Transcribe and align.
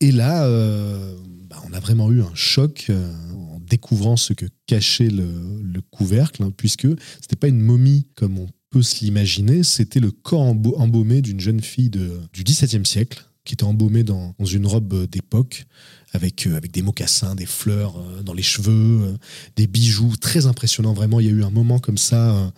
Et 0.00 0.12
là, 0.12 0.46
euh, 0.46 1.14
bah, 1.48 1.62
on 1.68 1.72
a 1.72 1.80
vraiment 1.80 2.10
eu 2.10 2.22
un 2.22 2.34
choc 2.34 2.86
euh, 2.90 3.12
en 3.32 3.60
découvrant 3.60 4.16
ce 4.16 4.32
que 4.32 4.46
cachait 4.66 5.10
le, 5.10 5.28
le 5.62 5.80
couvercle, 5.90 6.42
hein, 6.42 6.52
puisque 6.56 6.88
c'était 7.20 7.36
pas 7.36 7.48
une 7.48 7.60
momie 7.60 8.06
comme 8.14 8.38
on 8.38 8.48
peut 8.70 8.82
se 8.82 9.04
l'imaginer, 9.04 9.62
c'était 9.62 10.00
le 10.00 10.10
corps 10.10 10.54
emba- 10.54 10.76
embaumé 10.76 11.22
d'une 11.22 11.40
jeune 11.40 11.60
fille 11.60 11.90
du 11.90 12.44
XVIIe 12.44 12.86
siècle, 12.86 13.24
qui 13.44 13.54
était 13.54 13.64
embaumée 13.64 14.04
dans, 14.04 14.34
une 14.44 14.66
robe 14.66 15.06
d'époque, 15.06 15.64
avec, 16.12 16.46
euh, 16.46 16.56
avec 16.56 16.72
des 16.72 16.82
mocassins, 16.82 17.34
des 17.34 17.46
fleurs 17.46 17.98
euh, 17.98 18.22
dans 18.22 18.34
les 18.34 18.42
cheveux, 18.42 19.02
euh, 19.02 19.16
des 19.56 19.66
bijoux, 19.66 20.16
très 20.16 20.46
impressionnant. 20.46 20.92
Vraiment, 20.92 21.20
il 21.20 21.26
y 21.26 21.28
a 21.28 21.32
eu 21.32 21.42
un 21.42 21.50
moment 21.50 21.78
comme 21.78 21.98
ça, 21.98 22.36
euh, 22.36 22.50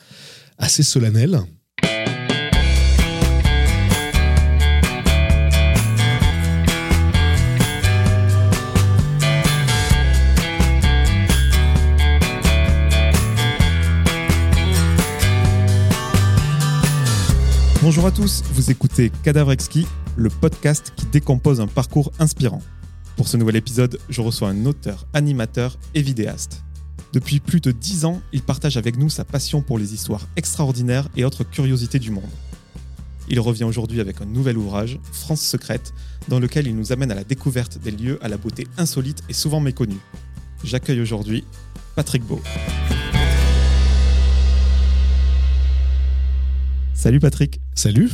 assez 0.59 0.83
solennel. 0.83 1.41
Bonjour 17.83 18.07
à 18.07 18.13
tous, 18.13 18.45
vous 18.53 18.71
écoutez 18.71 19.11
Cadavre 19.25 19.51
Exquis, 19.51 19.89
le 20.15 20.29
podcast 20.29 20.93
qui 20.95 21.05
décompose 21.07 21.61
un 21.61 21.67
parcours 21.67 22.13
inspirant. 22.21 22.63
Pour 23.17 23.27
ce 23.27 23.37
nouvel 23.37 23.57
épisode, 23.57 23.99
je 24.09 24.21
reçois 24.21 24.51
un 24.51 24.67
auteur, 24.67 25.05
animateur 25.15 25.77
et 25.93 26.01
vidéaste. 26.01 26.63
Depuis 27.13 27.41
plus 27.41 27.61
de 27.61 27.73
10 27.73 28.05
ans, 28.05 28.23
il 28.33 28.41
partage 28.41 28.77
avec 28.77 28.97
nous 28.97 29.11
sa 29.11 29.25
passion 29.25 29.63
pour 29.63 29.81
les 29.81 29.95
histoires 29.95 30.29
extraordinaires 30.37 31.09
et 31.17 31.25
autres 31.25 31.43
curiosités 31.43 31.99
du 31.99 32.13
monde. 32.13 32.31
Il 33.29 33.41
revient 33.41 33.65
aujourd'hui 33.65 34.01
avec 34.01 34.21
un 34.21 34.27
nouvel 34.27 34.59
ouvrage, 34.59 35.01
France 35.11 35.43
secrète, 35.43 35.93
dans 36.29 36.39
lequel 36.39 36.69
il 36.69 36.77
nous 36.77 36.93
amène 36.93 37.11
à 37.11 37.17
la 37.17 37.25
découverte 37.25 37.79
des 37.79 37.91
lieux 37.91 38.21
à 38.23 38.29
la 38.29 38.37
beauté 38.37 38.69
insolite 38.79 39.25
et 39.29 39.33
souvent 39.33 39.59
méconnue. 39.59 39.99
J'accueille 40.63 41.01
aujourd'hui 41.01 41.43
Patrick 41.97 42.23
Beau. 42.23 42.41
Salut 47.03 47.19
Patrick, 47.19 47.61
Salut, 47.75 48.13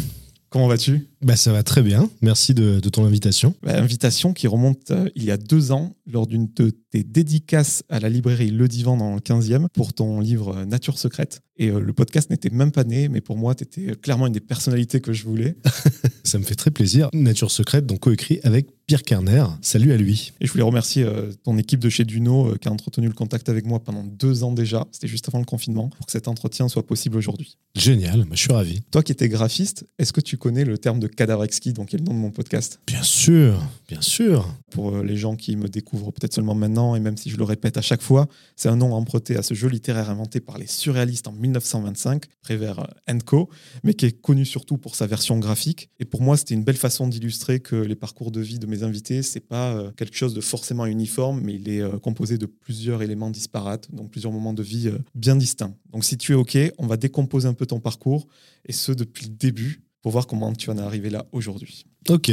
comment 0.49 0.67
vas-tu? 0.67 1.09
Bah, 1.23 1.37
ça 1.37 1.53
va 1.53 1.63
très 1.63 1.83
bien. 1.83 2.09
Merci 2.23 2.55
de, 2.55 2.81
de 2.81 2.89
ton 2.89 3.05
invitation. 3.05 3.55
Bah, 3.63 3.79
Invitation 3.79 4.33
qui 4.33 4.47
remonte 4.47 4.91
euh, 4.91 5.09
il 5.17 5.25
y 5.25 5.31
a 5.31 5.37
deux 5.37 5.73
ans 5.73 5.97
lors 6.07 6.27
d'une 6.27 6.49
de 6.55 6.71
tes 6.91 7.03
dédicaces 7.03 7.83
à 7.89 8.01
la 8.01 8.09
librairie 8.09 8.51
Le 8.51 8.69
Divan 8.69 8.97
dans 8.97 9.15
le 9.15 9.21
15e 9.21 9.69
pour 9.73 9.93
ton 9.93 10.21
livre 10.21 10.59
euh, 10.59 10.65
Nature 10.65 10.99
secrète. 10.99 11.41
Et 11.57 11.71
euh, 11.71 11.81
le 11.81 11.93
podcast 11.93 12.31
n'était 12.31 12.51
même 12.51 12.71
pas 12.71 12.85
né, 12.85 13.09
mais 13.09 13.21
pour 13.21 13.37
moi, 13.37 13.55
tu 13.55 13.65
étais 13.65 13.95
clairement 13.97 14.27
une 14.27 14.33
des 14.33 14.41
personnalités 14.41 15.01
que 15.01 15.13
je 15.13 15.25
voulais. 15.25 15.57
Ça 16.25 16.39
me 16.39 16.45
fait 16.45 16.55
très 16.55 16.71
plaisir. 16.71 17.09
Nature 17.13 17.51
secrète, 17.51 17.87
donc 17.87 18.01
coécrit 18.01 18.39
avec 18.45 18.69
Pierre 18.87 19.03
Kerner. 19.03 19.45
Salut 19.61 19.93
à 19.93 19.97
lui. 19.97 20.33
Et 20.41 20.47
je 20.47 20.53
voulais 20.53 20.65
remercier 20.65 21.03
euh, 21.03 21.33
ton 21.43 21.59
équipe 21.59 21.81
de 21.81 21.89
chez 21.89 22.05
Duno 22.05 22.49
euh, 22.53 22.57
qui 22.57 22.69
a 22.69 22.73
entretenu 22.73 23.07
le 23.07 23.13
contact 23.13 23.49
avec 23.49 23.67
moi 23.67 23.81
pendant 23.83 24.05
deux 24.05 24.45
ans 24.45 24.53
déjà. 24.53 24.87
C'était 24.93 25.09
juste 25.09 25.29
avant 25.29 25.41
le 25.41 25.45
confinement 25.45 25.89
pour 25.89 26.07
que 26.07 26.13
cet 26.13 26.29
entretien 26.29 26.69
soit 26.69 26.87
possible 26.87 27.17
aujourd'hui. 27.17 27.57
Génial, 27.75 28.25
je 28.31 28.37
suis 28.37 28.53
ravi. 28.53 28.81
Toi 28.91 29.03
qui 29.03 29.13
étais 29.13 29.29
graphiste, 29.29 29.85
est-ce 29.99 30.13
que 30.13 30.21
tu 30.21 30.37
connais 30.39 30.65
le 30.65 30.79
terme 30.79 31.01
de 31.01 31.08
cadavre 31.15 31.45
exquis, 31.45 31.73
donc 31.73 31.89
qui 31.89 31.97
est 31.97 31.99
le 31.99 32.05
nom 32.05 32.15
de 32.15 32.19
mon 32.19 32.31
podcast 32.31 32.81
Bien 32.87 33.03
sûr, 33.03 33.61
bien 33.89 34.01
sûr. 34.01 34.55
Pour 34.71 34.97
euh, 34.97 35.03
les 35.03 35.17
gens 35.17 35.37
qui 35.37 35.57
me 35.57 35.69
découvrent 35.69 36.13
peut-être 36.13 36.35
seulement 36.35 36.55
maintenant, 36.55 36.95
et 36.95 37.01
même 37.01 37.17
si 37.17 37.31
je 37.31 37.37
le 37.37 37.45
répète 37.45 37.77
à 37.77 37.83
chaque 37.83 38.03
fois, 38.03 38.27
c'est 38.57 38.69
un 38.69 38.77
nom 38.77 38.93
emprunté 38.95 39.37
à 39.37 39.43
ce 39.43 39.55
jeu 39.55 39.69
littéraire 39.69 40.11
inventé 40.11 40.41
par 40.41 40.59
les 40.59 40.67
surréalistes 40.67 41.29
en 41.29 41.33
1925, 41.33 42.25
Prévert 42.43 42.81
euh, 42.81 43.19
Co, 43.25 43.49
mais 43.85 43.95
qui 43.95 44.07
est 44.07 44.21
connu 44.21 44.45
surtout 44.45 44.79
pour 44.79 44.95
sa 44.95 45.07
version 45.07 45.39
graphique. 45.39 45.91
Et 45.99 46.05
pour 46.05 46.23
moi, 46.23 46.37
c'était 46.37 46.55
une 46.55 46.65
belle 46.65 46.77
façon 46.77 47.09
d'illustrer 47.09 47.61
que 47.61 47.77
les 47.77 47.97
parcours 47.97 48.31
de 48.31 48.41
vie 48.41 48.59
de 48.59 48.67
mes 48.67 48.83
invités, 48.83 49.23
c'est 49.23 49.41
pas 49.41 49.73
euh, 49.73 49.91
quelque 49.97 50.17
chose 50.17 50.35
de 50.35 50.41
forcément 50.41 50.87
uniforme, 50.87 51.41
mais 51.43 51.55
il 51.55 51.69
est 51.69 51.81
euh, 51.81 51.99
composé 51.99 52.39
de 52.39 52.47
plusieurs 52.47 53.03
éléments 53.03 53.31
disparates, 53.31 53.93
donc 53.95 54.11
plusieurs 54.11 54.33
moments 54.33 54.53
de 54.53 54.63
vie 54.63 54.91
bien 55.15 55.37
distincts. 55.37 55.75
Donc 55.91 56.05
si 56.05 56.17
tu 56.17 56.33
es 56.33 56.35
OK, 56.35 56.57
on 56.79 56.87
va 56.87 56.97
décomposer 56.97 57.49
un 57.49 57.55
peu 57.55 57.67
ton 57.67 57.81
parcours, 57.81 58.27
et 58.67 58.73
ce 58.73 58.93
depuis 58.93 59.27
le 59.27 59.33
début, 59.33 59.83
pour 60.03 60.13
voir 60.13 60.27
comment 60.27 60.53
tu 60.53 60.71
en 60.71 60.79
es 60.79 60.83
arrivé 60.83 61.11
là 61.11 61.27
aujourd'hui. 61.33 61.85
Ok, 62.09 62.31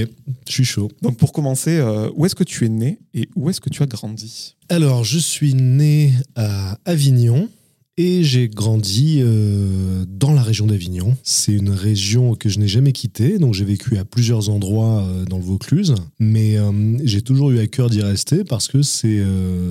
je 0.47 0.51
suis 0.51 0.65
chaud. 0.65 0.89
Donc 1.01 1.17
pour 1.17 1.33
commencer, 1.33 1.77
euh, 1.77 2.09
où 2.15 2.25
est-ce 2.25 2.35
que 2.35 2.43
tu 2.43 2.65
es 2.65 2.69
né 2.69 2.99
et 3.13 3.27
où 3.35 3.49
est-ce 3.49 3.59
que 3.59 3.69
tu 3.69 3.83
as 3.83 3.87
grandi? 3.87 4.55
Alors, 4.69 5.03
je 5.03 5.19
suis 5.19 5.53
né 5.53 6.13
à 6.35 6.77
Avignon 6.85 7.49
et 7.97 8.23
j'ai 8.23 8.47
grandi 8.47 9.19
euh, 9.21 10.05
dans 10.07 10.33
la 10.33 10.41
région 10.41 10.65
d'Avignon. 10.65 11.17
C'est 11.23 11.53
une 11.53 11.69
région 11.71 12.35
que 12.35 12.49
je 12.49 12.59
n'ai 12.59 12.67
jamais 12.67 12.91
quittée, 12.91 13.37
donc 13.39 13.53
j'ai 13.53 13.65
vécu 13.65 13.97
à 13.97 14.05
plusieurs 14.05 14.49
endroits 14.49 15.03
euh, 15.03 15.25
dans 15.25 15.37
le 15.37 15.43
Vaucluse, 15.43 15.95
mais 16.19 16.57
j'ai 17.03 17.21
toujours 17.21 17.51
eu 17.51 17.59
à 17.59 17.67
cœur 17.67 17.89
d'y 17.89 18.01
rester 18.01 18.43
parce 18.43 18.67
que 18.67 18.81
c'est 18.81 19.23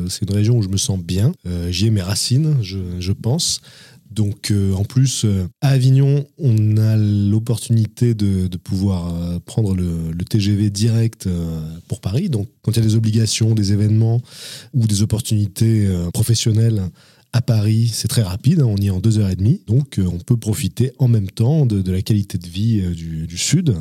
c'est 0.08 0.28
une 0.28 0.34
région 0.34 0.58
où 0.58 0.62
je 0.62 0.68
me 0.68 0.76
sens 0.76 0.98
bien. 0.98 1.32
J'y 1.70 1.86
ai 1.86 1.90
mes 1.90 2.02
racines, 2.02 2.56
je, 2.62 2.78
je 2.98 3.12
pense. 3.12 3.60
Donc 4.14 4.50
euh, 4.50 4.72
en 4.74 4.84
plus, 4.84 5.24
euh, 5.24 5.46
à 5.60 5.70
Avignon, 5.70 6.24
on 6.38 6.76
a 6.76 6.96
l'opportunité 6.96 8.14
de, 8.14 8.46
de 8.46 8.56
pouvoir 8.56 9.14
euh, 9.14 9.38
prendre 9.44 9.74
le, 9.74 10.12
le 10.12 10.24
TGV 10.24 10.70
direct 10.70 11.28
pour 11.88 12.00
Paris. 12.00 12.28
Donc 12.28 12.48
quand 12.62 12.72
il 12.72 12.76
y 12.76 12.80
a 12.80 12.84
des 12.84 12.96
obligations, 12.96 13.54
des 13.54 13.72
événements 13.72 14.20
ou 14.72 14.86
des 14.86 15.02
opportunités 15.02 15.88
professionnelles 16.12 16.82
à 17.34 17.42
Paris, 17.42 17.90
c'est 17.92 18.06
très 18.06 18.22
rapide, 18.22 18.60
hein, 18.60 18.66
on 18.68 18.76
y 18.76 18.86
est 18.86 18.90
en 18.90 19.00
deux 19.00 19.18
heures 19.18 19.28
et 19.28 19.34
demie, 19.34 19.60
donc 19.66 19.98
euh, 19.98 20.06
on 20.06 20.18
peut 20.20 20.36
profiter 20.36 20.92
en 21.00 21.08
même 21.08 21.28
temps 21.28 21.66
de, 21.66 21.82
de 21.82 21.90
la 21.90 22.00
qualité 22.00 22.38
de 22.38 22.46
vie 22.46 22.80
euh, 22.80 22.94
du, 22.94 23.26
du 23.26 23.36
Sud. 23.36 23.74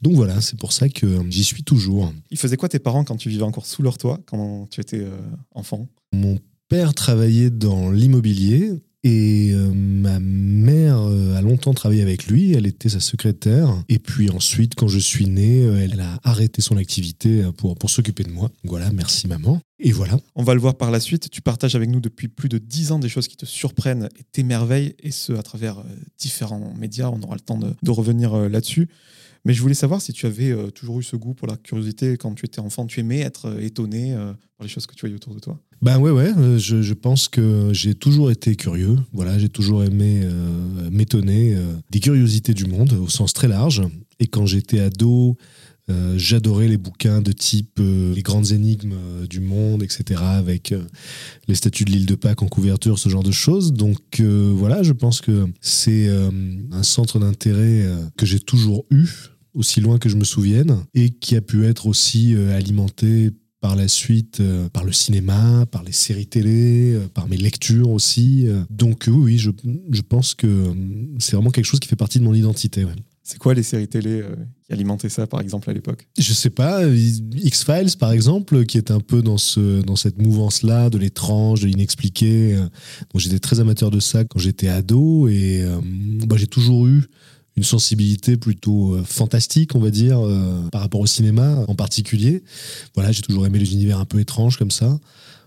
Donc 0.00 0.14
voilà, 0.14 0.40
c'est 0.40 0.58
pour 0.58 0.72
ça 0.72 0.88
que 0.88 1.06
j'y 1.28 1.44
suis 1.44 1.62
toujours. 1.62 2.10
Ils 2.30 2.38
faisaient 2.38 2.56
quoi 2.56 2.70
tes 2.70 2.78
parents 2.78 3.04
quand 3.04 3.16
tu 3.16 3.28
vivais 3.28 3.42
encore 3.42 3.66
sous 3.66 3.82
leur 3.82 3.98
toit, 3.98 4.18
quand 4.24 4.66
tu 4.70 4.80
étais 4.80 5.00
euh, 5.00 5.10
enfant? 5.54 5.86
Mon 6.14 6.38
père 6.70 6.94
travaillait 6.94 7.50
dans 7.50 7.90
l'immobilier 7.90 8.72
et 9.08 9.52
euh, 9.52 9.70
ma 9.72 10.18
mère 10.18 10.98
euh, 10.98 11.36
a 11.36 11.40
longtemps 11.40 11.72
travaillé 11.74 12.02
avec 12.02 12.26
lui, 12.26 12.54
elle 12.54 12.66
était 12.66 12.88
sa 12.88 12.98
secrétaire. 12.98 13.84
Et 13.88 14.00
puis 14.00 14.30
ensuite, 14.30 14.74
quand 14.74 14.88
je 14.88 14.98
suis 14.98 15.26
né, 15.26 15.62
euh, 15.62 15.80
elle 15.80 16.00
a 16.00 16.18
arrêté 16.24 16.60
son 16.60 16.76
activité 16.76 17.44
pour, 17.56 17.76
s'occuper 17.88 18.24
de 18.24 18.30
moi. 18.30 18.50
Voilà, 18.64 18.90
merci 18.90 19.28
maman. 19.28 19.60
Et 19.78 19.92
voilà. 19.92 20.18
On 20.34 20.42
va 20.42 20.54
le 20.54 20.60
voir 20.60 20.74
par 20.74 20.90
la 20.90 20.98
suite. 20.98 21.30
Tu 21.30 21.40
partages 21.40 21.76
avec 21.76 21.88
nous 21.88 22.00
depuis 22.00 22.26
plus 22.26 22.48
de 22.48 22.58
dix 22.58 22.90
ans 22.90 22.98
des 22.98 23.08
choses 23.08 23.28
qui 23.28 23.36
te 23.36 23.46
surprennent 23.46 24.08
et 24.18 24.24
t'émerveillent, 24.32 24.96
et 25.00 25.12
ce 25.12 25.32
à 25.34 25.42
travers 25.44 25.84
différents 26.18 26.74
médias. 26.76 27.08
On 27.08 27.22
aura 27.22 27.36
le 27.36 27.40
temps 27.40 27.58
de, 27.58 27.90
revenir 27.90 28.34
là-dessus. 28.48 28.88
Mais 29.46 29.54
je 29.54 29.62
voulais 29.62 29.74
savoir 29.74 30.02
si 30.02 30.12
tu 30.12 30.26
avais 30.26 30.50
euh, 30.50 30.70
toujours 30.70 30.98
eu 30.98 31.04
ce 31.04 31.14
goût 31.14 31.32
pour 31.32 31.46
la 31.46 31.56
curiosité 31.56 32.16
quand 32.16 32.34
tu 32.34 32.44
étais 32.44 32.58
enfant. 32.58 32.84
Tu 32.84 32.98
aimais 32.98 33.20
être 33.20 33.46
euh, 33.46 33.60
étonné 33.60 34.12
euh, 34.12 34.32
par 34.58 34.64
les 34.64 34.68
choses 34.68 34.88
que 34.88 34.94
tu 34.94 35.02
voyais 35.02 35.14
autour 35.14 35.36
de 35.36 35.38
toi? 35.38 35.56
Ben 35.82 35.98
ouais, 35.98 36.10
ouais, 36.10 36.32
je, 36.58 36.92
pense 36.94 37.28
que 37.28 37.68
j'ai 37.72 37.94
toujours 37.94 38.32
été 38.32 38.56
curieux. 38.56 38.96
Voilà, 39.12 39.38
j'ai 39.38 39.48
toujours 39.48 39.84
aimé 39.84 40.26
m'étonner 40.90 41.54
des 41.90 42.00
curiosités 42.00 42.54
du 42.54 42.64
monde 42.64 42.94
au 42.94 43.08
sens 43.08 43.34
très 43.34 43.46
large. 43.46 43.82
Et 44.18 44.26
quand 44.26 44.46
j'étais 44.46 44.80
ado, 44.80 45.36
j'adorais 46.16 46.68
les 46.68 46.78
bouquins 46.78 47.20
de 47.20 47.30
type 47.30 47.78
Les 47.78 48.22
grandes 48.22 48.52
énigmes 48.52 48.96
du 49.28 49.40
monde, 49.40 49.82
etc., 49.82 50.18
avec 50.22 50.74
les 51.46 51.54
statues 51.54 51.84
de 51.84 51.90
l'île 51.90 52.06
de 52.06 52.14
Pâques 52.14 52.42
en 52.42 52.48
couverture, 52.48 52.98
ce 52.98 53.10
genre 53.10 53.22
de 53.22 53.30
choses. 53.30 53.74
Donc 53.74 54.22
voilà, 54.22 54.82
je 54.82 54.94
pense 54.94 55.20
que 55.20 55.44
c'est 55.60 56.08
un 56.72 56.82
centre 56.82 57.18
d'intérêt 57.18 57.86
que 58.16 58.24
j'ai 58.24 58.40
toujours 58.40 58.86
eu, 58.90 59.10
aussi 59.56 59.80
loin 59.80 59.98
que 59.98 60.08
je 60.08 60.16
me 60.16 60.24
souvienne, 60.24 60.76
et 60.94 61.10
qui 61.10 61.34
a 61.36 61.40
pu 61.40 61.64
être 61.66 61.86
aussi 61.86 62.34
euh, 62.34 62.56
alimenté 62.56 63.30
par 63.60 63.74
la 63.74 63.88
suite 63.88 64.40
euh, 64.40 64.68
par 64.68 64.84
le 64.84 64.92
cinéma, 64.92 65.64
par 65.72 65.82
les 65.82 65.90
séries 65.90 66.26
télé, 66.26 66.92
euh, 66.92 67.08
par 67.12 67.26
mes 67.26 67.38
lectures 67.38 67.88
aussi. 67.90 68.46
euh. 68.46 68.62
donc 68.70 69.06
oui, 69.08 69.38
je, 69.38 69.50
je 69.90 70.02
pense 70.02 70.34
que 70.34 70.46
c'est 71.18 71.34
vraiment 71.34 71.50
quelque 71.50 71.64
chose 71.64 71.80
qui 71.80 71.88
fait 71.88 71.96
partie 71.96 72.18
de 72.18 72.24
mon 72.24 72.34
identité. 72.34 72.84
ouais. 72.84 72.92
C'est 73.24 73.38
quoi 73.38 73.54
les 73.54 73.64
séries 73.64 73.88
télé 73.88 74.22
qui 74.64 74.72
alimentaient 74.72 75.08
ça, 75.08 75.26
par 75.26 75.40
exemple, 75.40 75.68
à 75.68 75.72
l'époque? 75.72 76.06
Je 76.16 76.32
sais 76.32 76.50
pas, 76.50 76.86
X-Files 76.86 77.96
par 77.98 78.12
exemple, 78.12 78.64
qui 78.66 78.78
est 78.78 78.92
un 78.92 79.00
peu 79.00 79.20
dans, 79.20 79.38
ce, 79.38 79.82
dans 79.82 79.96
cette 79.96 80.18
mouvance-là, 80.22 80.90
de 80.90 80.98
l'étrange, 80.98 81.62
de 81.62 81.66
l'inexpliqué. 81.66 82.54
Donc 82.54 83.18
j'étais 83.20 83.40
très 83.40 83.58
amateur 83.58 83.90
de 83.90 83.98
ça 83.98 84.24
quand 84.24 84.38
j'étais 84.38 84.68
ado 84.68 85.26
et 85.26 85.64
bah, 86.24 86.36
j'ai 86.36 86.46
toujours 86.46 86.86
eu 86.86 87.02
une 87.56 87.64
sensibilité 87.64 88.36
plutôt 88.36 88.94
euh, 88.94 89.02
fantastique, 89.02 89.74
on 89.74 89.80
va 89.80 89.90
dire, 89.90 90.20
euh, 90.20 90.68
par 90.70 90.82
rapport 90.82 91.00
au 91.00 91.06
cinéma 91.06 91.64
en 91.68 91.74
particulier. 91.74 92.42
Voilà, 92.94 93.12
j'ai 93.12 93.22
toujours 93.22 93.46
aimé 93.46 93.58
les 93.58 93.72
univers 93.72 93.98
un 93.98 94.04
peu 94.04 94.20
étranges 94.20 94.58
comme 94.58 94.70
ça. 94.70 94.98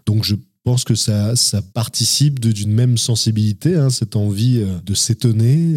Donc 0.06 0.24
je 0.24 0.36
pense 0.64 0.84
que 0.84 0.96
ça, 0.96 1.36
ça 1.36 1.62
participe 1.62 2.40
d'une 2.40 2.72
même 2.72 2.98
sensibilité, 2.98 3.76
hein, 3.76 3.90
cette 3.90 4.16
envie 4.16 4.60
euh, 4.60 4.80
de 4.84 4.94
s'étonner, 4.94 5.76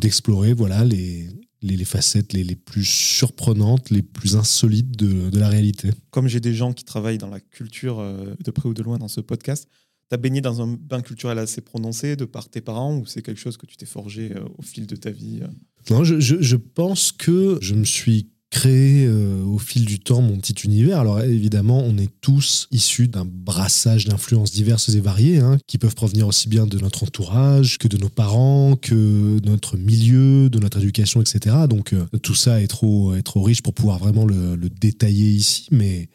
d'explorer 0.00 0.52
voilà, 0.52 0.84
les, 0.84 1.28
les, 1.62 1.84
facettes 1.84 2.34
les, 2.34 2.44
les 2.44 2.56
plus 2.56 2.84
surprenantes, 2.84 3.88
les 3.90 4.02
plus 4.02 4.36
insolites 4.36 4.96
de, 4.98 5.30
de 5.30 5.38
la 5.38 5.48
réalité. 5.48 5.90
Comme 6.10 6.28
j'ai 6.28 6.40
des 6.40 6.54
gens 6.54 6.74
qui 6.74 6.84
travaillent 6.84 7.18
dans 7.18 7.30
la 7.30 7.40
culture 7.40 8.04
de 8.38 8.50
près 8.50 8.68
ou 8.68 8.74
de 8.74 8.82
loin 8.82 8.98
dans 8.98 9.08
ce 9.08 9.20
podcast, 9.20 9.66
tu 10.10 10.14
as 10.14 10.18
baigné 10.18 10.40
dans 10.40 10.60
un 10.60 10.66
bain 10.66 11.00
culturel 11.00 11.38
assez 11.38 11.60
prononcé 11.60 12.16
de 12.16 12.24
par 12.24 12.48
tes 12.48 12.60
parents 12.60 12.96
ou 12.96 13.06
c'est 13.06 13.22
quelque 13.22 13.40
chose 13.40 13.56
que 13.56 13.66
tu 13.66 13.76
t'es 13.76 13.86
forgé 13.86 14.32
euh, 14.34 14.40
au 14.58 14.62
fil 14.62 14.86
de 14.86 14.96
ta 14.96 15.10
vie 15.10 15.40
euh 15.42 15.46
Non, 15.90 16.04
je, 16.04 16.56
pense 16.56 17.12
que 17.12 17.58
je 17.60 17.74
me 17.74 17.84
suis 17.84 18.28
créé 18.50 19.06
euh, 19.06 19.44
au 19.44 19.58
fil 19.58 19.84
du 19.84 20.00
temps 20.00 20.20
mon 20.20 20.36
petit 20.38 20.54
univers. 20.64 20.98
Alors 20.98 21.20
évidemment, 21.20 21.78
on 21.78 21.96
est 21.96 22.10
tous 22.20 22.66
issus 22.72 23.06
d'un 23.06 23.24
brassage 23.24 24.06
d'influences 24.06 24.50
diverses 24.50 24.88
et 24.88 25.00
variées, 25.00 25.38
hein, 25.38 25.58
qui 25.68 25.78
peuvent 25.78 25.94
provenir 25.94 26.26
aussi 26.26 26.48
bien 26.48 26.66
de 26.66 26.78
notre 26.80 27.04
entourage 27.04 27.78
que 27.78 27.86
de 27.86 27.96
nos 27.96 28.08
parents, 28.08 28.74
que 28.74 29.38
de 29.38 29.48
notre 29.48 29.76
milieu, 29.76 30.50
de 30.50 30.58
notre 30.58 30.78
éducation, 30.78 31.20
etc. 31.20 31.54
Donc 31.68 31.94
tout 32.24 32.34
ça 32.34 32.60
est 32.60 32.66
trop, 32.66 33.14
est 33.14 33.22
trop 33.22 33.42
riche 33.42 33.62
pour 33.62 33.74
pouvoir 33.74 34.00
vraiment 34.00 34.26
le 34.26 34.56
détailler 34.68 35.30
ici, 35.30 35.68
mais 35.70 36.08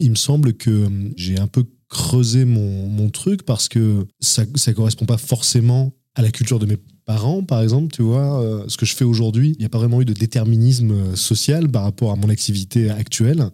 il 0.00 0.10
me 0.10 0.16
semble 0.16 0.54
que 0.54 0.88
j'ai 1.16 1.38
un 1.38 1.46
peu 1.46 1.64
creusé 1.92 2.44
mon, 2.44 2.88
mon 2.88 3.10
truc 3.10 3.44
parce 3.44 3.68
que 3.68 4.06
ça 4.18 4.44
ne 4.44 4.72
correspond 4.72 5.04
pas 5.04 5.18
forcément 5.18 5.92
à 6.14 6.22
la 6.22 6.30
culture 6.30 6.58
de 6.58 6.66
mes 6.66 6.78
parents, 7.04 7.42
par 7.42 7.62
exemple, 7.62 7.92
tu 7.94 8.02
vois, 8.02 8.42
euh, 8.42 8.64
ce 8.68 8.76
que 8.76 8.86
je 8.86 8.94
fais 8.94 9.04
aujourd'hui, 9.04 9.52
il 9.52 9.58
n'y 9.58 9.64
a 9.64 9.68
pas 9.68 9.78
vraiment 9.78 10.00
eu 10.00 10.04
de 10.04 10.12
déterminisme 10.12 10.90
euh, 10.90 11.16
social 11.16 11.68
par 11.68 11.84
rapport 11.84 12.12
à 12.12 12.16
mon 12.16 12.28
activité 12.28 12.90
actuelle. 12.90 13.48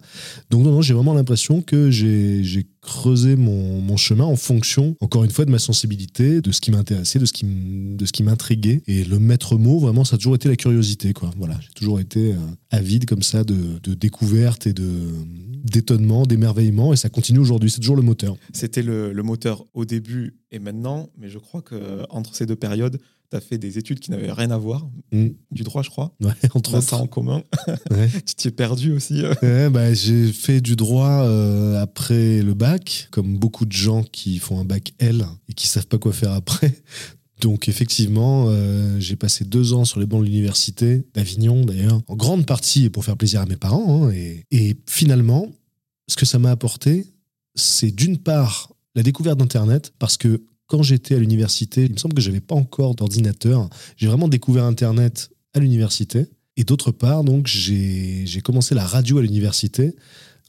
Donc 0.49 0.63
non, 0.63 0.71
non 0.71 0.81
j'ai 0.81 0.93
vraiment 0.93 1.13
l'impression 1.13 1.61
que 1.61 1.89
j'ai 1.91 2.67
creusé 2.81 3.35
mon, 3.35 3.97
chemin 3.97 4.23
en 4.23 4.35
fonction, 4.35 4.95
encore 5.01 5.23
une 5.23 5.31
fois, 5.31 5.45
de 5.45 5.51
ma 5.51 5.59
sensibilité, 5.59 6.41
de 6.41 6.51
ce 6.51 6.61
qui 6.61 6.71
m'intéressait, 6.71 7.19
de 7.19 7.25
ce 7.25 7.33
qui 7.33 8.23
m'intriguait. 8.23 8.81
Et 8.87 9.03
le 9.03 9.19
maître 9.19 9.57
mot, 9.57 9.79
vraiment, 9.79 10.05
ça 10.05 10.15
a 10.15 10.17
toujours 10.17 10.35
été 10.35 10.47
la 10.47 10.55
curiosité, 10.55 11.13
quoi. 11.13 11.31
Voilà, 11.37 11.57
j'ai 11.61 11.73
toujours 11.73 11.99
été 11.99 12.33
euh, 12.33 12.37
avide 12.71 13.05
comme 13.05 13.23
ça 13.23 13.43
de, 13.43 13.79
de 13.83 13.93
découvertes 13.93 14.67
et 14.67 14.73
de 14.73 14.89
d'étonnement, 15.61 16.25
d'émerveillement, 16.25 16.93
et 16.93 16.95
ça 16.95 17.09
continue 17.09 17.39
aujourd'hui. 17.39 17.69
C'est 17.69 17.81
toujours 17.81 17.97
le 17.97 18.01
moteur. 18.01 18.37
C'était 18.53 18.81
le, 18.81 19.11
le 19.11 19.23
moteur 19.23 19.65
au 19.73 19.83
début 19.83 20.37
et 20.51 20.59
maintenant, 20.59 21.09
mais 21.17 21.27
je 21.27 21.37
crois 21.37 21.61
que 21.61 21.75
entre 22.09 22.33
ces 22.33 22.45
deux 22.45 22.55
périodes, 22.55 22.97
tu 23.29 23.37
as 23.37 23.41
fait 23.41 23.57
des 23.57 23.77
études 23.77 23.99
qui 23.99 24.11
n'avaient 24.11 24.31
rien 24.31 24.51
à 24.51 24.57
voir, 24.57 24.87
mm. 25.11 25.27
du 25.51 25.63
droit, 25.63 25.83
je 25.83 25.89
crois. 25.89 26.15
Ouais, 26.21 26.31
entre 26.53 26.75
autres. 26.75 26.89
ça 26.89 26.97
en 26.97 27.07
commun. 27.07 27.43
tu 28.25 28.35
t'y 28.35 28.47
es 28.47 28.51
perdu 28.51 28.91
aussi. 28.91 29.21
Euh. 29.23 29.33
Ouais, 29.41 29.69
bah, 29.69 29.93
j'ai 29.93 30.31
fait 30.31 30.61
du 30.61 30.75
droit 30.75 31.23
euh, 31.23 31.81
après 31.81 32.41
le 32.41 32.53
bac, 32.53 33.07
comme 33.11 33.37
beaucoup 33.37 33.65
de 33.65 33.71
gens 33.71 34.03
qui 34.03 34.39
font 34.39 34.59
un 34.59 34.65
bac 34.65 34.93
L 34.99 35.25
et 35.47 35.53
qui 35.53 35.67
savent 35.67 35.87
pas 35.87 35.97
quoi 35.97 36.13
faire 36.13 36.31
après. 36.31 36.73
Donc 37.41 37.69
effectivement, 37.69 38.47
euh, 38.47 38.99
j'ai 38.99 39.15
passé 39.15 39.45
deux 39.45 39.73
ans 39.73 39.85
sur 39.85 39.99
les 39.99 40.05
bancs 40.05 40.21
de 40.21 40.25
l'université 40.25 41.05
d'Avignon 41.13 41.63
d'ailleurs, 41.63 42.01
en 42.07 42.15
grande 42.15 42.45
partie 42.45 42.89
pour 42.89 43.05
faire 43.05 43.15
plaisir 43.15 43.41
à 43.41 43.45
mes 43.45 43.55
parents. 43.55 44.07
Hein, 44.07 44.11
et, 44.11 44.43
et 44.51 44.75
finalement, 44.87 45.47
ce 46.07 46.17
que 46.17 46.25
ça 46.25 46.39
m'a 46.39 46.51
apporté, 46.51 47.05
c'est 47.55 47.91
d'une 47.91 48.17
part 48.17 48.73
la 48.95 49.03
découverte 49.03 49.37
d'Internet, 49.37 49.93
parce 49.99 50.17
que 50.17 50.41
quand 50.69 50.83
j'étais 50.83 51.15
à 51.15 51.19
l'université, 51.19 51.85
il 51.85 51.91
me 51.91 51.97
semble 51.97 52.13
que 52.13 52.21
j'avais 52.21 52.39
pas 52.39 52.55
encore 52.55 52.95
d'ordinateur. 52.95 53.67
J'ai 53.97 54.07
vraiment 54.07 54.27
découvert 54.27 54.63
Internet 54.63 55.31
à 55.53 55.59
l'université. 55.59 56.27
Et 56.57 56.63
d'autre 56.63 56.91
part, 56.91 57.23
donc, 57.23 57.47
j'ai 57.47 58.41
commencé 58.43 58.75
la 58.75 58.85
radio 58.85 59.17
à 59.17 59.21
l'université. 59.21 59.95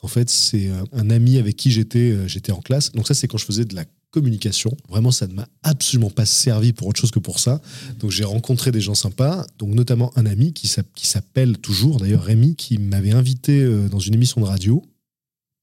En 0.02 0.08
fait, 0.08 0.28
c'est 0.28 0.70
un 0.92 1.10
ami 1.10 1.38
avec 1.38 1.56
qui 1.56 1.70
j'étais 1.70 2.12
euh, 2.12 2.26
j'étais 2.26 2.52
en 2.52 2.60
classe. 2.60 2.92
Donc 2.92 3.06
ça, 3.06 3.14
c'est 3.14 3.28
quand 3.28 3.36
je 3.36 3.44
faisais 3.44 3.64
de 3.64 3.74
la 3.74 3.84
communication. 4.10 4.76
Vraiment, 4.88 5.10
ça 5.10 5.26
ne 5.26 5.34
m'a 5.34 5.48
absolument 5.62 6.10
pas 6.10 6.26
servi 6.26 6.72
pour 6.72 6.88
autre 6.88 7.00
chose 7.00 7.10
que 7.10 7.18
pour 7.18 7.38
ça. 7.38 7.60
Donc 7.98 8.10
j'ai 8.10 8.24
rencontré 8.24 8.72
des 8.72 8.80
gens 8.80 8.94
sympas, 8.94 9.46
donc 9.58 9.70
notamment 9.70 10.10
un 10.16 10.26
ami 10.26 10.52
qui 10.52 10.68
s'appelle 11.06 11.58
toujours, 11.58 11.98
d'ailleurs 11.98 12.24
Rémi, 12.24 12.56
qui 12.56 12.78
m'avait 12.78 13.12
invité 13.12 13.60
euh, 13.60 13.88
dans 13.88 14.00
une 14.00 14.14
émission 14.14 14.40
de 14.40 14.46
radio 14.46 14.82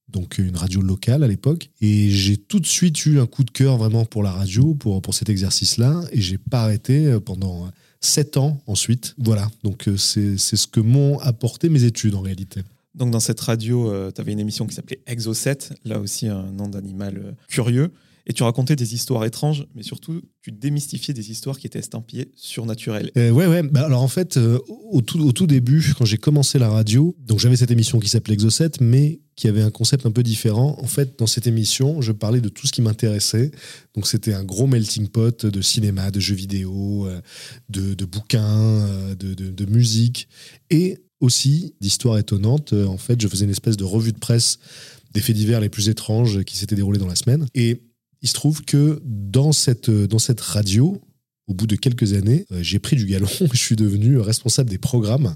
donc 0.08 0.38
une 0.38 0.56
radio 0.56 0.80
locale 0.80 1.22
à 1.22 1.28
l'époque. 1.28 1.70
Et 1.80 2.10
j'ai 2.10 2.36
tout 2.36 2.60
de 2.60 2.66
suite 2.66 3.04
eu 3.06 3.20
un 3.20 3.26
coup 3.26 3.44
de 3.44 3.50
cœur 3.50 3.76
vraiment 3.76 4.04
pour 4.04 4.22
la 4.22 4.30
radio, 4.30 4.74
pour, 4.74 5.02
pour 5.02 5.14
cet 5.14 5.28
exercice-là. 5.28 6.02
Et 6.12 6.20
j'ai 6.20 6.38
pas 6.38 6.62
arrêté 6.62 7.06
euh, 7.06 7.20
pendant 7.20 7.70
sept 8.00 8.36
ans 8.36 8.60
ensuite. 8.66 9.14
Voilà, 9.18 9.50
donc 9.64 9.88
euh, 9.88 9.96
c'est 9.96 10.36
ce 10.38 10.66
que 10.66 10.80
m'ont 10.80 11.18
apporté 11.18 11.68
mes 11.68 11.84
études 11.84 12.14
en 12.14 12.20
réalité. 12.20 12.62
Donc 12.94 13.10
dans 13.10 13.20
cette 13.20 13.40
radio, 13.40 13.90
euh, 13.90 14.10
tu 14.12 14.20
avais 14.20 14.32
une 14.32 14.40
émission 14.40 14.66
qui 14.66 14.74
s'appelait 14.74 15.00
Exo 15.06 15.34
7, 15.34 15.74
là 15.84 16.00
aussi 16.00 16.26
un 16.28 16.50
nom 16.52 16.68
d'animal 16.68 17.34
curieux. 17.48 17.92
Et 18.28 18.34
tu 18.34 18.42
racontais 18.42 18.76
des 18.76 18.94
histoires 18.94 19.24
étranges, 19.24 19.66
mais 19.74 19.82
surtout, 19.82 20.20
tu 20.42 20.52
démystifiais 20.52 21.14
des 21.14 21.30
histoires 21.30 21.58
qui 21.58 21.66
étaient 21.66 21.78
estampillées 21.78 22.30
surnaturelles. 22.36 23.10
Euh, 23.16 23.30
ouais, 23.30 23.46
ouais. 23.46 23.62
Bah, 23.62 23.86
alors 23.86 24.02
en 24.02 24.08
fait, 24.08 24.36
euh, 24.36 24.58
au, 24.68 25.00
tout, 25.00 25.18
au 25.20 25.32
tout 25.32 25.46
début, 25.46 25.94
quand 25.96 26.04
j'ai 26.04 26.18
commencé 26.18 26.58
la 26.58 26.68
radio, 26.68 27.16
donc 27.20 27.38
j'avais 27.40 27.56
cette 27.56 27.70
émission 27.70 27.98
qui 27.98 28.08
s'appelait 28.08 28.34
Exocet, 28.34 28.72
mais 28.82 29.20
qui 29.34 29.48
avait 29.48 29.62
un 29.62 29.70
concept 29.70 30.04
un 30.04 30.10
peu 30.10 30.22
différent. 30.22 30.76
En 30.78 30.86
fait, 30.86 31.18
dans 31.18 31.26
cette 31.26 31.46
émission, 31.46 32.02
je 32.02 32.12
parlais 32.12 32.42
de 32.42 32.50
tout 32.50 32.66
ce 32.66 32.72
qui 32.72 32.82
m'intéressait. 32.82 33.50
Donc 33.94 34.06
c'était 34.06 34.34
un 34.34 34.44
gros 34.44 34.66
melting 34.66 35.08
pot 35.08 35.46
de 35.46 35.62
cinéma, 35.62 36.10
de 36.10 36.20
jeux 36.20 36.34
vidéo, 36.34 37.06
euh, 37.06 37.22
de, 37.70 37.94
de 37.94 38.04
bouquins, 38.04 38.86
de, 39.18 39.32
de, 39.32 39.50
de 39.50 39.64
musique, 39.64 40.28
et 40.68 40.98
aussi 41.20 41.74
d'histoires 41.80 42.18
étonnantes. 42.18 42.74
En 42.74 42.98
fait, 42.98 43.18
je 43.20 43.26
faisais 43.26 43.46
une 43.46 43.50
espèce 43.52 43.78
de 43.78 43.84
revue 43.84 44.12
de 44.12 44.18
presse 44.18 44.58
des 45.14 45.20
faits 45.20 45.36
divers 45.36 45.60
les 45.60 45.70
plus 45.70 45.88
étranges 45.88 46.44
qui 46.44 46.56
s'étaient 46.58 46.76
déroulés 46.76 46.98
dans 46.98 47.06
la 47.06 47.16
semaine. 47.16 47.46
Et 47.54 47.87
il 48.22 48.28
se 48.28 48.34
trouve 48.34 48.64
que 48.64 49.00
dans 49.04 49.52
cette, 49.52 49.90
dans 49.90 50.18
cette 50.18 50.40
radio, 50.40 51.00
au 51.48 51.54
bout 51.54 51.66
de 51.66 51.76
quelques 51.76 52.12
années, 52.12 52.44
euh, 52.52 52.62
j'ai 52.62 52.78
pris 52.78 52.96
du 52.96 53.06
galon, 53.06 53.28
je 53.52 53.58
suis 53.58 53.76
devenu 53.76 54.18
responsable 54.18 54.70
des 54.70 54.78
programmes. 54.78 55.34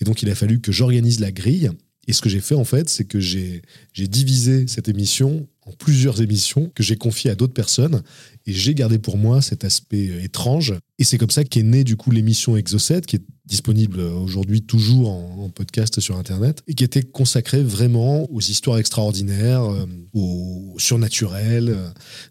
Et 0.00 0.04
donc, 0.04 0.22
il 0.22 0.30
a 0.30 0.34
fallu 0.34 0.60
que 0.60 0.72
j'organise 0.72 1.20
la 1.20 1.32
grille. 1.32 1.70
Et 2.06 2.14
ce 2.14 2.22
que 2.22 2.30
j'ai 2.30 2.40
fait, 2.40 2.54
en 2.54 2.64
fait, 2.64 2.88
c'est 2.88 3.04
que 3.04 3.20
j'ai 3.20 3.62
divisé 3.94 4.66
cette 4.66 4.88
émission 4.88 5.46
en 5.66 5.72
plusieurs 5.72 6.22
émissions 6.22 6.72
que 6.74 6.82
j'ai 6.82 6.96
confiées 6.96 7.30
à 7.30 7.34
d'autres 7.34 7.52
personnes. 7.52 8.02
Et 8.46 8.52
j'ai 8.54 8.74
gardé 8.74 8.98
pour 8.98 9.18
moi 9.18 9.42
cet 9.42 9.64
aspect 9.64 10.08
euh, 10.08 10.22
étrange. 10.22 10.74
Et 10.98 11.04
c'est 11.04 11.18
comme 11.18 11.30
ça 11.30 11.44
qu'est 11.44 11.62
née, 11.62 11.84
du 11.84 11.96
coup, 11.96 12.10
l'émission 12.10 12.56
Exocet, 12.56 13.02
qui 13.02 13.16
est 13.16 13.24
disponible 13.48 14.00
aujourd'hui 14.00 14.62
toujours 14.62 15.08
en, 15.10 15.48
podcast 15.48 15.98
sur 15.98 16.16
Internet, 16.18 16.62
et 16.68 16.74
qui 16.74 16.84
était 16.84 17.02
consacré 17.02 17.62
vraiment 17.62 18.30
aux 18.30 18.40
histoires 18.40 18.78
extraordinaires, 18.78 19.62
euh, 19.62 19.86
aux 20.12 20.74
surnaturels. 20.76 21.74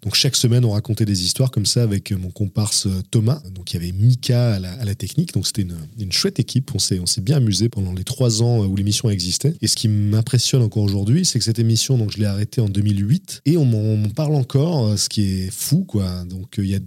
Donc 0.03 0.13
chaque 0.13 0.35
semaine, 0.35 0.63
on 0.63 0.71
racontait 0.71 1.03
des 1.03 1.23
histoires 1.23 1.49
comme 1.49 1.65
ça 1.65 1.81
avec 1.81 2.11
mon 2.11 2.29
comparse 2.29 2.85
euh, 2.85 3.01
Thomas. 3.09 3.41
Donc 3.53 3.73
il 3.73 3.81
y 3.81 3.83
avait 3.83 3.91
Mika 3.91 4.53
à 4.53 4.59
la, 4.59 4.95
technique, 4.95 5.33
donc 5.33 5.47
c'était 5.47 5.63
une, 5.63 5.77
une, 5.99 6.11
chouette 6.11 6.39
équipe. 6.39 6.71
On 6.75 6.79
s'est, 6.79 6.99
on 6.99 7.07
s'est 7.07 7.21
bien 7.21 7.37
amusé 7.37 7.69
pendant 7.69 7.93
les 7.93 8.03
trois 8.03 8.43
ans 8.43 8.65
où 8.65 8.75
l'émission 8.75 9.09
existait. 9.09 9.55
Et 9.61 9.67
ce 9.67 9.75
qui 9.75 9.87
m'impressionne 9.87 10.61
encore 10.61 10.83
aujourd'hui, 10.83 11.25
c'est 11.25 11.39
que 11.39 11.45
cette 11.45 11.59
émission, 11.59 11.97
donc 11.97 12.11
je 12.11 12.19
l'ai 12.19 12.25
arrêtée 12.25 12.61
en 12.61 12.69
2008, 12.69 13.41
et 13.45 13.57
on 13.57 13.65
m'en 13.65 14.09
parle 14.09 14.35
encore, 14.35 14.87
euh, 14.87 14.97
ce 14.97 15.09
qui 15.09 15.23
est 15.23 15.51
fou, 15.51 15.83
quoi. 15.85 16.23
Donc 16.25 16.55
il 16.57 16.67
y 16.67 16.75
a 16.75 16.79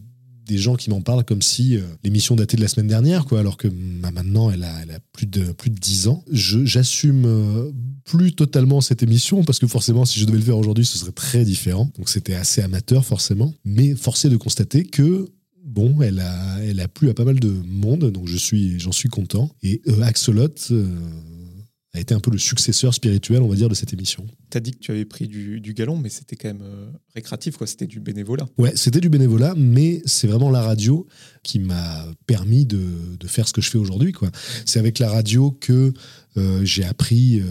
des 0.50 0.58
gens 0.58 0.74
qui 0.74 0.90
m'en 0.90 1.00
parlent 1.00 1.24
comme 1.24 1.42
si 1.42 1.76
euh, 1.76 1.82
l'émission 2.02 2.34
datait 2.34 2.56
de 2.56 2.62
la 2.62 2.68
semaine 2.68 2.88
dernière, 2.88 3.24
quoi, 3.24 3.38
alors 3.38 3.56
que 3.56 3.68
bah, 3.68 4.10
maintenant 4.10 4.50
elle 4.50 4.64
a, 4.64 4.98
plus 5.12 5.26
de 5.26 5.52
plus 5.52 5.70
de 5.70 5.78
10 5.78 6.08
ans. 6.08 6.24
J'assume 6.32 7.24
euh, 7.24 7.70
plus 8.04 8.32
totalement 8.32 8.80
cette 8.80 9.02
émission 9.02 9.44
parce 9.44 9.60
que 9.60 9.68
forcément, 9.68 10.04
si 10.04 10.18
je 10.18 10.24
devais 10.24 10.38
le 10.38 10.44
faire 10.44 10.58
aujourd'hui, 10.58 10.84
ce 10.84 10.98
serait 10.98 11.12
très 11.12 11.44
différent. 11.44 11.90
Donc 11.96 12.08
c'était 12.08 12.34
assez 12.34 12.62
amateur 12.62 13.04
forcément, 13.04 13.54
mais 13.64 13.94
forcé 13.94 14.28
de 14.28 14.36
constater 14.36 14.84
que 14.84 15.28
bon, 15.64 16.02
elle 16.02 16.18
a, 16.18 16.58
elle 16.64 16.80
a 16.80 16.88
plu 16.88 17.10
à 17.10 17.14
pas 17.14 17.24
mal 17.24 17.38
de 17.38 17.54
monde, 17.68 18.10
donc 18.10 18.26
je 18.26 18.36
suis, 18.36 18.80
j'en 18.80 18.92
suis 18.92 19.08
content. 19.08 19.54
Et 19.62 19.80
euh, 19.86 20.02
Axolot 20.02 20.48
a 21.92 21.98
été 21.98 22.14
un 22.14 22.20
peu 22.20 22.30
le 22.30 22.38
successeur 22.38 22.94
spirituel, 22.94 23.42
on 23.42 23.48
va 23.48 23.56
dire, 23.56 23.68
de 23.68 23.74
cette 23.74 23.92
émission. 23.92 24.24
Tu 24.50 24.56
as 24.56 24.60
dit 24.60 24.72
que 24.72 24.78
tu 24.78 24.92
avais 24.92 25.04
pris 25.04 25.26
du, 25.26 25.74
galon, 25.74 25.96
mais 25.96 26.08
c'était 26.08 26.36
quand 26.36 26.48
même 26.48 26.62
euh, 26.62 26.90
récréatif, 27.14 27.56
quoi. 27.56 27.66
C'était 27.66 27.86
du 27.86 27.98
bénévolat. 27.98 28.46
Ouais, 28.58 28.72
c'était 28.76 29.00
du 29.00 29.08
bénévolat, 29.08 29.54
mais 29.56 30.00
c'est 30.04 30.28
vraiment 30.28 30.50
la 30.50 30.62
radio 30.62 31.06
qui 31.42 31.58
m'a 31.58 32.06
permis 32.26 32.64
de, 32.64 32.78
faire 33.26 33.48
ce 33.48 33.52
que 33.52 33.60
je 33.60 33.70
fais 33.70 33.78
aujourd'hui, 33.78 34.12
quoi. 34.12 34.30
C'est 34.66 34.78
avec 34.78 34.98
la 34.98 35.10
radio 35.10 35.50
que 35.50 35.92
euh, 36.36 36.64
j'ai 36.64 36.84
appris, 36.84 37.40
euh, 37.40 37.44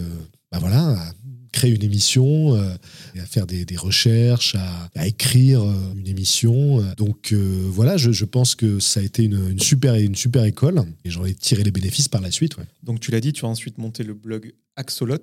bah 0.50 0.58
voilà, 0.58 1.12
créer 1.52 1.74
une 1.74 1.82
émission, 1.82 2.54
euh, 2.54 2.74
à 3.16 3.26
faire 3.26 3.46
des, 3.46 3.64
recherches, 3.76 4.56
à, 4.94 5.06
écrire 5.06 5.62
euh, 5.62 5.74
une 5.96 6.06
émission. 6.06 6.82
Donc 6.96 7.32
euh, 7.32 7.68
voilà, 7.70 7.96
je, 7.96 8.24
pense 8.24 8.54
que 8.54 8.78
ça 8.78 9.00
a 9.00 9.02
été 9.02 9.24
une, 9.24 9.58
super, 9.58 9.94
une 9.94 10.14
super 10.14 10.44
école 10.44 10.82
et 11.04 11.10
j'en 11.10 11.24
ai 11.24 11.34
tiré 11.34 11.62
les 11.62 11.70
bénéfices 11.70 12.08
par 12.08 12.20
la 12.20 12.30
suite. 12.30 12.56
Donc 12.82 13.00
tu 13.00 13.10
l'as 13.10 13.20
dit, 13.20 13.32
tu 13.32 13.44
as 13.44 13.48
ensuite 13.48 13.78
monté 13.78 14.04
le 14.04 14.14
blog 14.14 14.52
Axolot. 14.76 15.16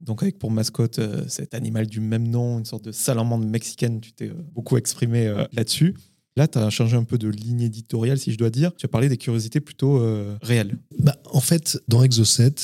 Donc 0.00 0.22
avec 0.22 0.38
pour 0.38 0.50
mascotte 0.50 1.00
cet 1.28 1.54
animal 1.54 1.86
du 1.86 2.00
même 2.00 2.26
nom, 2.26 2.58
une 2.58 2.64
sorte 2.64 2.84
de 2.84 2.92
salamandre 2.92 3.46
mexicaine, 3.46 4.00
tu 4.00 4.12
t'es 4.12 4.32
beaucoup 4.52 4.76
exprimé 4.76 5.32
là-dessus. 5.52 5.94
Là, 6.34 6.48
tu 6.48 6.58
as 6.58 6.70
changé 6.70 6.96
un 6.96 7.04
peu 7.04 7.18
de 7.18 7.28
ligne 7.28 7.60
éditoriale, 7.60 8.18
si 8.18 8.32
je 8.32 8.38
dois 8.38 8.48
dire. 8.50 8.74
Tu 8.74 8.86
as 8.86 8.88
parlé 8.88 9.08
des 9.08 9.18
curiosités 9.18 9.60
plutôt 9.60 10.02
réelles. 10.42 10.76
Bah, 10.98 11.16
en 11.30 11.40
fait, 11.40 11.78
dans 11.86 12.02
Exocet, 12.02 12.54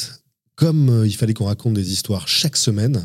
comme 0.58 0.90
euh, 0.90 1.06
il 1.06 1.14
fallait 1.14 1.34
qu'on 1.34 1.44
raconte 1.44 1.74
des 1.74 1.92
histoires 1.92 2.26
chaque 2.26 2.56
semaine, 2.56 3.04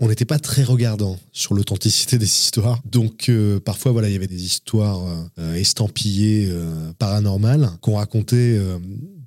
on 0.00 0.08
n'était 0.08 0.24
pas 0.24 0.40
très 0.40 0.64
regardant 0.64 1.20
sur 1.30 1.54
l'authenticité 1.54 2.18
des 2.18 2.26
histoires. 2.26 2.82
Donc 2.84 3.28
euh, 3.28 3.60
parfois, 3.60 3.92
voilà, 3.92 4.08
il 4.08 4.12
y 4.12 4.16
avait 4.16 4.26
des 4.26 4.42
histoires 4.42 5.00
euh, 5.38 5.54
estampillées, 5.54 6.52
paranormales, 6.98 7.70
qu'on 7.80 7.94
racontait 7.94 8.60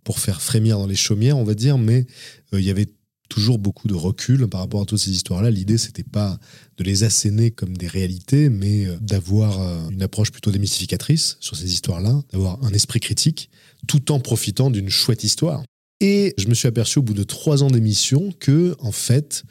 pour 0.04 0.20
faire 0.20 0.42
frémir 0.42 0.78
dans 0.78 0.88
les 0.88 0.96
chaumières, 0.96 1.38
on 1.38 1.46
va 1.46 1.54
dire, 1.54 1.78
mais 1.78 2.06
il 2.52 2.62
y 2.62 2.70
avait 2.70 2.88
toujours 3.30 3.60
beaucoup 3.60 3.88
de 3.88 3.94
recul 3.94 4.48
par 4.48 4.60
rapport 4.60 4.82
à 4.82 4.86
toutes 4.86 5.00
ces 5.00 5.12
histoires-là. 5.12 5.50
L'idée, 5.50 5.78
c'était 5.78 6.04
pas 6.04 6.38
de 6.78 6.84
les 6.84 7.04
asséner 7.04 7.52
comme 7.52 7.78
des 7.78 7.88
réalités, 7.88 8.50
mais 8.50 8.88
d'avoir 9.00 9.60
une 9.90 10.02
approche 10.02 10.32
plutôt 10.32 10.52
démystificatrice 10.52 11.38
sur 11.40 11.56
ces 11.56 11.72
histoires-là, 11.72 12.22
d'avoir 12.32 12.64
un 12.64 12.74
esprit 12.74 13.00
critique, 13.00 13.50
tout 13.88 14.12
en 14.12 14.20
profitant 14.20 14.70
d'une 14.70 14.90
chouette 14.90 15.24
histoire. 15.24 15.64
Et 16.04 16.34
je 16.38 16.50
me 16.50 16.54
suis 16.54 16.68
aperçu 16.68 17.00
au 17.00 17.02
bout 17.02 17.14
de 17.14 17.24
trois 17.24 17.64
ans 17.64 17.72
d'émission 17.72 18.34
que, 18.42 18.76
en 18.80 18.92
fait, 18.92 19.46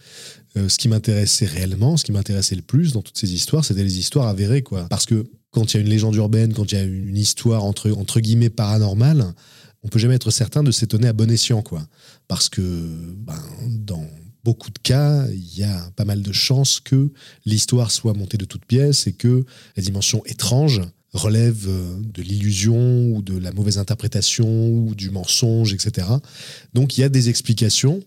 euh, 0.59 0.69
ce 0.69 0.77
qui 0.77 0.89
m'intéressait 0.89 1.47
réellement, 1.47 1.97
ce 1.97 2.05
qui 2.05 2.13
m'intéressait 2.13 2.57
le 2.57 2.61
plus 2.61 2.93
dans 2.93 3.01
toutes 3.01 3.17
ces 3.17 3.33
histoires, 3.33 3.65
c'était 3.65 3.83
les 3.83 3.99
histoires 3.99 4.29
avérées, 4.29 4.61
quoi. 4.61 4.87
Parce 4.91 5.07
que 5.07 5.25
quand 5.51 5.73
il 5.73 5.79
y 5.79 5.79
a 5.79 5.81
une 5.81 5.89
légende 5.89 6.15
urbaine, 6.15 6.53
quand 6.53 6.71
il 6.71 6.75
y 6.75 6.79
a 6.79 6.85
une 6.85 7.17
histoire 7.17 7.65
entre, 7.65 7.91
entre 7.93 8.21
guillemets 8.21 8.51
paranormale, 8.51 9.33
on 9.83 9.89
peut 9.89 9.99
jamais 9.99 10.17
être 10.17 10.31
certain 10.31 10.63
de 10.63 10.71
s'étonner 10.73 11.09
à 11.09 11.15
bon 11.15 11.31
escient, 11.31 11.63
quoi. 11.63 11.89
Parce 12.29 12.51
que 12.51 12.61
ben, 13.17 13.43
dans 13.71 14.07
beaucoup 14.45 14.71
de 14.71 14.79
cas, 14.79 15.27
il 15.29 15.59
y 15.59 15.65
a 15.65 15.91
pas 15.97 16.05
mal 16.05 16.21
de 16.21 16.33
chances 16.33 16.81
que 16.81 17.13
l'histoire 17.47 17.91
soit 17.91 18.13
montée 18.13 18.37
de 18.37 18.45
toutes 18.45 18.67
pièces 18.67 19.07
et 19.07 19.15
que 19.15 19.47
la 19.75 19.83
dimension 19.83 20.23
étrange 20.27 20.83
relève 21.13 21.67
euh, 21.69 22.01
de 22.01 22.23
l'illusion 22.23 23.13
ou 23.13 23.23
de 23.23 23.37
la 23.39 23.53
mauvaise 23.53 23.79
interprétation 23.79 24.69
ou 24.69 24.95
du 24.95 25.11
mensonge, 25.11 25.75
etc. 25.75 26.09
Donc 26.75 26.97
il 26.97 27.03
y 27.03 27.05
a 27.05 27.09
des 27.09 27.29
explications 27.29 28.03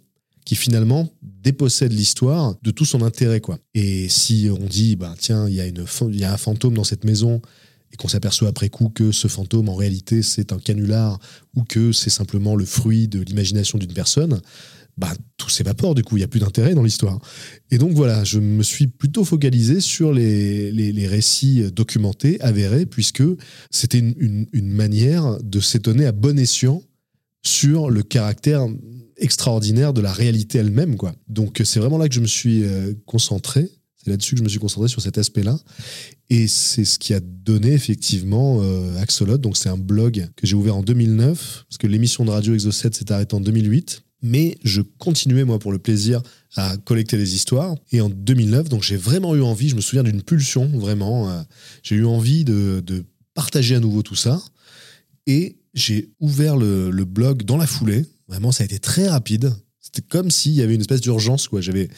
qui 0.45 0.55
finalement 0.55 1.09
dépossèdent 1.21 1.93
l'histoire 1.93 2.55
de 2.61 2.71
tout 2.71 2.85
son 2.85 3.01
intérêt. 3.01 3.41
quoi. 3.41 3.57
Et 3.73 4.07
si 4.09 4.47
on 4.51 4.63
dit, 4.65 4.95
bah, 4.95 5.15
tiens, 5.17 5.47
il 5.49 5.55
y, 5.55 5.61
a 5.61 5.65
il 5.65 6.19
y 6.19 6.23
a 6.23 6.33
un 6.33 6.37
fantôme 6.37 6.75
dans 6.75 6.83
cette 6.83 7.03
maison 7.03 7.41
et 7.91 7.97
qu'on 7.97 8.07
s'aperçoit 8.07 8.49
après 8.49 8.69
coup 8.69 8.89
que 8.89 9.11
ce 9.11 9.27
fantôme, 9.27 9.69
en 9.69 9.75
réalité, 9.75 10.21
c'est 10.21 10.53
un 10.53 10.59
canular 10.59 11.19
ou 11.55 11.63
que 11.63 11.91
c'est 11.91 12.11
simplement 12.11 12.55
le 12.55 12.65
fruit 12.65 13.07
de 13.07 13.21
l'imagination 13.21 13.79
d'une 13.79 13.93
personne, 13.93 14.39
bah, 14.97 15.13
tout 15.37 15.49
s'évapore, 15.49 15.93
du 15.93 16.03
coup, 16.03 16.15
il 16.15 16.21
n'y 16.21 16.25
a 16.25 16.27
plus 16.27 16.39
d'intérêt 16.39 16.73
dans 16.73 16.83
l'histoire. 16.83 17.19
Et 17.69 17.77
donc 17.77 17.91
voilà, 17.91 18.23
je 18.23 18.39
me 18.39 18.63
suis 18.63 18.87
plutôt 18.87 19.25
focalisé 19.25 19.81
sur 19.81 20.13
les, 20.13 21.07
récits 21.07 21.69
documentés, 21.71 22.39
avérés, 22.41 22.85
puisque 22.85 23.23
c'était 23.71 23.99
une, 23.99 24.47
manière 24.53 25.37
de 25.43 25.59
s'étonner 25.59 26.05
à 26.05 26.11
bon 26.11 26.39
escient 26.39 26.81
sur 27.43 27.89
le 27.89 28.03
caractère 28.03 28.67
extraordinaire 29.17 29.93
de 29.93 30.01
la 30.01 30.11
réalité 30.11 30.59
elle-même. 30.59 30.95
Donc 31.27 31.61
c'est 31.63 31.79
vraiment 31.79 31.97
là 31.97 32.07
que 32.07 32.15
je 32.15 32.21
me 32.21 32.27
suis 32.27 32.63
euh, 32.63 32.93
concentré. 33.05 33.69
C'est 33.97 34.09
là-dessus 34.09 34.35
que 34.35 34.39
je 34.39 34.43
me 34.43 34.49
suis 34.49 34.59
concentré 34.59 34.87
sur 34.87 35.01
cet 35.01 35.17
aspect-là. 35.17 35.57
Et 36.29 36.47
c'est 36.47 36.85
ce 36.85 36.99
qui 36.99 37.13
a 37.13 37.19
donné 37.19 37.71
effectivement 37.71 38.59
euh, 38.61 38.97
Axolot. 38.99 39.37
Donc 39.37 39.57
c'est 39.57 39.69
un 39.69 39.77
blog 39.77 40.27
que 40.35 40.47
j'ai 40.47 40.55
ouvert 40.55 40.77
en 40.77 40.83
2009, 40.83 41.65
parce 41.69 41.77
que 41.77 41.87
l'émission 41.87 42.23
de 42.25 42.31
radio 42.31 42.53
Exo 42.53 42.71
7 42.71 42.95
s'est 42.95 43.11
arrêtée 43.11 43.35
en 43.35 43.41
2008 43.41 44.04
mais 44.25 44.57
je 44.63 44.81
continuais, 44.81 45.43
moi, 45.43 45.59
pour 45.59 45.71
le 45.71 45.77
plaisir, 45.77 46.19
à 46.55 46.77
collecter 46.77 47.15
des 47.15 47.35
histoires. 47.35 47.75
Et 47.91 48.01
en 48.01 48.09
2009, 48.09 48.69
donc 48.69 48.81
j'ai 48.81 48.97
vraiment 48.97 49.35
eu 49.35 49.41
envie, 49.43 49.69
je 49.69 49.75
me 49.75 49.81
souviens 49.81 50.01
d'une 50.01 50.23
pulsion, 50.23 50.67
vraiment. 50.67 51.29
Euh, 51.29 51.41
j'ai 51.83 51.95
eu 51.95 52.05
envie 52.05 52.43
de, 52.43 52.83
partager 53.35 53.75
à 53.75 53.79
nouveau 53.79 54.01
tout 54.01 54.15
ça. 54.15 54.41
Et 55.27 55.57
j'ai 55.75 56.09
ouvert 56.19 56.57
le, 56.57 56.89
blog 57.03 57.43
dans 57.43 57.57
la 57.57 57.67
foulée. 57.67 58.03
Vraiment, 58.27 58.51
ça 58.51 58.63
a 58.63 58.65
été 58.65 58.79
très 58.79 59.07
rapide. 59.07 59.53
C'était 59.79 60.01
comme 60.01 60.31
s'il 60.31 60.53
y 60.53 60.63
avait 60.63 60.73
une 60.73 60.81
espèce 60.81 61.01
d'urgence, 61.01 61.47
quoi. 61.47 61.61
J'avais 61.61 61.89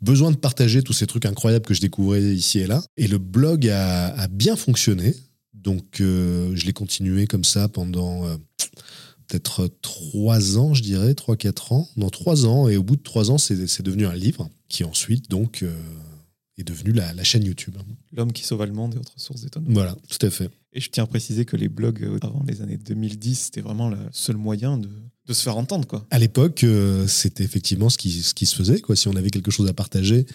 besoin 0.00 0.32
de 0.32 0.36
partager 0.36 0.82
tous 0.82 0.92
ces 0.92 1.06
trucs 1.06 1.24
incroyables 1.24 1.64
que 1.64 1.74
je 1.74 1.80
découvrais 1.80 2.22
ici 2.22 2.58
et 2.58 2.66
là. 2.66 2.82
Et 2.96 3.06
le 3.06 3.18
blog 3.18 3.68
a, 3.68 4.26
bien 4.28 4.56
fonctionné. 4.56 5.14
Donc, 5.54 6.00
euh, 6.00 6.50
je 6.56 6.66
l'ai 6.66 6.72
continué 6.72 7.28
comme 7.28 7.44
ça 7.44 7.68
pendant. 7.68 8.26
Euh, 8.26 8.36
peut-être 9.26 9.68
trois 9.82 10.58
ans, 10.58 10.74
je 10.74 10.82
dirais, 10.82 11.14
trois, 11.14 11.36
quatre 11.36 11.72
ans. 11.72 11.88
Non, 11.96 12.10
trois 12.10 12.46
ans. 12.46 12.68
Et 12.68 12.76
au 12.76 12.82
bout 12.82 12.96
de 12.96 13.02
trois 13.02 13.30
ans, 13.30 13.38
c'est 13.38 13.82
devenu 13.82 14.06
un 14.06 14.14
livre 14.14 14.48
qui 14.68 14.84
ensuite, 14.84 15.30
donc, 15.30 15.62
euh, 15.62 15.74
est 16.58 16.64
devenu 16.64 16.92
la, 16.92 17.22
chaîne 17.22 17.44
YouTube. 17.44 17.76
L'homme 18.12 18.32
qui 18.32 18.44
sauva 18.44 18.66
le 18.66 18.72
monde 18.72 18.94
et 18.94 18.98
autres 18.98 19.18
sources 19.18 19.42
d'étonnement. 19.42 19.72
Voilà, 19.72 19.96
tout 20.08 20.24
à 20.24 20.30
fait. 20.30 20.50
Et 20.72 20.80
je 20.80 20.90
tiens 20.90 21.04
à 21.04 21.06
préciser 21.06 21.44
que 21.44 21.56
les 21.56 21.68
blogs 21.68 22.02
euh, 22.02 22.18
avant 22.22 22.42
les 22.46 22.62
années 22.62 22.78
2010, 22.78 23.38
c'était 23.38 23.60
vraiment 23.60 23.88
le 23.88 23.98
seul 24.12 24.36
moyen 24.36 24.78
de, 24.78 24.88
de 25.26 25.32
se 25.32 25.42
faire 25.42 25.56
entendre. 25.56 25.86
Quoi. 25.86 26.06
À 26.10 26.18
l'époque, 26.18 26.64
euh, 26.64 27.06
c'était 27.06 27.44
effectivement 27.44 27.88
ce 27.88 27.98
qui, 27.98 28.10
ce 28.10 28.34
qui 28.34 28.46
se 28.46 28.54
faisait. 28.54 28.80
Quoi. 28.80 28.96
Si 28.96 29.08
on 29.08 29.16
avait 29.16 29.30
quelque 29.30 29.50
chose 29.50 29.68
à 29.68 29.74
partager, 29.74 30.26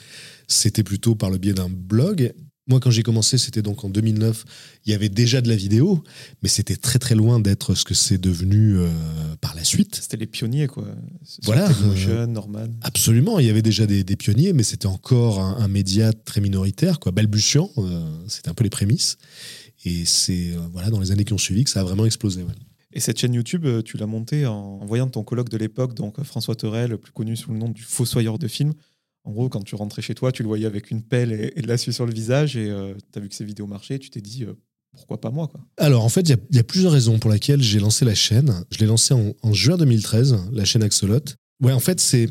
c'était 0.48 0.84
plutôt 0.84 1.16
par 1.16 1.30
le 1.30 1.38
biais 1.38 1.54
d'un 1.54 1.70
blog. 1.70 2.34
Moi, 2.72 2.80
quand 2.80 2.90
j'ai 2.90 3.04
commencé, 3.04 3.38
c'était 3.38 3.62
donc 3.62 3.84
en 3.84 3.90
2009. 3.90 4.46
Il 4.86 4.94
y 4.94 4.96
avait 4.96 5.10
déjà 5.10 5.42
de 5.42 5.50
la 5.50 5.58
vidéo, 5.58 6.02
mais 6.42 6.48
c'était 6.48 6.78
très 6.78 7.00
très 7.00 7.16
loin 7.16 7.42
d'être 7.42 7.76
ce 7.76 7.84
que 7.84 7.94
c'est 7.94 8.18
devenu 8.18 8.78
euh, 8.78 8.88
par 9.42 9.56
la 9.56 9.66
suite. 9.66 10.00
C'était 10.02 10.16
les 10.16 10.26
pionniers, 10.26 10.68
quoi. 10.68 10.86
Voilà. 11.44 11.70
Euh, 12.08 12.26
Norman. 12.28 12.68
Absolument. 12.82 13.40
Il 13.40 13.46
y 13.46 13.50
avait 13.50 13.62
déjà 13.62 13.86
des, 13.86 14.04
pionniers, 14.16 14.54
mais 14.54 14.64
c'était 14.64 14.88
encore 14.88 15.42
un, 15.42 15.68
média 15.68 16.14
très 16.14 16.40
minoritaire, 16.40 17.02
quoi, 17.02 17.12
balbutiant. 17.12 17.70
Euh, 17.78 18.10
c'était 18.30 18.48
un 18.48 18.54
peu 18.54 18.64
les 18.64 18.70
prémices. 18.70 19.18
Et 19.84 20.06
c'est 20.06 20.52
voilà 20.72 20.90
dans 20.90 21.02
les 21.02 21.12
années 21.12 21.26
qui 21.26 21.34
ont 21.34 21.38
suivi 21.38 21.66
que 21.66 21.72
ça 21.72 21.82
a 21.82 21.84
vraiment 21.84 22.06
explosé. 22.06 22.46
Et 22.94 23.02
cette 23.02 23.20
chaîne 23.20 23.34
YouTube, 23.34 23.68
tu 23.84 23.98
l'as 23.98 24.06
montée 24.06 24.46
en, 24.46 24.78
voyant 24.86 25.10
ton 25.10 25.24
colloque 25.24 25.50
de 25.50 25.58
l'époque, 25.58 25.94
donc 25.94 26.24
François 26.24 26.56
Torel, 26.56 26.98
plus 26.98 27.12
connu 27.12 27.36
sous 27.36 27.52
le 27.52 27.58
nom 27.58 27.68
du 27.68 27.82
Fossoyeur 27.82 28.40
de 28.40 28.48
films. 28.48 28.74
En 29.24 29.32
gros, 29.32 29.50
quand 29.50 29.64
tu 29.64 29.76
rentrais 29.76 30.02
chez 30.02 30.16
toi, 30.16 30.32
tu 30.32 30.42
le 30.42 30.48
voyais 30.48 30.66
avec 30.66 30.90
une 30.90 31.04
pelle 31.04 31.32
et, 31.56 31.62
de 31.62 31.68
la 31.68 31.78
suie 31.78 31.94
sur 31.94 32.06
le 32.06 32.14
visage 32.14 32.58
et 32.58 32.70
euh, 32.70 32.94
tu 33.12 33.20
as 33.20 33.22
vu 33.22 33.30
que 33.30 33.36
ces 33.36 33.46
vidéos 33.46 33.68
marchaient, 33.68 34.00
tu 34.00 34.10
t'es 34.10 34.22
dit 34.22 34.44
euh, 34.46 34.54
pourquoi 34.96 35.22
pas 35.22 35.30
moi 35.30 35.48
quoi. 35.48 35.62
Alors 35.78 36.04
en 36.04 36.10
fait, 36.10 36.22
il 36.22 36.38
y, 36.52 36.60
a 36.60 36.64
plusieurs 36.64 36.92
raisons 36.92 37.20
pour 37.20 37.32
lesquelles 37.32 37.62
j'ai 37.62 37.80
lancé 37.80 38.04
la 38.04 38.16
chaîne. 38.16 38.64
Je 38.72 38.80
l'ai 38.80 38.88
lancée 38.88 39.14
en, 39.14 39.54
juin 39.54 39.78
2013, 39.78 40.50
la 40.52 40.66
chaîne 40.66 40.84
Axolot. 40.84 41.20
Ouais, 41.62 41.72
en 41.72 41.80
fait, 41.80 42.00
c'est 42.00 42.30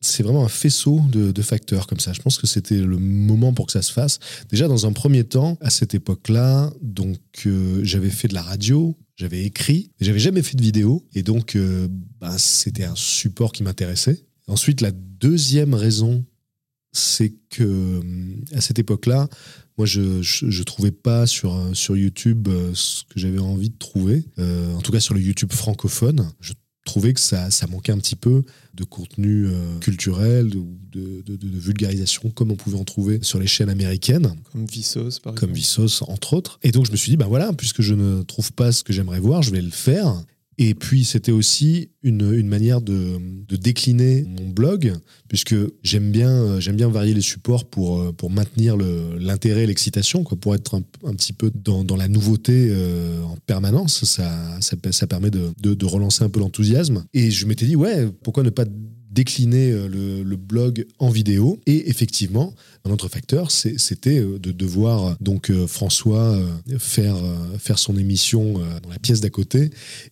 c'est 0.00 0.22
vraiment 0.22 0.44
un 0.44 0.48
faisceau 0.48 1.00
de, 1.10 1.42
facteurs 1.42 1.88
comme 1.88 1.98
ça. 1.98 2.12
Je 2.12 2.22
pense 2.22 2.38
que 2.38 2.46
c'était 2.46 2.78
le 2.78 2.98
moment 2.98 3.52
pour 3.52 3.66
que 3.66 3.72
ça 3.72 3.82
se 3.82 3.92
fasse. 3.92 4.20
Déjà, 4.48 4.68
dans 4.68 4.86
un 4.86 4.92
premier 4.92 5.24
temps, 5.24 5.58
à 5.60 5.70
cette 5.70 5.92
époque-là, 5.92 6.72
donc 6.80 7.18
euh, 7.46 7.80
j'avais 7.82 8.10
fait 8.10 8.28
de 8.28 8.34
la 8.34 8.42
radio, 8.42 8.96
j'avais 9.16 9.42
écrit, 9.42 9.90
mais 9.98 10.06
j'avais 10.06 10.20
jamais 10.20 10.44
fait 10.44 10.56
de 10.56 10.62
vidéo, 10.62 11.04
et 11.16 11.24
donc 11.24 11.58
bah, 12.20 12.38
c'était 12.38 12.84
un 12.84 12.94
support 12.94 13.50
qui 13.50 13.64
m'intéressait. 13.64 14.27
Ensuite, 14.48 14.80
la 14.80 14.90
deuxième 14.90 15.74
raison, 15.74 16.24
c'est 16.92 17.34
que 17.50 17.62
euh, 17.62 18.00
à 18.52 18.60
cette 18.60 18.78
époque-là, 18.78 19.28
moi, 19.76 19.86
je 19.86 20.00
ne 20.00 20.62
trouvais 20.64 20.90
pas 20.90 21.26
sur, 21.26 21.56
sur 21.74 21.96
YouTube 21.96 22.48
euh, 22.48 22.72
ce 22.74 23.04
que 23.04 23.20
j'avais 23.20 23.38
envie 23.38 23.70
de 23.70 23.78
trouver. 23.78 24.24
Euh, 24.38 24.74
en 24.74 24.80
tout 24.80 24.90
cas, 24.90 25.00
sur 25.00 25.14
le 25.14 25.20
YouTube 25.20 25.52
francophone, 25.52 26.32
je 26.40 26.54
trouvais 26.84 27.12
que 27.12 27.20
ça, 27.20 27.50
ça 27.50 27.66
manquait 27.66 27.92
un 27.92 27.98
petit 27.98 28.16
peu 28.16 28.42
de 28.74 28.84
contenu 28.84 29.46
culturel, 29.80 30.48
de, 30.48 31.22
de, 31.22 31.36
de, 31.36 31.58
vulgarisation, 31.58 32.30
comme 32.30 32.50
on 32.50 32.56
pouvait 32.56 32.78
en 32.78 32.84
trouver 32.84 33.18
sur 33.20 33.38
les 33.38 33.46
chaînes 33.46 33.68
américaines. 33.68 34.34
Comme 34.52 34.64
Vsauce, 34.64 35.18
par 35.18 35.34
exemple. 35.34 35.40
Comme 35.40 35.52
Vsauce, 35.52 36.02
entre 36.08 36.32
autres. 36.32 36.58
Et 36.62 36.70
donc, 36.70 36.86
je 36.86 36.92
me 36.92 36.96
suis 36.96 37.10
dit, 37.10 37.18
ben 37.18 37.26
voilà, 37.26 37.52
puisque 37.52 37.82
je 37.82 37.92
ne 37.92 38.22
trouve 38.22 38.52
pas 38.54 38.72
ce 38.72 38.82
que 38.82 38.94
j'aimerais 38.94 39.20
voir, 39.20 39.42
je 39.42 39.50
vais 39.50 39.60
le 39.60 39.70
faire. 39.70 40.24
Et 40.60 40.74
puis, 40.74 41.04
c'était 41.04 41.32
aussi 41.32 41.90
une, 42.02 42.34
une 42.34 42.48
manière 42.48 42.80
de, 42.80 43.18
de, 43.48 43.56
décliner 43.56 44.24
mon 44.24 44.48
blog, 44.48 44.92
puisque 45.28 45.54
j'aime 45.84 46.10
bien, 46.10 46.58
j'aime 46.58 46.74
bien 46.74 46.88
varier 46.88 47.14
les 47.14 47.20
supports 47.20 47.64
pour, 47.70 48.14
pour 48.16 48.30
maintenir 48.30 48.76
l'intérêt 48.76 49.64
et 49.64 49.66
l'excitation, 49.66 50.24
pour 50.24 50.56
être 50.56 50.74
un, 50.76 50.82
un, 51.08 51.14
petit 51.14 51.32
peu 51.32 51.52
dans, 51.54 51.84
dans 51.84 51.96
la 51.96 52.08
nouveauté 52.08 52.68
euh, 52.70 53.22
en 53.22 53.36
permanence. 53.46 54.04
Ça, 54.04 54.60
ça, 54.60 54.76
ça 54.90 55.06
permet 55.06 55.30
de, 55.30 55.52
de, 55.62 55.74
de, 55.74 55.86
relancer 55.86 56.24
un 56.24 56.28
peu 56.28 56.40
l'enthousiasme. 56.40 57.04
Et 57.14 57.30
je 57.30 57.46
m'étais 57.46 57.66
dit, 57.66 57.76
ouais, 57.76 58.08
pourquoi 58.22 58.42
ne 58.42 58.50
pas 58.50 58.64
décliner 59.18 59.72
euh, 59.72 59.88
le, 60.22 60.36
blog 60.36 60.86
en 61.00 61.10
vidéo. 61.10 61.58
Et 61.66 61.90
effectivement, 61.90 62.54
un 62.84 62.90
autre 62.90 63.08
facteur, 63.08 63.50
c'était 63.50 64.20
euh, 64.20 64.38
de 64.38 64.52
devoir 64.52 65.16
donc 65.20 65.50
euh, 65.50 65.66
François 65.66 66.40
faire, 66.78 67.16
faire 67.58 67.78
son 67.78 67.96
émission 67.96 68.54
dans 68.54 68.88
la 68.88 68.98
pièce 68.98 69.20
d'à 69.20 69.30
côté 69.30 69.70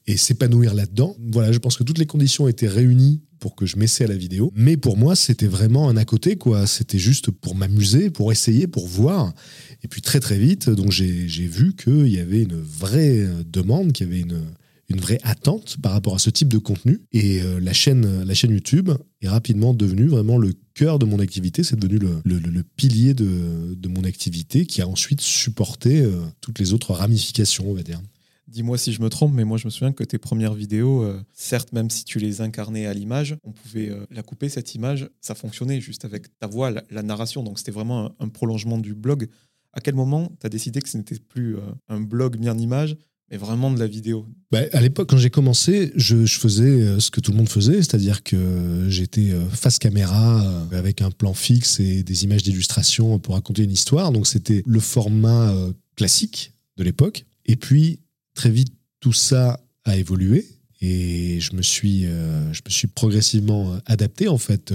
et 0.08 0.16
s'épanouir 0.16 0.75
là-dedans. 0.75 1.16
Voilà, 1.30 1.52
je 1.52 1.58
pense 1.58 1.76
que 1.76 1.84
toutes 1.84 1.98
les 1.98 2.06
conditions 2.06 2.48
étaient 2.48 2.68
réunies 2.68 3.20
pour 3.38 3.54
que 3.54 3.64
je 3.64 3.76
m'essaie 3.76 4.04
à 4.04 4.08
la 4.08 4.16
vidéo. 4.16 4.52
Mais 4.56 4.76
pour 4.76 4.96
moi, 4.96 5.14
c'était 5.14 5.46
vraiment 5.46 5.88
un 5.88 5.96
à 5.96 6.04
côté, 6.04 6.36
quoi. 6.36 6.66
C'était 6.66 6.98
juste 6.98 7.30
pour 7.30 7.54
m'amuser, 7.54 8.10
pour 8.10 8.32
essayer, 8.32 8.66
pour 8.66 8.88
voir. 8.88 9.32
Et 9.84 9.88
puis 9.88 10.02
très 10.02 10.20
très 10.20 10.38
vite, 10.38 10.68
donc 10.68 10.90
j'ai 10.90 11.46
vu 11.46 11.76
qu'il 11.76 12.08
y 12.08 12.18
avait 12.18 12.42
une 12.42 12.60
vraie 12.60 13.25
demande, 13.46 13.92
qu'il 13.92 14.08
y 14.08 14.10
avait 14.10 14.20
une, 14.20 14.42
une 14.88 15.00
vraie 15.00 15.19
attente 15.23 15.76
par 15.83 15.93
rapport 15.93 16.14
à 16.14 16.19
ce 16.19 16.31
type 16.31 16.49
de 16.49 16.59
contenu. 16.59 17.00
Et 17.12 17.43
euh, 17.43 17.61
la, 17.61 17.73
chaîne, 17.73 18.25
la 18.25 18.35
chaîne 18.35 18.52
YouTube 18.52 18.90
est 19.21 19.28
rapidement 19.28 19.75
devenue 19.75 20.07
vraiment 20.07 20.38
le 20.38 20.52
cœur 20.75 20.99
de 20.99 21.07
mon 21.07 21.19
activité. 21.19 21.64
C'est 21.64 21.78
devenu 21.78 21.99
le, 22.25 22.62
pilier 22.76 23.14
de, 23.14 23.75
de, 23.75 23.88
mon 23.88 24.05
activité 24.05 24.66
qui 24.66 24.83
a 24.83 24.88
ensuite 24.88 25.21
supporté 25.21 26.02
euh, 26.02 26.21
toutes 26.40 26.59
les 26.59 26.73
autres 26.73 26.93
ramifications, 26.93 27.69
on 27.69 27.75
va 27.75 27.83
dire. 27.83 28.00
Dis-moi 28.47 28.78
si 28.78 28.93
je 28.93 29.02
me 29.02 29.09
trompe, 29.09 29.35
mais 29.35 29.45
moi 29.45 29.59
je 29.59 29.64
me 29.66 29.71
souviens 29.71 29.93
que 29.93 30.05
tes 30.05 30.19
premières 30.19 30.55
vidéos, 30.55 31.02
euh, 31.02 31.21
certes, 31.33 31.73
même 31.73 31.90
si 31.90 32.05
tu 32.05 32.21
les 32.21 32.40
incarnais 32.40 32.87
à 32.87 32.95
l'image, 32.95 33.37
on 33.43 33.50
pouvait 33.50 33.90
la 34.11 34.23
couper, 34.23 34.49
cette 34.49 34.75
image, 34.76 35.09
ça 35.21 35.35
fonctionnait 35.35 35.81
juste 35.81 36.05
avec 36.05 36.26
ta 36.38 36.47
voix, 36.47 36.71
la, 36.71 37.02
narration. 37.02 37.43
Donc 37.43 37.59
c'était 37.59 37.73
vraiment 37.73 38.07
un, 38.07 38.14
un, 38.21 38.28
prolongement 38.28 38.78
du 38.78 38.95
blog. 38.95 39.28
À 39.73 39.81
quel 39.81 39.97
moment 39.97 40.31
tu 40.40 40.47
as 40.47 40.49
décidé 40.49 40.81
que 40.81 40.88
ce 40.88 40.97
n'était 40.97 41.19
plus 41.19 41.57
un 41.88 42.00
blog 42.00 42.38
mis 42.38 42.49
en 42.49 42.57
image, 42.57 42.97
mais 43.30 43.37
vraiment 43.37 43.73
de 43.73 43.78
la 43.78 43.87
vidéo 43.87 44.26
bah, 44.52 44.61
À 44.73 44.80
l'époque, 44.80 45.11
quand 45.11 45.16
j'ai 45.16 45.30
commencé, 45.30 45.92
je, 45.97 46.26
faisais 46.26 46.64
euh, 46.64 47.00
ce 47.00 47.11
que 47.11 47.21
tout 47.21 47.33
le 47.33 47.37
monde 47.37 47.49
faisait, 47.49 47.76
c'est-à-dire 47.76 48.23
que 48.23 48.87
j'étais 48.88 49.30
euh, 49.30 49.49
face 49.49 49.78
caméra 49.78 50.45
euh, 50.45 50.78
avec 50.78 51.02
un 51.02 51.11
plan 51.11 51.35
fixe 51.35 51.80
et 51.80 52.02
des 52.02 52.25
images 52.25 52.45
d'illustration 52.45 53.18
pour 53.18 53.35
raconter 53.35 53.64
une 53.64 53.73
histoire. 53.73 54.12
Donc 54.12 54.26
c'était 54.26 54.62
le 54.64 54.80
format 54.80 55.52
classique 55.97 56.52
de 56.76 56.85
l'époque. 56.85 57.25
Et 57.47 57.56
puis, 57.56 58.00
très 58.35 58.50
vite, 58.50 58.73
tout 59.00 59.12
ça 59.12 59.61
a 59.85 59.97
évolué. 59.97 60.47
Et 60.83 61.40
je 61.40 61.56
me 61.56 61.62
suis, 61.62 62.02
je 62.02 62.61
me 62.64 62.71
suis 62.71 62.87
progressivement 62.87 63.78
adapté. 63.87 64.28
En 64.28 64.37
fait, 64.37 64.75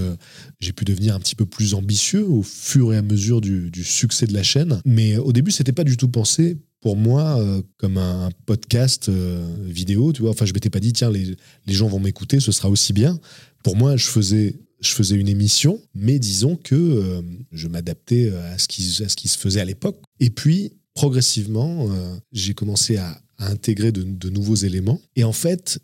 j'ai 0.59 0.73
pu 0.73 0.83
devenir 0.83 1.13
un 1.15 1.19
petit 1.19 1.35
peu 1.35 1.45
plus 1.45 1.75
ambitieux 1.75 2.25
au 2.27 2.41
fur 2.41 2.91
et 2.91 2.97
à 2.97 3.03
mesure 3.03 3.39
du, 3.39 3.69
du 3.69 3.83
succès 3.83 4.25
de 4.25 4.33
la 4.33 4.41
chaîne. 4.41 4.81
Mais 4.83 5.17
au 5.17 5.31
début, 5.31 5.51
c'était 5.51 5.73
pas 5.73 5.83
du 5.83 5.97
tout 5.97 6.09
pensé 6.09 6.57
pour 6.81 6.97
moi 6.97 7.39
comme 7.77 7.97
un, 7.97 8.29
podcast 8.45 9.09
vidéo. 9.09 10.11
Tu 10.13 10.21
vois, 10.21 10.31
enfin, 10.31 10.45
je 10.45 10.53
m'étais 10.53 10.69
pas 10.69 10.79
dit 10.79 10.93
tiens, 10.93 11.11
les, 11.11 11.35
les 11.67 11.73
gens 11.73 11.87
vont 11.87 11.99
m'écouter, 11.99 12.39
ce 12.39 12.51
sera 12.51 12.69
aussi 12.69 12.91
bien. 12.91 13.19
Pour 13.63 13.75
moi, 13.75 13.97
je 13.97 14.07
faisais 14.07 14.55
je 14.79 14.93
faisais 14.93 15.15
une 15.15 15.27
émission, 15.27 15.79
mais 15.93 16.17
disons 16.17 16.55
que 16.55 17.23
je 17.51 17.67
m'adaptais 17.67 18.31
à, 18.31 18.57
ce 18.57 18.67
qui, 18.67 19.03
à 19.03 19.09
ce 19.09 19.15
qui 19.15 19.27
se 19.27 19.37
faisait 19.37 19.61
à 19.61 19.65
l'époque. 19.65 20.01
Et 20.19 20.31
puis, 20.31 20.73
progressivement, 20.95 21.87
j'ai 22.31 22.55
commencé 22.55 22.97
à, 22.97 23.21
à 23.41 23.49
intégrer 23.49 23.91
de, 23.91 24.03
de, 24.03 24.29
nouveaux 24.29 24.55
éléments. 24.55 25.01
Et 25.15 25.23
en 25.23 25.33
fait, 25.33 25.79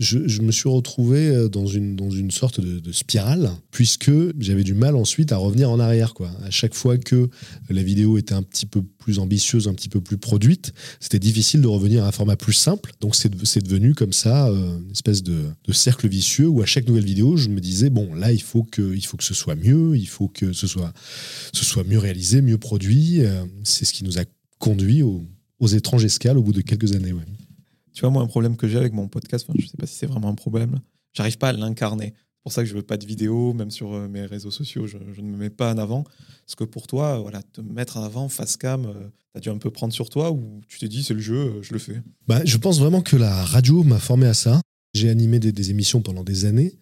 je, 0.00 0.40
me 0.40 0.50
suis 0.50 0.68
retrouvé 0.68 1.28
euh, 1.28 1.48
dans 1.48 1.66
une, 1.66 2.30
sorte 2.30 2.60
de, 2.60 2.92
spirale, 2.92 3.50
puisque 3.70 4.10
j'avais 4.38 4.64
du 4.64 4.72
mal 4.72 4.96
ensuite 4.96 5.30
à 5.30 5.36
revenir 5.36 5.70
en 5.70 5.78
arrière. 5.78 6.14
À 6.42 6.50
chaque 6.50 6.74
fois 6.74 6.96
que 6.96 7.28
la 7.68 7.82
vidéo 7.82 8.16
était 8.16 8.32
un 8.32 8.42
petit 8.42 8.64
peu 8.64 8.82
plus 8.82 9.18
ambitieuse, 9.18 9.68
un 9.68 9.74
petit 9.74 9.90
peu 9.90 10.00
plus 10.00 10.16
produite, 10.16 10.72
c'était 11.00 11.18
difficile 11.18 11.60
de 11.60 11.66
revenir 11.66 12.04
à 12.04 12.08
un 12.08 12.12
format 12.12 12.36
plus 12.36 12.54
simple. 12.54 12.92
Donc 13.00 13.14
c'est 13.14 13.62
devenu 13.62 13.94
comme 13.94 14.14
ça 14.14 14.48
euh, 14.48 14.78
une 14.78 14.90
espèce 14.90 15.22
de, 15.22 15.44
cercle 15.72 16.08
vicieux 16.08 16.48
où 16.48 16.62
à 16.62 16.66
chaque 16.66 16.88
nouvelle 16.88 17.04
vidéo, 17.04 17.36
je 17.36 17.48
me 17.48 17.60
disais, 17.60 17.90
bon, 17.90 18.14
là, 18.14 18.32
il 18.32 18.42
faut 18.42 18.64
que, 18.64 18.94
il 18.94 19.04
faut 19.04 19.16
que 19.16 19.24
ce 19.24 19.34
soit 19.34 19.54
mieux, 19.54 19.96
il 19.96 20.08
faut 20.08 20.28
que 20.28 20.52
ce 20.52 20.66
soit, 20.66 20.92
ce 21.52 21.64
soit 21.64 21.84
mieux 21.84 21.98
réalisé, 21.98 22.40
mieux 22.42 22.58
produit. 22.58 23.20
Euh, 23.20 23.44
c'est 23.64 23.84
ce 23.84 23.92
qui 23.92 24.04
nous 24.04 24.18
a 24.18 24.22
conduit 24.58 25.02
aux, 25.02 25.22
étranges 25.72 26.04
escales 26.06 26.38
au 26.38 26.42
bout 26.42 26.54
de 26.54 26.62
quelques 26.62 26.94
années. 26.94 27.14
Tu 27.92 28.02
vois, 28.02 28.10
moi, 28.10 28.22
un 28.22 28.26
problème 28.26 28.56
que 28.56 28.68
j'ai 28.68 28.78
avec 28.78 28.92
mon 28.92 29.08
podcast, 29.08 29.46
je 29.48 29.62
ne 29.62 29.66
sais 29.66 29.76
pas 29.76 29.86
si 29.86 29.94
c'est 29.94 30.06
vraiment 30.06 30.28
un 30.28 30.34
problème, 30.34 30.80
j'arrive 31.12 31.38
pas 31.38 31.48
à 31.48 31.52
l'incarner. 31.52 32.14
C'est 32.40 32.42
pour 32.44 32.52
ça 32.52 32.62
que 32.62 32.68
je 32.70 32.74
veux 32.74 32.82
pas 32.82 32.96
de 32.96 33.04
vidéo, 33.04 33.52
même 33.52 33.70
sur 33.70 33.92
euh, 33.92 34.08
mes 34.08 34.24
réseaux 34.24 34.50
sociaux, 34.50 34.86
je, 34.86 34.96
ne 34.96 35.26
me 35.26 35.36
mets 35.36 35.50
pas 35.50 35.74
en 35.74 35.78
avant. 35.78 36.04
Parce 36.04 36.54
que 36.56 36.64
pour 36.64 36.86
toi, 36.86 37.18
voilà, 37.18 37.42
te 37.42 37.60
mettre 37.60 37.98
en 37.98 38.02
avant, 38.02 38.30
face 38.30 38.56
cam, 38.56 38.86
euh, 38.86 38.92
tu 39.34 39.38
as 39.38 39.40
dû 39.40 39.48
un 39.50 39.58
peu 39.58 39.70
prendre 39.70 39.92
sur 39.92 40.08
toi 40.08 40.30
ou 40.30 40.62
tu 40.66 40.78
t'es 40.78 40.88
dit 40.88 41.02
c'est 41.02 41.12
le 41.12 41.20
jeu, 41.20 41.36
euh, 41.36 41.62
je 41.62 41.74
le 41.74 41.78
fais? 41.78 42.02
Bah, 42.26 42.40
Je 42.46 42.56
pense 42.56 42.78
vraiment 42.78 43.02
que 43.02 43.16
la 43.16 43.44
radio 43.44 43.82
m'a 43.82 43.98
formé 43.98 44.26
à 44.26 44.32
ça. 44.32 44.62
J'ai 44.94 45.10
animé 45.10 45.38
des, 45.38 45.70
émissions 45.70 46.00
pendant 46.00 46.24
des 46.24 46.46
années. 46.46 46.78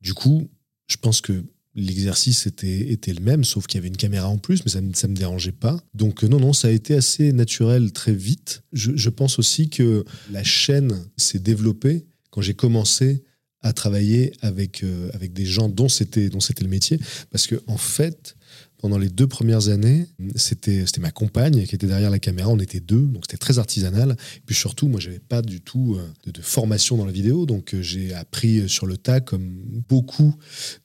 Du 0.00 0.14
coup, 0.14 0.48
je 0.86 0.96
pense 0.96 1.20
que 1.20 1.44
l'exercice 1.74 2.46
était, 2.46 2.92
était 2.92 3.12
le 3.12 3.20
même, 3.20 3.44
sauf 3.44 3.66
qu'il 3.66 3.78
y 3.78 3.80
avait 3.80 3.88
une 3.88 3.96
caméra 3.96 4.28
en 4.28 4.38
plus, 4.38 4.64
mais 4.64 4.70
ça 4.70 4.80
ne 4.80 4.86
me 4.86 5.16
dérangeait 5.16 5.52
pas. 5.52 5.82
Donc 5.94 6.22
euh, 6.22 6.28
non, 6.28 6.38
non, 6.38 6.52
ça 6.52 6.68
a 6.68 6.70
été 6.70 6.94
assez 6.94 7.32
naturel 7.32 7.92
très 7.92 8.12
vite. 8.12 8.62
Je, 8.72 9.08
pense 9.08 9.38
aussi 9.38 9.68
que 9.68 10.04
la 10.30 10.44
chaîne 10.44 11.04
s'est 11.16 11.38
développée 11.38 12.06
quand 12.30 12.40
j'ai 12.40 12.54
commencé 12.54 13.24
à 13.60 13.72
travailler 13.72 14.32
avec, 14.42 14.82
euh, 14.82 15.08
avec 15.14 15.32
des 15.32 15.46
gens 15.46 15.68
dont 15.68 15.88
c'était 15.88 16.28
le 16.28 16.68
métier. 16.68 16.98
Parce 17.30 17.46
que 17.46 17.60
en 17.66 17.78
fait, 17.78 18.36
pendant 18.84 18.98
les 18.98 19.08
deux 19.08 19.26
premières 19.26 19.70
années, 19.70 20.08
c'était 20.36 20.84
ma 21.00 21.10
compagne 21.10 21.64
qui 21.64 21.74
était 21.74 21.86
derrière 21.86 22.10
la 22.10 22.18
caméra. 22.18 22.50
On 22.50 22.58
était 22.58 22.80
deux, 22.80 23.00
donc 23.00 23.22
c'était 23.24 23.38
très 23.38 23.58
artisanal. 23.58 24.10
Et 24.10 24.42
puis 24.44 24.54
surtout, 24.54 24.88
moi, 24.88 25.00
j'avais 25.00 25.20
pas 25.20 25.40
du 25.40 25.62
tout 25.62 25.96
euh, 25.96 26.30
de, 26.30 26.42
formation 26.42 26.98
dans 26.98 27.06
la 27.06 27.10
vidéo, 27.10 27.46
donc 27.46 27.72
euh, 27.72 27.80
j'ai 27.80 28.12
appris 28.12 28.68
sur 28.68 28.84
le 28.84 28.98
tas, 28.98 29.20
comme 29.20 29.58
beaucoup 29.88 30.34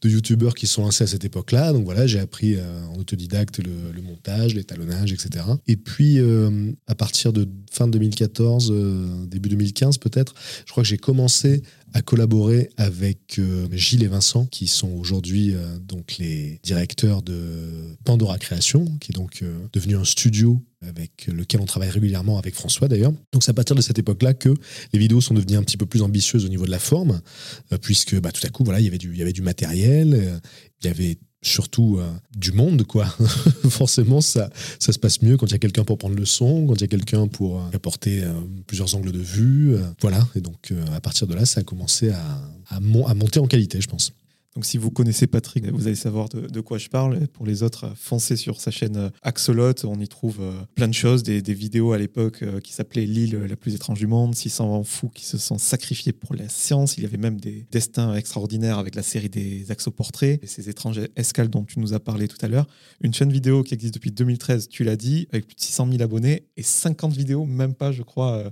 de 0.01 0.07
youtubeurs 0.07 0.55
qui 0.55 0.65
sont 0.65 0.83
lancés 0.83 1.03
à 1.03 1.07
cette 1.07 1.25
époque-là. 1.25 1.73
Donc 1.73 1.83
voilà, 1.83 2.07
j'ai 2.07 2.19
appris 2.19 2.55
euh, 2.55 2.85
en 2.85 2.95
autodidacte 2.95 3.59
le, 3.59 4.01
montage, 4.01 4.55
l'étalonnage, 4.55 5.11
etc. 5.11 5.43
Et 5.67 5.75
puis, 5.75 6.19
à 6.87 6.95
partir 6.95 7.33
de 7.33 7.49
fin 7.69 7.89
2014, 7.89 9.27
début 9.27 9.49
2015 9.49 9.97
peut-être, 9.97 10.33
je 10.65 10.71
crois 10.71 10.83
que 10.83 10.89
j'ai 10.89 10.97
commencé 10.97 11.63
à 11.93 12.01
collaborer 12.01 12.69
avec 12.77 13.39
euh, 13.39 13.67
Gilles 13.71 14.03
et 14.03 14.07
Vincent, 14.07 14.45
qui 14.45 14.67
sont 14.67 14.91
aujourd'hui 14.91 15.53
euh, 15.53 15.77
donc 15.79 16.17
les 16.17 16.59
directeurs 16.63 17.21
de 17.21 17.97
Pandora 18.05 18.37
Création, 18.37 18.85
qui 18.99 19.11
est 19.11 19.15
donc 19.15 19.41
euh, 19.41 19.57
devenu 19.73 19.95
un 19.95 20.05
studio 20.05 20.61
avec 20.81 21.27
lequel 21.27 21.59
on 21.59 21.65
travaille 21.65 21.89
régulièrement 21.89 22.37
avec 22.37 22.55
François 22.55 22.87
d'ailleurs. 22.87 23.11
Donc 23.33 23.43
c'est 23.43 23.51
à 23.51 23.53
partir 23.53 23.75
de 23.75 23.81
cette 23.81 23.99
époque-là 23.99 24.33
que 24.33 24.53
les 24.93 24.99
vidéos 24.99 25.19
sont 25.19 25.33
devenues 25.33 25.57
un 25.57 25.63
petit 25.63 25.77
peu 25.77 25.85
plus 25.85 26.01
ambitieuses 26.01 26.45
au 26.45 26.49
niveau 26.49 26.65
de 26.65 26.71
la 26.71 26.79
forme, 26.79 27.19
puisque 27.81 28.17
bah, 28.19 28.31
tout 28.31 28.45
à 28.47 28.49
coup 28.49 28.63
voilà 28.63 28.79
il 28.79 28.85
y 28.85 28.87
avait 28.87 28.97
du, 28.97 29.11
il 29.11 29.17
y 29.17 29.21
avait 29.21 29.33
du 29.33 29.41
matériel, 29.41 30.39
il 30.81 30.87
y 30.87 30.89
avait 30.89 31.17
surtout 31.41 31.97
euh, 31.99 32.11
du 32.35 32.51
monde, 32.51 32.83
quoi. 32.83 33.05
Forcément, 33.69 34.21
ça, 34.21 34.49
ça 34.79 34.91
se 34.91 34.99
passe 34.99 35.21
mieux 35.21 35.37
quand 35.37 35.45
il 35.47 35.51
y 35.51 35.55
a 35.55 35.59
quelqu'un 35.59 35.83
pour 35.83 35.97
prendre 35.97 36.15
le 36.15 36.25
son, 36.25 36.67
quand 36.67 36.75
il 36.75 36.81
y 36.81 36.83
a 36.83 36.87
quelqu'un 36.87 37.27
pour 37.27 37.59
euh, 37.59 37.63
apporter 37.73 38.23
euh, 38.23 38.33
plusieurs 38.67 38.93
angles 38.95 39.11
de 39.11 39.19
vue. 39.19 39.75
voilà. 40.01 40.27
Et 40.35 40.41
donc, 40.41 40.73
à 40.93 40.99
partir 41.01 41.27
de 41.27 41.33
là, 41.33 41.45
ça 41.45 41.61
a 41.61 41.63
commencé 41.63 42.09
à, 42.09 42.41
à 42.69 42.79
monter 42.79 43.39
en 43.39 43.47
qualité, 43.47 43.79
je 43.81 43.87
pense. 43.87 44.13
Donc 44.55 44.65
si 44.65 44.77
vous 44.77 44.89
connaissez 44.89 45.27
Patrick, 45.27 45.67
vous 45.67 45.85
allez 45.85 45.95
savoir 45.95 46.27
de, 46.29 46.61
quoi 46.61 46.79
je 46.79 46.89
parle. 46.89 47.27
Pour 47.27 47.45
les 47.45 47.61
autres, 47.61 47.93
foncez 47.95 48.35
sur 48.35 48.59
sa 48.59 48.71
chaîne 48.71 48.97
euh, 48.97 49.09
Axolot. 49.21 49.85
On 49.85 49.99
y 49.99 50.07
trouve 50.07 50.37
euh, 50.41 50.51
plein 50.73 50.87
de 50.87 50.93
choses, 50.93 51.21
des, 51.21 51.41
vidéos 51.53 51.93
à 51.93 51.99
l'époque 51.99 52.41
euh, 52.41 52.59
qui 52.59 52.73
s'appelaient 52.73 53.05
L'île 53.05 53.37
la 53.37 53.55
plus 53.55 53.75
étrange 53.75 53.99
du 53.99 54.07
monde, 54.07 54.33
600 54.33 54.83
fous 54.83 55.09
qui 55.09 55.25
se 55.25 55.37
sont 55.37 55.59
sacrifiés 55.59 56.13
pour 56.13 56.33
la 56.33 56.49
science. 56.49 56.97
Il 56.97 57.03
y 57.03 57.05
avait 57.05 57.17
même 57.17 57.39
des 57.39 57.67
destins 57.71 58.15
extraordinaires 58.15 58.79
avec 58.79 58.95
la 58.95 59.03
série 59.03 59.29
des 59.29 59.69
axoportraits 59.71 60.43
et 60.43 60.47
ces 60.47 60.67
étranges 60.67 61.01
escales 61.15 61.49
dont 61.49 61.63
tu 61.63 61.79
nous 61.79 61.93
as 61.93 61.99
parlé 61.99 62.27
tout 62.27 62.37
à 62.41 62.47
l'heure. 62.47 62.65
Une 63.01 63.13
chaîne 63.13 63.31
vidéo 63.31 63.61
qui 63.61 63.75
existe 63.75 63.93
depuis 63.93 64.11
2013, 64.11 64.67
tu 64.67 64.83
l'as 64.83 64.95
dit, 64.95 65.27
avec 65.31 65.45
plus 65.45 65.55
de 65.55 65.61
600 65.61 65.89
000 65.91 66.01
abonnés 66.01 66.47
et 66.57 66.63
50 66.63 67.13
vidéos, 67.13 67.45
même 67.45 67.75
pas, 67.75 67.91
je 67.91 68.01
crois, 68.01 68.51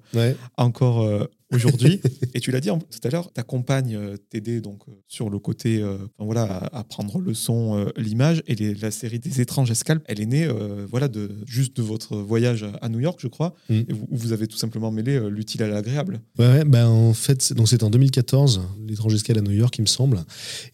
encore 0.57 1.27
aujourd'hui. 1.51 2.01
et 2.33 2.39
tu 2.39 2.51
l'as 2.51 2.59
dit 2.59 2.69
tout 2.69 2.99
à 3.03 3.09
l'heure, 3.09 3.31
ta 3.31 3.43
compagne 3.43 3.95
euh, 3.95 4.17
t'aidait 4.29 4.61
donc 4.61 4.81
euh, 4.87 4.91
sur 5.07 5.29
le 5.29 5.39
côté, 5.39 5.81
euh, 5.81 5.97
voilà, 6.19 6.69
à, 6.73 6.83
prendre 6.83 7.19
le 7.19 7.33
son, 7.33 7.87
l'image. 7.95 8.43
Et 8.47 8.55
la 8.75 8.91
série 8.91 9.19
des 9.19 9.41
étranges 9.41 9.71
escalpes, 9.71 10.03
elle 10.07 10.21
est 10.21 10.25
née, 10.25 10.47
voilà, 10.89 11.07
de 11.07 11.29
juste 11.45 11.75
de 11.77 11.81
votre 11.81 12.17
voyage 12.17 12.65
à 12.81 12.89
New 12.89 12.99
York, 12.99 13.19
je 13.21 13.27
crois, 13.27 13.53
mm. 13.69 13.81
où 14.09 14.17
vous 14.17 14.31
avez 14.31 14.47
tout 14.47 14.57
simplement 14.57 14.91
mêlé 14.91 15.19
l'utile 15.29 15.63
à 15.63 15.67
l'agréable. 15.67 16.21
Ouais, 16.39 16.63
ben 16.65 16.87
en 16.87 17.13
fait, 17.13 17.53
donc 17.53 17.67
c'est 17.67 17.83
en 17.83 17.89
2014, 17.89 18.61
l'étrange 18.87 19.13
escale 19.13 19.37
à 19.37 19.41
New 19.41 19.51
York, 19.51 19.77
il 19.77 19.81
me 19.81 19.87
semble. 19.87 20.23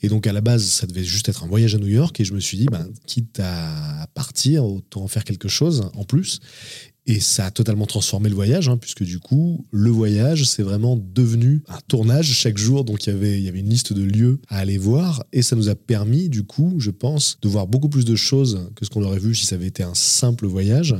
Et 0.01 0.09
donc 0.09 0.27
à 0.27 0.33
la 0.33 0.41
base, 0.41 0.63
ça 0.63 0.88
devait 0.88 1.03
juste 1.03 1.29
être 1.29 1.43
un 1.43 1.47
voyage 1.47 1.75
à 1.75 1.77
New 1.77 1.88
York. 1.88 2.19
Et 2.19 2.25
je 2.25 2.33
me 2.33 2.39
suis 2.39 2.57
dit, 2.57 2.65
ben, 2.65 2.88
quitte 3.05 3.39
à 3.39 4.07
partir, 4.13 4.65
autant 4.65 5.03
en 5.03 5.07
faire 5.07 5.23
quelque 5.23 5.47
chose 5.47 5.89
en 5.95 6.03
plus. 6.03 6.39
Et 7.05 7.19
ça 7.19 7.45
a 7.45 7.51
totalement 7.51 7.85
transformé 7.85 8.29
le 8.29 8.35
voyage, 8.35 8.69
hein, 8.69 8.77
puisque 8.77 9.03
du 9.03 9.19
coup, 9.19 9.65
le 9.71 9.89
voyage, 9.89 10.45
c'est 10.45 10.63
vraiment 10.63 10.97
devenu 10.97 11.61
un 11.67 11.79
tournage 11.87 12.31
chaque 12.31 12.57
jour. 12.57 12.85
Donc, 12.85 13.05
il 13.05 13.09
y, 13.09 13.13
avait, 13.13 13.37
il 13.37 13.43
y 13.43 13.49
avait 13.49 13.59
une 13.59 13.69
liste 13.69 13.91
de 13.91 14.03
lieux 14.03 14.39
à 14.47 14.59
aller 14.59 14.77
voir. 14.77 15.25
Et 15.33 15.41
ça 15.41 15.55
nous 15.55 15.69
a 15.69 15.75
permis, 15.75 16.29
du 16.29 16.43
coup, 16.43 16.75
je 16.77 16.91
pense, 16.91 17.37
de 17.41 17.49
voir 17.49 17.67
beaucoup 17.67 17.89
plus 17.89 18.05
de 18.05 18.15
choses 18.15 18.69
que 18.75 18.85
ce 18.85 18.89
qu'on 18.89 19.03
aurait 19.03 19.19
vu 19.19 19.35
si 19.35 19.45
ça 19.45 19.55
avait 19.55 19.67
été 19.67 19.83
un 19.83 19.95
simple 19.95 20.47
voyage. 20.47 20.95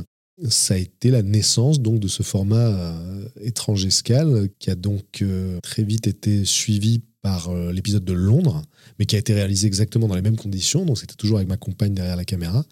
Ça 0.48 0.74
a 0.74 0.76
été 0.76 1.10
la 1.10 1.22
naissance 1.22 1.80
donc 1.80 2.00
de 2.00 2.08
ce 2.08 2.24
format 2.24 2.56
euh, 2.56 3.28
étrange 3.40 3.86
escale 3.86 4.48
qui 4.58 4.68
a 4.68 4.74
donc 4.74 5.22
euh, 5.22 5.60
très 5.62 5.84
vite 5.84 6.08
été 6.08 6.44
suivi 6.44 7.02
par 7.24 7.48
euh, 7.48 7.72
l'épisode 7.72 8.04
de 8.04 8.12
Londres, 8.12 8.62
mais 8.98 9.06
qui 9.06 9.16
a 9.16 9.18
été 9.18 9.32
réalisé 9.32 9.66
exactement 9.66 10.06
dans 10.08 10.14
les 10.14 10.20
mêmes 10.20 10.36
conditions. 10.36 10.84
Donc 10.84 10.98
c'était 10.98 11.14
toujours 11.14 11.38
avec 11.38 11.48
ma 11.48 11.56
compagne 11.56 11.94
derrière 11.94 12.16
la 12.16 12.26
caméra. 12.26 12.62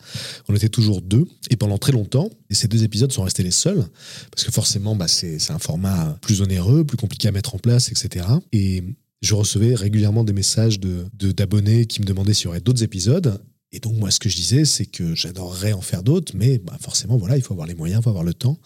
On 0.47 0.55
était 0.55 0.69
toujours 0.69 1.01
deux. 1.01 1.25
Et 1.49 1.57
pendant 1.57 1.79
très 1.79 1.93
longtemps, 1.93 2.29
et 2.51 2.55
ces 2.55 2.69
deux 2.69 2.85
épisodes 2.85 3.11
sont 3.11 3.23
restés 3.23 3.43
les 3.43 3.51
seuls, 3.51 3.83
parce 4.31 4.45
que 4.45 4.53
forcément, 4.53 4.95
bah, 4.95 5.09
c'est 5.09 5.51
un 5.51 5.59
format 5.59 6.19
plus 6.21 6.43
onéreux, 6.43 6.85
plus 6.85 6.99
compliqué 6.99 7.29
à 7.29 7.33
mettre 7.33 7.55
en 7.55 7.59
place, 7.59 7.91
etc. 7.91 8.27
Et 8.53 8.85
je 9.23 9.35
recevais 9.35 9.75
régulièrement 9.75 10.23
des 10.23 10.35
messages 10.35 10.79
de, 10.79 11.07
d'abonnés 11.33 11.87
qui 11.87 12.03
me 12.03 12.07
demandaient 12.07 12.35
s'il 12.35 12.45
y 12.45 12.49
aurait 12.49 12.61
d'autres 12.61 12.83
épisodes. 12.83 13.41
Et 13.75 13.81
donc, 13.81 13.95
moi, 13.97 14.11
ce 14.11 14.19
que 14.19 14.29
je 14.29 14.37
disais, 14.37 14.67
c'est 14.67 14.85
que 14.85 15.15
j'adorerais 15.15 15.73
en 15.73 15.81
faire 15.81 16.03
d'autres, 16.03 16.35
mais 16.37 16.59
bah, 16.59 16.77
forcément, 16.81 17.17
voilà, 17.17 17.39
il 17.39 17.43
faut 17.43 17.55
avoir 17.55 17.67
les 17.67 17.75
moyens, 17.75 18.01
il 18.01 18.05
faut 18.05 18.11
avoir 18.11 18.25
le 18.25 18.35
temps. 18.35 18.59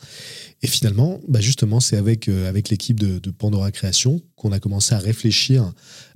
Et 0.63 0.67
finalement, 0.67 1.21
bah, 1.29 1.41
justement, 1.41 1.79
c'est 1.79 1.97
avec, 1.97 2.29
euh, 2.29 2.51
l'équipe 2.53 2.99
de, 2.99 3.21
de, 3.21 3.31
Pandora 3.31 3.71
Création 3.71 4.21
qu'on 4.35 4.51
a 4.51 4.59
commencé 4.59 4.95
à 4.95 4.99
réfléchir 4.99 5.73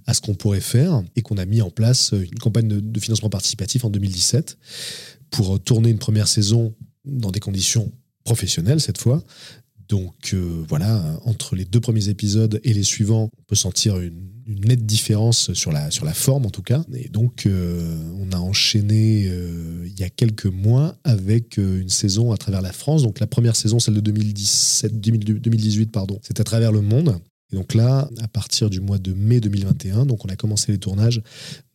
à 0.06 0.14
ce 0.14 0.20
qu'on 0.20 0.34
pourrait 0.34 0.60
faire 0.60 1.04
et 1.14 1.22
qu'on 1.22 1.36
a 1.36 1.44
mis 1.44 1.62
en 1.62 1.70
place 1.70 2.12
une 2.12 2.38
campagne 2.38 2.66
de, 2.66 3.00
financement 3.00 3.30
participatif 3.30 3.84
en 3.84 3.90
2017 3.90 4.58
pour 5.30 5.60
tourner 5.62 5.90
une 5.90 5.98
première 5.98 6.26
saison 6.26 6.74
dans 7.04 7.30
des 7.30 7.40
conditions 7.40 7.92
professionnelles 8.24 8.80
cette 8.80 8.98
fois. 8.98 9.22
Donc 9.90 10.34
euh, 10.34 10.64
voilà, 10.68 11.02
entre 11.24 11.56
les 11.56 11.64
deux 11.64 11.80
premiers 11.80 12.08
épisodes 12.08 12.60
et 12.62 12.72
les 12.72 12.84
suivants, 12.84 13.28
on 13.36 13.42
peut 13.48 13.56
sentir 13.56 13.98
une, 13.98 14.30
nette 14.46 14.84
différence 14.84 15.52
sur 15.52 15.70
la, 15.70 15.92
sur 15.92 16.04
la 16.04 16.14
forme 16.14 16.46
en 16.46 16.50
tout 16.50 16.62
cas. 16.62 16.84
Et 16.94 17.08
donc 17.08 17.46
euh, 17.46 17.96
on 18.18 18.32
a 18.32 18.38
enchaîné 18.38 19.26
euh, 19.28 19.84
il 19.86 19.98
y 19.98 20.02
a 20.02 20.10
quelques 20.10 20.46
mois 20.46 20.96
avec 21.04 21.56
une 21.56 21.88
saison 21.88 22.32
à 22.32 22.36
travers 22.36 22.62
la 22.62 22.72
France. 22.72 23.02
Donc 23.02 23.20
la 23.20 23.26
première 23.26 23.56
saison, 23.56 23.78
celle 23.80 23.94
de 23.94 24.00
2017, 24.00 25.00
2018, 25.00 25.92
pardon, 25.92 26.18
c'est 26.22 26.40
à 26.40 26.44
travers 26.44 26.72
le 26.72 26.82
monde. 26.82 27.16
Et 27.52 27.56
donc 27.56 27.74
là, 27.74 28.08
à 28.20 28.28
partir 28.28 28.70
du 28.70 28.80
mois 28.80 28.98
de 28.98 29.12
mai 29.12 29.40
2021, 29.40 30.06
donc 30.06 30.24
on 30.24 30.28
a 30.28 30.36
commencé 30.36 30.70
les 30.70 30.78
tournages 30.78 31.20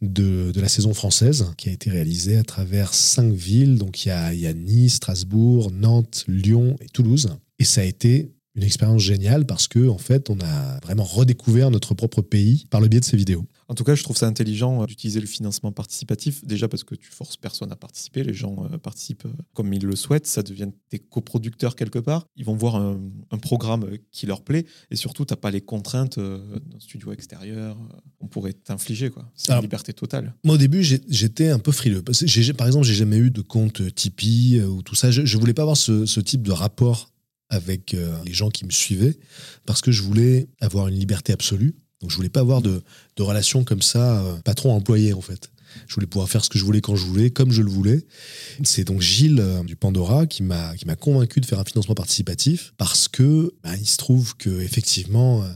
de, 0.01 0.51
de 0.53 0.61
la 0.61 0.69
saison 0.69 0.93
française 0.93 1.47
qui 1.57 1.67
a 1.67 1.73
été 1.73 1.89
réalisée 1.89 2.37
à 2.37 2.43
travers 2.43 2.93
cinq 2.93 3.33
villes. 3.33 3.77
Donc 3.77 4.05
il 4.05 4.09
y 4.09 4.47
a 4.47 4.53
Nice, 4.53 4.95
Strasbourg, 4.95 5.71
Nantes, 5.71 6.23
Lyon 6.27 6.77
et 6.79 6.87
Toulouse. 6.87 7.29
Et 7.59 7.63
ça 7.63 7.81
a 7.81 7.83
été 7.83 8.35
une 8.55 8.63
expérience 8.63 9.01
géniale 9.01 9.45
parce 9.45 9.67
que 9.67 9.87
en 9.89 9.97
fait, 9.97 10.29
on 10.29 10.39
a 10.39 10.79
vraiment 10.79 11.03
redécouvert 11.03 11.71
notre 11.71 11.93
propre 11.93 12.21
pays 12.21 12.65
par 12.69 12.81
le 12.81 12.87
biais 12.87 13.01
de 13.01 13.05
ces 13.05 13.17
vidéos. 13.17 13.45
En 13.67 13.73
tout 13.73 13.83
cas, 13.83 13.95
je 13.95 14.03
trouve 14.03 14.15
ça 14.15 14.27
intelligent 14.27 14.83
euh, 14.83 14.85
d'utiliser 14.85 15.19
le 15.19 15.25
financement 15.25 15.71
participatif, 15.71 16.45
déjà 16.45 16.67
parce 16.67 16.83
que 16.83 16.93
tu 16.93 17.09
forces 17.09 17.35
personne 17.35 17.71
à 17.71 17.75
participer, 17.75 18.23
les 18.23 18.33
gens 18.33 18.67
euh, 18.71 18.77
participent 18.77 19.25
euh, 19.25 19.33
comme 19.53 19.73
ils 19.73 19.83
le 19.83 19.95
souhaitent, 19.95 20.27
ça 20.27 20.43
devient 20.43 20.69
des 20.91 20.99
coproducteurs 20.99 21.75
quelque 21.75 21.97
part, 21.97 22.27
ils 22.35 22.45
vont 22.45 22.55
voir 22.55 22.75
un, 22.75 22.99
programme 23.41 23.85
qui 24.11 24.25
leur 24.25 24.41
plaît, 24.43 24.65
et 24.91 24.95
surtout, 24.95 25.25
tu 25.25 25.33
n'as 25.33 25.37
pas 25.37 25.51
les 25.51 25.61
contraintes 25.61 26.17
d'un 26.17 26.79
studio 26.79 27.11
extérieur, 27.11 27.77
on 28.19 28.27
pourrait 28.27 28.53
t'infliger, 28.53 29.09
quoi. 29.09 29.29
C'est 29.35 29.51
une 29.51 29.61
liberté 29.61 29.93
totale. 29.93 30.33
Moi, 30.43 30.55
au 30.55 30.57
début, 30.57 30.83
j'étais 30.83 31.49
un 31.49 31.59
peu 31.59 31.71
frileux. 31.71 32.01
Par 32.01 32.67
exemple, 32.67 32.85
j'ai 32.85 32.93
jamais 32.93 33.17
eu 33.17 33.29
de 33.29 33.41
compte 33.41 33.93
Tipeee 33.93 34.61
ou 34.61 34.81
tout 34.81 34.95
ça, 34.95 35.11
je, 35.11 35.21
ne 35.21 35.39
voulais 35.39 35.53
pas 35.53 35.61
avoir 35.63 35.77
ce, 35.77 36.05
ce 36.05 36.19
type 36.21 36.41
de 36.41 36.51
rapport 36.51 37.11
avec 37.49 37.95
les 38.25 38.33
gens 38.33 38.49
qui 38.49 38.65
me 38.65 38.71
suivaient, 38.71 39.17
parce 39.65 39.81
que 39.81 39.91
je 39.91 40.01
voulais 40.01 40.47
avoir 40.61 40.87
une 40.87 40.95
liberté 40.95 41.31
absolue 41.31 41.75
donc 42.01 42.11
je 42.11 42.17
voulais 42.17 42.29
pas 42.29 42.41
avoir 42.41 42.61
de, 42.61 42.83
de 43.17 43.63
comme 43.63 43.81
ça, 43.81 44.21
euh, 44.21 44.35
patron-employé 44.43 45.13
en 45.13 45.21
fait. 45.21 45.51
Je 45.87 45.95
voulais 45.95 46.07
pouvoir 46.07 46.29
faire 46.29 46.43
ce 46.43 46.49
que 46.49 46.57
je 46.57 46.63
voulais 46.63 46.79
quand 46.79 46.95
je 46.95 47.03
voulais, 47.03 47.31
comme 47.31 47.51
je 47.51 47.61
le 47.61 47.69
voulais. 47.69 48.05
C'est 48.63 48.85
donc 48.85 49.01
Gilles 49.01 49.39
euh, 49.39 49.63
du 49.63 49.75
Pandora 49.75 50.25
qui 50.25 50.43
m'a 50.43 50.75
qui 50.75 50.85
m'a 50.85 50.95
convaincu 50.95 51.41
de 51.41 51.45
faire 51.45 51.59
un 51.59 51.65
financement 51.65 51.95
participatif 51.95 52.73
parce 52.77 53.07
que 53.07 53.53
bah, 53.63 53.75
il 53.75 53.87
se 53.87 53.97
trouve 53.97 54.37
que 54.37 54.61
effectivement 54.61 55.43
euh, 55.43 55.47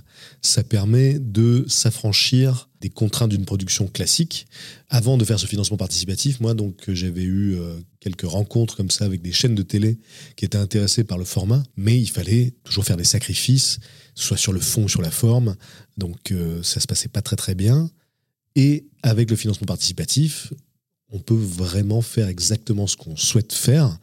ça 0.42 0.64
permet 0.64 1.20
de 1.20 1.66
s'affranchir 1.68 2.69
des 2.82 2.90
contraintes 2.90 3.32
d'une 3.32 3.46
production 3.46 3.88
classique. 3.88 4.48
Avant 4.90 5.18
de 5.18 5.26
faire 5.26 5.40
ce 5.40 5.46
financement 5.46 5.78
participatif, 5.78 6.40
moi 6.40 6.54
donc 6.54 6.76
j'avais 6.88 7.24
eu 7.24 7.58
quelques 8.00 8.24
rencontres 8.24 8.78
comme 8.78 8.90
ça 8.90 9.06
avec 9.06 9.22
des 9.22 9.32
chaînes 9.34 9.56
de 9.56 9.64
télé 9.64 9.98
qui 10.36 10.46
étaient 10.46 10.58
intéressées 10.58 11.04
par 11.04 11.18
le 11.18 11.26
format, 11.26 11.62
mais 11.76 12.00
il 12.00 12.10
fallait 12.10 12.54
toujours 12.64 12.86
faire 12.86 12.98
des 12.98 13.04
sacrifices 13.04 13.80
soit 14.20 14.38
sur 14.38 14.54
le 14.54 14.60
fond 14.60 14.88
sur 14.88 15.02
la 15.02 15.12
forme. 15.12 15.56
Donc 15.98 16.32
euh, 16.32 16.62
ça 16.64 16.80
se 16.80 16.88
passait 16.88 17.10
pas 17.10 17.22
très 17.22 17.36
très 17.36 17.56
bien. 17.56 17.90
Et 18.56 18.86
avec 19.04 19.30
le 19.30 19.36
financement 19.36 19.66
participatif, 19.66 20.54
on 21.12 21.20
peut 21.20 21.34
vraiment 21.36 22.02
faire 22.02 22.28
exactement 22.28 22.88
ce 22.88 22.98
qu'on 22.98 23.16
souhaite 23.16 23.54
faire. 23.54 23.98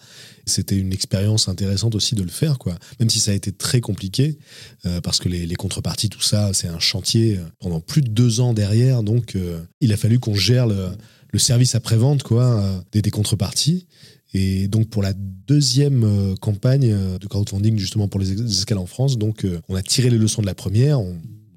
C'était 0.47 0.77
une 0.77 0.93
expérience 0.93 1.49
intéressante 1.49 1.95
aussi 1.95 2.15
de 2.15 2.23
le 2.23 2.29
faire, 2.29 2.59
quoi. 2.59 2.77
Même 3.01 3.11
si 3.11 3.19
ça 3.21 3.33
a 3.33 3.35
été 3.35 3.53
très 3.53 3.81
compliqué, 3.81 4.39
euh, 4.87 5.01
parce 5.01 5.19
que 5.19 5.29
les, 5.29 5.55
contreparties, 5.55 6.09
tout 6.09 6.23
ça, 6.23 6.53
c'est 6.53 6.69
un 6.69 6.79
chantier 6.79 7.41
pendant 7.59 7.81
plus 7.81 8.03
de 8.03 8.09
deux 8.09 8.41
ans 8.41 8.55
derrière. 8.55 9.03
Donc, 9.03 9.35
euh, 9.35 9.61
il 9.81 9.93
a 9.93 9.97
fallu 9.97 10.19
qu'on 10.19 10.35
gère 10.35 10.67
le, 10.67 10.91
service 11.39 11.75
après-vente, 11.75 12.23
quoi, 12.23 12.83
des, 12.93 13.11
contreparties. 13.11 13.87
Et 14.35 14.69
donc 14.69 14.89
pour 14.89 15.03
la 15.03 15.13
deuxième 15.15 16.05
euh, 16.05 16.35
campagne 16.37 16.93
euh, 16.93 17.19
de 17.19 17.27
crowdfunding 17.27 17.79
justement 17.79 18.09
pour 18.09 18.21
les 18.21 18.33
escales 18.43 18.79
en 18.79 18.87
France, 18.87 19.19
donc 19.19 19.45
euh, 19.45 19.61
on 19.69 19.75
a 19.75 19.83
tiré 19.83 20.11
les 20.11 20.19
leçons 20.19 20.43
de 20.43 20.47
la 20.47 20.55
première, 20.55 21.01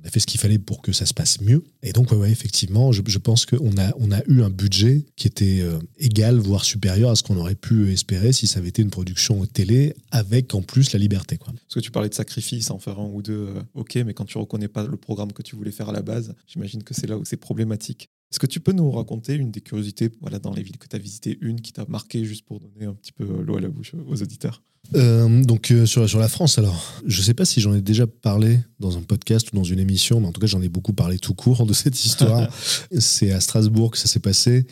a 0.04 0.10
fait 0.10 0.20
ce 0.20 0.28
qu'il 0.28 0.40
fallait 0.40 0.60
pour 0.60 0.82
que 0.82 0.92
ça 0.92 1.06
se 1.06 1.14
passe 1.14 1.42
mieux. 1.42 1.64
Et 1.84 1.92
donc 1.92 2.12
ouais, 2.12 2.32
effectivement, 2.32 2.92
je, 2.92 3.18
pense 3.18 3.46
qu'on 3.46 3.78
a, 3.78 3.94
on 3.98 4.12
a 4.12 4.22
eu 4.28 4.42
un 4.42 4.50
budget 4.50 5.06
qui 5.16 5.28
était 5.28 5.64
égal, 5.98 6.38
voire 6.38 6.64
supérieur 6.64 7.12
à 7.12 7.16
ce 7.16 7.24
qu'on 7.24 7.38
aurait 7.38 7.56
pu 7.56 7.92
espérer 7.92 8.32
si 8.32 8.48
ça 8.48 8.60
avait 8.60 8.70
été 8.70 8.82
une 8.82 8.90
production 8.90 9.46
télé 9.46 9.94
avec 10.12 10.54
en 10.56 10.62
plus 10.62 10.94
la 10.94 11.00
liberté. 11.00 11.38
Quoi. 11.38 11.54
Parce 11.54 11.76
que 11.76 11.80
tu 11.80 11.92
parlais 11.92 12.10
de 12.10 12.14
sacrifice, 12.14 12.72
en 12.72 12.80
faire 12.80 13.00
un 13.00 13.08
ou 13.08 13.22
deux, 13.22 13.50
ok, 13.74 13.96
mais 14.06 14.14
quand 14.14 14.26
tu 14.26 14.38
reconnais 14.38 14.68
pas 14.68 14.86
le 14.86 14.98
programme 14.98 15.34
que 15.34 15.42
tu 15.42 15.56
voulais 15.56 15.72
faire 15.72 15.90
à 15.90 15.94
la 15.94 16.02
base, 16.02 16.34
j'imagine 16.48 16.84
que 16.84 16.94
c'est 16.94 17.08
là 17.08 17.18
où 17.18 17.26
c'est 17.26 17.38
problématique. 17.38 18.10
Est-ce 18.32 18.40
que 18.40 18.48
tu 18.48 18.60
peux 18.60 18.74
nous 18.74 18.92
raconter 18.92 19.36
une 19.36 19.50
des 19.50 19.62
curiosités 19.62 20.12
voilà, 20.22 20.38
dans 20.38 20.54
les 20.54 20.62
villes 20.62 20.78
que 20.78 20.88
tu 20.88 20.96
as 20.96 21.00
visitées, 21.00 21.38
une 21.42 21.62
qui 21.62 21.74
t'a 21.74 21.86
marqué 21.88 22.26
juste 22.26 22.46
pour 22.46 22.60
donner 22.60 22.86
un 22.86 22.94
petit 22.94 23.12
peu 23.12 23.26
l'eau 23.42 23.58
à 23.58 23.62
la 23.62 23.70
bouche 23.70 23.94
aux 24.08 24.22
auditeurs? 24.22 24.62
Euh, 24.96 25.44
donc 25.44 25.70
euh, 25.70 25.86
sur, 25.86 26.10
sur 26.10 26.20
la 26.20 26.28
France 26.28 26.58
alors, 26.58 27.02
je 27.06 27.20
ne 27.20 27.24
sais 27.24 27.36
pas 27.36 27.46
si 27.46 27.62
j'en 27.62 27.76
ai 27.76 27.82
déjà 27.82 28.08
parlé 28.08 28.60
dans 28.80 28.98
un 28.98 29.02
podcast 29.02 29.52
ou 29.52 29.56
dans 29.56 29.64
une 29.64 29.80
émission, 29.80 30.20
mais 30.20 30.28
en 30.28 30.32
tout 30.32 30.42
cas 30.42 30.48
j'en 30.48 30.62
ai 30.62 30.70
beaucoup 30.70 30.94
parlé 30.94 31.20
tout 31.20 31.34
court 31.34 31.66
de 31.66 31.74
cette 31.74 32.04
histoire. 32.04 32.50
C'est 32.98 33.32
à 33.32 33.40
Strasbourg 33.40 33.92
que 33.92 33.98
ça 33.98 34.08
s'est 34.08 34.20
passé. 34.20 34.66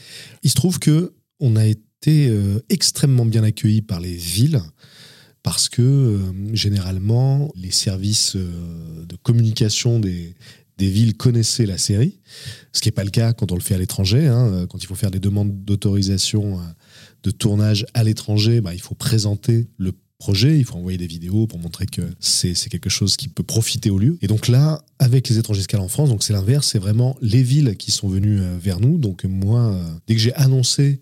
Il 0.43 0.49
se 0.49 0.55
trouve 0.55 0.79
que 0.79 1.13
on 1.39 1.55
a 1.55 1.65
été 1.65 2.29
euh, 2.29 2.59
extrêmement 2.69 3.25
bien 3.25 3.43
accueillis 3.43 3.83
par 3.83 3.99
les 3.99 4.15
villes 4.15 4.61
parce 5.43 5.69
que 5.69 6.19
généralement 6.51 7.51
les 7.55 7.71
services 7.71 8.35
de 8.35 9.15
communication 9.23 9.97
des, 9.99 10.35
des 10.77 10.89
villes 10.89 11.17
connaissaient 11.17 11.65
la 11.65 11.77
série, 11.77 12.19
ce 12.71 12.81
qui 12.81 12.87
n'est 12.87 12.93
pas 12.93 13.03
le 13.03 13.09
cas 13.09 13.33
quand 13.33 13.51
on 13.51 13.55
le 13.55 13.61
fait 13.61 13.75
à 13.75 13.77
l'étranger. 13.77 14.27
Hein. 14.27 14.67
Quand 14.69 14.81
il 14.81 14.85
faut 14.85 14.95
faire 14.95 15.11
des 15.11 15.19
demandes 15.19 15.63
d'autorisation 15.65 16.59
euh, 16.59 16.63
de 17.23 17.31
tournage 17.31 17.85
à 17.93 18.03
l'étranger, 18.03 18.61
bah, 18.61 18.73
il 18.73 18.81
faut 18.81 18.95
présenter 18.95 19.67
le 19.77 19.93
projet, 20.19 20.57
il 20.57 20.65
faut 20.65 20.75
envoyer 20.75 20.97
des 20.97 21.07
vidéos 21.07 21.47
pour 21.47 21.59
montrer 21.59 21.85
que 21.85 22.01
c'est 22.19 22.53
quelque 22.69 22.89
chose 22.89 23.17
qui 23.17 23.27
peut 23.27 23.43
profiter 23.43 23.89
au 23.89 23.99
lieu. 23.99 24.17
Et 24.21 24.27
donc 24.27 24.47
là, 24.47 24.83
avec 24.99 25.29
les 25.29 25.37
étrangers 25.37 25.61
escales 25.61 25.81
en 25.81 25.87
France, 25.87 26.09
donc 26.09 26.23
c'est 26.23 26.33
l'inverse, 26.33 26.67
c'est 26.67 26.79
vraiment 26.79 27.15
les 27.21 27.43
villes 27.43 27.75
qui 27.77 27.91
sont 27.91 28.07
venues 28.07 28.39
euh, 28.39 28.57
vers 28.59 28.79
nous. 28.79 28.97
Donc 28.97 29.25
moi, 29.25 29.73
euh, 29.73 29.83
dès 30.07 30.15
que 30.15 30.21
j'ai 30.21 30.33
annoncé 30.33 31.01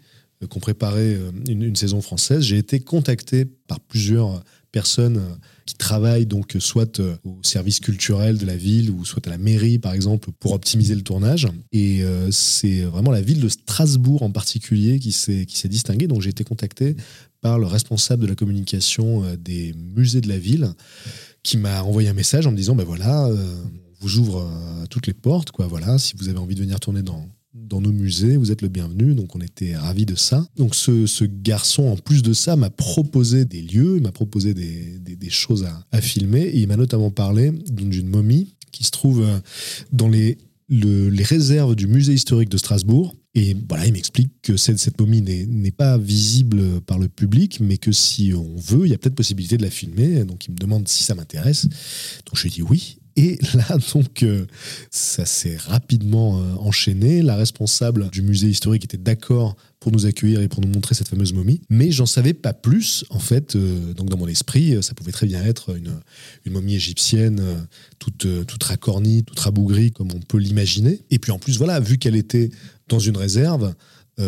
qu'on 0.49 0.59
préparait 0.59 1.17
une, 1.47 1.63
une, 1.63 1.75
saison 1.77 2.01
française, 2.01 2.43
j'ai 2.43 2.57
été 2.57 2.79
contacté 2.79 3.45
par 3.45 3.79
plusieurs 3.79 4.43
personnes 4.75 5.21
qui 5.65 5.75
travaillent 5.75 6.25
donc 6.25 6.57
soit 6.59 6.99
euh, 6.99 7.15
au 7.23 7.39
service 7.43 7.79
culturel 7.79 8.37
de 8.37 8.45
la 8.45 8.57
ville 8.57 8.91
ou 8.91 9.05
soit 9.05 9.25
à 9.25 9.29
la 9.29 9.37
mairie 9.37 9.79
par 9.79 9.93
exemple 9.93 10.31
pour 10.37 10.51
optimiser 10.51 10.95
le 10.95 11.01
tournage. 11.01 11.47
Et 11.71 12.03
euh, 12.03 12.29
c'est 12.29 12.81
vraiment 12.81 13.11
la 13.11 13.21
ville 13.21 13.39
de 13.39 13.47
Strasbourg 13.47 14.21
en 14.21 14.31
particulier 14.31 14.99
qui 14.99 15.13
s'est 15.13 15.45
distinguée. 15.69 16.07
Donc 16.07 16.21
j'ai 16.21 16.29
été 16.29 16.43
contacté 16.43 16.97
par 17.39 17.57
le 17.57 17.67
responsable 17.67 18.23
de 18.23 18.27
la 18.27 18.35
communication 18.35 19.23
euh, 19.23 19.37
des 19.37 19.73
musées 19.95 20.19
de 20.19 20.27
la 20.27 20.37
ville 20.37 20.73
qui 21.41 21.55
m'a 21.55 21.81
envoyé 21.81 22.09
un 22.09 22.13
message 22.13 22.45
en 22.45 22.51
me 22.51 22.57
disant 22.57 22.75
ben 22.75 22.83
voilà, 22.83 23.29
vous 24.01 24.17
ouvre 24.17 24.51
toutes 24.89 25.05
les 25.05 25.13
portes 25.13 25.51
quoi. 25.51 25.67
Voilà, 25.67 25.99
si 25.99 26.15
vous 26.17 26.27
avez 26.27 26.39
envie 26.39 26.55
de 26.55 26.61
venir 26.61 26.79
tourner 26.79 27.03
dans 27.03 27.29
dans 27.55 27.79
nos 27.79 27.91
musées, 27.91 28.35
vous 28.37 28.51
êtes 28.51 28.61
le 28.61 28.67
bienvenu, 28.67 29.15
donc 29.15 29.35
on 29.35 29.39
était 29.39 29.75
ravis 29.75 30.05
de 30.05 30.15
ça. 30.15 30.45
Donc 30.57 30.75
ce, 30.75 31.23
garçon, 31.23 31.83
en 31.83 31.95
plus 31.95 32.21
de 32.21 32.33
ça, 32.33 32.55
m'a 32.55 32.69
proposé 32.69 33.45
des 33.45 33.61
lieux, 33.61 33.99
m'a 34.01 34.11
proposé 34.11 34.53
des, 34.53 35.29
choses 35.29 35.65
à, 35.91 36.01
filmer, 36.01 36.41
et 36.41 36.59
il 36.59 36.67
m'a 36.67 36.77
notamment 36.77 37.09
parlé 37.11 37.51
d'une 37.69 38.07
momie 38.07 38.55
qui 38.71 38.83
se 38.83 38.91
trouve 38.91 39.23
euh, 39.23 39.39
dans 39.91 40.09
les, 40.09 40.37
réserves 40.69 41.75
du 41.75 41.87
musée 41.87 42.13
historique 42.13 42.49
de 42.49 42.57
Strasbourg. 42.57 43.15
Et 43.33 43.55
voilà, 43.67 43.85
il 43.87 43.93
m'explique 43.93 44.31
que 44.41 44.55
cette, 44.55 44.79
cette 44.79 44.99
momie 44.99 45.21
n'est 45.21 45.71
pas 45.71 45.97
visible 45.97 46.81
par 46.81 46.99
le 46.99 47.07
public, 47.07 47.59
mais 47.59 47.77
que 47.77 47.91
si 47.91 48.33
on 48.33 48.55
veut, 48.55 48.85
il 48.85 48.91
y 48.91 48.93
a 48.93 48.97
peut-être 48.97 49.15
possibilité 49.15 49.57
de 49.57 49.63
la 49.63 49.69
filmer. 49.69 50.23
Donc 50.23 50.45
il 50.47 50.51
me 50.51 50.57
demande 50.57 50.87
si 50.87 51.03
ça 51.03 51.15
m'intéresse. 51.15 51.63
Donc 51.63 52.35
je 52.35 52.43
lui 52.43 52.49
dis 52.49 52.61
oui. 52.61 52.97
Et 53.15 53.39
là, 53.53 53.77
donc, 53.93 54.23
euh, 54.23 54.45
ça 54.91 55.25
s'est 55.25 55.57
rapidement 55.57 56.39
euh, 56.39 56.55
enchaîné. 56.59 57.21
La 57.21 57.35
responsable 57.35 58.09
du 58.09 58.21
musée 58.21 58.47
historique 58.47 58.83
était 58.83 58.97
d'accord 58.97 59.55
pour 59.79 59.91
nous 59.91 60.05
accueillir 60.05 60.41
et 60.41 60.47
pour 60.47 60.61
nous 60.61 60.67
montrer 60.67 60.95
cette 60.95 61.07
fameuse 61.07 61.33
momie. 61.33 61.61
Mais 61.69 61.91
j'en 61.91 62.05
savais 62.05 62.33
pas 62.33 62.53
plus, 62.53 63.05
en 63.09 63.19
fait. 63.19 63.55
Euh, 63.55 63.93
donc, 63.93 64.09
dans 64.09 64.17
mon 64.17 64.27
esprit, 64.27 64.81
ça 64.83 64.93
pouvait 64.93 65.11
très 65.11 65.27
bien 65.27 65.43
être 65.43 65.75
une, 65.75 65.93
momie 66.51 66.75
égyptienne, 66.75 67.67
toute, 67.99 68.27
toute 68.45 68.63
racornie, 68.63 69.23
toute 69.23 69.39
rabougrie, 69.39 69.91
comme 69.91 70.09
on 70.13 70.19
peut 70.19 70.37
l'imaginer. 70.37 71.01
Et 71.11 71.19
puis, 71.19 71.31
en 71.31 71.39
plus, 71.39 71.57
voilà, 71.57 71.79
vu 71.79 71.97
qu'elle 71.97 72.15
était 72.15 72.49
dans 72.87 72.99
une 72.99 73.17
réserve, 73.17 73.73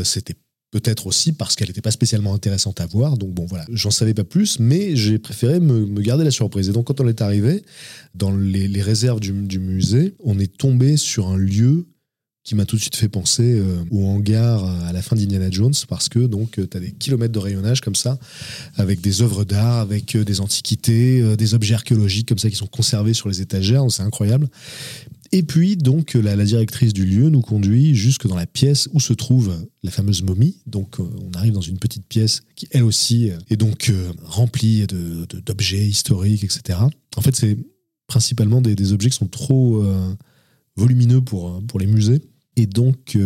c'était 0.03 0.35
Peut-être 0.69 1.07
aussi 1.07 1.31
parce 1.31 1.55
qu'elle 1.55 1.69
n'était 1.69 1.81
pas 1.81 1.91
spécialement 1.91 2.33
intéressante 2.33 2.81
à 2.81 2.85
voir. 2.85 3.17
Donc 3.17 3.31
bon, 3.31 3.45
voilà, 3.45 3.65
j'en 3.71 3.91
savais 3.91 4.13
pas 4.13 4.25
plus, 4.25 4.59
mais 4.59 4.97
j'ai 4.97 5.17
préféré 5.17 5.61
me, 5.61 5.85
garder 6.01 6.25
la 6.25 6.31
surprise. 6.31 6.67
Et 6.67 6.73
donc 6.73 6.87
quand 6.87 6.99
on 6.99 7.07
est 7.07 7.21
arrivé 7.21 7.63
dans 8.15 8.35
les, 8.35 8.81
réserves 8.81 9.21
du, 9.21 9.59
musée, 9.59 10.15
on 10.23 10.39
est 10.39 10.57
tombé 10.57 10.97
sur 10.97 11.29
un 11.29 11.37
lieu 11.37 11.85
qui 12.43 12.55
m'a 12.55 12.65
tout 12.65 12.77
de 12.77 12.81
suite 12.81 12.95
fait 12.95 13.09
penser 13.09 13.59
euh, 13.59 13.83
au 13.91 14.05
hangar 14.05 14.63
à 14.85 14.93
la 14.93 15.01
fin 15.01 15.17
d'Indiana 15.17 15.51
Jones 15.51 15.73
parce 15.89 16.07
que 16.07 16.19
donc 16.19 16.51
tu 16.51 16.77
as 16.77 16.79
des 16.79 16.93
kilomètres 16.93 17.33
de 17.33 17.39
rayonnage 17.39 17.81
comme 17.81 17.95
ça 17.95 18.17
avec 18.77 19.01
des 19.01 19.21
œuvres 19.21 19.43
d'art, 19.43 19.79
avec 19.79 20.15
euh, 20.15 20.23
des 20.23 20.39
antiquités, 20.39 21.21
euh, 21.21 21.35
des 21.35 21.55
objets 21.55 21.73
archéologiques 21.73 22.29
comme 22.29 22.37
ça 22.37 22.49
qui 22.49 22.55
sont 22.55 22.67
conservés 22.67 23.13
sur 23.13 23.27
les 23.27 23.41
étagères, 23.41 23.83
c'est 23.89 24.03
incroyable. 24.03 24.47
Et 25.31 25.43
puis, 25.43 25.75
donc, 25.75 26.13
la, 26.13 26.35
directrice 26.45 26.93
du 26.93 27.05
lieu 27.05 27.29
nous 27.29 27.41
conduit 27.41 27.95
jusque 27.95 28.27
dans 28.27 28.35
la 28.35 28.45
pièce 28.45 28.87
où 28.93 28.99
se 28.99 29.13
trouve 29.13 29.53
la 29.83 29.91
fameuse 29.91 30.23
momie. 30.23 30.57
Donc, 30.65 30.99
euh, 30.99 31.03
on 31.21 31.37
arrive 31.37 31.53
dans 31.53 31.61
une 31.61 31.79
petite 31.79 32.05
pièce 32.05 32.41
qui, 32.55 32.67
elle 32.71 32.83
aussi, 32.83 33.29
euh, 33.29 33.37
est 33.49 33.57
donc 33.57 33.89
euh, 33.89 34.11
remplie 34.23 34.85
d'objets 35.45 35.85
historiques, 35.85 36.43
etc. 36.43 36.79
En 37.15 37.21
fait, 37.21 37.35
c'est 37.35 37.57
principalement 38.07 38.61
des, 38.61 38.93
objets 38.93 39.09
qui 39.09 39.17
sont 39.17 39.27
trop 39.27 39.83
volumineux 40.77 41.21
pour, 41.21 41.61
pour 41.67 41.79
les 41.79 41.87
musées. 41.87 42.21
Et 42.55 42.65
donc, 42.65 43.17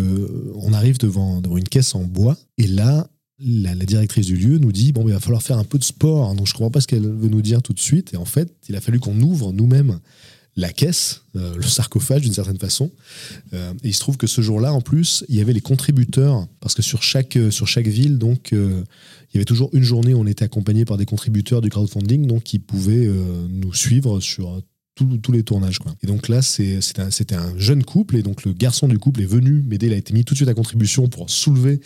on 0.56 0.74
arrive 0.74 0.98
devant, 0.98 1.40
devant 1.40 1.58
une 1.58 1.68
caisse 1.68 1.94
en 1.94 2.04
bois. 2.04 2.36
Et 2.58 2.66
là, 2.66 3.08
la, 3.38 3.76
directrice 3.76 4.26
du 4.26 4.36
lieu 4.36 4.58
nous 4.58 4.72
dit 4.72 4.92
bon, 4.92 5.08
il 5.08 5.14
va 5.14 5.20
falloir 5.20 5.44
faire 5.44 5.60
un 5.60 5.64
peu 5.64 5.78
de 5.78 5.84
sport. 5.84 6.34
Donc, 6.34 6.48
je 6.48 6.54
ne 6.54 6.58
comprends 6.58 6.72
pas 6.72 6.82
ce 6.82 6.88
qu'elle 6.88 7.08
veut 7.08 7.30
nous 7.30 7.44
dire 7.44 7.62
tout 7.62 7.74
de 7.74 7.80
suite. 7.80 8.14
Et 8.16 8.18
en 8.18 8.26
fait, 8.26 8.52
il 8.70 8.76
a 8.76 8.82
fallu 8.82 9.00
qu'on 9.00 9.20
ouvre 9.22 9.52
nous-mêmes 9.52 10.00
la 10.56 10.74
caisse, 10.74 11.24
euh, 11.36 11.56
le 11.56 11.64
sarcophage 11.64 12.22
d'une 12.22 12.34
certaine 12.34 12.58
façon. 12.58 12.92
Euh, 13.54 13.74
et 13.84 13.90
il 13.90 13.94
se 13.94 14.00
trouve 14.00 14.18
que 14.18 14.28
ce 14.28 14.42
jour-là, 14.42 14.74
en 14.74 14.82
plus, 14.82 15.24
il 15.30 15.36
y 15.36 15.42
avait 15.42 15.54
les 15.54 15.62
contributeurs, 15.62 16.48
parce 16.60 16.76
que 16.76 16.82
sur 16.82 17.04
chaque, 17.04 17.38
euh, 17.38 17.52
sur 17.52 17.68
chaque 17.68 17.88
ville, 17.88 18.18
donc, 18.18 18.50
il 18.52 19.36
y 19.36 19.38
avait 19.38 19.46
toujours 19.46 19.70
une 19.74 19.84
journée 19.84 20.14
où 20.14 20.20
on 20.20 20.28
était 20.28 20.44
accompagné 20.44 20.84
par 20.84 20.98
des 20.98 21.06
contributeurs 21.06 21.62
du 21.62 21.70
crowdfunding, 21.70 22.28
donc 22.28 22.44
qui 22.44 22.60
pouvaient 22.60 23.10
nous 23.50 23.74
suivre 23.74 24.20
sur 24.20 24.62
tous 24.96 25.32
les 25.32 25.42
tournages. 25.42 25.80
Quoi. 25.80 25.96
Et 26.04 26.08
donc 26.08 26.28
là, 26.28 26.42
c'était 26.42 27.00
un, 27.00 27.40
un, 27.40 27.58
jeune 27.58 27.84
couple, 27.84 28.18
et 28.18 28.24
donc 28.24 28.44
le 28.44 28.52
garçon 28.52 28.90
du 28.90 29.00
couple 29.00 29.22
est 29.22 29.26
venu 29.26 29.64
m'aider, 29.66 29.88
il 29.88 29.94
a 29.94 29.96
été 29.96 30.14
mis 30.14 30.26
tout 30.26 30.34
de 30.34 30.38
suite 30.38 30.50
à 30.50 30.54
contribution 30.54 31.08
pour 31.08 31.30
soulever 31.30 31.80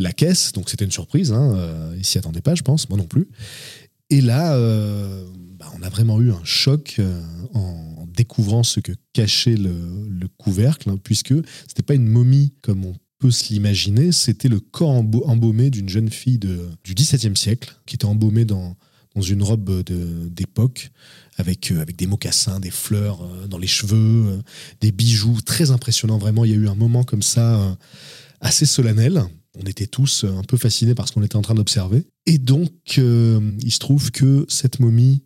la 0.00 0.12
caisse, 0.12 0.52
donc 0.52 0.68
c'était 0.68 0.84
une 0.84 0.90
surprise, 0.90 1.32
hein, 1.32 1.92
il 1.96 2.04
s'y 2.04 2.18
attendait 2.18 2.40
pas, 2.40 2.56
je 2.56 2.62
pense, 2.62 2.88
moi 2.88 2.98
non 2.98 3.06
plus. 3.06 3.28
Et 4.10 4.20
là, 4.20 4.58
bah, 5.58 5.72
on 5.78 5.82
a 5.82 5.88
vraiment 5.88 6.20
eu 6.20 6.32
un 6.32 6.42
choc 6.42 7.00
en 7.54 7.97
découvrant 8.18 8.64
ce 8.64 8.80
que 8.80 8.92
cachait 9.12 9.56
le, 9.56 10.28
couvercle, 10.36 10.90
hein, 10.90 10.98
puisque 11.02 11.32
n'était 11.32 11.82
pas 11.86 11.94
une 11.94 12.06
momie 12.06 12.52
comme 12.62 12.84
on 12.84 12.94
peut 13.18 13.30
se 13.30 13.52
l'imaginer, 13.52 14.12
c'était 14.12 14.48
le 14.48 14.60
corps 14.60 14.90
embaumé 14.90 15.70
d'une 15.70 15.88
jeune 15.88 16.10
fille 16.10 16.38
du 16.38 16.94
XVIIe 16.94 17.36
siècle, 17.36 17.76
qui 17.86 17.94
était 17.94 18.04
embaumée 18.04 18.44
dans, 18.44 18.76
dans 19.14 19.22
une 19.22 19.42
robe 19.42 19.82
d'époque, 19.82 20.90
avec, 21.36 21.70
euh, 21.70 21.80
avec 21.80 21.96
des 21.96 22.06
mocassins, 22.06 22.60
des 22.60 22.70
fleurs 22.70 23.22
euh, 23.22 23.46
dans 23.46 23.58
les 23.58 23.66
cheveux, 23.66 24.26
euh, 24.26 24.42
des 24.80 24.92
bijoux, 24.92 25.40
très 25.40 25.70
impressionnants, 25.70 26.18
vraiment. 26.18 26.44
Il 26.44 26.50
y 26.50 26.54
a 26.54 26.56
eu 26.56 26.68
un 26.68 26.74
moment 26.74 27.04
comme 27.04 27.22
ça, 27.22 27.76
assez 28.40 28.66
solennel. 28.66 29.22
On 29.60 29.64
était 29.64 29.86
tous 29.86 30.24
un 30.24 30.42
peu 30.42 30.56
fascinés 30.56 30.94
par 30.94 31.08
ce 31.08 31.12
qu'on 31.12 31.22
était 31.22 31.36
en 31.36 31.42
train 31.42 31.54
d'observer. 31.54 32.04
Et 32.26 32.38
donc, 32.38 32.70
il 32.96 33.72
se 33.72 33.78
trouve 33.78 34.10
que 34.12 34.44
cette 34.48 34.78
momie 34.78 35.22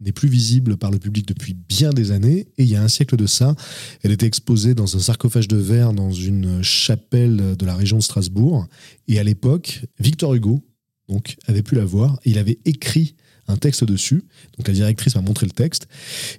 n'est 0.00 0.12
plus 0.12 0.28
visible 0.28 0.76
par 0.76 0.90
le 0.90 0.98
public 0.98 1.26
depuis 1.26 1.54
bien 1.54 1.90
des 1.90 2.10
années. 2.10 2.48
Et 2.58 2.64
il 2.64 2.68
y 2.68 2.76
a 2.76 2.82
un 2.82 2.88
siècle 2.88 3.16
de 3.16 3.26
ça, 3.26 3.54
elle 4.02 4.12
était 4.12 4.26
exposée 4.26 4.74
dans 4.74 4.96
un 4.96 5.00
sarcophage 5.00 5.48
de 5.48 5.56
verre 5.56 5.92
dans 5.92 6.10
une 6.10 6.62
chapelle 6.62 7.56
de 7.56 7.66
la 7.66 7.74
région 7.74 7.98
de 7.98 8.02
Strasbourg. 8.02 8.66
Et 9.08 9.18
à 9.18 9.24
l'époque, 9.24 9.84
Victor 9.98 10.34
Hugo 10.34 10.62
donc, 11.08 11.36
avait 11.46 11.62
pu 11.62 11.76
la 11.76 11.84
voir. 11.84 12.18
il 12.24 12.38
avait 12.38 12.58
écrit 12.64 13.14
un 13.48 13.56
texte 13.56 13.84
dessus. 13.84 14.24
Donc 14.56 14.66
la 14.68 14.74
directrice 14.74 15.14
m'a 15.14 15.22
montré 15.22 15.46
le 15.46 15.52
texte. 15.52 15.86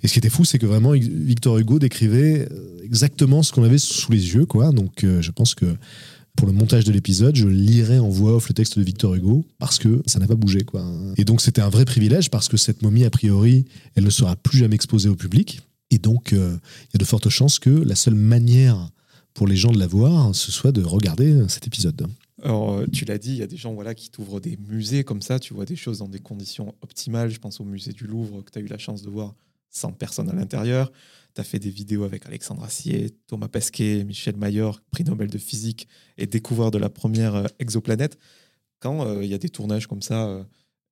Et 0.03 0.07
ce 0.07 0.13
qui 0.13 0.19
était 0.19 0.29
fou, 0.29 0.45
c'est 0.45 0.59
que 0.59 0.65
vraiment 0.65 0.91
Victor 0.91 1.57
Hugo 1.57 1.79
décrivait 1.79 2.47
euh, 2.51 2.81
exactement 2.83 3.43
ce 3.43 3.51
qu'on 3.51 3.63
avait 3.63 3.77
sous 3.77 4.11
les 4.11 4.33
yeux. 4.35 4.45
Quoi. 4.45 4.71
Donc 4.71 5.03
euh, 5.03 5.21
je 5.21 5.31
pense 5.31 5.55
que 5.55 5.65
pour 6.37 6.47
le 6.47 6.53
montage 6.53 6.85
de 6.85 6.91
l'épisode, 6.93 7.35
je 7.35 7.47
lirai 7.47 7.99
en 7.99 8.09
voix 8.09 8.35
off 8.35 8.47
le 8.47 8.53
texte 8.53 8.77
de 8.77 8.83
Victor 8.83 9.15
Hugo 9.15 9.43
parce 9.57 9.79
que 9.79 10.01
ça 10.05 10.19
n'a 10.19 10.27
pas 10.27 10.35
bougé. 10.35 10.61
Quoi. 10.61 10.85
Et 11.17 11.25
donc 11.25 11.41
c'était 11.41 11.61
un 11.61 11.69
vrai 11.69 11.83
privilège 11.83 12.29
parce 12.29 12.47
que 12.47 12.55
cette 12.55 12.83
momie, 12.83 13.03
a 13.03 13.09
priori, 13.09 13.65
elle 13.95 14.05
ne 14.05 14.09
sera 14.09 14.35
plus 14.35 14.59
jamais 14.59 14.75
exposée 14.75 15.09
au 15.09 15.15
public. 15.15 15.61
Et 15.89 15.97
donc 15.97 16.31
euh, 16.31 16.57
il 16.83 16.93
y 16.93 16.97
a 16.97 16.99
de 16.99 17.05
fortes 17.05 17.29
chances 17.29 17.59
que 17.59 17.71
la 17.71 17.95
seule 17.95 18.15
manière 18.15 18.89
pour 19.33 19.47
les 19.47 19.55
gens 19.55 19.71
de 19.71 19.79
la 19.79 19.87
voir, 19.87 20.33
ce 20.33 20.51
soit 20.51 20.71
de 20.71 20.83
regarder 20.83 21.43
cet 21.47 21.67
épisode. 21.67 22.07
Alors, 22.43 22.73
euh, 22.73 22.85
tu 22.93 23.05
l'as 23.05 23.17
dit, 23.17 23.31
il 23.31 23.37
y 23.37 23.43
a 23.43 23.47
des 23.47 23.57
gens 23.57 23.73
voilà, 23.73 23.95
qui 23.95 24.09
t'ouvrent 24.09 24.39
des 24.39 24.57
musées 24.57 25.03
comme 25.03 25.21
ça, 25.21 25.39
tu 25.39 25.55
vois 25.55 25.65
des 25.65 25.75
choses 25.75 25.99
dans 25.99 26.07
des 26.07 26.19
conditions 26.19 26.75
optimales. 26.81 27.31
Je 27.31 27.39
pense 27.39 27.59
au 27.59 27.63
musée 27.63 27.93
du 27.93 28.05
Louvre 28.05 28.43
que 28.43 28.51
tu 28.51 28.59
as 28.59 28.61
eu 28.61 28.67
la 28.67 28.77
chance 28.77 29.01
de 29.01 29.09
voir 29.09 29.33
sans 29.71 29.91
personne 29.91 30.29
à 30.29 30.33
l'intérieur. 30.33 30.91
Tu 31.37 31.41
as 31.41 31.43
fait 31.43 31.59
des 31.59 31.69
vidéos 31.69 32.03
avec 32.03 32.25
Alexandre 32.25 32.63
Assier, 32.63 33.11
Thomas 33.27 33.47
Pesquet, 33.47 34.03
Michel 34.03 34.35
Mayor, 34.37 34.81
prix 34.89 35.03
Nobel 35.03 35.29
de 35.29 35.37
physique 35.37 35.87
et 36.17 36.25
découvreur 36.25 36.71
de 36.71 36.79
la 36.79 36.89
première 36.89 37.35
euh, 37.35 37.45
exoplanète. 37.59 38.17
Quand 38.79 39.05
euh, 39.05 39.23
il 39.23 39.29
y 39.29 39.35
a 39.35 39.37
des 39.37 39.49
tournages 39.49 39.85
comme 39.85 40.01
ça, 40.01 40.25
euh, 40.25 40.43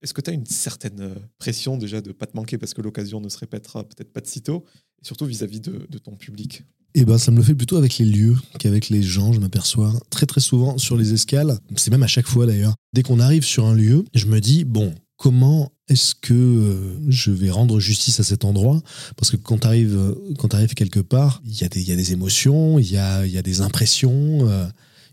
est-ce 0.04 0.14
que 0.14 0.22
tu 0.22 0.30
as 0.30 0.34
une 0.34 0.46
certaine 0.46 1.16
pression 1.40 1.80
déjà 1.80 2.00
de 2.00 2.10
ne 2.10 2.14
pas 2.14 2.28
te 2.28 2.38
manquer 2.38 2.60
parce 2.60 2.76
que 2.76 2.84
l'occasion 2.84 3.22
ne 3.22 3.28
se 3.28 3.40
répétera 3.40 3.84
peut-être 3.86 4.14
pas 4.14 4.22
de 4.22 4.28
sitôt, 4.28 4.66
et 5.02 5.08
surtout 5.08 5.26
vis-à-vis 5.26 5.62
de, 5.62 5.98
ton 5.98 6.16
public? 6.16 6.62
Eh 6.94 7.06
ben, 7.06 7.18
ça 7.18 7.32
me 7.32 7.38
le 7.38 7.44
fait 7.44 7.56
plutôt 7.56 7.78
avec 7.78 7.98
les 7.98 8.06
lieux 8.06 8.36
qu'avec 8.60 8.90
les 8.90 9.02
gens, 9.02 9.34
je 9.34 9.40
m'aperçois. 9.40 9.94
Très 10.12 10.28
très 10.28 10.42
souvent 10.42 10.78
sur 10.78 10.96
les 10.96 11.12
escales, 11.12 11.58
c'est 11.76 11.90
même 11.90 12.04
à 12.04 12.08
chaque 12.08 12.28
fois 12.28 12.46
d'ailleurs. 12.46 12.76
Dès 12.94 13.02
qu'on 13.02 13.20
arrive 13.20 13.46
sur 13.46 13.66
un 13.66 13.74
lieu, 13.74 14.06
je 14.14 14.28
me 14.28 14.40
dis, 14.40 14.64
bon, 14.64 14.94
comment 15.18 15.72
est-ce 15.88 16.16
que 16.16 16.34
euh, 16.34 16.98
je 17.10 17.32
vais 17.32 17.52
rendre 17.52 17.80
justice 17.80 18.20
à 18.20 18.24
cet 18.24 18.44
endroit? 18.44 18.82
Parce 19.18 19.30
que 19.30 19.36
quand 19.36 19.60
tu 19.60 19.68
arrives, 19.68 19.96
euh, 19.96 20.16
quand 20.40 20.54
arrives 20.54 20.74
quelque 20.74 21.00
part, 21.00 21.44
il 21.46 21.54
y, 21.54 21.64
a 21.64 21.70
des, 21.70 22.12
émotions, 22.12 22.80
il 22.80 22.92
y 22.92 22.98
a, 22.98 23.26
y 23.26 23.38
a, 23.38 23.44
des 23.44 23.62
impressions, 23.62 24.50
euh, 24.50 24.66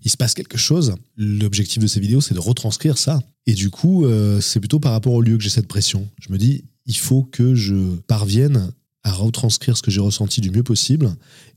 il 0.02 0.11
se 0.11 0.16
passe 0.16 0.32
quelque 0.32 0.56
chose. 0.56 0.94
L'objectif 1.16 1.82
de 1.82 1.87
ces 1.87 2.00
vidéos, 2.00 2.22
c'est 2.22 2.35
de 2.35 2.40
retranscrire 2.40 2.96
ça. 2.96 3.22
Et 3.46 3.52
du 3.52 3.70
coup, 3.70 4.06
c'est 4.40 4.61
plutôt 4.61 4.78
par 4.78 4.92
rapport 4.92 5.12
au 5.12 5.20
lieu 5.20 5.37
que 5.37 5.42
j'ai 5.42 5.50
cette 5.50 5.66
pression. 5.66 6.08
Je 6.20 6.32
me 6.32 6.38
dis, 6.38 6.64
il 6.87 6.96
faut 6.96 7.22
que 7.24 7.54
je 7.54 7.96
parvienne 8.06 8.72
à 9.04 9.12
retranscrire 9.12 9.76
ce 9.76 9.82
que 9.82 9.90
j'ai 9.90 10.00
ressenti 10.00 10.40
du 10.40 10.50
mieux 10.50 10.62
possible 10.62 11.14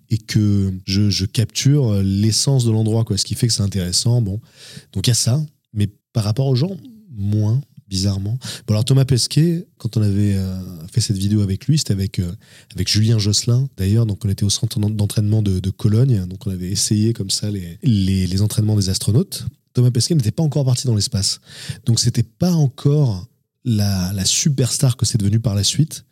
et 0.09 0.17
que 0.17 0.73
je, 0.85 1.09
je 1.09 1.25
capture 1.25 2.01
l'essence 2.03 2.65
de 2.65 2.71
l'endroit, 2.71 3.03
quoi, 3.03 3.17
ce 3.17 3.25
qui 3.25 3.35
fait 3.35 3.47
que 3.47 3.53
c'est 3.53 3.61
intéressant. 3.61 4.21
Bon, 4.21 4.39
donc 4.93 5.07
il 5.07 5.09
y 5.09 5.11
a 5.11 5.15
ça, 5.15 5.43
mais 5.73 5.87
par 6.11 6.23
rapport 6.23 6.47
aux 6.47 6.55
gens, 6.55 6.75
moins 7.11 7.61
bizarrement. 7.87 8.37
Bon, 8.67 8.73
alors 8.73 8.85
Thomas 8.85 9.05
Pesquet, 9.05 9.67
quand 9.77 9.97
on 9.97 10.01
avait 10.01 10.35
euh, 10.35 10.59
fait 10.91 11.01
cette 11.01 11.17
vidéo 11.17 11.41
avec 11.41 11.67
lui, 11.67 11.77
c'était 11.77 11.93
avec, 11.93 12.19
euh, 12.19 12.31
avec 12.73 12.89
Julien 12.89 13.19
Josselin, 13.19 13.69
d'ailleurs. 13.77 14.05
Donc, 14.05 14.25
on 14.25 14.29
était 14.29 14.43
au 14.43 14.49
centre 14.49 14.79
d'entraînement 14.79 15.41
de, 15.41 15.69
Cologne. 15.69 16.25
Donc, 16.27 16.47
on 16.47 16.51
avait 16.51 16.69
essayé 16.69 17.13
comme 17.13 17.29
ça 17.29 17.49
les, 17.51 17.77
les, 17.83 18.41
entraînements 18.41 18.75
des 18.75 18.89
astronautes. 18.89 19.45
Thomas 19.73 19.91
Pesquet 19.91 20.15
n'était 20.15 20.31
pas 20.31 20.43
encore 20.43 20.65
parti 20.65 20.87
dans 20.87 20.95
l'espace. 20.95 21.41
Donc, 21.85 21.99
c'était 21.99 22.23
pas 22.23 22.53
encore 22.53 23.27
la, 23.65 24.13
la 24.13 24.25
superstar 24.25 24.95
que 24.95 25.05
c'est 25.05 25.17
devenu 25.17 25.39
par 25.39 25.53
la 25.55 25.63
suite. 25.63 26.05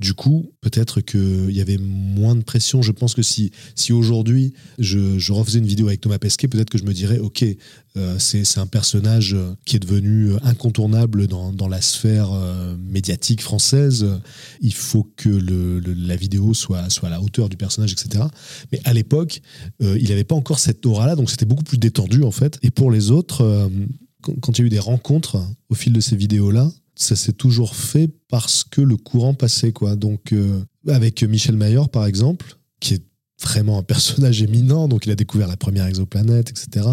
Du 0.00 0.12
coup, 0.12 0.50
peut-être 0.60 1.00
qu'il 1.00 1.52
y 1.52 1.60
avait 1.60 1.78
moins 1.78 2.34
de 2.34 2.42
pression. 2.42 2.82
Je 2.82 2.90
pense 2.90 3.14
que 3.14 3.22
si, 3.22 3.52
si 3.76 3.92
aujourd'hui 3.92 4.52
je, 4.78 5.32
refaisais 5.32 5.60
une 5.60 5.66
vidéo 5.66 5.86
avec 5.86 6.00
Thomas 6.00 6.18
Pesquet, 6.18 6.48
peut-être 6.48 6.68
que 6.68 6.78
je 6.78 6.84
me 6.84 6.92
dirais, 6.92 7.18
ok, 7.18 7.44
euh, 7.96 8.18
c'est 8.18 8.58
un 8.58 8.66
personnage 8.66 9.36
qui 9.64 9.76
est 9.76 9.78
devenu 9.78 10.32
incontournable 10.42 11.28
dans, 11.28 11.52
dans 11.52 11.68
la 11.68 11.80
sphère 11.80 12.32
euh, 12.32 12.76
médiatique 12.76 13.40
française. 13.40 14.04
Il 14.60 14.74
faut 14.74 15.08
que 15.16 15.28
le, 15.28 15.78
la 15.78 16.16
vidéo 16.16 16.54
soit, 16.54 16.90
soit 16.90 17.08
à 17.08 17.12
la 17.12 17.22
hauteur 17.22 17.48
du 17.48 17.56
personnage, 17.56 17.92
etc. 17.92 18.24
Mais 18.72 18.80
à 18.84 18.92
l'époque, 18.92 19.42
euh, 19.80 19.96
il 20.00 20.08
n'avait 20.08 20.24
pas 20.24 20.34
encore 20.34 20.58
cette 20.58 20.84
aura-là, 20.86 21.14
donc 21.14 21.30
c'était 21.30 21.46
beaucoup 21.46 21.64
plus 21.64 21.78
détendu 21.78 22.24
en 22.24 22.32
fait. 22.32 22.58
Et 22.62 22.72
pour 22.72 22.90
les 22.90 23.12
autres, 23.12 23.70
quand 24.40 24.58
il 24.58 24.62
y 24.62 24.64
a 24.64 24.66
eu 24.66 24.70
des 24.70 24.80
rencontres 24.80 25.40
au 25.68 25.74
fil 25.74 25.92
de 25.92 26.00
ces 26.00 26.16
vidéos-là, 26.16 26.68
ça 26.96 27.16
s'est 27.16 27.32
toujours 27.32 27.76
fait 27.76 28.08
parce 28.28 28.64
que 28.64 28.80
le 28.80 28.96
courant 28.96 29.34
passait 29.34 29.72
quoi. 29.72 29.96
Donc 29.96 30.32
euh, 30.32 30.62
avec 30.88 31.22
Michel 31.22 31.56
Mayor 31.56 31.88
par 31.88 32.06
exemple, 32.06 32.58
qui 32.80 32.94
est 32.94 33.02
vraiment 33.42 33.78
un 33.78 33.82
personnage 33.82 34.42
éminent, 34.42 34.88
donc 34.88 35.06
il 35.06 35.12
a 35.12 35.16
découvert 35.16 35.48
la 35.48 35.56
première 35.56 35.86
exoplanète, 35.86 36.50
etc. 36.50 36.86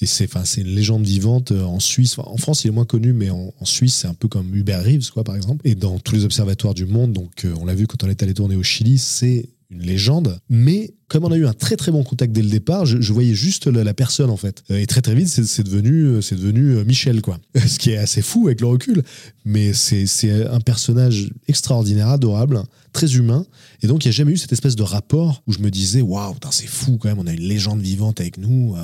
Et 0.00 0.06
c'est 0.06 0.24
enfin 0.24 0.44
une 0.44 0.74
légende 0.74 1.04
vivante 1.04 1.52
euh, 1.52 1.62
en 1.62 1.80
Suisse. 1.80 2.18
en 2.18 2.36
France, 2.36 2.64
il 2.64 2.68
est 2.68 2.72
moins 2.72 2.84
connu, 2.84 3.12
mais 3.12 3.30
en, 3.30 3.52
Suisse, 3.64 3.94
c'est 3.94 4.08
un 4.08 4.14
peu 4.14 4.28
comme 4.28 4.54
Hubert 4.54 4.82
Reeves, 4.82 5.10
quoi, 5.10 5.24
par 5.24 5.36
exemple. 5.36 5.66
Et 5.66 5.74
dans 5.74 5.98
tous 5.98 6.14
les 6.14 6.24
observatoires 6.24 6.74
du 6.74 6.86
monde, 6.86 7.12
donc 7.12 7.44
euh, 7.44 7.54
on 7.60 7.64
l'a 7.64 7.74
vu 7.74 7.86
quand 7.86 8.02
on 8.04 8.08
est 8.08 8.22
allé 8.22 8.34
tourner 8.34 8.56
au 8.56 8.62
Chili, 8.62 8.98
c'est 8.98 9.48
une 9.70 9.82
légende, 9.82 10.38
mais 10.48 10.94
comme 11.10 11.24
on 11.24 11.32
a 11.32 11.36
eu 11.36 11.44
un 11.44 11.52
très 11.52 11.76
très 11.76 11.90
bon 11.90 12.04
contact 12.04 12.32
dès 12.32 12.40
le 12.40 12.48
départ, 12.48 12.86
je, 12.86 13.12
voyais 13.12 13.34
juste 13.34 13.66
la, 13.66 13.92
personne 13.94 14.30
en 14.30 14.36
fait. 14.36 14.62
Euh, 14.70 14.78
et 14.78 14.86
très 14.86 15.02
très 15.02 15.16
vite, 15.16 15.26
c'est 15.28 15.64
devenu, 15.64 16.04
euh, 16.04 16.20
devenu 16.30 16.76
euh, 16.76 16.84
Michel 16.84 17.20
quoi. 17.20 17.38
Ce 17.66 17.80
qui 17.80 17.90
est 17.90 17.96
assez 17.96 18.22
fou 18.22 18.46
avec 18.46 18.60
le 18.60 18.68
recul, 18.68 19.02
mais 19.44 19.72
c'est 19.72 20.06
un 20.46 20.60
personnage 20.60 21.30
extraordinaire, 21.48 22.08
adorable, 22.08 22.62
très 22.92 23.16
humain. 23.16 23.44
Et 23.82 23.88
donc 23.88 24.04
il 24.04 24.08
n'y 24.08 24.10
a 24.10 24.16
jamais 24.16 24.32
eu 24.32 24.36
cette 24.36 24.52
espèce 24.52 24.76
de 24.76 24.84
rapport 24.84 25.42
où 25.48 25.52
je 25.52 25.58
me 25.58 25.70
disais 25.70 26.00
waouh, 26.00 26.36
c'est 26.52 26.68
fou 26.68 26.96
quand 26.96 27.08
même, 27.08 27.18
on 27.18 27.26
a 27.26 27.32
une 27.32 27.40
légende 27.40 27.80
vivante 27.80 28.20
avec 28.20 28.38
nous, 28.38 28.76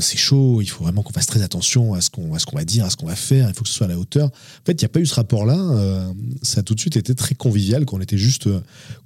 c'est 0.00 0.18
chaud, 0.18 0.60
il 0.60 0.66
faut 0.66 0.84
vraiment 0.84 1.02
qu'on 1.02 1.12
fasse 1.12 1.26
très 1.26 1.42
attention 1.42 1.94
à 1.94 2.00
ce 2.00 2.10
qu'on 2.10 2.30
qu'on 2.32 2.56
va 2.56 2.64
dire, 2.64 2.84
à 2.84 2.90
ce 2.90 2.96
qu'on 2.96 3.06
va 3.06 3.16
faire, 3.16 3.48
il 3.48 3.54
faut 3.54 3.62
que 3.62 3.68
ce 3.68 3.74
soit 3.74 3.86
à 3.86 3.90
la 3.90 3.98
hauteur. 3.98 4.26
En 4.26 4.66
fait, 4.66 4.72
il 4.72 4.84
n'y 4.84 4.86
a 4.86 4.88
pas 4.88 5.00
eu 5.00 5.06
ce 5.06 5.14
rapport-là. 5.14 5.56
ça 6.42 6.60
a 6.60 6.62
tout 6.62 6.74
de 6.74 6.80
suite 6.80 6.96
été 6.96 7.14
très 7.14 7.34
convivial, 7.34 7.86
qu'on 7.86 8.00
était 8.00 8.18
juste 8.18 8.48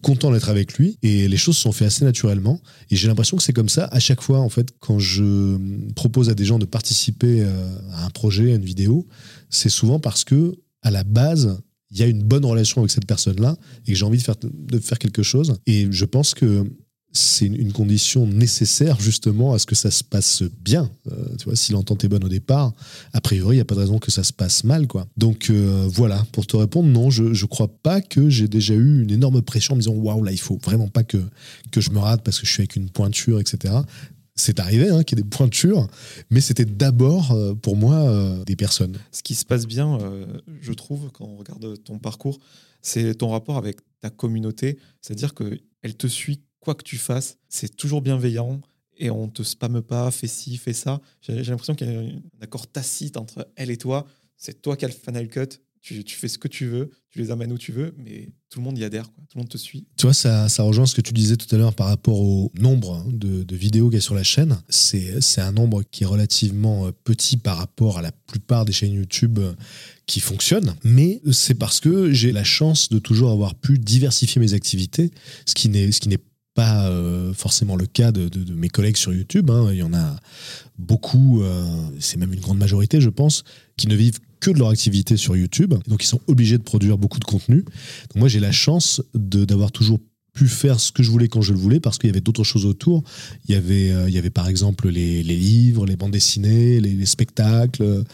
content 0.03 0.33
d'être 0.33 0.49
avec 0.49 0.79
lui. 0.79 0.97
Et 1.03 1.29
les 1.29 1.37
choses 1.37 1.57
se 1.57 1.63
sont 1.63 1.73
fait 1.73 1.85
assez 1.85 2.05
naturellement. 2.05 2.56
Et 2.91 2.97
j'ai 2.97 3.09
l'impression 3.09 3.37
que 3.37 3.43
c'est 3.43 3.53
comme 3.53 3.69
ça 3.69 3.87
à 3.93 4.01
chaque 4.01 4.21
fois, 4.21 4.41
en 4.41 4.49
fait, 4.49 4.75
quand 4.81 4.99
je 4.99 5.57
propose 5.95 6.29
à 6.29 6.35
des 6.35 6.45
gens 6.45 6.59
de 6.59 6.65
participer 6.65 7.43
euh, 7.43 7.79
à 7.93 8.07
un 8.07 8.11
projet, 8.11 8.53
à 8.53 8.57
une 8.57 8.65
vidéo, 8.65 9.07
c'est 9.51 9.69
souvent 9.69 10.01
parce 10.01 10.25
que, 10.25 10.55
à 10.83 10.91
la 10.91 11.05
base, 11.05 11.61
il 11.91 11.99
y 11.99 12.03
a 12.03 12.07
une 12.07 12.23
bonne 12.23 12.45
relation 12.45 12.81
avec 12.81 12.91
cette 12.91 13.07
personne-là 13.07 13.57
et 13.87 13.93
que 13.93 13.99
j'ai 13.99 14.05
envie 14.05 14.19
de 14.19 14.23
faire, 14.23 14.37
de 14.43 14.79
faire 14.79 14.99
quelque 14.99 15.23
chose. 15.23 15.57
Et 15.67 15.87
je 15.91 16.05
pense 16.05 16.35
que 16.35 16.65
c'est 17.17 17.47
une 17.47 17.73
condition 17.73 18.27
nécessaire 18.27 19.01
justement 19.01 19.55
à 19.55 19.59
ce 19.59 19.67
que 19.67 19.75
ça 19.75 19.91
se 19.91 20.05
passe 20.05 20.43
bien. 20.61 20.91
Euh, 21.11 21.37
tu 21.39 21.47
vois, 21.47 21.57
si 21.57 21.73
l'entente 21.73 22.05
est 22.05 22.09
bonne 22.09 22.25
au 22.25 22.29
départ, 22.29 22.73
a 23.13 23.21
priori, 23.21 23.57
il 23.57 23.59
n'y 23.59 23.63
a 23.63 23.65
pas 23.65 23.75
de 23.75 23.81
raison 23.81 23.99
que 23.99 24.11
ça 24.11 24.23
se 24.25 24.33
passe 24.33 24.65
mal, 24.65 24.87
quoi. 24.87 25.07
Donc 25.17 25.51
euh, 25.51 25.89
voilà, 25.93 26.25
pour 26.33 26.47
te 26.47 26.57
répondre, 26.57 26.89
non, 26.89 27.11
je 27.11 27.25
ne 27.25 27.47
crois 27.47 27.69
pas 27.69 28.01
que 28.01 28.29
j'ai 28.29 28.49
déjà 28.49 28.75
eu 28.75 29.03
une 29.03 29.11
énorme 29.11 29.43
pression 29.43 29.73
en 29.73 29.77
me 29.77 29.81
disant 29.81 29.95
waouh, 29.95 30.23
là, 30.23 30.33
il 30.33 30.41
faut 30.41 30.59
vraiment 30.63 30.89
pas 30.89 31.05
que, 31.05 31.19
que 31.71 31.81
je 31.81 31.91
me 31.91 31.99
rate 31.99 32.23
parce 32.23 32.39
que 32.41 32.47
je 32.47 32.53
suis 32.53 32.61
avec 32.63 32.77
une 32.77 32.91
pointure, 32.91 33.41
etc. 33.41 33.75
c'est 34.35 34.61
arrivé 34.61 34.91
hein, 34.91 35.03
qu'il 35.03 35.19
y 35.19 35.21
ait 35.21 35.25
des 35.25 35.29
pointures, 35.29 35.89
mais 36.31 36.41
c'était 36.41 36.67
d'abord 36.67 37.33
euh, 37.33 37.55
pour 37.55 37.77
moi 37.77 38.45
des 38.47 38.57
personnes. 38.57 38.99
Ce 39.13 39.23
qui 39.23 39.35
se 39.35 39.45
passe 39.45 39.67
bien, 39.67 39.99
je 40.61 40.73
trouve, 40.73 41.11
quand 41.13 41.25
on 41.25 41.37
regarde 41.37 41.83
ton 41.83 41.99
parcours, 41.99 42.39
c'est 42.83 43.15
ton 43.17 43.31
rapport 43.31 43.57
avec 43.57 43.79
ta 44.01 44.11
communauté. 44.11 44.79
C'est-à-dire 45.01 45.35
qu'elle 45.35 45.97
te 45.97 46.07
suit 46.07 46.41
quoi 46.67 46.75
que 46.75 46.83
tu 46.83 46.99
fasses. 46.99 47.39
C'est 47.49 47.77
toujours 47.77 48.03
bienveillant 48.03 48.61
et 48.99 49.09
on 49.09 49.29
te 49.29 49.45
spamme 49.45 49.83
pas, 49.83 50.11
fais 50.11 50.27
ci, 50.27 50.57
fais 50.57 50.73
ça. 50.73 51.01
J'ai 51.21 51.45
l'impression 51.45 51.77
qu'il 51.77 51.89
y 51.89 51.95
a 51.95 52.01
un 52.01 52.21
accord 52.41 52.67
tacite 52.67 53.17
entre 53.17 53.49
elle 53.55 53.71
et 53.71 53.77
toi. 53.77 54.05
C'est 54.37 54.63
toi 54.63 54.77
qui 54.77 54.85
as 54.85 54.89
le 54.89 54.95
final 54.95 55.29
cut 55.29 55.61
tu, 56.05 56.17
fais 56.17 56.29
ce 56.29 56.39
que 56.39 56.49
tu 56.49 56.67
veux, 56.67 56.91
tu 57.11 57.21
les 57.21 57.31
amènes 57.31 57.53
où 57.53 57.59
tu 57.59 57.71
veux, 57.71 57.95
mais 57.99 58.29
tout 58.51 58.59
le 58.59 58.65
monde 58.65 58.79
y 58.79 58.85
adhère, 58.85 59.05
tout 59.07 59.37
le 59.37 59.41
monde 59.41 59.49
te 59.49 59.59
suit. 59.59 59.87
Tu 59.97 60.07
vois, 60.07 60.15
ça, 60.15 60.49
ça 60.49 60.63
rejoint 60.63 60.87
ce 60.87 60.95
que 60.95 61.01
tu 61.01 61.13
disais 61.13 61.37
tout 61.37 61.53
à 61.55 61.59
l'heure 61.59 61.75
par 61.75 61.87
rapport 61.87 62.21
au 62.21 62.51
nombre 62.59 62.95
hein, 62.95 63.07
de, 63.09 63.57
vidéos 63.57 63.89
qu'il 63.89 63.97
y 63.97 63.99
a 63.99 64.01
sur 64.01 64.15
la 64.15 64.25
chaîne. 64.25 64.59
C'est 64.69 65.41
un 65.41 65.53
nombre 65.53 65.83
qui 65.85 66.03
est 66.03 66.07
relativement 66.07 66.87
euh, 66.87 66.93
petit 67.05 67.37
par 67.37 67.57
rapport 67.57 67.99
à 67.99 68.03
la 68.03 68.13
plupart 68.13 68.65
des 68.65 68.73
chaînes 68.73 68.95
YouTube 68.95 69.39
euh, 69.39 69.55
qui 70.07 70.21
fonctionnent, 70.21 70.75
mais 70.83 71.21
c'est 71.33 71.55
parce 71.55 71.81
que 71.81 72.13
j'ai 72.13 72.33
la 72.33 72.45
chance 72.45 72.89
de 72.89 72.99
toujours 72.99 73.31
avoir 73.31 73.55
pu 73.55 73.79
diversifier 73.79 74.41
mes 74.41 74.55
activités, 74.55 75.11
ce 75.47 75.55
qui 75.55 75.69
n'est 75.69 76.19
pas 76.57 76.89
euh, 76.89 77.33
forcément 77.35 77.77
le 77.77 77.87
cas 77.87 78.11
de, 78.11 78.29
mes 78.55 78.69
collègues 78.69 78.97
sur 78.97 79.13
YouTube. 79.13 79.51
Hein. 79.51 79.69
Il 79.71 79.77
y 79.77 79.83
en 79.83 79.95
a 79.95 80.17
beaucoup, 80.79 81.43
c'est 82.01 82.19
même 82.19 82.33
une 82.33 82.41
grande 82.41 82.59
majorité, 82.59 83.01
je 83.01 83.09
pense, 83.09 83.45
qui 83.77 83.87
ne 83.87 83.95
vivent 83.95 84.19
que 84.41 84.51
de 84.51 84.59
leur 84.59 84.71
activité 84.71 85.17
sur 85.17 85.37
YouTube. 85.37 85.75
Donc, 85.87 86.03
ils 86.03 86.07
sont 86.07 86.21
obligés 86.27 86.59
de 86.59 86.63
produire 86.63 86.99
beaucoup 86.99 87.21
de 87.21 87.25
contenu. 87.25 87.65
Moi, 88.15 88.29
j'ai 88.29 88.41
la 88.41 88.53
chance 88.53 89.03
d'avoir 89.15 89.71
toujours 89.71 90.01
pu 90.33 90.49
faire 90.49 90.79
ce 90.79 90.93
que 90.93 91.03
je 91.03 91.11
voulais 91.11 91.29
quand 91.29 91.41
je 91.41 91.53
le 91.53 91.59
voulais 91.59 91.81
parce 91.81 91.99
qu'il 91.99 92.09
y 92.09 92.13
avait 92.13 92.21
d'autres 92.21 92.45
choses 92.45 92.67
autour. 92.67 93.03
Il 93.49 93.55
y 93.55 93.59
avait, 93.59 93.91
euh, 93.91 94.09
il 94.09 94.15
y 94.15 94.19
avait 94.19 94.31
par 94.31 94.49
exemple 94.49 94.89
les, 94.89 95.23
livres, 95.23 95.87
les 95.87 95.97
bandes 95.97 96.13
dessinées, 96.13 96.81
les, 96.81 97.07
spectacles. 97.07 98.05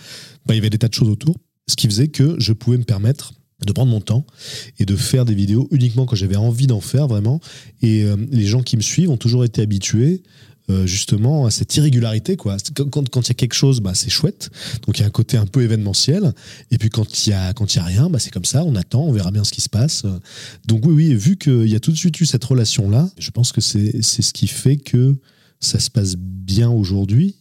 il 0.48 0.54
y 0.54 0.58
avait 0.58 0.70
des 0.70 0.78
tas 0.78 0.88
de 0.88 0.94
choses 0.94 1.08
autour. 1.08 1.36
Ce 1.68 1.76
qui 1.76 1.86
faisait 1.86 2.08
que 2.08 2.36
je 2.38 2.52
pouvais 2.52 2.78
me 2.78 2.84
permettre 2.84 3.32
de 3.66 3.72
prendre 3.72 3.90
mon 3.90 4.00
temps 4.00 4.26
et 4.78 4.84
de 4.84 4.96
faire 4.96 5.24
des 5.24 5.34
vidéos 5.34 5.68
uniquement 5.70 6.06
quand 6.06 6.16
j'avais 6.16 6.36
envie 6.36 6.66
d'en 6.66 6.80
faire 6.80 7.08
vraiment. 7.08 7.40
Et 7.80 8.04
euh, 8.04 8.16
les 8.30 8.46
gens 8.46 8.62
qui 8.62 8.76
me 8.76 8.82
suivent 8.82 9.10
ont 9.10 9.16
toujours 9.16 9.44
été 9.44 9.62
habitués 9.62 10.22
euh, 10.70 10.86
justement 10.86 11.46
à 11.46 11.50
cette 11.50 11.74
irrégularité 11.76 12.36
quoi. 12.36 12.56
Quand 12.90 13.20
il 13.20 13.28
y 13.28 13.30
a 13.32 13.34
quelque 13.34 13.54
chose 13.54 13.80
bah 13.80 13.94
c'est 13.94 14.10
chouette. 14.10 14.50
Donc 14.86 14.98
il 14.98 15.00
y 15.00 15.04
a 15.04 15.08
un 15.08 15.10
côté 15.10 15.36
un 15.36 15.46
peu 15.46 15.62
événementiel. 15.62 16.32
Et 16.70 16.78
puis 16.78 16.88
quand 16.88 17.26
il 17.26 17.30
y 17.30 17.32
a 17.32 17.52
quand 17.52 17.74
y 17.74 17.78
a 17.80 17.84
rien 17.84 18.08
bah 18.08 18.20
c'est 18.20 18.30
comme 18.30 18.44
ça. 18.44 18.64
On 18.64 18.76
attend 18.76 19.02
on 19.02 19.12
verra 19.12 19.32
bien 19.32 19.42
ce 19.42 19.50
qui 19.50 19.60
se 19.60 19.68
passe. 19.68 20.04
Donc 20.66 20.86
oui 20.86 20.92
oui 20.92 21.14
vu 21.14 21.36
qu'il 21.36 21.68
y 21.68 21.74
a 21.74 21.80
tout 21.80 21.90
de 21.90 21.96
suite 21.96 22.20
eu 22.20 22.26
cette 22.26 22.44
relation 22.44 22.88
là 22.88 23.10
je 23.18 23.30
pense 23.30 23.50
que 23.50 23.60
c'est 23.60 24.02
c'est 24.02 24.22
ce 24.22 24.32
qui 24.32 24.46
fait 24.46 24.76
que 24.76 25.16
ça 25.58 25.80
se 25.80 25.90
passe 25.90 26.14
bien 26.16 26.70
aujourd'hui. 26.70 27.36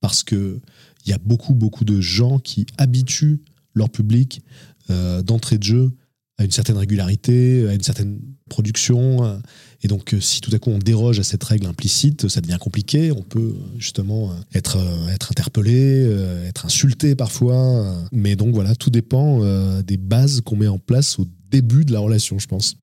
Parce 0.00 0.24
que 0.24 0.60
il 1.06 1.10
y 1.10 1.12
a 1.12 1.18
beaucoup 1.18 1.54
beaucoup 1.54 1.84
de 1.84 2.00
gens 2.00 2.40
qui 2.40 2.66
habituent 2.76 3.40
leur 3.74 3.88
public 3.88 4.42
euh, 4.90 5.22
d'entrée 5.22 5.58
de 5.58 5.62
jeu 5.62 5.92
à 6.38 6.44
une 6.44 6.50
certaine 6.50 6.76
régularité, 6.76 7.68
à 7.68 7.74
une 7.74 7.82
certaine 7.82 8.18
production. 8.48 9.40
Et 9.84 9.88
donc, 9.88 10.14
euh, 10.14 10.20
si 10.20 10.40
tout 10.40 10.50
à 10.54 10.58
coup 10.58 10.70
on 10.70 10.78
déroge 10.78 11.20
à 11.20 11.22
cette 11.22 11.44
règle 11.44 11.66
implicite, 11.66 12.28
ça 12.28 12.40
devient 12.40 12.56
compliqué. 12.58 13.12
On 13.12 13.22
peut 13.22 13.54
justement 13.78 14.30
euh, 14.30 14.34
être, 14.54 14.78
euh, 14.78 15.08
être 15.08 15.30
interpellé, 15.30 16.10
être 16.48 16.64
insulté 16.66 17.14
parfois. 17.14 17.94
Mais 18.10 18.34
donc 18.34 18.54
voilà, 18.54 18.74
tout 18.74 18.90
dépend 18.90 19.40
des 19.82 19.96
bases 19.96 20.40
qu'on 20.40 20.56
met 20.56 20.68
en 20.68 20.78
place 20.78 21.18
au 21.18 21.26
début 21.50 21.84
de 21.84 21.92
la 21.92 22.00
relation, 22.00 22.38
je 22.38 22.46
pense. 22.46 22.76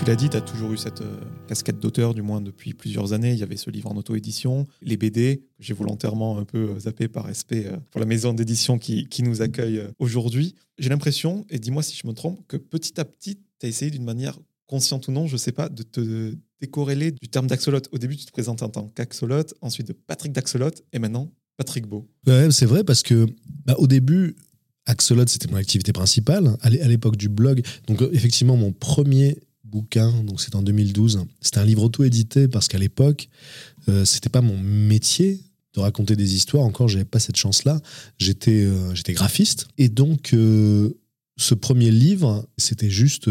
Tu 0.00 0.06
l'as 0.06 0.16
dit, 0.16 0.30
tu 0.30 0.36
as 0.38 0.40
toujours 0.40 0.72
eu 0.72 0.78
cette 0.78 1.02
euh, 1.02 1.20
casquette 1.46 1.78
d'auteur, 1.78 2.14
du 2.14 2.22
moins 2.22 2.40
depuis 2.40 2.72
plusieurs 2.72 3.12
années. 3.12 3.32
Il 3.32 3.38
y 3.38 3.42
avait 3.42 3.58
ce 3.58 3.68
livre 3.68 3.92
en 3.92 3.96
auto-édition, 3.98 4.66
les 4.80 4.96
BD, 4.96 5.42
que 5.58 5.62
j'ai 5.62 5.74
volontairement 5.74 6.38
un 6.38 6.46
peu 6.46 6.70
euh, 6.70 6.80
zappé 6.80 7.06
par 7.06 7.26
respect 7.26 7.66
euh, 7.66 7.76
pour 7.90 8.00
la 8.00 8.06
maison 8.06 8.32
d'édition 8.32 8.78
qui, 8.78 9.06
nous 9.22 9.42
accueille 9.42 9.82
aujourd'hui. 9.98 10.54
J'ai 10.78 10.88
l'impression, 10.88 11.44
et 11.50 11.58
dis-moi 11.58 11.82
si 11.82 11.98
je 12.02 12.06
me 12.06 12.14
trompe, 12.14 12.40
que 12.48 12.56
petit 12.56 12.98
à 12.98 13.04
petit, 13.04 13.40
tu 13.58 13.66
as 13.66 13.68
essayé 13.68 13.90
d'une 13.90 14.04
manière 14.04 14.38
consciente 14.66 15.06
ou 15.08 15.12
non, 15.12 15.26
je 15.26 15.34
ne 15.34 15.38
sais 15.38 15.52
pas, 15.52 15.68
de 15.68 15.82
te 15.82 16.34
décorréler 16.62 17.12
du 17.12 17.28
terme 17.28 17.46
d'Axolot. 17.46 17.82
Au 17.92 17.98
début, 17.98 18.16
tu 18.16 18.24
te 18.24 18.32
présentes 18.32 18.62
en 18.62 18.70
tant 18.70 18.88
qu'Axolot, 18.88 19.44
ensuite 19.60 19.88
de 19.88 19.92
Patrick 19.92 20.32
d'Axolot, 20.32 20.70
et 20.94 20.98
maintenant 20.98 21.30
Patrick 21.58 21.86
Beau. 21.86 22.08
Ouais, 22.26 22.50
c'est 22.52 22.64
vrai 22.64 22.84
parce 22.84 23.02
que 23.02 23.26
bah, 23.66 23.74
au 23.76 23.86
début, 23.86 24.34
Axolot, 24.86 25.26
c'était 25.26 25.50
mon 25.50 25.58
activité 25.58 25.92
principale 25.92 26.56
à 26.62 26.70
l'époque 26.70 27.18
du 27.18 27.28
blog. 27.28 27.62
Donc, 27.86 28.00
effectivement, 28.12 28.56
mon 28.56 28.72
premier 28.72 29.36
bouquin, 29.70 30.10
donc 30.24 30.40
c'est 30.40 30.54
en 30.54 30.62
2012. 30.62 31.24
C'était 31.40 31.58
un 31.58 31.64
livre 31.64 31.82
auto-édité 31.82 32.48
parce 32.48 32.68
qu'à 32.68 32.78
l'époque, 32.78 33.28
euh, 33.88 34.04
c'était 34.04 34.28
pas 34.28 34.40
mon 34.40 34.58
métier 34.58 35.40
de 35.74 35.80
raconter 35.80 36.16
des 36.16 36.34
histoires. 36.34 36.64
Encore, 36.64 36.88
j'avais 36.88 37.04
pas 37.04 37.20
cette 37.20 37.36
chance-là. 37.36 37.80
J'étais 38.18 38.64
euh, 38.64 38.92
graphiste 39.08 39.68
et 39.78 39.88
donc 39.88 40.34
euh, 40.34 40.90
ce 41.36 41.54
premier 41.54 41.90
livre, 41.90 42.46
c'était 42.58 42.90
juste 42.90 43.30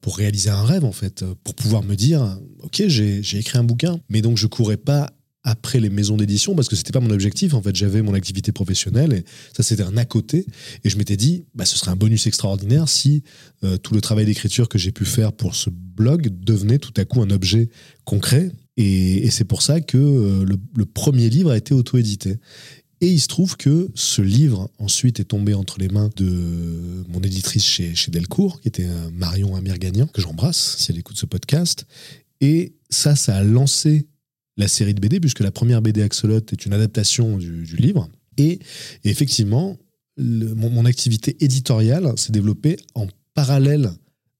pour 0.00 0.16
réaliser 0.16 0.50
un 0.50 0.62
rêve 0.62 0.84
en 0.84 0.92
fait, 0.92 1.24
pour 1.42 1.54
pouvoir 1.54 1.82
me 1.82 1.96
dire, 1.96 2.38
ok, 2.60 2.84
j'ai 2.86 3.38
écrit 3.38 3.58
un 3.58 3.64
bouquin, 3.64 3.98
mais 4.08 4.22
donc 4.22 4.36
je 4.36 4.46
courais 4.46 4.76
pas 4.76 5.10
après 5.48 5.80
les 5.80 5.88
maisons 5.88 6.18
d'édition 6.18 6.54
parce 6.54 6.68
que 6.68 6.76
c'était 6.76 6.92
pas 6.92 7.00
mon 7.00 7.10
objectif. 7.10 7.54
En 7.54 7.62
fait, 7.62 7.74
j'avais 7.74 8.02
mon 8.02 8.12
activité 8.12 8.52
professionnelle 8.52 9.14
et 9.14 9.24
ça 9.56 9.62
c'était 9.62 9.82
un 9.82 9.96
à 9.96 10.04
côté. 10.04 10.46
Et 10.84 10.90
je 10.90 10.98
m'étais 10.98 11.16
dit, 11.16 11.46
bah, 11.54 11.64
ce 11.64 11.78
serait 11.78 11.90
un 11.90 11.96
bonus 11.96 12.26
extraordinaire 12.26 12.88
si 12.88 13.22
euh, 13.64 13.78
tout 13.78 13.94
le 13.94 14.02
travail 14.02 14.26
d'écriture 14.26 14.68
que 14.68 14.78
j'ai 14.78 14.92
pu 14.92 15.06
faire 15.06 15.32
pour 15.32 15.54
ce 15.54 15.70
blog 15.70 16.28
devenait 16.40 16.78
tout 16.78 16.92
à 16.98 17.06
coup 17.06 17.22
un 17.22 17.30
objet 17.30 17.70
concret. 18.04 18.52
Et, 18.76 19.30
c'est 19.30 19.44
pour 19.44 19.62
ça 19.62 19.80
que 19.80 19.96
euh, 19.96 20.44
le, 20.44 20.84
premier 20.84 21.30
livre 21.30 21.50
a 21.50 21.56
été 21.56 21.72
auto-édité. 21.72 22.36
Et 23.00 23.08
il 23.08 23.20
se 23.20 23.28
trouve 23.28 23.56
que 23.56 23.88
ce 23.94 24.20
livre 24.20 24.70
ensuite 24.78 25.18
est 25.18 25.24
tombé 25.24 25.54
entre 25.54 25.78
les 25.78 25.88
mains 25.88 26.10
de 26.16 27.04
mon 27.08 27.20
éditrice 27.20 27.64
chez, 27.64 27.94
chez 27.94 28.10
Delcourt, 28.10 28.60
qui 28.60 28.68
était 28.68 28.86
euh, 28.86 29.10
Marion 29.14 29.56
Amir-Gagnan, 29.56 30.08
que 30.08 30.20
j'embrasse 30.20 30.76
si 30.78 30.92
elle 30.92 30.98
écoute 30.98 31.16
ce 31.16 31.26
podcast. 31.26 31.86
Et 32.40 32.74
ça, 32.90 33.16
ça 33.16 33.36
a 33.36 33.42
lancé 33.42 34.06
la 34.58 34.68
série 34.68 34.92
de 34.92 35.00
BD, 35.00 35.20
puisque 35.20 35.40
la 35.40 35.50
première 35.50 35.80
BD 35.80 36.02
Axolot 36.02 36.42
est 36.52 36.66
une 36.66 36.74
adaptation 36.74 37.38
du, 37.38 37.64
livre. 37.76 38.08
Et, 38.36 38.58
effectivement, 39.04 39.78
mon, 40.18 40.84
activité 40.84 41.36
éditoriale 41.40 42.12
s'est 42.16 42.32
développée 42.32 42.76
en 42.94 43.06
parallèle 43.34 43.90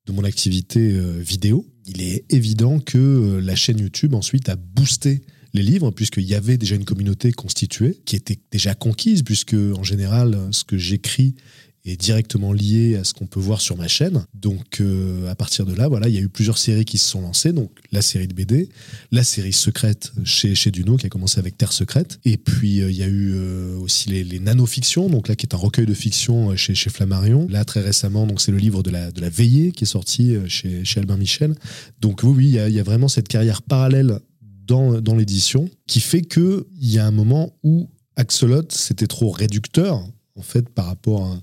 de 0.07 0.13
mon 0.13 0.25
activité 0.25 0.93
euh, 0.95 1.21
vidéo. 1.21 1.67
Il 1.87 2.03
est 2.03 2.25
évident 2.31 2.81
que 2.81 2.99
euh, 2.99 3.41
la 3.41 3.55
chaîne 3.55 3.79
YouTube 3.79 4.15
ensuite 4.15 4.49
a 4.49 4.57
boosté 4.57 5.23
les 5.55 5.63
livres, 5.63 5.91
puisqu'il 5.91 6.25
y 6.25 6.35
avait 6.35 6.59
déjà 6.59 6.75
une 6.75 6.85
communauté 6.85 7.33
constituée, 7.33 8.01
qui 8.05 8.17
était 8.17 8.39
déjà 8.51 8.75
conquise, 8.75 9.23
puisque 9.23 9.55
en 9.55 9.83
général, 9.83 10.37
ce 10.51 10.65
que 10.65 10.77
j'écris 10.77 11.37
est 11.85 11.97
directement 11.97 12.53
lié 12.53 12.97
à 12.97 13.05
ce 13.05 13.15
qu'on 13.15 13.27
peut 13.27 13.41
voir 13.41 13.61
sur 13.61 13.77
ma 13.77 13.89
chaîne. 13.89 14.25
Donc 14.35 14.81
euh, 14.81 15.31
à 15.31 15.35
partir 15.35 15.65
de 15.65 15.75
là, 15.75 15.89
voilà, 15.89 16.09
il 16.09 16.15
y 16.15 16.19
a 16.19 16.21
eu 16.21 16.29
plusieurs 16.29 16.59
séries 16.59 16.85
qui 16.85 16.99
se 16.99 17.09
sont 17.09 17.21
lancées. 17.21 17.53
Donc 17.53 17.71
la 17.93 18.03
série 18.03 18.29
de 18.29 18.35
BD, 18.35 18.69
la 19.11 19.25
série 19.25 19.53
secrète 19.53 20.13
chez, 20.25 20.55
chez 20.55 20.71
Duno 20.71 20.97
qui 20.97 21.07
a 21.07 21.09
commencé 21.09 21.39
avec 21.39 21.57
Terre 21.57 21.73
secrète. 21.73 22.19
Et 22.25 22.37
puis 22.37 22.81
euh, 22.81 22.91
il 22.91 22.97
y 22.97 23.03
a 23.03 23.07
eu 23.07 23.33
euh, 23.35 23.77
aussi 23.79 24.09
les, 24.11 24.25
les 24.25 24.41
nanofictions, 24.41 25.09
donc 25.09 25.29
là 25.29 25.37
qui 25.37 25.47
est 25.47 25.55
un 25.55 25.59
recueil 25.59 25.87
de 25.87 25.95
fiction 25.95 26.57
chez, 26.57 26.75
chez 26.75 26.91
Flammarion. 26.91 27.47
Là 27.49 27.65
très 27.65 27.81
récemment, 27.81 28.27
donc 28.27 28.41
c'est 28.41 28.53
le 28.53 28.59
livre 28.59 28.83
de 28.83 28.91
la, 28.91 29.11
de 29.11 29.21
la 29.21 29.31
veillée 29.31 29.73
qui 29.73 29.85
est 29.85 29.89
sorti 29.89 30.37
chez, 30.49 30.85
chez 30.85 31.01
Albin 31.01 31.17
Michel. 31.17 31.55
Donc 32.01 32.21
oui, 32.23 32.33
oui, 32.37 32.45
il 32.47 32.75
y 32.75 32.81
a, 32.81 32.83
vraiment 32.83 33.09
cette 33.09 33.29
carrière 33.29 33.63
parallèle 33.63 34.19
dans, 34.67 35.01
dans 35.01 35.15
l'édition 35.15 35.69
qui 35.87 36.01
fait 36.01 36.23
qu'il 36.23 36.65
y 36.81 36.99
a 36.99 37.07
un 37.07 37.11
moment 37.11 37.55
où 37.63 37.89
Axolot, 38.17 38.65
c'était 38.71 39.07
trop 39.07 39.31
réducteur 39.31 40.05
en 40.35 40.43
fait 40.43 40.69
par 40.69 40.87
rapport 40.87 41.25
à 41.25 41.41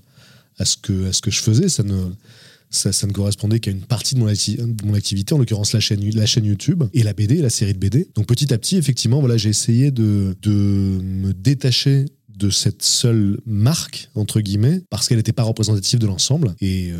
à 0.58 0.64
ce 0.64 0.76
que, 0.76 1.08
à 1.08 1.12
ce 1.12 1.20
que 1.20 1.30
je 1.30 1.40
faisais. 1.40 1.68
Ça 1.68 1.82
ne, 1.82 2.10
ça, 2.70 2.92
ça 2.92 3.06
ne 3.06 3.12
correspondait 3.12 3.60
qu'à 3.60 3.70
une 3.70 3.82
partie 3.82 4.14
de 4.14 4.20
mon, 4.20 4.26
activité, 4.94 5.34
en 5.34 5.38
l'occurrence 5.38 5.72
la 5.72 5.80
chaîne, 5.80 6.08
la 6.10 6.26
chaîne 6.26 6.44
YouTube 6.44 6.84
et 6.92 7.02
la 7.02 7.12
BD, 7.12 7.40
la 7.40 7.50
série 7.50 7.74
de 7.74 7.78
BD. 7.78 8.08
Donc 8.14 8.26
petit 8.26 8.52
à 8.52 8.58
petit, 8.58 8.76
effectivement, 8.76 9.20
voilà, 9.20 9.36
j'ai 9.36 9.50
essayé 9.50 9.90
de, 9.90 10.36
de 10.42 10.50
me 10.50 11.32
détacher 11.32 12.06
de 12.36 12.50
cette 12.50 12.82
seule 12.82 13.40
marque, 13.46 14.10
entre 14.14 14.40
guillemets, 14.40 14.82
parce 14.90 15.08
qu'elle 15.08 15.16
n'était 15.16 15.32
pas 15.32 15.42
représentative 15.42 15.98
de 15.98 16.06
l'ensemble. 16.06 16.54
Et 16.60 16.90
euh, 16.90 16.98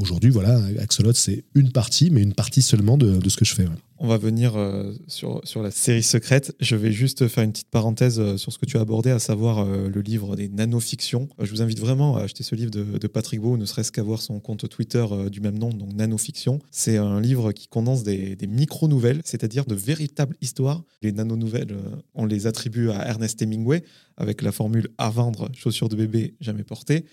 aujourd'hui, 0.00 0.30
voilà, 0.30 0.60
Axolot, 0.78 1.12
c'est 1.14 1.44
une 1.54 1.72
partie, 1.72 2.10
mais 2.10 2.22
une 2.22 2.34
partie 2.34 2.62
seulement 2.62 2.96
de, 2.96 3.16
de 3.16 3.28
ce 3.28 3.36
que 3.36 3.44
je 3.44 3.54
fais. 3.54 3.66
On 3.98 4.06
va 4.08 4.18
venir 4.18 4.56
euh, 4.56 4.92
sur, 5.06 5.40
sur 5.44 5.62
la 5.62 5.70
série 5.70 6.02
secrète. 6.02 6.54
Je 6.60 6.76
vais 6.76 6.92
juste 6.92 7.28
faire 7.28 7.44
une 7.44 7.52
petite 7.52 7.70
parenthèse 7.70 8.20
euh, 8.20 8.36
sur 8.36 8.52
ce 8.52 8.58
que 8.58 8.66
tu 8.66 8.76
as 8.76 8.80
abordé, 8.80 9.10
à 9.10 9.18
savoir 9.18 9.64
le 9.64 10.00
livre 10.00 10.36
des 10.36 10.48
nanofictions. 10.48 11.28
je 11.40 11.50
vous 11.50 11.62
invite 11.62 11.80
vraiment 11.80 12.16
à 12.16 12.22
acheter 12.22 12.42
ce 12.42 12.54
livre 12.54 12.70
de, 12.70 13.06
Patrick 13.06 13.40
Beau, 13.40 13.56
ne 13.56 13.64
serait-ce 13.64 13.92
qu'à 13.92 14.02
voir 14.02 14.20
son 14.20 14.40
compte 14.40 14.68
Twitter 14.68 15.06
du 15.30 15.40
même 15.40 15.58
nom, 15.58 15.70
donc 15.70 15.92
Nanofiction. 15.94 16.58
C'est 16.70 16.96
un 16.96 17.20
livre 17.20 17.52
qui 17.52 17.68
condense 17.68 18.02
des, 18.02 18.36
des 18.36 18.46
micro-nouvelles, 18.46 19.22
c'est-à-dire 19.24 19.64
de 19.64 19.74
véritables 19.74 20.36
histoires. 20.40 20.82
Les 21.02 21.12
nano-nouvelles, 21.12 21.76
on 22.14 22.26
les 22.26 22.46
attribue 22.46 22.90
à 22.90 23.06
Ernest 23.06 23.40
Hemingway, 23.40 23.84
avec 24.16 24.42
la 24.42 24.52
formule 24.52 24.88
à 24.98 25.08
vendre, 25.10 25.50
chaussures 25.54 25.88
de 25.88 25.96
bébé 25.96 26.34
jamais 26.40 26.64
portées. 26.64 27.06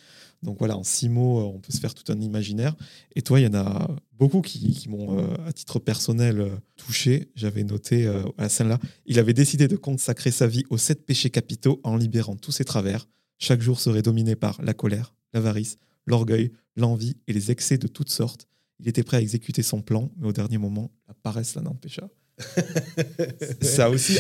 Donc 0.44 0.60
voilà, 0.60 0.78
en 0.78 0.84
six 0.84 1.10
mots, 1.10 1.40
on 1.40 1.60
peut 1.60 1.72
se 1.72 1.80
faire 1.80 1.94
tout 1.94 2.12
un 2.12 2.20
imaginaire. 2.20 2.76
Et 3.16 3.22
toi, 3.22 3.40
il 3.40 3.44
y 3.44 3.48
en 3.48 3.54
a 3.54 3.90
beaucoup 4.14 4.42
qui, 4.42 4.86
m'ont, 4.90 5.18
euh, 5.18 5.34
à 5.48 5.54
titre 5.54 5.80
personnel, 5.80 6.42
euh, 6.42 6.50
touché. 6.76 7.32
J'avais 7.36 7.64
noté 7.64 8.08
à 8.08 8.24
la 8.38 8.50
scène-là, 8.50 8.80
il 9.06 9.20
avait 9.20 9.34
décidé 9.34 9.68
de 9.68 9.76
consacrer 9.76 10.32
sa 10.32 10.48
vie 10.48 10.64
aux 10.70 10.78
sept 10.78 11.06
péchés 11.06 11.30
capitaux 11.30 11.80
en 11.84 11.96
libérant 11.96 12.36
tous 12.36 12.52
ses 12.52 12.66
travers. 12.66 13.08
Chaque 13.40 13.62
jour 13.62 13.80
serait 13.80 14.02
dominé 14.02 14.36
par 14.36 14.62
la 14.62 14.74
colère, 14.74 15.16
l'avarice, 15.34 15.78
l'orgueil, 16.06 16.52
l'envie 16.76 17.18
et 17.28 17.34
les 17.34 17.52
excès 17.52 17.78
de 17.78 17.88
toutes 17.88 18.10
sortes. 18.10 18.48
Il 18.80 18.88
était 18.88 19.04
prêt 19.04 19.18
à 19.18 19.22
exécuter 19.22 19.64
son 19.64 19.82
plan, 19.82 20.12
mais 20.18 20.28
au 20.28 20.34
dernier 20.34 20.58
moment, 20.58 20.92
la 21.08 21.14
paresse 21.14 21.56
l'en 21.56 21.66
empêcha. 21.66 22.10
ça 23.62 23.90
aussi, 23.90 24.18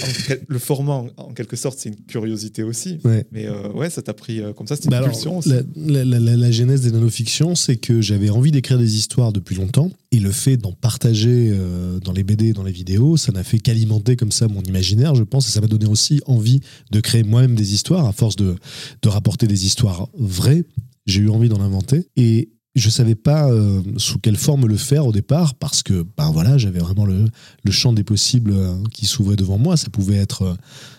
le 0.47 0.59
format 0.59 1.03
en, 1.17 1.33
quelque 1.33 1.55
sorte, 1.55 1.79
c'est 1.79 1.89
une 1.89 1.95
curiosité 1.95 2.63
aussi. 2.63 2.99
Mais 3.31 3.47
euh, 3.47 3.71
ouais, 3.71 3.89
ça 3.89 4.01
t'a 4.01 4.13
pris 4.13 4.39
euh, 4.39 4.53
comme 4.53 4.67
ça, 4.67 4.75
c'était 4.75 4.87
une 4.87 5.01
bah 5.01 5.07
pulsion 5.07 5.39
aussi. 5.39 5.49
La, 5.75 6.03
la, 6.05 6.51
genèse 6.51 6.81
des 6.81 6.91
nanofictions, 6.91 7.55
c'est 7.55 7.77
que 7.77 8.01
j'avais 8.01 8.29
envie 8.29 8.51
d'écrire 8.51 8.77
des 8.77 8.97
histoires 8.97 9.31
depuis 9.31 9.55
longtemps. 9.55 9.91
Et 10.11 10.19
le 10.19 10.31
fait 10.31 10.57
d'en 10.57 10.73
partager 10.73 11.49
euh, 11.51 11.99
dans 11.99 12.11
les 12.11 12.23
BD, 12.23 12.53
dans 12.53 12.63
les 12.63 12.71
vidéos, 12.71 13.17
ça 13.17 13.31
n'a 13.31 13.43
fait 13.43 13.59
qu'alimenter 13.59 14.15
comme 14.15 14.31
ça 14.31 14.47
mon 14.47 14.61
imaginaire, 14.61 15.15
je 15.15 15.23
pense. 15.23 15.47
Et 15.47 15.51
ça 15.51 15.61
m'a 15.61 15.67
donné 15.67 15.87
aussi 15.87 16.21
envie 16.27 16.61
de 16.91 16.99
créer 16.99 17.23
moi-même 17.23 17.55
des 17.55 17.73
histoires, 17.73 18.05
à 18.05 18.13
force 18.13 18.35
de, 18.35 18.55
de 19.01 19.09
rapporter 19.09 19.47
des 19.47 19.65
histoires 19.65 20.07
vraies. 20.17 20.63
J'ai 21.07 21.21
eu 21.21 21.29
envie 21.29 21.49
d'en 21.49 21.61
inventer. 21.61 22.07
Et 22.15 22.49
je 22.75 22.89
savais 22.89 23.15
pas 23.15 23.51
euh, 23.51 23.83
sous 23.97 24.17
quelle 24.17 24.35
forme 24.35 24.65
le 24.65 24.77
faire 24.77 25.05
au 25.05 25.11
départ 25.11 25.53
parce 25.55 25.83
que 25.83 26.05
ben 26.17 26.31
voilà 26.31 26.57
j'avais 26.57 26.79
vraiment 26.79 27.05
le, 27.05 27.25
le, 27.63 27.71
champ 27.71 27.93
des 27.93 28.03
possibles 28.03 28.51
euh, 28.51 28.75
qui 28.91 29.05
s'ouvrait 29.05 29.35
devant 29.35 29.59
moi. 29.59 29.77
Ça 29.77 29.89
pouvait 29.89 30.15
être 30.15 30.41
euh, 30.41 30.55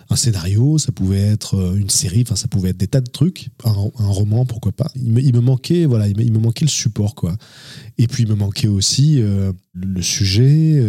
un 0.08 0.14
scénario 0.16 0.78
ça 0.78 0.92
pouvait 0.92 1.20
être 1.20 1.74
une 1.76 1.90
série 1.90 2.22
enfin 2.22 2.36
ça 2.36 2.46
pouvait 2.46 2.70
être 2.70 2.76
des 2.76 2.86
tas 2.86 3.00
de 3.00 3.10
trucs 3.10 3.48
un, 3.64 3.72
roman 3.98 4.46
pourquoi 4.46 4.70
pas. 4.70 4.88
Il 4.94 5.10
me, 5.10 5.20
il 5.20 5.34
me 5.34 5.40
manquait 5.40 5.84
voilà 5.84 6.06
il 6.06 6.32
me, 6.32 6.38
manquait 6.38 6.64
le 6.64 6.70
support 6.70 7.16
quoi. 7.16 7.36
Et 7.98 8.06
puis 8.06 8.22
il 8.22 8.28
me 8.28 8.36
manquait 8.36 8.68
aussi 8.68 9.20
le, 9.72 10.02
sujet 10.02 10.80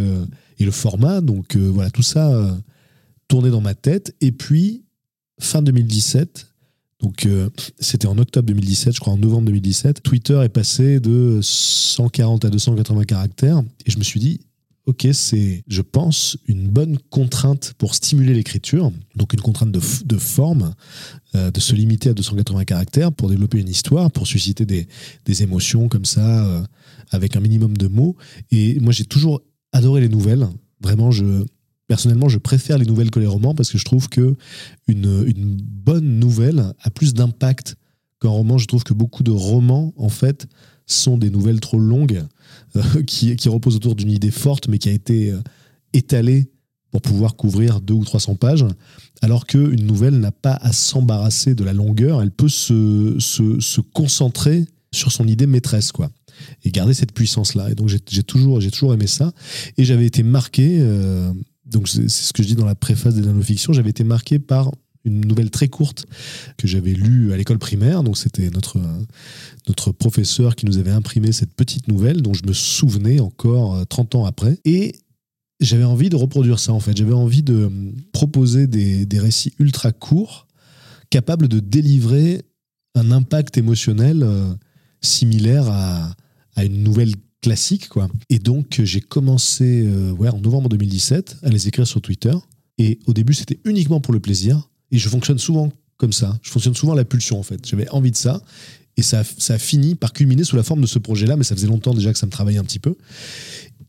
et 0.60 0.66
le 0.66 0.72
format. 0.72 1.22
Donc 1.22 1.56
voilà 1.56 1.90
tout 1.90 2.04
ça 2.04 2.56
tournait 3.28 3.50
dans 3.50 3.62
ma 3.62 3.74
tête. 3.74 4.16
Et 4.22 4.32
puis 4.32 4.84
fin 5.40 5.62
2017 5.62 6.48
donc 7.02 7.26
euh, 7.26 7.50
c'était 7.80 8.08
en 8.08 8.18
octobre 8.18 8.48
2017, 8.48 8.96
je 8.96 9.00
crois 9.00 9.14
en 9.14 9.18
novembre 9.18 9.48
2017. 9.48 10.02
Twitter 10.02 10.42
est 10.44 10.50
passé 10.50 11.00
de 11.00 11.40
140 11.42 12.46
à 12.46 12.50
280 12.50 13.04
caractères 13.04 13.62
et 13.86 13.92
je 13.92 13.98
me 13.98 14.04
suis 14.04 14.20
dit, 14.20 14.40
ok, 14.86 15.08
c'est, 15.12 15.64
je 15.68 15.82
pense, 15.82 16.38
une 16.48 16.70
bonne 16.70 16.98
contrainte 17.10 17.74
pour 17.78 17.96
stimuler 17.96 18.34
l'écriture, 18.34 18.92
donc 19.16 19.34
une 19.34 19.42
contrainte 19.42 19.72
de, 19.72 19.82
de 20.06 20.18
forme, 20.18 20.74
euh, 21.36 21.52
de 21.52 21.60
se 21.60 21.76
limiter 21.76 22.10
à 22.10 22.14
280 22.14 22.66
caractères 22.66 23.12
pour 23.12 23.30
développer 23.30 23.60
une 23.60 23.70
histoire, 23.70 24.12
pour 24.12 24.28
susciter 24.28 24.66
des, 24.66 24.88
des 25.26 25.44
émotions 25.44 25.90
comme 25.90 26.06
ça, 26.06 26.46
euh, 26.46 26.64
avec 27.12 27.36
un 27.36 27.40
minimum 27.40 27.76
de 27.76 27.88
mots. 27.88 28.16
Et 28.52 28.80
moi 28.80 28.94
j'ai 28.94 29.06
toujours 29.06 29.42
adoré 29.74 30.02
les 30.02 30.10
nouvelles. 30.10 30.48
Vraiment, 30.82 31.12
je, 31.12 31.44
Personnellement, 31.88 32.30
je 32.30 32.40
préfère 32.40 32.78
les 32.78 32.86
nouvelles 32.86 33.12
que 33.12 33.20
les 33.20 33.28
romans 33.28 33.54
parce 33.54 33.72
que 33.72 33.78
je 33.78 33.86
trouve 33.86 34.10
que 34.10 34.36
une, 34.88 35.24
une 35.28 35.56
bonne 35.58 36.20
nouvelle 36.20 36.74
a 36.82 36.90
plus 36.90 37.14
d'impact 37.14 37.76
qu'un 38.20 38.30
roman. 38.30 38.58
Je 38.58 38.66
trouve 38.66 38.84
que 38.84 38.94
beaucoup 38.94 39.24
de 39.24 39.32
romans, 39.32 39.94
en 39.98 40.10
fait, 40.10 40.48
sont 40.88 41.18
des 41.18 41.30
nouvelles 41.30 41.60
trop 41.60 41.80
longues 41.80 42.24
euh, 42.76 43.04
qui, 43.08 43.36
qui, 43.36 43.50
reposent 43.50 43.76
autour 43.76 43.96
d'une 43.96 44.12
idée 44.12 44.32
forte 44.32 44.68
mais 44.68 44.78
qui 44.78 44.90
a 44.90 44.94
été 44.94 45.32
euh, 45.32 45.42
étalée 45.94 46.52
pour 46.92 47.02
pouvoir 47.02 47.36
couvrir 47.36 47.82
deux 47.82 47.94
ou 47.94 48.06
300 48.06 48.36
pages, 48.36 48.66
alors 49.22 49.46
qu'une 49.46 49.86
nouvelle 49.86 50.18
n'a 50.18 50.32
pas 50.32 50.54
à 50.54 50.72
s'embarrasser 50.72 51.54
de 51.54 51.66
la 51.66 51.74
longueur, 51.74 52.22
elle 52.22 52.32
peut 52.32 52.48
se, 52.48 53.18
se, 53.20 53.60
se, 53.60 53.82
concentrer 53.82 54.66
sur 54.94 55.12
son 55.12 55.28
idée 55.28 55.46
maîtresse, 55.46 55.92
quoi, 55.92 56.10
et 56.64 56.72
garder 56.72 56.94
cette 56.94 57.12
puissance-là. 57.12 57.70
Et 57.70 57.76
donc 57.76 57.90
j'ai 57.90 58.00
toujours, 58.00 58.62
toujours 58.72 58.94
aimé 58.94 59.08
ça, 59.08 59.34
et 59.78 59.84
j'avais 59.84 60.06
été 60.06 60.24
marqué 60.24 60.78
euh, 60.80 61.34
donc 61.66 61.88
c'est 61.88 62.08
ce 62.10 62.34
que 62.34 62.44
je 62.44 62.48
dis 62.48 62.56
dans 62.56 62.66
la 62.66 62.76
préface 62.76 63.16
des 63.16 63.22
nanofictions, 63.22 63.74
j'avais 63.74 63.90
été 63.90 64.04
marqué 64.04 64.40
par 64.40 64.72
une 65.06 65.22
nouvelle 65.22 65.52
très 65.52 65.68
courte 65.68 66.06
que 66.58 66.68
j'avais 66.68 66.94
lue 66.94 67.32
à 67.32 67.38
l'école 67.38 67.60
primaire. 67.60 68.04
Donc 68.04 68.18
c'était 68.18 68.50
notre, 68.50 68.80
notre 69.68 69.92
professeur 69.92 70.56
qui 70.56 70.66
nous 70.66 70.78
avait 70.78 70.92
imprimé 70.92 71.32
cette 71.32 71.54
petite 71.54 71.88
nouvelle 71.88 72.22
dont 72.22 72.34
je 72.34 72.46
me 72.46 72.54
souvenais 72.54 73.20
encore 73.20 73.86
30 73.88 74.16
euh, 74.16 74.18
ans 74.18 74.26
après. 74.26 74.58
Et 74.66 74.96
j'avais 75.62 75.84
envie 75.84 76.10
de 76.10 76.16
reproduire 76.16 76.60
ça 76.60 76.74
en 76.74 76.80
fait. 76.80 76.98
J'avais 76.98 77.14
envie 77.14 77.44
de 77.44 77.54
euh, 77.54 77.70
proposer 78.12 78.68
des, 78.68 79.06
des, 79.06 79.20
récits 79.20 79.54
ultra 79.60 79.92
courts 79.92 80.48
capables 81.10 81.48
de 81.48 81.60
délivrer 81.60 82.42
un 82.96 83.12
impact 83.12 83.58
émotionnel 83.58 84.24
euh, 84.24 84.54
similaire 85.02 85.68
à, 85.70 86.16
à 86.56 86.66
une 86.66 86.82
nouvelle 86.84 87.14
classique, 87.46 87.90
quoi. 87.90 88.10
Et 88.32 88.40
donc, 88.40 88.82
j'ai 88.84 89.02
commencé 89.02 89.86
euh, 89.86 90.32
en 90.32 90.40
novembre 90.40 90.68
2017 90.68 91.38
à 91.44 91.50
les 91.50 91.68
écrire 91.68 91.86
sur 91.86 92.02
Twitter. 92.02 92.34
Et 92.80 92.98
au 93.06 93.14
début, 93.14 93.36
c'était 93.36 93.60
uniquement 93.66 94.02
pour 94.02 94.14
le 94.14 94.20
plaisir. 94.20 94.68
Et 94.90 94.98
je 94.98 95.08
fonctionne 95.08 95.38
souvent 95.38 95.72
comme 95.98 96.12
ça. 96.12 96.40
Je 96.42 96.50
fonctionne 96.50 96.74
souvent 96.74 96.94
à 96.94 96.96
la 96.96 97.06
pulsion, 97.06 97.40
en 97.40 97.44
fait. 97.44 97.64
J'avais 97.64 97.88
envie 97.90 98.10
de 98.10 98.18
ça. 98.18 98.42
Et 98.98 99.04
ça, 99.04 99.24
ça 99.38 99.54
a 99.54 99.58
fini 99.60 99.94
par 99.94 100.12
culminer 100.12 100.44
sous 100.44 100.56
la 100.56 100.64
forme 100.64 100.82
de 100.82 100.88
ce 100.88 100.98
projet-là, 100.98 101.38
mais 101.38 101.44
ça 101.44 101.56
faisait 101.56 101.68
longtemps 101.68 101.94
déjà 101.94 102.12
que 102.12 102.18
ça 102.18 102.26
me 102.26 102.32
travaillait 102.32 102.58
un 102.58 102.64
petit 102.64 102.80
peu. 102.80 102.96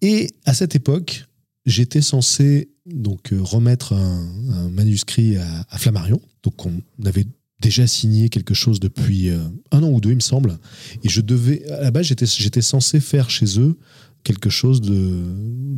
Et 0.02 0.28
à 0.44 0.52
cette 0.52 0.76
époque, 0.76 1.24
j'étais 1.64 2.02
censé 2.02 2.68
donc 2.84 3.32
euh, 3.32 3.40
remettre 3.40 3.94
un, 3.94 4.68
manuscrit 4.70 5.38
à, 5.38 5.46
à, 5.70 5.78
Flammarion. 5.78 6.20
Donc 6.42 6.66
on 6.66 6.82
avait 7.06 7.24
déjà 7.60 7.86
signé 7.86 8.28
quelque 8.28 8.54
chose 8.54 8.80
depuis 8.80 9.30
euh, 9.30 9.38
un 9.70 9.82
an 9.82 9.88
ou 9.88 10.00
deux, 10.00 10.10
il 10.10 10.16
me 10.16 10.20
semble. 10.20 10.58
Et 11.02 11.08
je 11.08 11.20
devais, 11.20 11.68
à 11.70 11.82
la 11.82 11.90
base, 11.90 12.06
j'étais, 12.06 12.26
j'étais 12.26 12.62
censé 12.62 13.00
faire 13.00 13.30
chez 13.30 13.58
eux 13.58 13.78
quelque 14.24 14.50
chose 14.50 14.80
de, 14.80 15.22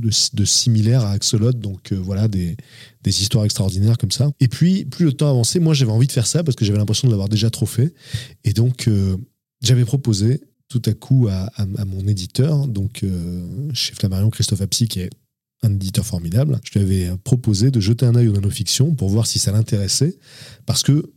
de, 0.00 0.44
similaire 0.46 1.02
à 1.02 1.10
Axolot, 1.10 1.52
donc 1.52 1.92
euh, 1.92 1.96
voilà, 1.96 2.28
des, 2.28 2.56
des, 3.02 3.22
histoires 3.22 3.44
extraordinaires 3.44 3.98
comme 3.98 4.10
ça. 4.10 4.30
Et 4.40 4.48
puis, 4.48 4.86
plus 4.86 5.04
le 5.04 5.12
temps 5.12 5.28
avançait, 5.28 5.60
moi 5.60 5.74
j'avais 5.74 5.92
envie 5.92 6.06
de 6.06 6.12
faire 6.12 6.26
ça 6.26 6.42
parce 6.42 6.56
que 6.56 6.64
j'avais 6.64 6.78
l'impression 6.78 7.08
de 7.08 7.12
l'avoir 7.12 7.28
déjà 7.28 7.50
trop 7.50 7.66
fait. 7.66 7.92
Et 8.44 8.54
donc, 8.54 8.88
euh, 8.88 9.18
j'avais 9.60 9.84
proposé 9.84 10.40
tout 10.70 10.80
à 10.86 10.94
coup 10.94 11.28
à, 11.30 11.50
mon 11.86 12.06
éditeur, 12.06 12.68
donc 12.68 13.02
chez 13.72 13.94
Flammarion 13.94 14.28
Christophe 14.28 14.60
Apsy, 14.60 14.86
qui 14.86 15.00
est 15.00 15.08
un 15.62 15.72
éditeur 15.72 16.04
formidable, 16.04 16.60
je 16.62 16.78
lui 16.78 16.84
avais 16.84 17.16
proposé 17.24 17.70
de 17.70 17.80
jeter 17.80 18.04
un 18.04 18.14
œil 18.14 18.28
aux 18.28 18.34
nanofictions 18.34 18.94
pour 18.94 19.08
voir 19.08 19.26
si 19.26 19.38
ça 19.38 19.50
l'intéressait, 19.50 20.18
parce 20.66 20.82
que 20.82 21.10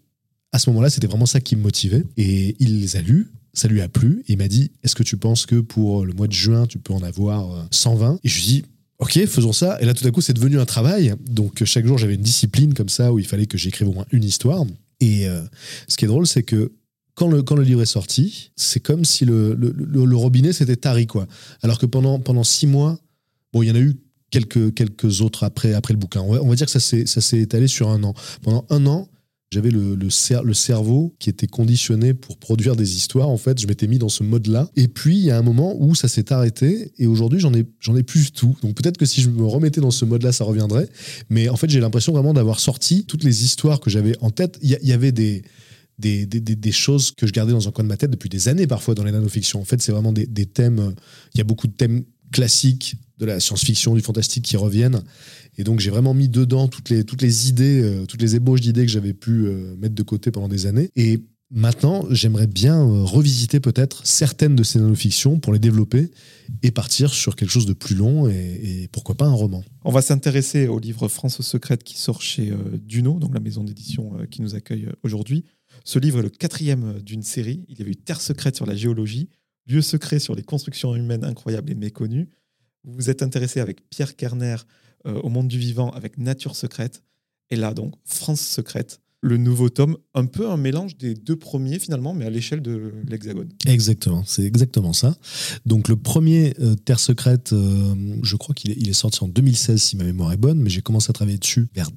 à 0.51 0.59
ce 0.59 0.69
moment-là, 0.69 0.89
c'était 0.89 1.07
vraiment 1.07 1.25
ça 1.25 1.39
qui 1.39 1.55
me 1.55 1.61
motivait. 1.61 2.03
Et 2.17 2.55
il 2.59 2.81
les 2.81 2.97
a 2.97 3.01
lus, 3.01 3.31
ça 3.53 3.67
lui 3.67 3.81
a 3.81 3.87
plu. 3.87 4.23
Et 4.27 4.33
il 4.33 4.37
m'a 4.37 4.47
dit 4.47 4.71
Est-ce 4.83 4.95
que 4.95 5.03
tu 5.03 5.17
penses 5.17 5.45
que 5.45 5.59
pour 5.59 6.05
le 6.05 6.13
mois 6.13 6.27
de 6.27 6.33
juin, 6.33 6.65
tu 6.67 6.79
peux 6.79 6.93
en 6.93 7.03
avoir 7.03 7.67
120 7.71 8.13
euh, 8.13 8.17
Et 8.23 8.29
je 8.29 8.35
lui 8.35 8.43
ai 8.43 8.47
dit 8.47 8.63
Ok, 8.99 9.25
faisons 9.25 9.53
ça. 9.53 9.81
Et 9.81 9.85
là, 9.85 9.93
tout 9.93 10.05
à 10.05 10.11
coup, 10.11 10.21
c'est 10.21 10.33
devenu 10.33 10.59
un 10.59 10.65
travail. 10.65 11.15
Donc, 11.27 11.63
chaque 11.63 11.85
jour, 11.85 11.97
j'avais 11.97 12.15
une 12.15 12.21
discipline 12.21 12.73
comme 12.73 12.89
ça 12.89 13.11
où 13.11 13.19
il 13.19 13.25
fallait 13.25 13.47
que 13.47 13.57
j'écrive 13.57 13.87
au 13.87 13.93
moins 13.93 14.05
une 14.11 14.23
histoire. 14.23 14.63
Et 14.99 15.27
euh, 15.27 15.41
ce 15.87 15.97
qui 15.97 16.05
est 16.05 16.07
drôle, 16.07 16.27
c'est 16.27 16.43
que 16.43 16.71
quand 17.15 17.27
le, 17.27 17.41
quand 17.41 17.55
le 17.55 17.63
livre 17.63 17.81
est 17.81 17.87
sorti, 17.87 18.51
c'est 18.55 18.79
comme 18.79 19.03
si 19.03 19.25
le, 19.25 19.55
le, 19.55 20.15
robinet 20.15 20.53
s'était 20.53 20.75
tari, 20.75 21.07
quoi. 21.07 21.27
Alors 21.61 21.79
que 21.79 21.85
pendant, 21.85 22.19
pendant 22.19 22.43
six 22.43 22.67
mois, 22.67 22.99
bon, 23.53 23.63
il 23.63 23.69
y 23.69 23.71
en 23.71 23.75
a 23.75 23.79
eu 23.79 23.95
quelques, 24.29 24.73
quelques 24.73 25.21
autres 25.21 25.43
après, 25.43 25.73
après 25.73 25.93
le 25.93 25.99
bouquin. 25.99 26.21
On 26.21 26.33
va, 26.33 26.43
on 26.43 26.47
va 26.47 26.55
dire 26.55 26.67
que 26.67 26.79
ça 26.79 26.79
s'est 27.05 27.39
étalé 27.39 27.67
sur 27.67 27.89
un 27.89 28.03
an. 28.03 28.13
Pendant 28.43 28.65
un 28.69 28.85
an, 28.85 29.09
j'avais 29.51 29.69
le, 29.69 29.95
le, 29.95 30.53
cerveau 30.53 31.13
qui 31.19 31.29
était 31.29 31.45
conditionné 31.45 32.13
pour 32.13 32.37
produire 32.37 32.77
des 32.77 32.95
histoires. 32.95 33.27
En 33.27 33.37
fait, 33.37 33.59
je 33.59 33.67
m'étais 33.67 33.85
mis 33.85 33.99
dans 33.99 34.09
ce 34.09 34.23
mode-là. 34.23 34.69
Et 34.77 34.87
puis, 34.87 35.17
il 35.17 35.25
y 35.25 35.31
a 35.31 35.37
un 35.37 35.41
moment 35.41 35.75
où 35.77 35.93
ça 35.93 36.07
s'est 36.07 36.31
arrêté. 36.31 36.93
Et 36.97 37.05
aujourd'hui, 37.05 37.41
j'en 37.41 37.53
ai, 37.53 37.65
ai 37.97 38.03
plus 38.03 38.31
tout. 38.31 38.55
Donc, 38.61 38.75
peut-être 38.75 38.97
que 38.97 39.05
si 39.05 39.21
je 39.21 39.29
me 39.29 39.45
remettais 39.45 39.81
dans 39.81 39.91
ce 39.91 40.05
mode-là, 40.05 40.31
ça 40.31 40.45
reviendrait. 40.45 40.87
Mais 41.29 41.49
en 41.49 41.57
fait, 41.57 41.69
j'ai 41.69 41.81
l'impression 41.81 42.13
vraiment 42.13 42.33
d'avoir 42.33 42.61
sorti 42.61 43.03
toutes 43.03 43.25
les 43.25 43.43
histoires 43.43 43.81
que 43.81 43.89
j'avais 43.89 44.15
en 44.21 44.29
tête. 44.29 44.57
Il 44.61 44.69
y, 44.69 44.93
avait 44.93 45.11
des, 45.11 45.41
des, 45.99 46.25
des, 46.25 46.39
des, 46.39 46.71
choses 46.71 47.11
que 47.11 47.27
je 47.27 47.33
gardais 47.33 47.51
dans 47.51 47.67
un 47.67 47.71
coin 47.71 47.83
de 47.83 47.89
ma 47.89 47.97
tête 47.97 48.11
depuis 48.11 48.29
des 48.29 48.47
années, 48.47 48.67
parfois, 48.67 48.95
dans 48.95 49.03
les 49.03 49.11
nanofictions. 49.11 49.59
En 49.59 49.65
fait, 49.65 49.81
c'est 49.81 49.91
vraiment 49.91 50.13
des, 50.13 50.27
des 50.27 50.45
thèmes. 50.45 50.95
Il 51.35 51.39
y 51.39 51.41
a 51.41 51.45
beaucoup 51.45 51.67
de 51.67 51.73
thèmes 51.73 52.05
classiques 52.31 52.95
de 53.21 53.25
la 53.25 53.39
science-fiction, 53.39 53.93
du 53.95 54.01
fantastique 54.01 54.43
qui 54.43 54.57
reviennent. 54.57 55.03
Et 55.61 55.63
donc 55.63 55.79
j'ai 55.79 55.91
vraiment 55.91 56.15
mis 56.15 56.27
dedans 56.27 56.67
toutes 56.67 56.89
les, 56.89 57.03
toutes 57.03 57.21
les 57.21 57.47
idées, 57.47 57.83
euh, 57.83 58.07
toutes 58.07 58.23
les 58.23 58.35
ébauches 58.35 58.61
d'idées 58.61 58.83
que 58.83 58.91
j'avais 58.91 59.13
pu 59.13 59.45
euh, 59.45 59.75
mettre 59.77 59.93
de 59.93 60.01
côté 60.01 60.31
pendant 60.31 60.47
des 60.47 60.65
années. 60.65 60.89
Et 60.95 61.19
maintenant, 61.51 62.03
j'aimerais 62.09 62.47
bien 62.47 62.81
euh, 62.81 63.03
revisiter 63.03 63.59
peut-être 63.59 64.03
certaines 64.03 64.55
de 64.55 64.63
ces 64.63 64.79
nanofictions 64.79 65.39
pour 65.39 65.53
les 65.53 65.59
développer 65.59 66.09
et 66.63 66.71
partir 66.71 67.13
sur 67.13 67.35
quelque 67.35 67.51
chose 67.51 67.67
de 67.67 67.73
plus 67.73 67.93
long 67.93 68.27
et, 68.27 68.89
pourquoi 68.91 69.13
pas 69.13 69.27
un 69.27 69.33
roman. 69.33 69.63
On 69.85 69.91
va 69.91 70.01
s'intéresser 70.01 70.67
au 70.67 70.79
livre 70.79 71.07
France 71.07 71.39
secrète 71.43 71.83
qui 71.83 71.95
sort 71.95 72.23
chez 72.23 72.51
Duno, 72.83 73.19
donc 73.19 73.35
la 73.35 73.39
maison 73.39 73.63
d'édition 73.63 74.13
qui 74.31 74.41
nous 74.41 74.55
accueille 74.55 74.89
aujourd'hui. 75.03 75.45
Ce 75.85 75.99
livre 75.99 76.21
est 76.21 76.23
le 76.23 76.29
quatrième 76.29 76.99
d'une 77.03 77.21
série. 77.21 77.65
Il 77.69 77.77
y 77.77 77.83
avait 77.83 77.91
eu 77.91 77.95
Terre 77.97 78.19
secrète 78.19 78.55
sur 78.55 78.65
la 78.65 78.75
géologie, 78.75 79.29
Lieu 79.67 79.83
secret 79.83 80.17
sur 80.17 80.33
les 80.33 80.41
constructions 80.41 80.95
humaines 80.95 81.23
incroyables 81.23 81.71
et 81.71 81.75
méconnues. 81.75 82.29
Vous 82.83 82.95
vous 82.95 83.09
êtes 83.11 83.21
intéressé 83.21 83.59
avec 83.59 83.87
Pierre 83.89 84.15
Kerner 84.15 84.55
euh, 84.55 84.80
au 85.05 85.29
monde 85.29 85.47
du 85.47 85.57
vivant 85.57 85.89
avec 85.91 86.17
Nature 86.17 86.55
secrète. 86.55 87.03
Et 87.49 87.55
là, 87.55 87.73
donc, 87.73 87.95
France 88.05 88.41
secrète. 88.41 89.01
le 89.23 89.37
nouveau 89.37 89.69
tome, 89.69 89.97
un 90.15 90.25
peu 90.25 90.49
un 90.49 90.57
mélange 90.57 90.97
des 90.97 91.13
deux 91.13 91.35
premiers 91.35 91.77
finalement, 91.77 92.15
mais 92.15 92.25
à 92.25 92.29
l'échelle 92.31 92.61
de 92.61 92.91
l'Hexagone. 93.07 93.49
Exactement, 93.67 94.23
c'est 94.25 94.43
exactement 94.43 94.93
ça. 94.93 95.15
Donc 95.65 95.89
le 95.89 95.95
premier 95.95 96.55
euh, 96.59 96.73
Terre 96.73 96.99
secrète, 96.99 97.53
euh, 97.53 97.93
je 98.23 98.35
crois 98.35 98.55
qu'il 98.55 98.71
est, 98.71 98.77
il 98.77 98.89
est 98.89 98.93
sorti 98.93 99.23
en 99.23 99.27
2016 99.27 99.79
si 99.79 99.95
ma 99.95 100.05
mémoire 100.05 100.31
est 100.31 100.37
bonne, 100.37 100.59
mais 100.59 100.71
j'ai 100.71 100.81
commencé 100.81 101.11
à 101.11 101.13
travailler 101.13 101.37
dessus 101.37 101.67
vers 101.75 101.91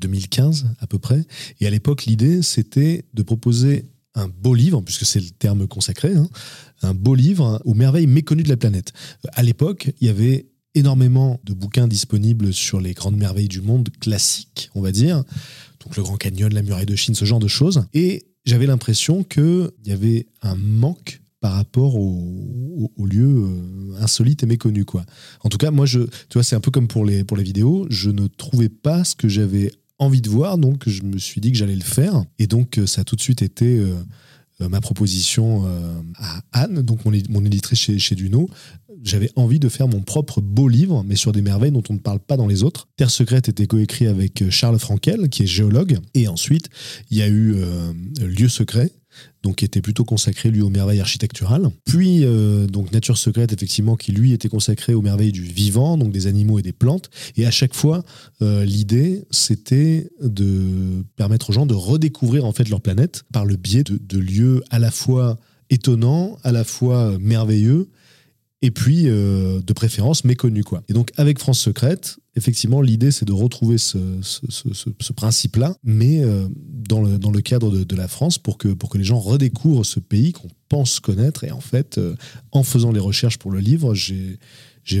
2015 0.00 0.66
à 0.80 0.86
peu 0.88 0.98
près. 0.98 1.24
Et 1.60 1.66
à 1.68 1.70
l'époque, 1.70 2.06
l'idée, 2.06 2.42
c'était 2.42 3.04
de 3.14 3.22
proposer 3.22 3.88
un 4.16 4.28
beau 4.28 4.54
livre, 4.54 4.80
puisque 4.80 5.04
c'est 5.04 5.20
le 5.20 5.30
terme 5.30 5.66
consacré, 5.66 6.14
hein, 6.14 6.28
un 6.82 6.94
beau 6.94 7.14
livre 7.14 7.60
aux 7.64 7.74
merveilles 7.74 8.06
méconnues 8.06 8.42
de 8.42 8.48
la 8.48 8.56
planète. 8.56 8.92
À 9.32 9.42
l'époque, 9.42 9.92
il 10.00 10.06
y 10.06 10.10
avait 10.10 10.46
énormément 10.74 11.40
de 11.44 11.54
bouquins 11.54 11.88
disponibles 11.88 12.52
sur 12.52 12.80
les 12.80 12.92
grandes 12.92 13.16
merveilles 13.16 13.48
du 13.48 13.60
monde 13.60 13.88
classiques, 14.00 14.70
on 14.74 14.80
va 14.80 14.92
dire. 14.92 15.24
Donc 15.84 15.96
le 15.96 16.02
Grand 16.02 16.16
Canyon, 16.16 16.52
la 16.52 16.62
muraille 16.62 16.86
de 16.86 16.96
Chine, 16.96 17.14
ce 17.14 17.24
genre 17.24 17.38
de 17.38 17.48
choses. 17.48 17.84
Et 17.94 18.26
j'avais 18.44 18.66
l'impression 18.66 19.22
qu'il 19.22 19.70
y 19.84 19.92
avait 19.92 20.26
un 20.42 20.54
manque 20.54 21.20
par 21.40 21.52
rapport 21.52 21.96
aux, 21.96 22.90
lieux 23.04 23.44
euh, 23.44 24.00
insolites 24.00 24.42
et 24.42 24.46
méconnus. 24.46 24.86
Quoi. 24.86 25.04
En 25.42 25.50
tout 25.50 25.58
cas, 25.58 25.70
moi, 25.70 25.84
je, 25.84 26.00
tu 26.00 26.34
vois, 26.34 26.42
c'est 26.42 26.56
un 26.56 26.60
peu 26.60 26.70
comme 26.70 26.88
pour 26.88 27.04
les, 27.04 27.22
pour 27.22 27.36
les 27.36 27.42
vidéos. 27.42 27.86
Je 27.90 28.08
ne 28.08 28.28
trouvais 28.28 28.70
pas 28.70 29.04
ce 29.04 29.14
que 29.14 29.28
j'avais 29.28 29.70
envie 29.98 30.22
de 30.22 30.30
voir, 30.30 30.56
donc 30.56 30.88
je 30.88 31.02
me 31.02 31.18
suis 31.18 31.42
dit 31.42 31.52
que 31.52 31.58
j'allais 31.58 31.76
le 31.76 31.82
faire. 31.82 32.24
Et 32.38 32.46
donc, 32.46 32.80
ça 32.86 33.02
a 33.02 33.04
tout 33.04 33.14
de 33.14 33.20
suite 33.20 33.42
été 33.42 33.76
euh, 33.76 33.92
euh, 33.92 34.02
ma 34.60 34.80
proposition 34.80 35.64
à 36.18 36.42
Anne, 36.52 36.82
donc 36.82 37.04
mon, 37.04 37.12
chez, 37.74 37.98
chez 37.98 38.14
Duno, 38.14 38.48
j'avais 39.04 39.30
envie 39.36 39.60
de 39.60 39.68
faire 39.68 39.86
mon 39.86 40.00
propre 40.00 40.40
beau 40.40 40.66
livre, 40.66 41.04
mais 41.06 41.14
sur 41.14 41.32
des 41.32 41.42
merveilles 41.42 41.70
dont 41.70 41.82
on 41.90 41.94
ne 41.94 41.98
parle 41.98 42.20
pas 42.20 42.36
dans 42.36 42.46
les 42.46 42.62
autres. 42.62 42.88
Terre 42.96 43.10
secrète 43.10 43.48
était 43.48 43.66
coécrit 43.66 44.06
avec 44.06 44.42
euh, 44.42 44.50
Charles 44.50 44.78
Frankel, 44.78 45.28
qui 45.28 45.42
est 45.42 45.46
géologue, 45.46 45.98
et 46.14 46.26
ensuite 46.26 46.70
il 47.10 47.18
y 47.18 47.22
a 47.22 47.28
eu 47.28 47.54
euh, 47.54 47.92
Lieu 48.20 48.48
secret, 48.48 48.90
donc 49.42 49.56
qui 49.56 49.64
était 49.64 49.80
plutôt 49.80 50.04
consacré 50.04 50.50
lui 50.50 50.62
aux 50.62 50.70
merveilles 50.70 51.00
architecturales. 51.00 51.70
Puis 51.84 52.24
euh, 52.24 52.66
donc 52.66 52.92
Nature 52.92 53.18
secrète 53.18 53.52
effectivement 53.52 53.96
qui 53.96 54.12
lui 54.12 54.32
était 54.32 54.48
consacré 54.48 54.94
aux 54.94 55.02
merveilles 55.02 55.32
du 55.32 55.42
vivant, 55.42 55.96
donc 55.96 56.12
des 56.12 56.26
animaux 56.26 56.58
et 56.58 56.62
des 56.62 56.72
plantes. 56.72 57.10
Et 57.36 57.46
à 57.46 57.50
chaque 57.50 57.74
fois 57.74 58.04
l'idée 58.40 59.24
c'était 59.30 60.10
de 60.22 61.04
permettre 61.16 61.50
aux 61.50 61.52
gens 61.52 61.66
de 61.66 61.74
redécouvrir 61.74 62.44
en 62.44 62.52
fait 62.52 62.68
leur 62.68 62.80
planète 62.80 63.22
par 63.32 63.44
le 63.44 63.56
biais 63.56 63.84
de 63.84 64.18
lieux 64.18 64.62
à 64.70 64.78
la 64.78 64.90
fois 64.90 65.36
étonnants, 65.70 66.38
à 66.42 66.52
la 66.52 66.64
fois 66.64 67.16
merveilleux 67.18 67.88
et 68.64 68.70
puis 68.70 69.08
euh, 69.08 69.60
de 69.60 69.72
préférence 69.74 70.24
méconnu 70.24 70.64
quoi. 70.64 70.82
Et 70.88 70.94
donc 70.94 71.12
avec 71.18 71.38
France 71.38 71.60
Secrète, 71.60 72.16
effectivement 72.34 72.80
l'idée 72.80 73.10
c'est 73.10 73.26
de 73.26 73.32
retrouver 73.32 73.76
ce, 73.76 73.98
principe-là, 75.14 75.76
mais 75.84 76.24
euh, 76.24 76.48
dans, 76.88 77.02
le, 77.02 77.40
cadre 77.42 77.84
de, 77.84 77.96
la 77.96 78.08
France 78.08 78.38
pour 78.38 78.56
que, 78.56 78.68
pour 78.68 78.88
que 78.88 78.96
les 78.96 79.04
gens 79.04 79.18
redécouvrent 79.18 79.84
ce 79.84 80.00
pays 80.00 80.32
qu'on 80.32 80.48
pense 80.70 80.98
connaître. 80.98 81.44
Et 81.44 81.50
en 81.50 81.60
fait, 81.60 81.98
euh, 81.98 82.14
en 82.52 82.62
faisant 82.62 82.90
les 82.90 83.00
recherches 83.00 83.36
pour 83.36 83.50
le 83.50 83.60
livre, 83.60 83.92
j'ai 83.92 84.38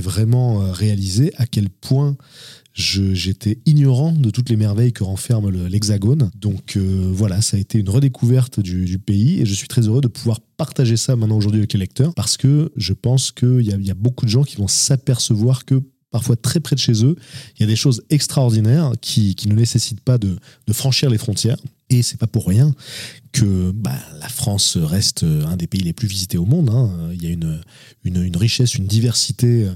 vraiment 0.00 0.58
réalisé 0.70 1.32
à 1.38 1.46
quel 1.46 1.70
point 1.70 2.18
j'étais 2.74 3.58
ignorant 3.66 4.12
de 4.12 4.30
toutes 4.30 4.50
les 4.50 4.56
merveilles 4.56 4.92
que 4.92 5.04
renferme 5.04 5.50
l'Hexagone. 5.68 6.30
Donc 6.34 6.76
euh, 6.76 7.10
voilà, 7.12 7.40
ça 7.40 7.56
a 7.56 7.60
été 7.60 7.78
une 7.78 7.88
redécouverte 7.88 8.60
du, 8.60 8.98
pays 8.98 9.40
et 9.40 9.46
je 9.46 9.54
suis 9.54 9.68
très 9.68 9.82
heureux 9.82 10.00
de 10.00 10.08
pouvoir 10.08 10.40
partager 10.56 10.96
ça 10.96 11.14
maintenant 11.14 11.36
aujourd'hui 11.36 11.60
avec 11.60 11.72
les 11.72 11.78
lecteurs 11.78 12.14
parce 12.14 12.36
que 12.36 12.72
je 12.76 12.92
pense 12.92 13.32
qu'il 13.32 13.62
y, 13.62 13.90
a 13.90 13.94
beaucoup 13.94 14.24
de 14.24 14.30
gens 14.30 14.44
qui 14.44 14.56
vont 14.56 14.68
s'apercevoir 14.68 15.64
que 15.64 15.82
parfois 16.10 16.36
très 16.36 16.60
près 16.60 16.74
de 16.74 16.80
chez 16.80 17.04
eux, 17.04 17.16
il 17.56 17.60
y 17.60 17.64
a 17.64 17.66
des 17.66 17.76
choses 17.76 18.02
extraordinaires 18.08 18.92
qui, 19.00 19.36
ne 19.46 19.54
nécessitent 19.54 20.00
pas 20.00 20.16
de, 20.16 20.38
franchir 20.72 21.10
les 21.10 21.18
frontières. 21.18 21.58
Et 21.90 22.02
c'est 22.02 22.18
pas 22.18 22.26
pour 22.26 22.46
rien 22.46 22.74
que 23.32 23.72
bah, 23.72 23.98
la 24.20 24.28
France 24.28 24.76
reste 24.76 25.24
un 25.24 25.56
des 25.56 25.66
pays 25.66 25.82
les 25.82 25.92
plus 25.92 26.08
visités 26.08 26.38
au 26.38 26.46
monde. 26.46 26.70
Hein. 26.70 27.10
Il 27.12 27.22
y 27.22 27.26
a 27.26 27.30
une, 27.30 28.36
richesse, 28.36 28.74
une 28.74 28.86
diversité 28.86 29.68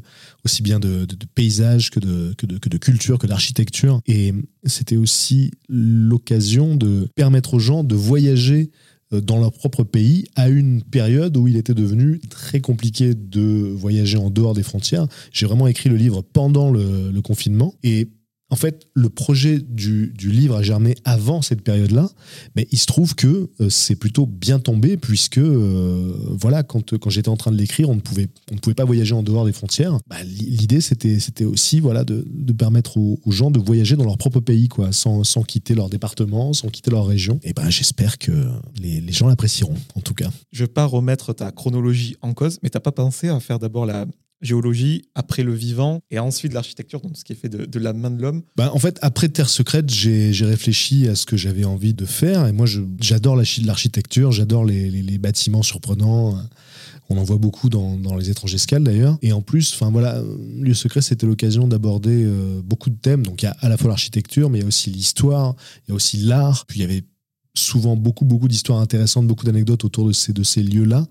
aussi 0.45 0.63
bien 0.63 0.81
de, 0.81 1.07
paysages 1.35 1.91
que 1.91 2.01
de, 2.01 2.35
que 2.39 2.47
de, 2.47 2.59
que 2.59 2.69
de 2.69 3.27
d'architecture. 3.27 4.01
Et 4.07 4.33
c'était 4.65 4.97
aussi 4.97 5.51
l'occasion 5.69 6.77
de 6.77 7.09
permettre 7.15 7.55
aux 7.55 7.59
gens 7.59 7.85
de 7.85 7.95
voyager 7.95 8.71
euh, 9.13 9.21
dans 9.21 9.39
leur 9.39 9.53
propre 9.53 9.85
pays 9.85 10.27
à 10.37 10.49
une 10.49 10.83
période 10.83 11.37
où 11.37 11.49
il 11.49 11.57
était 11.57 11.75
devenu 11.75 12.21
très 12.29 12.61
compliqué 12.61 13.15
de 13.15 13.73
voyager 13.75 14.19
en 14.19 14.31
dehors 14.31 14.55
des 14.55 14.63
frontières. 14.63 15.07
J'ai 15.33 15.47
vraiment 15.47 15.67
écrit 15.67 15.89
le 15.89 15.97
livre 15.97 16.23
pendant 16.23 16.71
le, 16.71 17.11
le 17.11 17.23
confinement 17.23 17.75
et 17.83 18.09
en 18.51 18.57
fait, 18.57 18.89
le 18.95 19.11
projet 19.11 19.59
du, 19.59 20.13
livre 20.23 20.57
a 20.57 20.63
germé 20.63 20.97
avant 21.05 21.43
cette 21.43 21.63
période-là, 21.63 22.09
mais 22.57 22.67
il 22.71 22.79
se 22.79 22.87
trouve 22.87 23.15
que 23.15 23.51
euh, 23.61 23.69
c'est 23.69 23.97
plutôt 23.97 24.27
bien 24.27 24.59
tombé 24.59 24.97
puisque, 24.97 25.39
euh, 25.39 26.15
voilà, 26.31 26.63
quand, 26.63 26.97
quand 26.99 27.11
j'étais 27.11 27.29
en 27.29 27.37
train 27.37 27.51
de 27.51 27.57
l'écrire, 27.57 27.91
on 27.91 27.95
ne 27.95 28.01
pouvait, 28.01 28.29
on 28.51 28.55
ne 28.55 28.61
pouvait 28.61 28.75
pas 28.75 28.85
voyager 28.85 29.15
en 29.15 29.23
dehors 29.23 29.45
des 29.45 29.53
frontières. 29.53 29.99
Bah, 30.09 30.23
l'idée, 30.25 30.81
c'était, 30.81 31.45
aussi, 31.45 31.81
voilà, 31.81 32.05
de, 32.05 32.25
permettre 32.53 32.97
aux, 32.97 33.21
gens 33.27 33.51
de 33.51 33.59
voyager 33.59 33.97
dans 33.97 34.05
leur 34.05 34.17
propre 34.17 34.41
pays, 34.41 34.69
quoi, 34.69 34.93
sans, 34.93 35.25
sans 35.25 35.43
quitter 35.43 35.75
leur 35.75 35.91
département, 35.91 36.53
sans 36.53 36.69
quitter 36.69 36.91
leur 36.91 37.07
région. 37.07 37.39
Et 37.43 37.53
ben, 37.53 37.69
j'espère 37.69 38.19
que 38.19 38.33
les, 38.81 39.01
les 39.01 39.13
gens 39.13 39.29
l'apprécieront, 39.29 39.77
en 39.95 40.01
tout 40.01 40.15
cas. 40.15 40.31
Je 40.53 40.63
ne 40.63 40.67
veux 40.67 40.73
pas 40.73 40.87
remettre 40.87 41.35
ta 41.35 41.53
chronologie 41.53 42.17
en 42.23 42.33
cause, 42.33 42.59
mais 42.63 42.71
tu 42.71 42.77
n'as 42.77 42.81
pas 42.81 42.93
pensé 42.93 43.29
à 43.29 43.39
faire 43.41 43.59
d'abord 43.59 43.85
la, 43.85 44.07
géologie, 44.41 45.03
après 45.15 45.43
le 45.43 45.55
vivant, 45.55 46.01
et 46.11 46.19
ensuite 46.19 46.53
l'architecture, 46.53 47.01
donc 47.01 47.17
ce 47.17 47.25
qui 47.25 47.33
est 47.33 47.37
fait 47.37 47.49
de, 47.49 47.79
la 47.79 47.93
main 47.93 48.11
de 48.11 48.23
l'homme. 48.23 48.43
Bah, 48.57 48.71
en 48.73 48.79
fait, 48.79 48.99
après 49.03 49.29
Terre 49.29 49.49
secrète, 49.49 49.91
j'ai 49.91 50.33
réfléchi 50.45 51.09
à 51.09 51.15
ce 51.15 51.27
que 51.27 51.37
j'avais 51.37 51.65
envie 51.65 51.95
de 51.95 52.05
faire, 52.05 52.47
et 52.47 52.53
moi 52.53 52.67
j'adore 53.01 53.37
l'architecture, 53.37 54.33
j'adore 54.33 54.65
les, 54.65 54.91
les, 54.91 55.19
bâtiments 55.19 55.63
surprenants. 55.63 56.39
On 57.11 57.17
en 57.17 57.25
voit 57.25 57.39
beaucoup 57.39 57.69
dans, 57.69 57.97
dans 57.97 58.17
les 58.17 58.31
étranges 58.31 58.55
escales 58.55 58.85
d'ailleurs. 58.85 59.19
Et 59.23 59.33
en 59.33 59.41
plus, 59.41 59.73
enfin 59.75 59.91
voilà, 59.91 60.23
Lieu 60.61 60.75
secret, 60.75 61.01
c'était 61.01 61.27
l'occasion 61.27 61.67
d'aborder 61.67 62.25
euh, 62.25 62.61
beaucoup 62.63 62.91
de 62.91 62.97
thèmes. 62.97 63.25
Donc 63.25 63.43
il 63.43 63.47
y 63.47 63.49
a 63.49 63.57
à 63.61 63.69
la 63.69 63.77
fois 63.77 63.89
l'architecture, 63.89 64.51
mais 64.51 64.59
il 64.59 64.63
y 64.63 64.65
a 64.65 64.69
aussi 64.69 64.91
l'histoire, 64.91 65.57
il 65.87 65.91
y 65.91 65.93
a 65.93 65.95
aussi 65.95 66.19
l'art. 66.19 66.67
Puis 66.67 66.81
il 66.81 66.83
y 66.83 66.85
avait 66.85 67.05
souvent 67.55 67.97
beaucoup, 67.97 68.25
beaucoup 68.25 68.47
d'histoires 68.47 68.79
intéressantes, 68.79 69.27
beaucoup 69.27 69.47
d'anecdotes 69.47 69.85
autour 69.85 70.07
de 70.07 70.13
ces, 70.13 70.33
de 70.33 70.43
ces 70.43 70.63
lieux-là. 70.63 71.07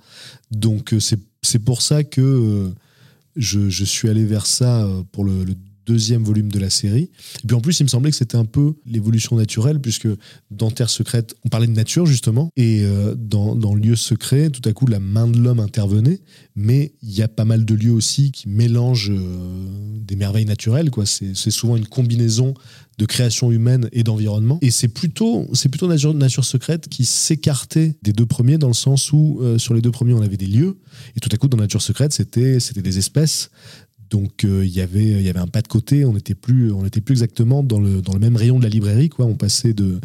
Donc 0.52 0.94
euh, 0.94 1.00
c'est 1.00 1.60
pour 1.60 1.82
ça 1.82 2.04
que 2.04 2.22
euh, 2.22 2.74
je, 3.38 3.84
suis 3.86 4.10
allé 4.10 4.26
vers 4.26 4.46
ça 4.46 4.84
euh, 4.84 5.04
pour 5.12 5.24
le, 5.24 5.46
deuxième 5.88 6.22
volume 6.22 6.52
de 6.52 6.60
la 6.60 6.70
série. 6.70 7.10
Et 7.44 7.48
puis 7.48 7.56
en 7.56 7.62
plus, 7.62 7.80
il 7.80 7.84
me 7.84 7.88
semblait 7.88 8.12
que 8.12 8.18
c'était 8.18 8.36
un 8.36 8.46
peu 8.46 8.74
l'évolution 8.86 9.38
naturelle, 9.38 9.80
puisque 9.80 10.10
dans 10.52 10.70
Terre 10.70 10.90
secrète, 10.90 11.34
on 11.46 11.50
parlait 11.50 11.66
de 11.66 11.72
nature 11.72 12.06
justement, 12.06 12.52
et 12.58 12.82
euh, 12.84 13.16
dans, 13.18 13.56
dans 13.56 13.74
Lieu 13.74 13.96
secret, 13.96 14.50
tout 14.50 14.68
à 14.68 14.74
coup, 14.74 14.86
la 14.86 15.00
main 15.00 15.28
de 15.28 15.40
l'homme 15.40 15.62
intervenait, 15.62 16.20
mais 16.56 16.94
il 17.02 17.14
y 17.14 17.22
a 17.22 17.30
pas 17.30 17.46
mal 17.46 17.64
de 17.64 17.74
lieux 17.74 17.94
aussi 17.94 18.32
qui 18.32 18.50
mélangent 18.50 19.12
euh, 19.12 19.66
des 20.02 20.18
merveilles 20.18 20.46
naturelles. 20.46 20.92
C'est 21.06 21.52
souvent 21.52 21.78
une 21.78 21.88
combinaison 21.88 22.54
de 22.98 23.06
création 23.06 23.52
humaine 23.52 23.90
et 23.92 24.04
d'environnement. 24.04 24.58
Et 24.62 24.72
c'est 24.72 24.88
plutôt, 24.88 25.48
c'est 25.54 25.70
plutôt 25.70 25.88
nature, 25.88 26.14
nature 26.14 26.46
secrète 26.46 26.88
qui 26.90 27.06
s'écartait 27.06 27.96
des 28.02 28.14
deux 28.14 28.26
premiers 28.26 28.58
dans 28.58 28.68
le 28.68 28.74
sens 28.74 29.12
où 29.12 29.40
euh, 29.42 29.58
sur 29.58 29.74
les 29.74 29.82
deux 29.82 29.92
premiers 29.92 30.14
on 30.14 30.22
avait 30.22 30.38
des 30.38 30.48
lieux 30.48 30.80
et 31.16 31.20
tout 31.20 31.30
à 31.32 31.38
coup 31.38 31.48
dans 31.48 31.58
nature 31.58 31.82
secrète 31.82 32.14
c'était 32.14 32.60
c'était 32.60 32.82
des 32.82 32.98
espèces. 32.98 33.52
Donc 34.10 34.46
euh, 34.46 34.66
il 34.66 34.72
y 34.72 34.82
avait 34.82 35.06
il 35.06 35.22
y 35.22 35.30
avait 35.30 35.40
un 35.40 35.48
pas 35.48 35.62
de 35.62 35.68
côté. 35.68 36.06
On 36.06 36.14
n'était 36.14 36.36
plus 36.36 36.72
on 36.72 36.86
était 36.86 37.02
plus 37.02 37.14
exactement 37.14 37.62
dans 37.62 37.80
le 37.80 38.02
dans 38.02 38.14
le 38.14 38.20
même 38.20 38.36
rayon 38.36 38.58
de 38.58 38.64
la 38.64 38.70
librairie 38.70 39.10
quoi. 39.10 39.26
On 39.26 39.36
passait 39.36 39.74
de, 39.74 40.00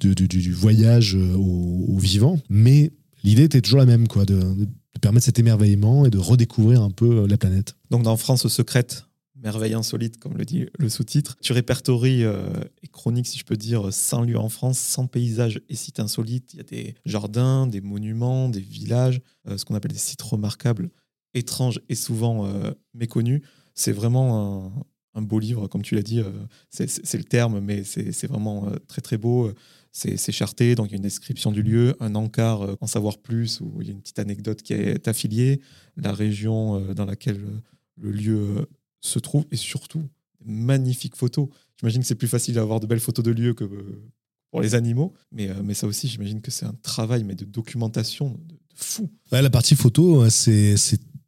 du, 0.00 0.52
voyage 0.52 1.16
euh, 1.16 1.34
au, 1.34 1.98
vivant. 1.98 2.38
Mais 2.48 2.92
l'idée 3.24 3.44
était 3.44 3.60
toujours 3.60 3.80
la 3.80 3.86
même 3.86 4.08
quoi 4.08 4.24
de 4.24 4.40
permettre 5.02 5.26
cet 5.26 5.38
émerveillement 5.38 6.06
et 6.06 6.10
de 6.10 6.18
redécouvrir 6.18 6.82
un 6.82 6.90
peu 6.90 7.26
la 7.26 7.36
planète. 7.36 7.76
Donc 7.90 8.04
dans 8.04 8.16
France 8.16 8.46
secrète, 8.48 9.07
merveille 9.42 9.74
insolite, 9.74 10.18
comme 10.18 10.36
le 10.36 10.44
dit 10.44 10.66
le 10.78 10.88
sous-titre. 10.88 11.36
Tu 11.40 11.52
répertories 11.52 12.24
euh, 12.24 12.48
et 12.82 12.88
chroniques, 12.88 13.26
si 13.26 13.38
je 13.38 13.44
peux 13.44 13.56
dire, 13.56 13.92
100 13.92 14.22
lieux 14.22 14.38
en 14.38 14.48
France, 14.48 14.78
100 14.78 15.06
paysages 15.08 15.60
et 15.68 15.76
sites 15.76 16.00
insolites. 16.00 16.54
Il 16.54 16.56
y 16.58 16.60
a 16.60 16.64
des 16.64 16.94
jardins, 17.04 17.66
des 17.66 17.80
monuments, 17.80 18.48
des 18.48 18.60
villages, 18.60 19.20
euh, 19.48 19.56
ce 19.56 19.64
qu'on 19.64 19.74
appelle 19.74 19.92
des 19.92 19.98
sites 19.98 20.22
remarquables, 20.22 20.90
étranges 21.34 21.80
et 21.88 21.94
souvent 21.94 22.46
euh, 22.46 22.70
méconnus. 22.94 23.42
C'est 23.74 23.92
vraiment 23.92 24.72
un, 25.14 25.22
beau 25.22 25.38
livre, 25.38 25.66
comme 25.68 25.82
tu 25.82 25.94
l'as 25.94 26.02
dit. 26.02 26.22
c'est 26.70 27.16
le 27.16 27.24
terme, 27.24 27.60
mais 27.60 27.84
c'est 27.84 28.26
vraiment 28.26 28.70
très 28.86 29.00
très 29.00 29.16
beau. 29.16 29.52
C'est 29.92 30.32
charté, 30.32 30.74
donc 30.74 30.88
il 30.88 30.92
y 30.92 30.94
a 30.94 30.96
une 30.96 31.02
description 31.02 31.52
du 31.52 31.62
lieu, 31.62 31.96
un 32.00 32.14
encart 32.14 32.76
en 32.80 32.86
savoir 32.88 33.18
plus, 33.18 33.60
où 33.60 33.80
il 33.80 33.86
y 33.86 33.90
a 33.90 33.92
une 33.92 34.00
petite 34.00 34.18
anecdote 34.18 34.62
qui 34.62 34.72
est 34.74 35.06
affiliée, 35.06 35.60
la 35.96 36.12
région 36.12 36.80
dans 36.92 37.04
laquelle 37.04 37.40
le 37.96 38.10
lieu 38.10 38.66
se 39.00 39.18
trouve 39.18 39.44
et 39.50 39.56
surtout 39.56 40.02
magnifiques 40.44 41.16
photos. 41.16 41.48
J'imagine 41.78 42.02
que 42.02 42.06
c'est 42.06 42.14
plus 42.14 42.28
facile 42.28 42.54
d'avoir 42.54 42.80
de 42.80 42.86
belles 42.86 43.00
photos 43.00 43.24
de 43.24 43.30
lieux 43.30 43.54
que 43.54 43.64
euh, 43.64 44.02
pour 44.50 44.62
les 44.62 44.74
animaux, 44.74 45.12
mais, 45.30 45.50
euh, 45.50 45.62
mais 45.62 45.74
ça 45.74 45.86
aussi, 45.86 46.08
j'imagine 46.08 46.40
que 46.40 46.50
c'est 46.50 46.64
un 46.64 46.74
travail 46.82 47.22
mais 47.22 47.34
de 47.34 47.44
documentation 47.44 48.30
de, 48.46 48.54
fou. 48.74 49.10
la 49.30 49.50
partie 49.50 49.76
photo, 49.76 50.28
c'est 50.30 50.76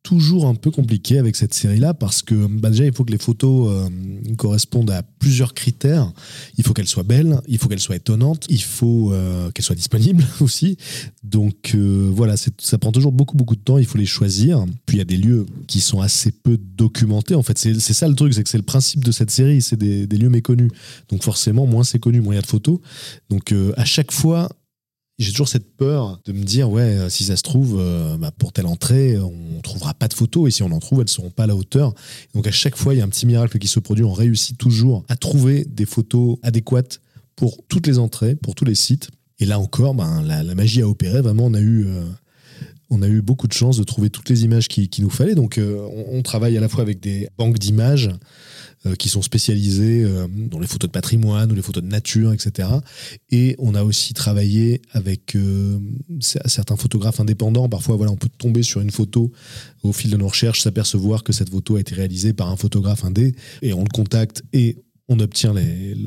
toujours 0.02 0.46
un 0.46 0.54
peu 0.54 0.70
compliqué 0.70 1.18
avec 1.18 1.36
cette 1.36 1.52
série-là 1.52 1.92
parce 1.94 2.22
que 2.22 2.46
bah, 2.46 2.70
déjà, 2.70 2.84
il 2.84 2.92
faut 2.92 3.04
que 3.04 3.12
les 3.12 3.18
photos 3.18 3.70
euh, 3.70 3.88
correspondent 4.36 4.90
à 4.90 5.02
plusieurs 5.02 5.52
critères. 5.52 6.10
Il 6.56 6.64
faut 6.64 6.72
qu'elles 6.72 6.88
soient 6.88 7.02
belles, 7.02 7.40
il 7.48 7.58
faut 7.58 7.68
qu'elles 7.68 7.80
soient 7.80 7.96
étonnantes, 7.96 8.46
il 8.48 8.62
faut 8.62 9.12
euh, 9.12 9.50
qu'elles 9.50 9.64
soient 9.64 9.76
disponibles 9.76 10.24
aussi. 10.40 10.78
Donc 11.22 11.72
euh, 11.74 12.10
voilà, 12.14 12.36
ça 12.36 12.78
prend 12.78 12.92
toujours 12.92 13.12
beaucoup, 13.12 13.36
beaucoup 13.36 13.56
de 13.56 13.60
temps. 13.60 13.78
Il 13.78 13.86
faut 13.86 13.98
les 13.98 14.06
choisir. 14.06 14.64
Puis 14.86 14.96
il 14.96 14.98
y 14.98 15.02
a 15.02 15.06
des 15.06 15.18
lieux 15.18 15.46
qui 15.66 15.80
sont 15.80 16.00
assez 16.00 16.32
peu 16.32 16.58
documentés. 16.58 17.34
En 17.34 17.42
fait, 17.42 17.58
c'est 17.58 17.78
ça 17.78 18.08
le 18.08 18.14
truc, 18.14 18.32
c'est 18.32 18.42
que 18.42 18.48
c'est 18.48 18.58
le 18.58 18.64
principe 18.64 19.04
de 19.04 19.12
cette 19.12 19.30
série. 19.30 19.60
C'est 19.60 19.76
des, 19.76 20.06
des, 20.06 20.16
lieux 20.16 20.30
méconnus. 20.30 20.70
Donc 21.10 21.22
forcément, 21.22 21.66
moins 21.66 21.84
c'est 21.84 21.98
connu, 21.98 22.20
moins 22.20 22.34
il 22.34 22.36
y 22.36 22.38
a 22.38 22.42
de 22.42 22.46
photos. 22.46 22.78
Donc 23.28 23.54
à 23.76 23.84
chaque 23.84 24.12
fois, 24.12 24.48
j'ai 25.20 25.32
toujours 25.32 25.48
cette 25.48 25.76
peur 25.76 26.18
de 26.24 26.32
me 26.32 26.42
dire, 26.42 26.70
ouais, 26.70 26.96
euh, 26.96 27.08
si 27.10 27.24
ça 27.24 27.36
se 27.36 27.42
trouve, 27.42 27.76
euh, 27.78 28.16
bah, 28.16 28.30
pour 28.36 28.52
telle 28.52 28.66
entrée, 28.66 29.18
on 29.18 29.60
trouvera 29.62 29.92
pas 29.92 30.08
de 30.08 30.14
photos, 30.14 30.48
et 30.48 30.50
si 30.50 30.62
on 30.62 30.72
en 30.72 30.78
trouve, 30.78 31.02
elles 31.02 31.10
seront 31.10 31.30
pas 31.30 31.44
à 31.44 31.46
la 31.46 31.54
hauteur. 31.54 31.92
Donc 32.34 32.46
à 32.46 32.50
chaque 32.50 32.74
fois, 32.74 32.94
il 32.94 32.98
y 32.98 33.00
a 33.02 33.04
un 33.04 33.08
petit 33.08 33.26
miracle 33.26 33.58
qui 33.58 33.68
se 33.68 33.80
produit, 33.80 34.02
on 34.02 34.14
réussit 34.14 34.56
toujours 34.56 35.04
à 35.08 35.16
trouver 35.16 35.66
des 35.66 35.84
photos 35.84 36.38
adéquates 36.42 37.00
pour 37.36 37.58
toutes 37.68 37.86
les 37.86 37.98
entrées, 37.98 38.34
pour 38.34 38.54
tous 38.54 38.64
les 38.64 38.74
sites. 38.74 39.10
Et 39.38 39.44
là 39.44 39.58
encore, 39.58 39.94
ben, 39.94 40.22
la, 40.22 40.42
magie 40.54 40.80
a 40.80 40.88
opéré, 40.88 41.20
vraiment, 41.20 41.46
on 41.46 41.54
a 41.54 41.60
eu... 41.60 41.86
Euh, 41.86 42.02
on 42.92 43.02
a 43.02 43.06
eu 43.06 43.22
beaucoup 43.22 43.46
de 43.46 43.52
chance 43.52 43.76
de 43.76 43.84
trouver 43.84 44.10
toutes 44.10 44.28
les 44.28 44.42
images 44.42 44.66
qu'il 44.66 44.88
qui 44.88 45.00
nous 45.00 45.10
fallait. 45.10 45.36
Donc, 45.36 45.60
on, 45.60 46.22
travaille 46.22 46.58
à 46.58 46.60
la 46.60 46.68
fois 46.68 46.82
avec 46.82 46.98
des 46.98 47.28
banques 47.38 47.56
d'images 47.56 48.10
euh, 48.86 48.94
qui 48.94 49.10
sont 49.10 49.20
spécialisés 49.20 50.04
euh, 50.04 50.26
dans 50.26 50.58
les 50.58 50.66
photos 50.66 50.88
de 50.88 50.92
patrimoine 50.92 51.52
ou 51.52 51.54
les 51.54 51.60
photos 51.60 51.82
de 51.82 51.88
nature, 51.88 52.32
etc. 52.32 52.66
Et 53.30 53.54
on 53.58 53.74
a 53.74 53.84
aussi 53.84 54.14
travaillé 54.14 54.80
avec 54.92 55.36
euh, 55.36 55.78
certains 56.20 56.76
photographes 56.76 57.20
indépendants. 57.20 57.68
Parfois, 57.68 57.96
voilà, 57.96 58.10
on 58.10 58.16
peut 58.16 58.30
tomber 58.38 58.62
sur 58.62 58.80
une 58.80 58.90
photo 58.90 59.32
au 59.82 59.92
fil 59.92 60.10
de 60.10 60.16
nos 60.16 60.28
recherches, 60.28 60.62
s'apercevoir 60.62 61.24
que 61.24 61.34
cette 61.34 61.50
photo 61.50 61.76
a 61.76 61.80
été 61.80 61.94
réalisée 61.94 62.32
par 62.32 62.48
un 62.48 62.56
photographe 62.56 63.04
indé, 63.04 63.34
et 63.60 63.74
on 63.74 63.82
le 63.82 63.90
contacte 63.92 64.44
et 64.54 64.78
on 65.08 65.20
obtient 65.20 65.52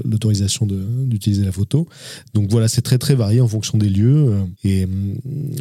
l'autorisation 0.03 0.65
d'utiliser 0.65 1.45
la 1.45 1.51
photo. 1.51 1.87
Donc 2.33 2.49
voilà, 2.49 2.67
c'est 2.67 2.81
très 2.81 2.97
très 2.97 3.13
varié 3.13 3.39
en 3.39 3.47
fonction 3.47 3.77
des 3.77 3.89
lieux. 3.89 4.33
Et 4.63 4.87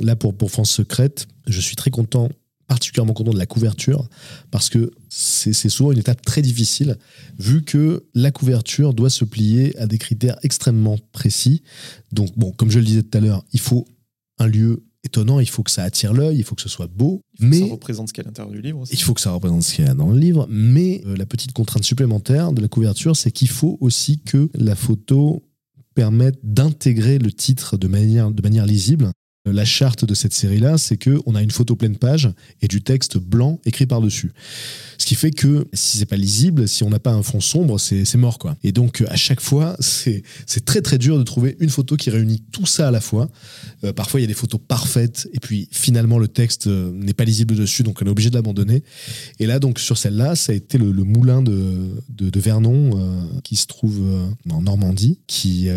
là, 0.01 0.17
pour, 0.17 0.33
pour 0.33 0.51
France 0.51 0.71
Secrète, 0.71 1.27
je 1.47 1.61
suis 1.61 1.77
très 1.77 1.91
content 1.91 2.31
particulièrement 2.73 3.13
content 3.13 3.33
de 3.33 3.39
la 3.39 3.45
couverture 3.45 4.09
parce 4.51 4.71
que 4.71 4.93
c'est 5.11 5.69
souvent 5.69 5.93
une 5.93 5.99
étape 5.99 6.23
très 6.23 6.41
difficile 6.41 6.97
vu 7.39 7.65
que 7.65 8.07
la 8.15 8.31
couverture 8.31 8.95
doit 8.95 9.11
se 9.11 9.27
plier 9.27 9.77
à 9.79 9.87
des 9.87 9.99
critères 9.99 10.39
extrêmement 10.43 10.97
précis. 11.13 11.63
Donc 12.13 12.31
bon, 12.39 12.51
comme 12.53 12.71
je 12.71 12.79
le 12.79 12.87
disais 12.87 13.03
tout 13.03 13.19
à 13.19 13.21
l'heure, 13.21 13.45
il 13.53 13.61
faut 13.61 13.87
un 14.39 14.47
lieu 14.47 14.87
étonnant, 15.05 15.39
il 15.39 15.51
faut 15.51 15.63
que 15.63 15.71
ça 15.71 15.83
attire 15.83 16.15
l'œil, 16.15 16.39
il 16.39 16.45
faut 16.45 16.55
que 16.55 16.63
ce 16.63 16.71
soit 16.71 16.87
beau. 16.87 17.21
Il 17.35 17.41
faut 17.41 17.51
mais 17.51 17.61
que 17.61 17.67
ça 17.67 17.73
représente 17.73 18.09
ce 18.09 18.15
qu'il 18.15 18.23
y 18.23 18.25
a 18.25 18.29
à 18.29 18.31
l'intérieur 18.31 18.53
du 18.53 18.63
livre 18.63 18.79
aussi. 18.79 18.95
Il 18.95 19.03
faut 19.03 19.13
que 19.13 19.21
ça 19.21 19.33
représente 19.33 19.63
ce 19.65 19.75
qu'il 19.75 19.85
y 19.85 19.89
a 19.89 19.93
dans 19.93 20.09
le 20.09 20.19
livre, 20.19 20.47
mais 20.49 21.03
euh, 21.05 21.15
la 21.15 21.27
petite 21.27 21.53
contrainte 21.53 21.85
supplémentaire 21.85 22.55
de 22.55 22.63
la 22.63 22.69
couverture, 22.69 23.17
c'est 23.17 23.33
qu'il 23.33 23.51
faut 23.51 23.77
aussi 23.83 24.21
que 24.21 24.49
la 24.55 24.77
photo 24.77 25.43
permette 25.95 26.39
d'intégrer 26.43 27.19
le 27.19 27.33
titre 27.33 27.77
de 27.77 27.87
manière, 27.87 28.31
de 28.31 28.41
manière 28.41 28.65
lisible 28.65 29.11
la 29.45 29.65
charte 29.65 30.05
de 30.05 30.15
cette 30.15 30.33
série-là, 30.33 30.79
c'est 30.79 30.97
qu'on 30.97 31.35
a 31.35 31.43
une 31.43 31.51
photo 31.51 31.75
pleine 31.75 31.97
page 31.97 32.31
et 32.61 32.69
du 32.69 32.83
texte 32.83 33.19
blanc 33.19 33.61
écrit 33.65 33.87
par-dessus. 33.87 34.33
Ce 34.99 35.05
qui 35.05 35.17
fait 35.17 35.33
que 35.33 35.67
si 35.73 35.99
c'est 35.99 36.07
pas 36.07 36.17
lisible, 36.17 36.69
si 36.69 36.85
on 36.85 36.91
n'a 36.91 37.01
pas 37.01 37.13
un 37.13 37.25
fond 37.25 37.41
sombre, 37.41 37.79
c'est 37.79 38.15
mort 38.15 38.39
quoi. 38.39 38.57
Et 38.63 38.71
donc 38.71 39.03
à 39.09 39.17
chaque 39.17 39.41
fois, 39.41 39.77
c'est 39.81 40.23
très 40.65 40.81
très 40.81 40.99
dur 40.99 41.19
de 41.19 41.25
trouver 41.25 41.57
une 41.59 41.71
photo 41.71 41.97
qui 41.97 42.11
réunit 42.11 42.45
tout 42.53 42.67
ça 42.67 42.89
à 42.89 42.91
la 42.93 43.01
fois. 43.01 43.29
Euh, 43.83 43.93
parfois 43.93 44.21
il 44.21 44.23
y 44.23 44.27
a 44.27 44.29
des 44.29 44.35
photos 44.35 44.61
parfaites 44.67 45.29
et 45.33 45.41
puis 45.41 45.69
finalement 45.73 46.19
le 46.19 46.29
texte 46.29 46.69
euh, 46.69 46.93
n'est 46.93 47.15
pas 47.15 47.25
lisible 47.25 47.57
dessus, 47.57 47.83
donc 47.83 48.01
on 48.01 48.07
est 48.07 48.11
obligé 48.11 48.31
de 48.31 48.37
l'abandonner. 48.37 48.85
Et 49.41 49.47
là 49.47 49.59
donc 49.59 49.81
sur 49.81 49.99
celle-là, 49.99 50.37
ça 50.37 50.53
a 50.53 50.55
été 50.55 50.79
le, 50.79 50.93
moulin 50.93 51.43
de, 51.43 51.91
de, 52.11 52.41
Vernon 52.41 52.91
euh, 52.95 53.41
qui 53.43 53.57
se 53.57 53.67
trouve 53.67 54.01
en 54.51 54.63
Normandie, 54.63 55.21
qui 55.27 55.69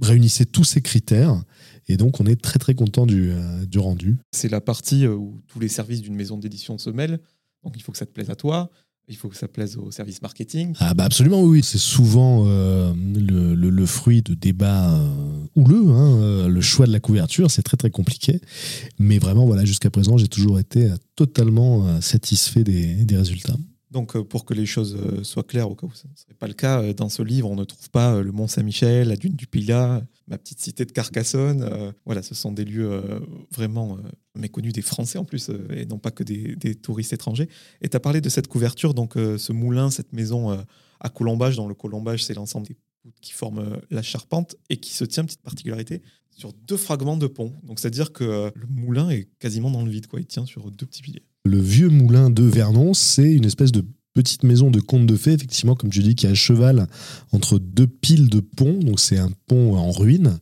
réunissait 0.00 0.44
tous 0.44 0.64
ces 0.64 0.80
critères 0.80 1.42
et 1.88 1.96
donc, 1.96 2.20
on 2.20 2.26
est 2.26 2.40
très, 2.40 2.58
très 2.58 2.74
content 2.74 3.06
du, 3.06 3.30
euh, 3.30 3.64
du 3.66 3.78
rendu. 3.78 4.18
C'est 4.32 4.50
la 4.50 4.60
partie 4.60 5.06
euh, 5.06 5.14
où 5.14 5.40
tous 5.46 5.60
les 5.60 5.68
services 5.68 6.02
d'une 6.02 6.16
maison 6.16 6.36
d'édition 6.36 6.78
se 6.78 6.90
mêlent. 6.90 7.20
Donc, 7.62 7.74
il 7.76 7.82
faut 7.82 7.92
que 7.92 7.98
ça 7.98 8.06
te 8.06 8.12
plaise 8.12 8.30
à 8.30 8.36
toi. 8.36 8.70
Il 9.08 9.16
faut 9.16 9.28
que 9.28 9.36
ça 9.36 9.46
plaise 9.46 9.76
au 9.76 9.92
service 9.92 10.20
marketing. 10.20 10.74
Ah 10.80 10.92
bah 10.92 11.04
absolument 11.04 11.40
oui, 11.40 11.62
c'est 11.62 11.78
souvent 11.78 12.42
euh, 12.46 12.92
le, 13.14 13.54
le, 13.54 13.86
fruit 13.86 14.20
de 14.20 14.34
débats 14.34 15.00
houleux. 15.54 15.90
Hein. 15.90 16.48
Le 16.48 16.60
choix 16.60 16.88
de 16.88 16.92
la 16.92 16.98
couverture, 16.98 17.48
c'est 17.48 17.62
très 17.62 17.76
très 17.76 17.90
compliqué. 17.90 18.40
Mais 18.98 19.20
vraiment, 19.20 19.46
voilà, 19.46 19.64
jusqu'à 19.64 19.90
présent, 19.90 20.18
j'ai 20.18 20.26
toujours 20.26 20.58
été 20.58 20.90
totalement 21.14 22.00
satisfait 22.00 22.64
des, 22.64 23.04
des 23.04 23.16
résultats. 23.16 23.54
Donc, 23.92 24.20
pour 24.22 24.44
que 24.44 24.54
les 24.54 24.66
choses 24.66 24.98
soient 25.22 25.44
claires, 25.44 25.70
au 25.70 25.76
cas 25.76 25.86
où 25.86 25.92
ce 25.94 26.08
ne 26.08 26.16
serait 26.16 26.34
pas 26.34 26.48
le 26.48 26.54
cas, 26.54 26.92
dans 26.92 27.08
ce 27.08 27.22
livre, 27.22 27.48
on 27.48 27.54
ne 27.54 27.62
trouve 27.62 27.88
pas 27.90 28.20
le 28.20 28.32
Mont 28.32 28.48
Saint-Michel, 28.48 29.06
la 29.06 29.16
dune 29.16 29.36
du 29.36 29.46
Pilat, 29.46 30.02
ma 30.28 30.38
petite 30.38 30.60
cité 30.60 30.84
de 30.84 30.92
Carcassonne. 30.92 31.62
Euh, 31.62 31.92
voilà, 32.04 32.22
ce 32.22 32.34
sont 32.34 32.52
des 32.52 32.64
lieux 32.64 32.90
euh, 32.90 33.20
vraiment 33.52 33.96
euh, 33.96 34.00
méconnus 34.34 34.72
des 34.72 34.82
Français 34.82 35.18
en 35.18 35.24
plus, 35.24 35.50
et 35.70 35.86
non 35.86 35.98
pas 35.98 36.10
que 36.10 36.22
des, 36.22 36.74
touristes 36.74 37.12
étrangers. 37.12 37.48
Et 37.80 37.88
tu 37.88 37.96
as 37.96 38.00
parlé 38.00 38.20
de 38.20 38.28
cette 38.28 38.48
couverture, 38.48 38.94
donc 38.94 39.14
ce 39.14 39.52
moulin, 39.52 39.90
cette 39.90 40.12
maison 40.12 40.50
à 41.00 41.08
colombage, 41.08 41.56
dont 41.56 41.68
le 41.68 41.74
colombage, 41.74 42.24
c'est 42.24 42.34
l'ensemble 42.34 42.66
des 42.66 42.74
poutres 42.74 43.20
qui 43.20 43.32
forment 43.32 43.78
la 43.90 44.02
charpente, 44.02 44.56
et 44.68 44.76
qui 44.76 44.92
se 44.92 45.04
tient, 45.04 45.24
petite 45.24 45.42
particularité, 45.42 46.02
sur 46.30 46.52
deux 46.52 46.76
fragments 46.76 47.16
de 47.16 47.26
pont. 47.26 47.54
Donc 47.62 47.80
c'est-à-dire 47.80 48.12
que 48.12 48.52
le 48.54 48.66
moulin 48.68 49.08
est 49.10 49.28
quasiment 49.38 49.70
dans 49.70 49.82
le 49.82 49.90
vide, 49.90 50.06
quoi. 50.06 50.20
il 50.20 50.26
tient 50.26 50.44
sur 50.44 50.70
deux 50.70 50.86
petits 50.86 51.02
piliers. 51.02 51.22
Le 51.44 51.60
vieux 51.60 51.88
moulin 51.88 52.28
de 52.28 52.42
Vernon, 52.42 52.92
c'est 52.92 53.32
une 53.32 53.44
espèce 53.44 53.72
de 53.72 53.84
petite 54.16 54.44
maison 54.44 54.70
de 54.70 54.80
conte 54.80 55.06
de 55.06 55.14
fées, 55.14 55.32
effectivement, 55.32 55.74
comme 55.74 55.90
tu 55.90 56.02
dis, 56.02 56.14
qui 56.14 56.24
est 56.24 56.30
à 56.30 56.34
cheval 56.34 56.88
entre 57.32 57.58
deux 57.58 57.86
piles 57.86 58.30
de 58.30 58.40
ponts. 58.40 58.80
Donc, 58.80 58.98
c'est 58.98 59.18
un 59.18 59.30
pont 59.46 59.76
en 59.76 59.90
ruine. 59.90 60.38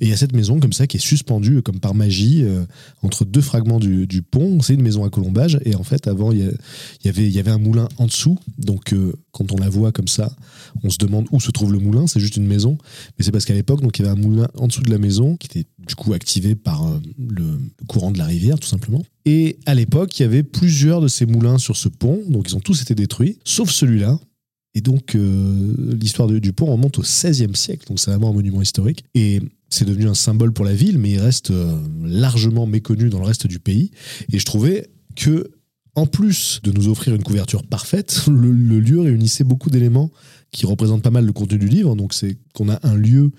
Et 0.00 0.06
il 0.06 0.08
y 0.08 0.12
a 0.14 0.16
cette 0.16 0.32
maison, 0.32 0.58
comme 0.58 0.72
ça, 0.72 0.86
qui 0.86 0.96
est 0.96 1.00
suspendue, 1.00 1.60
comme 1.60 1.78
par 1.78 1.94
magie, 1.94 2.42
euh, 2.42 2.64
entre 3.02 3.26
deux 3.26 3.42
fragments 3.42 3.80
du, 3.80 4.22
pont. 4.22 4.62
C'est 4.62 4.74
une 4.74 4.82
maison 4.82 5.04
à 5.04 5.10
colombage. 5.10 5.60
Et 5.66 5.74
en 5.74 5.82
fait, 5.82 6.08
avant, 6.08 6.32
il 6.32 6.56
y, 7.04 7.08
avait, 7.08 7.30
y 7.30 7.38
avait 7.38 7.50
un 7.50 7.58
moulin 7.58 7.88
en 7.98 8.06
dessous. 8.06 8.38
Donc, 8.56 8.94
euh, 8.94 9.12
quand 9.30 9.52
on 9.52 9.56
la 9.58 9.68
voit 9.68 9.92
comme 9.92 10.08
ça, 10.08 10.34
on 10.82 10.88
se 10.88 10.96
demande 10.96 11.26
où 11.30 11.38
se 11.38 11.50
trouve 11.50 11.72
le 11.72 11.78
moulin. 11.78 12.06
C'est 12.06 12.20
juste 12.20 12.38
une 12.38 12.46
maison. 12.46 12.78
Mais 13.18 13.24
c'est 13.26 13.30
parce 13.30 13.44
qu'à 13.44 13.54
l'époque, 13.54 13.80
il 13.82 14.02
y 14.02 14.08
avait 14.08 14.18
un 14.18 14.20
moulin 14.20 14.48
en 14.56 14.68
dessous 14.68 14.82
de 14.82 14.90
la 14.90 14.98
maison 14.98 15.36
qui 15.36 15.48
était 15.48 15.68
du 15.86 15.94
coup 15.94 16.14
activé 16.14 16.54
par 16.54 16.86
euh, 16.86 16.98
le 17.18 17.58
courant 17.88 18.10
de 18.10 18.18
la 18.18 18.24
rivière, 18.24 18.58
tout 18.58 18.68
simplement. 18.68 19.04
Et 19.30 19.58
à 19.66 19.74
l'époque, 19.74 20.18
il 20.18 20.22
y 20.22 20.24
avait 20.24 20.42
plusieurs 20.42 21.02
de 21.02 21.06
ces 21.06 21.26
moulins 21.26 21.58
sur 21.58 21.76
ce 21.76 21.90
pont, 21.90 22.22
donc 22.28 22.48
ils 22.48 22.56
ont 22.56 22.60
tous 22.60 22.80
été 22.80 22.94
détruits, 22.94 23.38
sauf 23.44 23.68
celui-là. 23.68 24.18
Et 24.74 24.80
donc, 24.80 25.14
euh, 25.14 25.74
l'histoire 26.00 26.28
du 26.28 26.52
pont 26.54 26.64
remonte 26.64 26.98
au 26.98 27.02
XVIe 27.02 27.54
siècle, 27.54 27.86
donc 27.88 28.00
c'est 28.00 28.10
vraiment 28.10 28.30
un 28.30 28.32
monument 28.32 28.62
historique. 28.62 29.04
Et 29.14 29.42
c'est 29.68 29.84
devenu 29.84 30.08
un 30.08 30.14
symbole 30.14 30.54
pour 30.54 30.64
la 30.64 30.72
ville, 30.72 30.96
mais 30.96 31.10
il 31.10 31.18
reste 31.18 31.50
euh, 31.50 31.78
largement 32.02 32.66
méconnu 32.66 33.10
dans 33.10 33.18
le 33.18 33.26
reste 33.26 33.46
du 33.46 33.58
pays. 33.58 33.90
Et 34.32 34.38
je 34.38 34.46
trouvais 34.46 34.88
que, 35.14 35.50
en 35.94 36.06
plus 36.06 36.60
de 36.62 36.72
nous 36.72 36.88
offrir 36.88 37.14
une 37.14 37.22
couverture 37.22 37.66
parfaite, 37.66 38.22
le 38.28 38.80
lieu 38.80 39.00
réunissait 39.00 39.44
beaucoup 39.44 39.68
d'éléments 39.68 40.10
qui 40.50 40.64
représente 40.64 41.02
pas 41.02 41.10
mal 41.10 41.26
le 41.26 41.32
contenu 41.32 41.58
du 41.58 41.68
livre. 41.68 41.94
Donc, 41.94 42.14
c'est 42.14 42.36
qu'on 42.54 42.70
a 42.70 42.78
un 42.82 42.94
lieu 42.94 43.32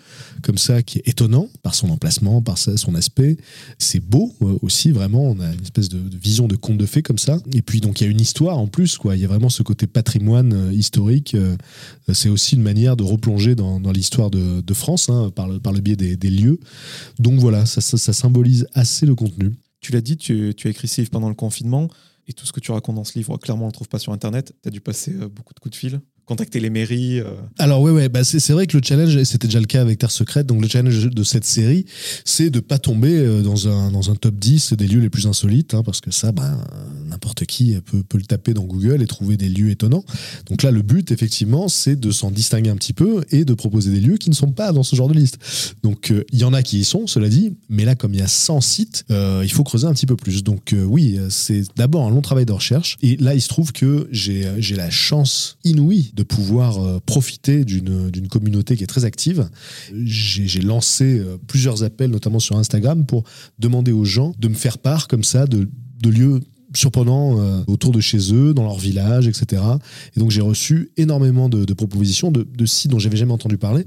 comme 0.44 0.58
ça 0.58 0.84
qui 0.84 1.00
est 1.00 1.08
étonnant 1.08 1.50
par 1.64 1.74
son 1.74 1.90
emplacement, 1.90 2.42
par 2.42 2.58
son 2.58 2.96
aspect. 2.96 3.38
C'est 3.80 4.00
beau 4.00 4.34
euh, 4.42 4.58
aussi, 4.62 4.92
vraiment. 4.92 5.24
On 5.24 5.40
a 5.40 5.52
une 5.52 5.62
espèce 5.62 5.90
de, 5.90 6.00
vision 6.18 6.48
de 6.48 6.56
conte 6.56 6.78
de 6.78 6.86
fées 6.86 7.02
comme 7.02 7.18
ça. 7.18 7.40
Et 7.54 7.62
puis, 7.62 7.82
donc, 7.82 8.00
il 8.00 8.04
y 8.04 8.08
a 8.08 8.12
une 8.12 8.22
histoire 8.22 8.60
en 8.60 8.68
plus, 8.68 8.98
quoi. 8.98 9.16
Il 9.16 9.22
y 9.22 9.26
a 9.26 9.28
vraiment 9.28 9.50
ce 9.50 9.64
côté 9.64 9.88
patrimoine 9.88 10.54
euh, 10.54 10.74
historique. 10.74 11.34
Euh, 11.34 11.56
c'est 12.14 12.30
aussi 12.30 12.56
une 12.56 12.62
manière 12.62 12.96
de 12.96 13.04
replonger 13.04 13.56
dans, 13.56 13.80
l'histoire 13.92 14.30
de, 14.30 14.74
France 14.74 15.10
hein, 15.10 15.32
par, 15.34 15.48
le, 15.48 15.80
biais 15.80 15.96
des, 15.96 16.30
lieux. 16.30 16.60
Donc, 17.18 17.40
voilà, 17.40 17.66
ça, 17.66 17.82
symbolise 17.82 18.68
assez 18.74 19.06
le 19.06 19.16
contenu. 19.16 19.52
Tu 19.82 19.92
l'as 19.92 20.02
dit, 20.02 20.18
tu, 20.18 20.54
tu 20.56 20.68
as 20.68 20.72
écrit 20.72 20.88
ce 20.88 21.02
livre 21.02 21.12
pendant 21.12 21.30
le 21.30 21.36
confinement. 21.36 21.90
Et 22.28 22.34
tout 22.34 22.46
ce 22.46 22.52
que 22.52 22.60
tu 22.60 22.72
racontes 22.72 22.96
dans 22.96 23.04
ce 23.04 23.18
livre, 23.18 23.38
clairement, 23.38 23.64
on 23.64 23.68
ne 23.68 23.72
le 23.72 23.76
trouve 23.76 23.88
pas 23.90 23.98
sur 23.98 24.14
Internet. 24.14 24.54
Tu 24.62 24.68
as 24.68 24.72
dû 24.72 24.82
passer 24.82 25.12
beaucoup 25.14 25.56
de 25.56 25.60
coups 25.60 25.72
de 25.72 25.76
fil 25.76 26.00
contacter 26.30 26.60
les 26.60 26.70
mairies. 26.70 27.22
Euh. 27.22 27.26
Alors 27.58 27.82
ouais, 27.82 27.90
ouais 27.90 28.08
bah 28.08 28.24
c'est 28.24 28.54
vrai 28.54 28.68
que 28.68 28.78
le 28.78 28.84
challenge, 28.84 29.22
c'était 29.24 29.48
déjà 29.48 29.60
le 29.60 29.66
cas 29.66 29.82
avec 29.82 29.98
Terre 29.98 30.12
Secrète, 30.12 30.46
donc 30.46 30.62
le 30.62 30.68
challenge 30.68 31.10
de 31.10 31.24
cette 31.24 31.44
série, 31.44 31.88
c'est 32.24 32.52
de 32.52 32.60
pas 32.60 32.78
tomber 32.78 33.18
euh, 33.18 33.42
dans 33.42 33.68
un, 33.68 33.90
dans 33.90 34.12
un 34.12 34.16
top 34.16 34.36
10 34.36 34.74
des 34.74 34.86
lieux 34.86 35.00
les 35.00 35.10
plus 35.10 35.26
insolites, 35.26 35.74
hein, 35.74 35.82
parce 35.84 36.02
que 36.02 36.12
ça, 36.12 36.32
bah, 36.32 36.56
n'importe 37.08 37.46
qui 37.46 37.76
peut, 37.84 38.04
peut 38.04 38.20
le 38.20 38.26
taper 38.26 38.54
dans 38.54 38.66
Google 38.66 39.02
et 39.02 39.08
trouver 39.08 39.38
des 39.38 39.50
lieux 39.50 39.72
étonnants. 39.72 40.04
Donc 40.48 40.62
là, 40.62 40.70
le 40.70 40.84
but, 40.84 41.12
effectivement, 41.12 41.68
c'est 41.68 42.00
de 42.00 42.12
s'en 42.12 42.30
distinguer 42.30 42.70
un 42.70 42.76
petit 42.76 42.94
peu 42.94 43.24
et 43.32 43.44
de 43.44 43.54
proposer 43.56 43.90
des 43.90 44.00
lieux 44.00 44.18
qui 44.18 44.30
ne 44.30 44.36
sont 44.36 44.52
pas 44.52 44.72
dans 44.72 44.84
ce 44.84 44.96
genre 44.96 45.08
de 45.08 45.16
liste. 45.16 45.40
Donc 45.82 46.14
il 46.32 46.40
y 46.40 46.44
en 46.44 46.54
a 46.54 46.62
qui 46.62 46.78
y 46.78 46.84
sont, 46.84 47.08
cela 47.08 47.28
dit, 47.28 47.54
mais 47.70 47.86
là, 47.86 47.96
comme 47.96 48.14
il 48.14 48.20
y 48.20 48.24
a 48.24 48.28
100 48.28 48.62
sites, 48.62 49.04
euh, 49.10 49.42
il 49.44 49.52
faut 49.52 49.64
creuser 49.64 49.88
un 49.88 49.94
petit 49.94 50.06
peu 50.06 50.16
plus. 50.16 50.44
Donc 50.44 50.76
oui, 50.86 51.18
c'est 51.30 51.64
d'abord 51.76 52.06
un 52.06 52.12
long 52.12 52.22
travail 52.22 52.46
de 52.46 52.54
recherche, 52.54 52.98
et 53.02 53.18
là, 53.18 53.34
il 53.34 53.42
se 53.42 53.50
trouve 53.50 53.72
que 53.72 54.08
j'ai 54.12 54.76
la 54.76 54.92
chance 54.92 55.58
inouïe 55.64 56.12
pouvoir 56.24 56.78
euh, 56.78 57.00
profiter 57.06 57.66
d'une 57.66 58.28
communauté 58.30 58.76
qui 58.76 58.84
est 58.84 58.88
très 58.88 59.06
active. 59.06 59.50
J'ai 59.94 60.62
lancé 60.62 61.20
euh, 61.20 61.38
plusieurs 61.48 61.84
appels, 61.84 62.12
notamment 62.12 62.40
sur 62.40 62.58
Instagram, 62.58 63.06
pour 63.06 63.24
demander 63.60 63.92
aux 63.92 64.06
gens 64.06 64.34
de 64.40 64.48
me 64.48 64.54
faire 64.54 64.78
part 64.78 65.08
comme 65.08 65.24
ça 65.24 65.48
de, 65.48 65.70
de 66.02 66.10
lieux 66.10 66.40
surprenants 66.76 67.40
euh, 67.40 67.64
autour 67.68 67.92
de 67.92 68.00
chez 68.00 68.34
eux, 68.34 68.54
dans 68.54 68.64
leur 68.64 68.78
village, 68.78 69.28
etc. 69.28 69.62
Et 70.16 70.20
donc 70.20 70.30
j'ai 70.30 70.42
reçu 70.42 70.92
énormément 70.98 71.50
de, 71.50 71.74
propositions 71.74 72.32
de, 72.32 72.66
sites 72.66 72.92
dont 72.92 73.00
j'avais 73.00 73.18
jamais 73.18 73.34
entendu 73.34 73.58
parler 73.58 73.86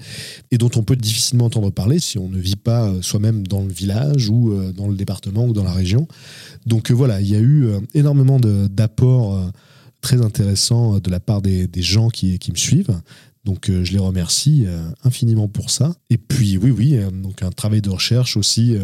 et 0.51 0.59
dont 0.59 0.71
on 0.75 0.83
peut 0.83 0.97
difficilement 0.97 1.45
entendre 1.45 1.71
parler 1.71 2.01
si 2.01 2.19
on 2.19 2.29
ne 2.29 2.39
vit 2.39 2.57
pas 2.57 2.93
soi-même 3.01 3.47
dans 3.47 3.63
le 3.63 3.73
village 3.73 4.29
ou 4.29 4.53
dans 4.77 4.89
le 4.89 4.97
département 4.97 5.47
ou 5.47 5.53
dans 5.53 5.63
la 5.63 5.73
région. 5.73 6.09
Donc 6.67 6.91
voilà, 6.91 7.21
il 7.21 7.29
y 7.29 7.37
a 7.37 7.41
eu 7.41 7.69
énormément 7.95 8.41
d'apports 8.41 9.53
très 10.03 10.21
intéressants 10.21 10.99
de 10.99 11.11
la 11.11 11.21
part 11.21 11.41
des, 11.41 11.69
gens 11.77 12.11
qui, 12.11 12.39
me 12.51 12.59
suivent. 12.59 13.01
Donc 13.45 13.71
euh, 13.71 13.83
je 13.83 13.93
les 13.93 13.99
remercie 13.99 14.65
euh, 14.67 14.89
infiniment 15.03 15.49
pour 15.49 15.71
ça. 15.71 15.95
Et 16.11 16.19
puis 16.19 16.59
oui, 16.59 16.71
oui, 16.71 16.97
euh, 16.97 17.11
donc 17.11 17.43
un 17.43 17.51
travail 17.51 17.81
de 17.81 17.91
recherche 17.91 18.37
aussi 18.37 18.77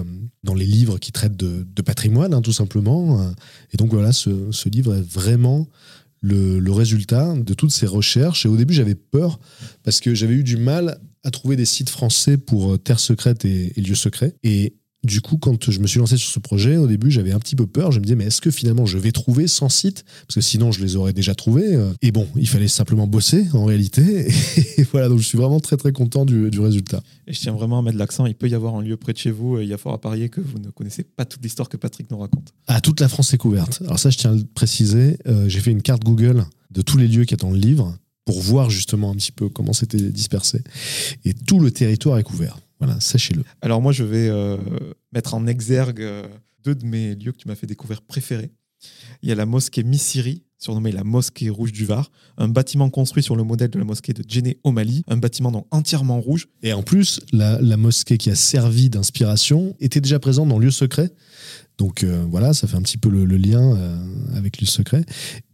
dans 0.43 0.55
les 0.55 0.65
livres 0.65 0.99
qui 0.99 1.13
traitent 1.13 1.37
de, 1.37 1.83
patrimoine, 1.83 2.33
hein, 2.33 2.41
tout 2.41 2.53
simplement. 2.53 3.33
Et 3.73 3.77
donc 3.77 3.91
voilà, 3.91 4.13
ce, 4.13 4.69
livre 4.69 4.95
est 4.95 5.13
vraiment 5.13 5.69
le, 6.21 6.73
résultat 6.73 7.35
de 7.35 7.55
toutes 7.55 7.73
ces 7.73 7.87
recherches. 7.87 8.47
Et 8.47 8.49
au 8.49 8.57
début, 8.57 8.75
j'avais 8.75 8.95
peur 8.95 9.39
parce 9.83 10.01
que 10.01 10.15
j'avais 10.15 10.35
eu 10.35 10.45
du 10.45 10.57
mal 10.57 10.99
à 11.25 11.31
trouver 11.31 11.57
des 11.57 11.65
sites 11.65 11.91
français 11.91 12.39
pour 12.39 12.79
Terre 12.79 13.01
secrète 13.01 13.45
et, 13.45 13.73
et 13.77 13.83
Lieux 13.83 13.95
secrets. 13.95 14.35
Et 14.43 14.77
du 15.05 15.21
coup, 15.21 15.39
quand 15.39 15.71
je 15.71 15.79
me 15.81 15.87
suis 15.87 16.01
lancé 16.01 16.17
sur 16.17 16.31
ce 16.31 16.41
projet, 16.41 16.77
au 16.77 16.87
début, 16.87 17.11
j'avais 17.11 17.33
un 17.33 17.39
petit 17.39 17.55
peu 17.55 17.67
peur. 17.67 17.93
Je 17.93 18.01
me 18.01 18.05
disais, 18.05 18.17
mais 18.17 18.27
est-ce 18.27 18.41
que 18.41 18.51
finalement 18.51 18.85
je 18.85 18.99
vais 18.99 19.13
trouver 19.13 19.47
100 19.47 19.69
sites 19.69 20.05
Parce 20.27 20.35
que 20.35 20.41
sinon, 20.41 20.73
je 20.73 20.83
les 20.83 20.97
aurais 20.97 21.13
déjà 21.13 21.35
trouvés. 21.35 21.75
Euh. 21.75 21.93
Et 22.03 22.11
bon, 22.11 22.27
il 22.35 22.49
fallait 22.49 22.69
simplement 22.69 23.07
bosser 23.07 23.47
en 23.53 23.65
réalité. 23.65 24.29
Et 24.77 24.83
voilà, 24.83 25.09
donc 25.09 25.21
je 25.21 25.25
suis 25.25 25.39
vraiment 25.39 25.61
très 25.61 25.77
très 25.77 25.93
content 25.93 26.25
du, 26.25 26.51
résultat. 26.59 27.03
Et 27.29 27.33
je 27.33 27.41
tiens 27.41 27.53
vraiment 27.53 27.79
à 27.79 27.83
mettre 27.83 27.99
l'accent 27.99 28.27
il 28.27 28.35
peut 28.35 28.49
y 28.49 28.55
avoir 28.55 28.75
un 28.75 28.83
lieu 28.83 28.97
près 28.97 29.13
de 29.13 29.19
chez 29.19 29.31
vous. 29.31 29.61
Il 29.61 29.69
y 29.69 29.73
a 29.73 29.79
fort 29.79 29.93
à 29.93 30.01
parier 30.01 30.29
que 30.29 30.41
vous 30.41 30.59
ne 30.59 30.71
connaissez 30.71 31.05
pas 31.05 31.25
toute 31.25 31.43
l'histoire 31.43 31.69
que 31.69 31.77
Patrick 31.77 32.11
nous 32.11 32.19
raconte. 32.19 32.53
Ah, 32.67 32.81
toute 32.81 33.01
la 33.01 33.09
France 33.09 33.33
est 33.33 33.39
couverte. 33.39 33.81
Alors, 33.85 33.99
ça, 33.99 34.11
je 34.11 34.19
tiens 34.19 34.33
à 34.33 34.35
le 34.35 34.45
préciser. 34.45 35.19
Euh, 35.29 35.49
j'ai 35.49 35.61
fait 35.61 35.71
une 35.71 35.83
carte 35.83 36.03
Google 36.03 36.45
de 36.73 36.83
tous 36.83 36.99
les 36.99 37.07
lieux 37.07 37.25
qui 37.25 37.37
dans 37.37 37.51
le 37.51 37.59
livre 37.59 37.97
pour 38.25 38.41
voir 38.41 38.69
justement 38.69 39.11
un 39.11 39.15
petit 39.15 39.33
peu 39.33 39.49
comment 39.49 39.73
c'était 39.73 40.11
dispersé. 40.11 40.63
Et 41.25 41.33
tout 41.33 41.61
le 41.61 41.71
territoire 41.71 42.19
est 42.19 42.25
couvert. 42.25 42.59
Voilà, 42.79 43.01
sachez-le. 43.01 43.43
Alors 43.61 43.83
moi, 43.83 43.93
je 43.93 44.05
vais 44.05 44.29
euh, 44.29 44.57
mettre 45.13 45.35
en 45.35 45.47
exergue 45.47 46.01
euh, 46.01 46.27
deux 46.65 46.75
de 46.75 46.85
mes 46.85 47.15
lieux 47.15 47.33
que 47.33 47.39
tu 47.39 47.49
m'as 47.49 47.55
fait 47.55 47.67
découvrir 47.67 48.03
préférés. 48.03 48.53
Il 49.23 49.29
y 49.29 49.33
a 49.33 49.35
la 49.35 49.47
mosquée 49.47 49.83
Misiri, 49.83 50.45
surnommée 50.59 50.93
la 50.93 51.03
mosquée 51.03 51.51
rouge 51.51 51.73
du 51.73 51.85
Var, 51.85 52.11
un 52.37 52.49
bâtiment 52.49 52.91
construit 52.91 53.23
sur 53.23 53.35
le 53.35 53.43
modèle 53.43 53.71
de 53.71 53.79
la 53.79 53.85
mosquée 53.85 54.13
de 54.13 54.23
Djenné 54.29 54.59
au 54.63 54.71
Mali, 54.71 55.03
un 55.09 55.17
bâtiment 55.17 55.51
donc 55.51 55.67
entièrement 55.73 56.21
rouge. 56.21 56.49
Et 56.63 56.73
en 56.73 56.83
plus, 56.83 57.21
la, 57.33 57.61
la 57.61 57.77
mosquée 57.77 58.19
qui 58.19 58.31
a 58.31 58.37
servi 58.37 58.91
d'inspiration 58.91 59.75
était 59.81 60.01
déjà 60.01 60.21
présente 60.21 60.49
dans 60.49 60.59
Lieu 60.59 60.71
Secret, 60.71 61.13
donc 61.79 62.03
euh, 62.03 62.25
voilà, 62.29 62.53
ça 62.53 62.67
fait 62.67 62.77
un 62.77 62.83
petit 62.83 62.99
peu 62.99 63.09
le, 63.09 63.25
lien 63.25 63.77
euh, 63.77 63.97
avec 64.35 64.61
le 64.61 64.67
secret. 64.67 65.05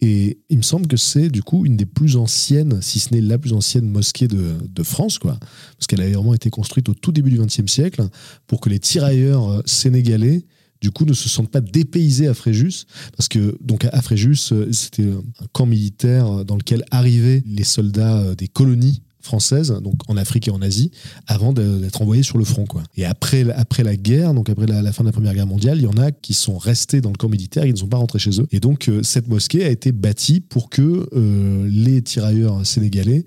Et 0.01 0.39
il 0.49 0.57
me 0.57 0.63
semble 0.63 0.87
que 0.87 0.97
c'est 0.97 1.29
du 1.29 1.43
coup 1.43 1.67
une 1.67 1.77
des 1.77 1.85
plus 1.85 2.17
anciennes, 2.17 2.81
si 2.81 2.99
ce 2.99 3.13
n'est 3.13 3.21
la 3.21 3.39
plus 3.39 3.53
ancienne 3.53 3.89
mosquée 3.89 4.27
de, 4.27 4.83
France, 4.83 5.19
quoi. 5.19 5.39
Parce 5.79 5.87
qu'elle 5.87 6.01
a 6.01 6.09
vraiment 6.09 6.35
été 6.35 6.51
construite 6.51 6.89
au 6.89 6.95
tout 6.95 7.13
début 7.13 7.31
du 7.31 7.39
XXe 7.39 7.71
siècle 7.71 8.09
pour 8.47 8.61
que 8.61 8.71
les 8.71 8.79
tirailleurs 8.79 9.49
euh, 9.49 9.63
sénégalais 9.67 10.45
du 10.81 10.91
coup, 10.91 11.07
ne 11.07 11.15
se 11.15 11.31
sentent 11.31 11.51
pas 11.51 11.63
dépaysés 11.63 12.29
à 12.29 12.35
Fréjus, 12.35 12.85
parce 13.17 13.27
que 13.29 13.57
donc 13.63 13.87
à 13.91 14.03
Fréjus, 14.03 14.53
c'était 14.71 15.09
un 15.09 15.47
camp 15.53 15.65
militaire 15.65 16.45
dans 16.45 16.57
lequel 16.57 16.85
arrivaient 16.91 17.43
les 17.47 17.65
soldats 17.65 18.35
des 18.35 18.49
colonies 18.49 19.01
française, 19.25 19.75
donc 19.83 19.95
en 20.09 20.17
Afrique 20.17 20.49
et 20.49 20.51
en 20.51 20.61
Asie, 20.63 20.91
avant 21.27 21.53
d'être 21.53 22.03
envoyés 22.03 22.23
sur 22.23 22.39
le 22.39 22.45
front. 22.45 22.65
Et 22.97 23.05
après, 23.05 23.45
la 23.45 23.97
guerre, 23.97 24.35
donc 24.35 24.49
après 24.49 24.67
la, 24.67 24.93
fin 24.93 25.03
de 25.03 25.09
la 25.09 25.13
Première 25.13 25.35
Guerre 25.35 25.47
mondiale, 25.47 25.79
il 25.79 25.85
y 25.85 25.87
en 25.87 25.97
a 25.97 26.13
qui 26.13 26.35
sont 26.35 26.57
restés 26.57 27.01
dans 27.01 27.11
le 27.11 27.17
camp 27.17 27.29
militaire 27.29 27.65
qui 27.65 27.73
ne 27.73 27.77
sont 27.77 27.89
pas 27.89 27.97
rentrés 27.97 28.19
chez 28.19 28.41
eux. 28.41 28.47
Et 28.53 28.61
donc 28.61 28.89
euh, 28.89 29.03
cette 29.03 29.29
mosquée 29.29 29.65
a 29.65 29.69
été 29.69 29.93
bâtie 29.93 30.41
pour 30.41 30.71
que 30.71 31.09
euh, 31.15 31.69
les 31.71 32.03
tirailleurs 32.03 32.65
sénégalais 32.67 33.25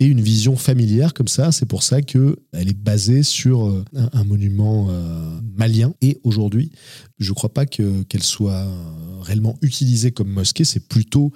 et 0.00 0.06
une 0.06 0.20
vision 0.20 0.56
familière 0.56 1.12
comme 1.12 1.28
ça. 1.28 1.50
C'est 1.50 1.66
pour 1.66 1.82
ça 1.82 2.02
qu'elle 2.02 2.36
est 2.52 2.78
basée 2.78 3.22
sur 3.22 3.66
euh, 3.66 3.84
un, 3.94 4.24
monument 4.24 4.86
euh, 4.90 5.40
malien. 5.56 5.92
Et 6.00 6.20
aujourd'hui, 6.22 6.70
je 7.18 7.30
ne 7.30 7.34
crois 7.34 7.52
pas 7.52 7.66
qu'elle 7.66 8.22
soit 8.22 8.52
euh, 8.52 9.20
réellement 9.20 9.56
utilisée 9.60 10.12
comme 10.12 10.28
mosquée. 10.28 10.64
C'est 10.64 10.86
plutôt 10.86 11.32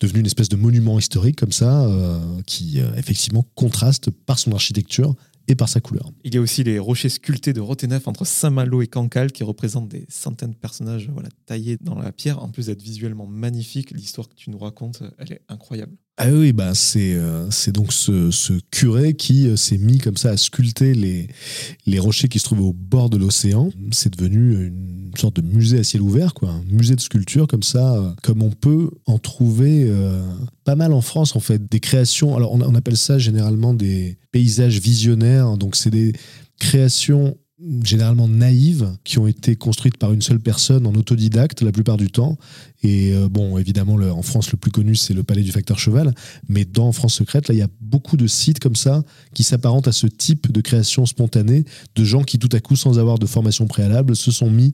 devenu 0.00 0.20
une 0.20 0.26
espèce 0.26 0.48
de 0.48 0.56
monument 0.56 0.98
historique 0.98 1.36
comme 1.36 1.52
ça, 1.52 1.86
qui 2.46 2.78
effectivement 2.96 3.44
contraste 3.54 4.10
par 4.10 4.38
son 4.38 4.52
architecture 4.52 5.14
et 5.48 5.54
par 5.54 5.68
sa 5.68 5.80
couleur. 5.80 6.10
Il 6.24 6.34
y 6.34 6.38
a 6.38 6.40
aussi 6.40 6.64
les 6.64 6.78
rochers 6.78 7.08
sculptés 7.08 7.52
de 7.52 7.60
Rotenef 7.60 8.08
entre 8.08 8.24
Saint-Malo 8.24 8.82
et 8.82 8.86
Cancale 8.86 9.32
qui 9.32 9.44
représentent 9.44 9.88
des 9.88 10.06
centaines 10.08 10.50
de 10.50 10.56
personnages 10.56 11.08
taillés 11.44 11.78
dans 11.80 11.98
la 11.98 12.12
pierre. 12.12 12.42
En 12.42 12.48
plus 12.48 12.66
d'être 12.66 12.82
visuellement 12.82 13.26
magnifique, 13.26 13.90
l'histoire 13.92 14.28
que 14.28 14.34
tu 14.34 14.50
nous 14.50 14.58
racontes, 14.58 15.02
elle 15.18 15.32
est 15.32 15.42
incroyable. 15.48 15.96
Ah 16.18 16.30
oui, 16.32 16.54
bah 16.54 16.74
c'est 16.74 17.12
euh, 17.14 17.46
donc 17.74 17.92
ce, 17.92 18.30
ce, 18.30 18.54
curé 18.70 19.12
qui 19.12 19.48
euh, 19.48 19.56
s'est 19.56 19.76
mis 19.76 19.98
comme 19.98 20.16
ça 20.16 20.30
à 20.30 20.38
sculpter 20.38 20.94
les, 20.94 21.28
les 21.84 21.98
rochers 21.98 22.28
qui 22.28 22.38
se 22.38 22.44
trouvaient 22.44 22.62
au 22.62 22.72
bord 22.72 23.10
de 23.10 23.18
l'océan. 23.18 23.68
C'est 23.92 24.16
devenu 24.16 24.68
une 24.68 25.12
sorte 25.18 25.36
de 25.36 25.42
musée 25.42 25.80
à 25.80 25.84
ciel 25.84 26.00
ouvert, 26.00 26.32
quoi, 26.32 26.52
un 26.52 26.62
musée 26.70 26.96
de 26.96 27.02
sculpture 27.02 27.46
comme 27.46 27.62
ça, 27.62 27.96
euh, 27.96 28.12
comme 28.22 28.42
on 28.42 28.50
peut 28.50 28.90
en 29.04 29.18
trouver 29.18 29.92
pas 30.64 30.74
mal 30.74 30.94
en 30.94 31.02
France 31.02 31.36
en 31.36 31.40
fait, 31.40 31.70
des 31.70 31.80
créations. 31.80 32.34
Alors 32.34 32.52
on 32.52 32.74
appelle 32.74 32.96
ça 32.96 33.18
généralement 33.18 33.74
des 33.74 34.16
paysages 34.32 34.80
visionnaires. 34.80 35.58
Donc 35.58 35.76
c'est 35.76 35.90
des 35.90 36.14
créations 36.58 37.36
généralement 37.82 38.28
naïves, 38.28 38.92
qui 39.02 39.18
ont 39.18 39.26
été 39.26 39.56
construites 39.56 39.96
par 39.96 40.12
une 40.12 40.20
seule 40.20 40.40
personne 40.40 40.86
en 40.86 40.94
autodidacte 40.94 41.62
la 41.62 41.72
plupart 41.72 41.96
du 41.96 42.10
temps. 42.10 42.36
Et 42.82 43.14
euh, 43.14 43.28
bon, 43.30 43.56
évidemment, 43.56 43.96
le, 43.96 44.12
en 44.12 44.20
France, 44.20 44.52
le 44.52 44.58
plus 44.58 44.70
connu, 44.70 44.94
c'est 44.94 45.14
le 45.14 45.22
Palais 45.22 45.42
du 45.42 45.52
Facteur 45.52 45.78
Cheval. 45.78 46.14
Mais 46.48 46.66
dans 46.66 46.92
France 46.92 47.14
Secrète, 47.14 47.48
là, 47.48 47.54
il 47.54 47.58
y 47.58 47.62
a 47.62 47.68
beaucoup 47.80 48.18
de 48.18 48.26
sites 48.26 48.60
comme 48.60 48.76
ça 48.76 49.02
qui 49.32 49.42
s'apparentent 49.42 49.88
à 49.88 49.92
ce 49.92 50.06
type 50.06 50.52
de 50.52 50.60
création 50.60 51.06
spontanée 51.06 51.64
de 51.94 52.04
gens 52.04 52.24
qui, 52.24 52.38
tout 52.38 52.50
à 52.52 52.60
coup, 52.60 52.76
sans 52.76 52.98
avoir 52.98 53.18
de 53.18 53.26
formation 53.26 53.66
préalable, 53.66 54.16
se 54.16 54.30
sont 54.30 54.50
mis 54.50 54.72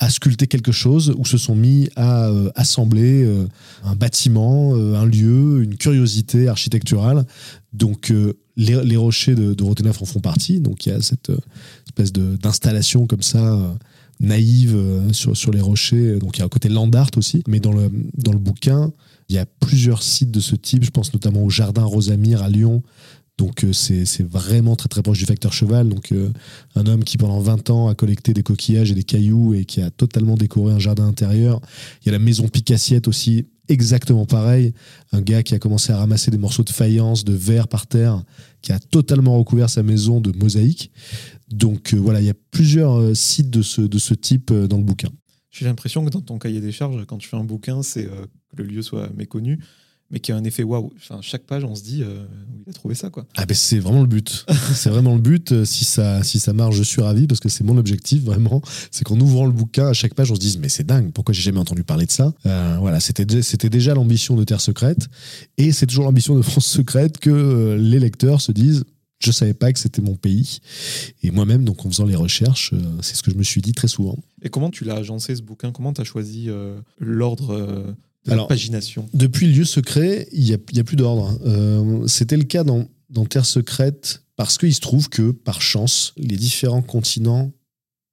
à 0.00 0.10
sculpter 0.10 0.48
quelque 0.48 0.72
chose 0.72 1.14
ou 1.16 1.24
se 1.24 1.38
sont 1.38 1.54
mis 1.54 1.88
à 1.94 2.28
euh, 2.28 2.50
assembler 2.56 3.22
euh, 3.22 3.46
un 3.84 3.94
bâtiment, 3.94 4.74
un 4.74 5.06
lieu, 5.06 5.62
une 5.62 5.76
curiosité 5.76 6.48
architecturale. 6.48 7.24
Donc 7.72 8.12
les, 8.56 8.96
rochers 8.96 9.34
de, 9.34 9.54
de 9.54 9.64
en 9.64 10.04
font 10.04 10.20
partie. 10.20 10.60
Donc 10.60 10.86
il 10.86 10.88
y 10.90 10.92
a 10.92 11.00
cette 11.00 11.30
espèce 11.90 12.12
d'installation 12.12 13.06
comme 13.06 13.22
ça 13.22 13.54
euh, 13.54 13.72
naïve 14.20 14.74
euh, 14.76 15.12
sur, 15.12 15.36
sur 15.36 15.50
les 15.50 15.60
rochers. 15.60 16.18
Donc 16.18 16.36
il 16.36 16.40
y 16.40 16.42
a 16.42 16.46
un 16.46 16.48
côté 16.48 16.68
land 16.68 16.90
art 16.92 17.10
aussi. 17.16 17.42
Mais 17.48 17.60
dans 17.60 17.72
le, 17.72 17.90
dans 18.16 18.32
le 18.32 18.38
bouquin, 18.38 18.92
il 19.28 19.36
y 19.36 19.38
a 19.38 19.46
plusieurs 19.46 20.02
sites 20.02 20.30
de 20.30 20.40
ce 20.40 20.56
type. 20.56 20.84
Je 20.84 20.90
pense 20.90 21.12
notamment 21.12 21.42
au 21.42 21.50
Jardin 21.50 21.84
Rosamire 21.84 22.42
à 22.42 22.48
Lyon. 22.48 22.82
Donc 23.40 23.64
euh, 23.64 23.72
c'est 23.72 24.22
vraiment 24.22 24.76
très 24.76 24.88
très 24.88 25.02
proche 25.02 25.18
du 25.18 25.24
facteur 25.24 25.52
cheval. 25.52 25.88
Donc 25.88 26.14
un 26.76 26.86
homme 26.86 27.02
qui 27.02 27.16
pendant 27.16 27.40
20 27.40 27.70
ans 27.70 27.88
a 27.88 27.94
collecté 27.94 28.34
des 28.34 28.42
coquillages 28.42 28.92
et 28.92 28.94
des 28.94 29.02
cailloux 29.02 29.54
et 29.54 29.64
qui 29.64 29.80
a 29.80 29.90
totalement 29.90 30.36
décoré 30.36 30.72
un 30.72 30.78
jardin 30.78 31.06
intérieur. 31.06 31.60
Il 32.02 32.06
y 32.06 32.08
a 32.10 32.12
la 32.12 32.18
maison 32.18 32.46
Picassiette 32.48 33.08
aussi, 33.08 33.46
exactement 33.70 34.26
pareil. 34.26 34.74
Un 35.12 35.22
gars 35.22 35.42
qui 35.42 35.54
a 35.54 35.58
commencé 35.58 35.92
à 35.92 35.96
ramasser 35.96 36.30
des 36.30 36.38
morceaux 36.38 36.64
de 36.64 36.70
faïence, 36.70 37.24
de 37.24 37.32
verre 37.32 37.68
par 37.68 37.86
terre, 37.86 38.22
qui 38.62 38.72
a 38.72 38.78
totalement 38.78 39.38
recouvert 39.38 39.70
sa 39.70 39.82
maison 39.82 40.20
de 40.20 40.36
mosaïques. 40.36 40.90
Donc 41.50 41.94
euh, 41.94 41.96
voilà, 41.96 42.20
il 42.20 42.26
y 42.26 42.30
a 42.30 42.34
plusieurs 42.50 42.98
euh, 42.98 43.14
sites 43.14 43.50
de 43.50 43.62
ce, 43.62 43.80
de 43.80 43.98
ce 43.98 44.14
type 44.14 44.50
euh, 44.50 44.66
dans 44.66 44.76
le 44.76 44.84
bouquin. 44.84 45.08
J'ai 45.50 45.64
l'impression 45.64 46.04
que 46.04 46.10
dans 46.10 46.20
ton 46.20 46.38
cahier 46.38 46.60
des 46.60 46.72
charges, 46.72 47.04
quand 47.06 47.18
tu 47.18 47.28
fais 47.28 47.36
un 47.36 47.44
bouquin, 47.44 47.82
c'est 47.82 48.04
que 48.04 48.56
le 48.56 48.64
lieu 48.64 48.82
soit 48.82 49.10
méconnu, 49.16 49.58
mais 50.10 50.20
qu'il 50.20 50.34
y 50.34 50.38
a 50.38 50.40
un 50.40 50.44
effet 50.44 50.62
waouh. 50.62 50.92
Enfin, 50.96 51.20
chaque 51.22 51.44
page, 51.44 51.64
on 51.64 51.74
se 51.74 51.82
dit, 51.82 52.02
où 52.02 52.62
il 52.66 52.70
a 52.70 52.72
trouvé 52.72 52.94
ça, 52.94 53.10
quoi. 53.10 53.26
Ah 53.36 53.46
ben 53.46 53.54
c'est 53.54 53.78
vraiment 53.78 54.00
le 54.00 54.06
but. 54.06 54.44
c'est 54.74 54.90
vraiment 54.90 55.14
le 55.14 55.20
but. 55.20 55.64
Si 55.64 55.84
ça, 55.84 56.22
si 56.22 56.38
ça 56.38 56.52
marche, 56.52 56.76
je 56.76 56.82
suis 56.82 57.02
ravi 57.02 57.26
parce 57.26 57.40
que 57.40 57.48
c'est 57.48 57.64
mon 57.64 57.76
objectif 57.76 58.22
vraiment. 58.22 58.62
C'est 58.90 59.04
qu'en 59.04 59.18
ouvrant 59.20 59.46
le 59.46 59.52
bouquin, 59.52 59.88
à 59.88 59.92
chaque 59.92 60.14
page, 60.14 60.30
on 60.30 60.34
se 60.34 60.40
dise, 60.40 60.58
mais 60.58 60.68
c'est 60.68 60.84
dingue. 60.84 61.12
Pourquoi 61.12 61.34
j'ai 61.34 61.42
jamais 61.42 61.60
entendu 61.60 61.84
parler 61.84 62.06
de 62.06 62.10
ça? 62.10 62.32
Voilà, 62.44 63.00
c'était, 63.00 63.42
c'était 63.42 63.70
déjà 63.70 63.94
l'ambition 63.94 64.36
de 64.36 64.44
Terre 64.44 64.60
secrète, 64.60 65.08
et 65.58 65.72
c'est 65.72 65.86
toujours 65.86 66.04
l'ambition 66.04 66.36
de 66.36 66.42
France 66.42 66.66
secrète 66.66 67.18
que 67.18 67.76
les 67.78 67.98
lecteurs 67.98 68.40
se 68.40 68.52
disent, 68.52 68.84
je 69.20 69.30
savais 69.32 69.54
pas 69.54 69.72
que 69.72 69.78
c'était 69.78 70.02
mon 70.02 70.16
pays. 70.16 70.60
Et 71.22 71.30
moi-même, 71.30 71.64
donc 71.64 71.84
en 71.84 71.90
faisant 71.90 72.06
les 72.06 72.16
recherches, 72.16 72.72
euh, 72.72 72.78
c'est 73.02 73.14
ce 73.14 73.22
que 73.22 73.30
je 73.30 73.36
me 73.36 73.42
suis 73.42 73.60
dit 73.60 73.72
très 73.72 73.88
souvent. 73.88 74.18
Et 74.42 74.48
comment 74.48 74.70
tu 74.70 74.84
l'as 74.84 74.96
agencé 74.96 75.36
ce 75.36 75.42
bouquin? 75.42 75.72
Comment 75.72 75.92
tu 75.92 76.00
as 76.00 76.04
choisi 76.04 76.46
euh, 76.48 76.80
l'ordre 76.98 77.50
euh, 77.50 77.92
de 78.26 78.34
la 78.34 78.44
pagination 78.44 79.08
Depuis 79.14 79.46
Lieu 79.52 79.64
secret, 79.64 80.28
il 80.32 80.44
n'y 80.44 80.52
a, 80.52 80.56
a, 80.56 80.84
plus 80.84 80.96
d'ordre. 80.96 81.38
c'était 82.06 82.36
le 82.36 82.44
cas 82.44 82.64
dans, 82.64 82.86
dans 83.08 83.24
Terre 83.24 83.46
secrète 83.46 84.22
parce 84.36 84.58
qu'il 84.58 84.74
se 84.74 84.80
trouve 84.80 85.08
que, 85.08 85.30
par 85.30 85.60
chance, 85.60 86.14
les 86.16 86.36
différents 86.36 86.82
continents 86.82 87.52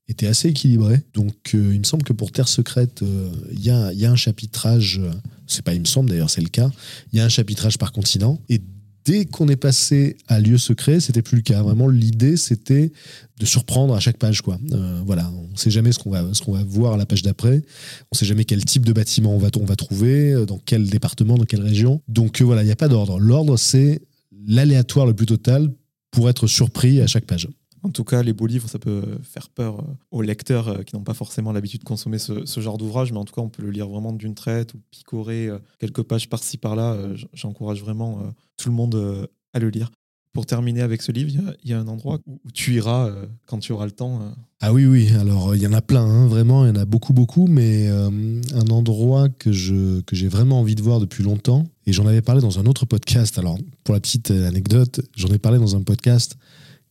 étaient 0.10 0.28
assez 0.28 0.50
équilibrés. 0.50 1.02
Donc, 1.14 1.52
il 1.54 1.80
me 1.80 1.84
semble 1.84 2.04
que 2.04 2.14
pour 2.14 2.32
Terre 2.32 2.48
secrète, 2.48 3.04
il 3.52 3.60
y, 3.60 3.70
a, 3.70 3.92
y, 3.94 4.06
a, 4.06 4.12
un 4.12 4.16
chapitrage, 4.16 5.02
c'est 5.46 5.62
pas 5.62 5.74
il 5.74 5.82
me 5.82 5.86
semble 5.86 6.10
d'ailleurs, 6.10 6.30
c'est 6.30 6.42
le 6.42 6.50
cas, 6.50 6.70
il 7.12 7.18
y 7.18 7.22
a 7.22 7.26
un 7.26 7.30
chapitrage 7.30 7.78
par 7.78 7.92
continent. 7.92 8.42
Et 8.50 8.62
Dès 9.08 9.24
qu'on 9.24 9.48
est 9.48 9.56
passé 9.56 10.18
à 10.28 10.42
lieu 10.42 10.58
secret, 10.58 11.00
c'était 11.00 11.22
plus 11.22 11.38
le 11.38 11.42
cas. 11.42 11.62
Vraiment, 11.62 11.88
l'idée, 11.88 12.36
c'était 12.36 12.92
de 13.40 13.46
surprendre 13.46 13.96
à 13.96 14.02
chaque 14.02 14.18
page. 14.18 14.42
Quoi. 14.42 14.60
Euh, 14.74 15.02
voilà, 15.06 15.32
on 15.32 15.54
ne 15.54 15.56
sait 15.56 15.70
jamais 15.70 15.94
ce 15.94 16.00
qu'on 16.00 16.12
va, 16.12 16.24
voir 16.66 16.96
à 16.96 16.98
la 16.98 17.06
page 17.06 17.22
d'après. 17.22 17.56
On 17.56 18.14
ne 18.14 18.18
sait 18.18 18.26
jamais 18.26 18.44
quel 18.44 18.66
type 18.66 18.86
de 18.86 18.92
bâtiment 18.92 19.34
on 19.34 19.38
va, 19.38 19.48
on 19.62 19.64
va 19.64 19.78
trouver, 19.78 20.34
euh, 20.34 20.46
dans 20.46 20.58
quel 20.58 20.90
département, 20.90 21.38
dans 21.38 21.46
quelle 21.46 21.62
région. 21.62 22.02
Donc 22.10 22.42
euh, 22.42 22.44
voilà, 22.44 22.64
il 22.64 22.66
n'y 22.66 22.72
a 22.72 22.76
pas 22.76 22.90
d'ordre. 22.90 23.18
L'ordre, 23.18 23.56
c'est 23.56 24.02
l'aléatoire 24.46 25.06
le 25.06 25.14
plus 25.14 25.26
total 25.26 25.72
pour 26.12 26.30
être 26.30 26.46
surpris 26.46 27.00
à 27.00 27.08
chaque 27.08 27.26
page. 27.26 27.48
En 27.84 27.90
tout 27.90 28.04
cas, 28.04 28.24
les 28.24 28.34
beaux 28.34 28.48
livres, 28.48 28.70
ça 28.70 28.80
peut 28.80 29.04
faire 29.24 29.50
peur 29.50 29.84
aux 30.12 30.22
lecteurs 30.22 30.84
qui 30.86 30.96
n'ont 30.96 31.04
pas 31.04 31.14
forcément 31.14 31.52
l'habitude 31.52 31.82
de 31.82 31.86
consommer 31.86 32.18
ce, 32.18 32.60
genre 32.60 32.78
d'ouvrage, 32.78 33.12
mais 33.12 33.20
en 33.20 33.26
tout 33.26 33.34
cas, 33.34 33.42
on 33.42 33.50
peut 33.50 33.64
le 33.64 33.72
lire 33.72 33.88
vraiment 33.88 34.14
d'une 34.14 34.36
traite 34.36 34.74
ou 34.74 34.80
picorer 34.92 35.50
quelques 35.80 36.04
pages 36.04 36.30
par-ci 36.30 36.58
par-là. 36.58 36.98
J'encourage 37.34 37.82
vraiment 37.82 38.34
tout 38.58 38.70
le 38.70 38.76
monde 38.76 39.30
à 39.54 39.60
le 39.60 39.70
lire. 39.70 39.92
Pour 40.38 40.46
terminer 40.46 40.82
avec 40.82 41.02
ce 41.02 41.12
livre, 41.12 41.32
il 41.64 41.72
y, 41.72 41.74
a 41.74 41.80
un 41.80 41.88
endroit 41.88 42.20
où 42.28 42.52
tu 42.54 42.76
iras 42.76 43.08
euh, 43.08 43.26
quand 43.48 43.58
tu 43.58 43.72
auras 43.72 43.86
le 43.86 43.92
temps. 43.92 44.22
Euh. 44.22 44.30
Ah 44.62 44.72
oui, 44.72 44.86
oui. 44.86 45.10
Alors, 45.20 45.56
il 45.56 45.62
y 45.64 45.66
en 45.66 45.74
a 45.74 45.82
plein, 45.82 46.06
hein, 46.06 46.28
vraiment. 46.28 46.64
Il 46.64 46.68
y 46.68 46.72
en 46.72 46.80
a 46.80 46.86
beaucoup, 46.86 47.12
beaucoup. 47.12 47.48
Mais 47.48 47.88
euh, 47.88 48.40
un 48.54 48.68
endroit 48.70 49.30
que, 49.30 49.52
je, 49.52 50.02
que 50.02 50.16
j'ai 50.16 50.28
vraiment 50.28 50.60
envie 50.60 50.76
de 50.76 50.84
voir 50.84 51.00
depuis 51.00 51.24
longtemps, 51.24 51.66
et 51.88 51.92
j'en 51.92 52.06
avais 52.06 52.22
parlé 52.22 52.40
dans 52.40 52.60
un 52.60 52.68
autre 52.68 52.86
podcast. 52.86 53.40
Alors, 53.40 53.58
pour 53.84 53.96
la 53.96 54.00
petite 54.00 54.30
anecdote, 54.30 55.02
j'en 55.16 55.30
ai 55.30 55.40
parlé 55.40 55.58
dans 55.58 55.76
un 55.76 55.82
podcast 55.82 56.38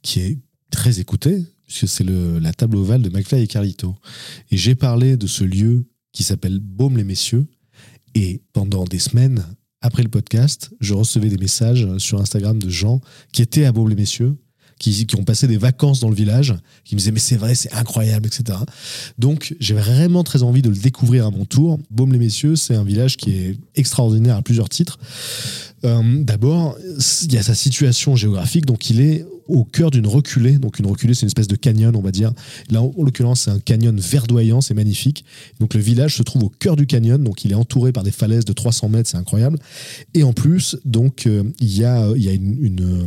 qui 0.03 0.22
est 0.22 0.39
très 0.71 1.01
écouté, 1.01 1.45
puisque 1.64 1.89
c'est 1.89 2.05
la 2.05 2.53
table 2.53 2.77
ovale 2.77 3.03
de 3.03 3.09
McFly 3.09 3.43
et 3.43 3.47
Carlito. 3.47 3.95
Et 4.51 4.57
j'ai 4.57 4.75
parlé 4.75 5.17
de 5.17 5.27
ce 5.27 5.45
lieu 5.45 5.87
qui 6.12 6.23
s'appelle 6.23 6.61
Baume-les-Messieurs. 6.61 7.47
Et 8.14 8.43
pendant 8.53 8.85
des 8.85 8.99
semaines, 8.99 9.45
après 9.83 10.03
le 10.03 10.09
podcast, 10.09 10.71
je 10.81 10.95
recevais 10.95 11.29
des 11.29 11.37
messages 11.37 11.87
sur 11.99 12.21
Instagram 12.21 12.59
de 12.59 12.71
gens 12.71 13.01
qui 13.33 13.43
étaient 13.43 13.67
à 13.67 13.73
Beaune-les-Messieurs, 13.73 14.35
qui, 14.79 15.07
qui, 15.07 15.17
ont 15.17 15.25
passé 15.25 15.47
des 15.47 15.59
vacances 15.59 16.01
dans 16.01 16.09
le 16.09 16.14
village, 16.14 16.55
qui 16.85 16.95
me 16.95 16.99
disaient 16.99 17.12
mais 17.12 17.19
c'est 17.19 17.37
vrai, 17.37 17.55
c'est 17.55 17.73
incroyable, 17.73 18.27
etc. 18.27 18.59
Donc 19.19 19.55
j'ai 19.61 19.75
vraiment 19.75 20.25
très 20.25 20.43
envie 20.43 20.62
de 20.62 20.71
le 20.71 20.77
découvrir 20.77 21.27
à 21.27 21.31
mon 21.31 21.45
tour. 21.45 21.79
Baume-les-Messieurs, 21.91 22.57
c'est 22.57 22.75
un 22.75 22.85
village 22.85 23.17
qui 23.17 23.33
est 23.33 23.59
extraordinaire 23.75 24.37
à 24.37 24.43
plusieurs 24.43 24.69
titres. 24.69 24.99
Euh, 25.85 26.23
d'abord, 26.23 26.77
il 27.23 27.33
y 27.33 27.39
a 27.39 27.43
sa 27.43 27.55
situation 27.55 28.17
géographique, 28.17 28.67
donc 28.67 28.91
il 28.91 29.01
est 29.01 29.27
au 29.49 29.64
cœur 29.64 29.90
d'une 29.90 30.07
reculée. 30.07 30.59
Donc 30.59 30.78
une 30.78 30.86
reculée, 30.86 31.14
c'est 31.14 31.22
une 31.22 31.28
espèce 31.28 31.49
de 31.49 31.57
canyon, 31.57 31.94
on 31.97 32.01
va 32.01 32.12
dire. 32.12 32.32
Là, 32.70 32.82
en 32.82 32.92
l'occurrence, 33.03 33.42
c'est 33.42 33.51
un 33.51 33.59
canyon 33.59 33.99
verdoyant, 33.99 34.61
c'est 34.61 34.74
magnifique. 34.74 35.24
Donc 35.61 35.74
le 35.74 35.80
village 35.80 36.16
se 36.16 36.22
trouve 36.22 36.44
au 36.44 36.49
cœur 36.49 36.76
du 36.76 36.86
canyon, 36.86 37.22
donc 37.22 37.44
il 37.44 37.53
est 37.53 37.57
entouré 37.57 37.92
par 37.92 38.03
des 38.03 38.11
falaises 38.11 38.44
de 38.44 38.53
300 38.53 38.88
mètres, 38.88 39.09
c'est 39.09 39.16
incroyable. 39.16 39.59
Et 40.14 40.22
en 40.22 40.32
plus, 40.32 40.76
donc 40.84 41.26
euh, 41.26 41.44
il 41.61 41.76
y 41.76 41.84
a, 41.84 42.11
y 42.16 42.28
a 42.28 42.32
une, 42.32 42.80
euh, 42.80 43.07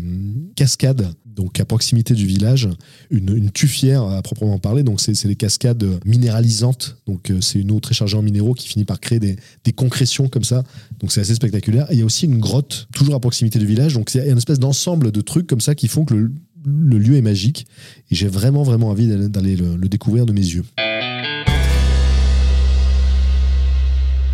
cascade 0.55 1.13
donc 1.39 1.59
à 1.59 1.65
proximité 1.65 2.13
du 2.13 2.25
village, 2.25 2.67
une, 3.11 3.29
une 3.35 3.49
à 3.95 4.21
proprement 4.21 4.59
parler. 4.59 4.83
Donc 4.83 4.99
c'est 4.99 5.25
des 5.25 5.35
cascades 5.35 5.85
minéralisantes. 6.05 6.97
Donc 7.07 7.31
euh, 7.31 7.39
c'est 7.39 7.59
une 7.59 7.71
eau 7.71 7.79
très 7.79 7.93
chargée 7.93 8.17
en 8.17 8.21
minéraux 8.21 8.53
qui 8.53 8.67
finit 8.67 8.83
par 8.83 8.99
créer 8.99 9.19
des, 9.19 9.37
des 9.63 9.71
concrétions 9.71 10.27
comme 10.27 10.43
ça. 10.43 10.63
Donc 10.99 11.13
c'est 11.13 11.21
assez 11.21 11.35
spectaculaire. 11.35 11.89
Et 11.91 11.95
il 11.95 11.99
y 11.99 12.01
a 12.01 12.05
aussi 12.05 12.25
une 12.25 12.39
grotte 12.39 12.87
toujours 12.93 13.15
à 13.15 13.19
proximité 13.21 13.57
du 13.57 13.65
village. 13.65 13.93
Donc 13.93 14.13
il 14.13 14.17
y 14.17 14.21
a 14.21 14.27
une 14.27 14.37
espèce 14.37 14.59
d'ensemble 14.59 15.11
de 15.11 15.21
trucs 15.21 15.47
comme 15.47 15.61
ça 15.61 15.75
qui 15.75 15.87
font 15.87 16.03
que 16.03 16.13
le, 16.13 16.28
le 16.65 16.97
lieu 16.97 17.15
est 17.15 17.21
magique. 17.21 17.67
Et 18.11 18.15
j'ai 18.15 18.27
vraiment 18.27 18.63
vraiment 18.63 18.89
envie 18.89 19.07
d'aller 19.29 19.55
le, 19.55 19.77
découvrir 19.87 20.25
de 20.25 20.33
mes 20.33 20.41
yeux. 20.41 20.65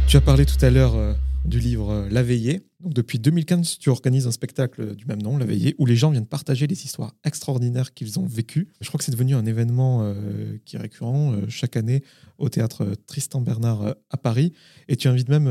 Tu 0.08 0.18
as 0.18 0.22
parlé 0.22 0.46
tout 0.46 0.64
à 0.64 0.70
l'heure 0.70 0.96
euh, 0.96 1.14
du 1.46 1.60
livre 1.60 1.92
euh, 1.92 2.08
La 2.10 2.24
Veillée. 2.24 2.62
Donc 2.80 2.94
depuis 2.94 3.18
2015, 3.18 3.80
tu 3.80 3.90
organises 3.90 4.28
un 4.28 4.32
spectacle 4.32 4.96
du 4.96 5.06
même 5.06 5.22
nom, 5.22 5.38
La 5.38 5.46
Veillée, 5.46 5.76
où 5.80 5.86
les 5.86 5.96
gens 5.96 6.12
viennent 6.12 6.28
partager 6.28 6.68
les 6.68 6.86
histoires 6.86 7.16
extraordinaires 7.24 7.94
qu'ils 7.94 8.20
ont 8.20 8.26
vécues. 8.26 8.68
Je 8.82 8.88
crois 8.88 9.00
que 9.00 9.04
c'est 9.04 9.12
devenu 9.12 9.34
un 9.34 9.46
événement 9.46 10.02
euh, 10.04 10.58
qui 10.64 10.76
est 10.76 10.80
récurrent 10.80 11.34
chaque 11.50 11.76
année 11.76 12.04
au 12.38 12.50
théâtre 12.50 12.88
Tristan 13.08 13.42
Bernard 13.42 13.96
à 14.12 14.18
Paris. 14.18 14.54
Et 14.88 14.96
tu 14.96 15.08
invites 15.08 15.30
même 15.30 15.50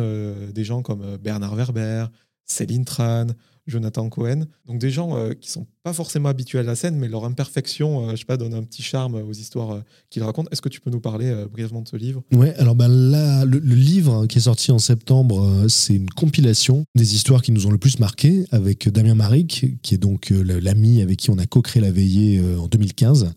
des 0.52 0.64
gens 0.64 0.82
comme 0.82 1.16
Bernard 1.16 1.56
Werber, 1.56 2.06
Céline 2.46 2.84
Tran, 2.84 3.26
Jonathan 3.66 4.08
Cohen. 4.08 4.44
Donc 4.66 4.78
des 4.78 4.90
gens 4.90 5.16
euh, 5.16 5.32
qui 5.32 5.50
sont 5.50 5.66
pas 5.82 5.92
forcément 5.92 6.28
habitués 6.28 6.58
à 6.58 6.62
la 6.62 6.74
scène, 6.74 6.96
mais 6.96 7.08
leur 7.08 7.24
imperfection, 7.24 8.08
euh, 8.08 8.10
je 8.12 8.16
sais 8.16 8.24
pas, 8.24 8.36
donne 8.36 8.54
un 8.54 8.62
petit 8.62 8.82
charme 8.82 9.14
aux 9.14 9.32
histoires 9.32 9.70
euh, 9.72 9.80
qu'ils 10.10 10.22
racontent. 10.22 10.48
Est-ce 10.50 10.62
que 10.62 10.68
tu 10.68 10.80
peux 10.80 10.90
nous 10.90 11.00
parler 11.00 11.32
brièvement 11.50 11.82
de 11.82 11.88
ce 11.88 11.96
livre? 11.96 12.22
Ouais, 12.32 12.54
alors 12.56 12.74
ben 12.74 12.88
là, 12.88 13.44
le, 13.44 13.58
livre 13.58 14.26
qui 14.26 14.38
est 14.38 14.42
sorti 14.42 14.70
en 14.70 14.78
septembre, 14.78 15.66
c'est 15.68 15.94
une 15.94 16.10
compilation 16.10 16.84
des 16.94 17.14
histoires 17.14 17.42
qui 17.42 17.52
nous 17.52 17.66
ont 17.66 17.70
le 17.70 17.78
plus 17.78 17.98
marqué 17.98 18.44
avec 18.50 18.88
Damien 18.88 19.14
Maric, 19.14 19.66
qui 19.82 19.94
est 19.94 19.98
donc 19.98 20.30
l'ami 20.30 21.02
avec 21.02 21.18
qui 21.18 21.30
on 21.30 21.38
a 21.38 21.46
co-créé 21.46 21.82
La 21.82 21.90
Veillée 21.90 22.40
en 22.58 22.68
2015. 22.68 23.32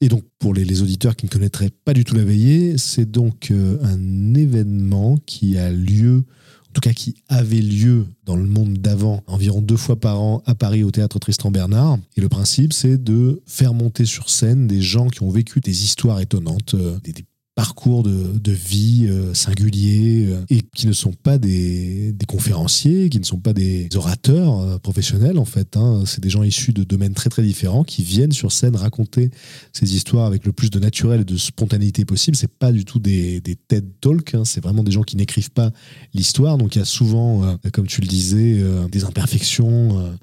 Et 0.00 0.08
donc, 0.08 0.24
pour 0.38 0.54
les, 0.54 0.82
auditeurs 0.82 1.14
qui 1.14 1.26
ne 1.26 1.30
connaîtraient 1.30 1.70
pas 1.84 1.92
du 1.92 2.04
tout 2.04 2.14
La 2.14 2.24
Veillée, 2.24 2.76
c'est 2.78 3.08
donc 3.08 3.52
un 3.52 4.34
événement 4.34 5.16
qui 5.26 5.58
a 5.58 5.70
lieu 5.70 6.24
tout 6.72 6.80
cas 6.80 6.92
qui 6.92 7.14
avait 7.28 7.60
lieu 7.60 8.06
dans 8.24 8.36
le 8.36 8.46
monde 8.46 8.74
d'avant, 8.78 9.22
environ 9.26 9.60
deux 9.60 9.76
fois 9.76 9.96
par 9.96 10.20
an 10.20 10.42
à 10.46 10.54
Paris 10.54 10.84
au 10.84 10.90
théâtre 10.90 11.18
Tristan 11.18 11.50
Bernard. 11.50 11.98
Et 12.16 12.20
le 12.20 12.28
principe, 12.28 12.72
c'est 12.72 13.02
de 13.02 13.42
faire 13.46 13.74
monter 13.74 14.04
sur 14.04 14.30
scène 14.30 14.66
des 14.66 14.80
gens 14.80 15.08
qui 15.08 15.22
ont 15.22 15.30
vécu 15.30 15.60
des 15.60 15.84
histoires 15.84 16.20
étonnantes, 16.20 16.74
euh, 16.74 16.98
des, 17.04 17.12
parcours 17.54 18.02
de, 18.02 18.52
vie 18.52 19.06
euh, 19.08 19.34
singuliers 19.34 20.26
euh, 20.28 20.44
et 20.48 20.62
qui 20.74 20.86
ne 20.86 20.92
sont 20.92 21.12
pas 21.12 21.38
des, 21.38 22.14
conférenciers, 22.26 23.10
qui 23.10 23.18
ne 23.18 23.24
sont 23.24 23.40
pas 23.40 23.52
des 23.52 23.88
orateurs 23.94 24.60
euh, 24.60 24.78
professionnels 24.78 25.38
en 25.38 25.44
fait. 25.44 25.76
Hein. 25.76 26.04
C'est 26.06 26.20
des 26.20 26.30
gens 26.30 26.42
issus 26.42 26.72
de 26.72 26.84
domaines 26.84 27.12
très 27.12 27.28
très 27.28 27.42
différents 27.42 27.84
qui 27.84 28.02
viennent 28.02 28.32
sur 28.32 28.52
scène 28.52 28.74
raconter 28.74 29.30
ces 29.72 29.94
histoires 29.94 30.26
avec 30.26 30.46
le 30.46 30.52
plus 30.52 30.70
de 30.70 30.78
naturel 30.78 31.22
et 31.22 31.24
de 31.24 31.36
spontanéité 31.36 32.04
possible. 32.04 32.36
C'est 32.36 32.50
pas 32.50 32.72
du 32.72 32.84
tout 32.84 32.98
des, 32.98 33.40
des 33.40 33.56
TED 33.56 33.84
Talks, 34.00 34.34
hein. 34.34 34.44
c'est 34.44 34.62
vraiment 34.62 34.82
des 34.82 34.92
gens 34.92 35.02
qui 35.02 35.16
n'écrivent 35.16 35.50
pas 35.50 35.72
l'histoire. 36.14 36.56
Donc 36.56 36.74
il 36.76 36.78
y 36.78 36.82
a 36.82 36.86
souvent, 36.86 37.58
comme 37.72 37.86
tu 37.86 38.00
le 38.00 38.06
disais, 38.06 38.62
des 38.90 39.04
imperfections, 39.04 40.16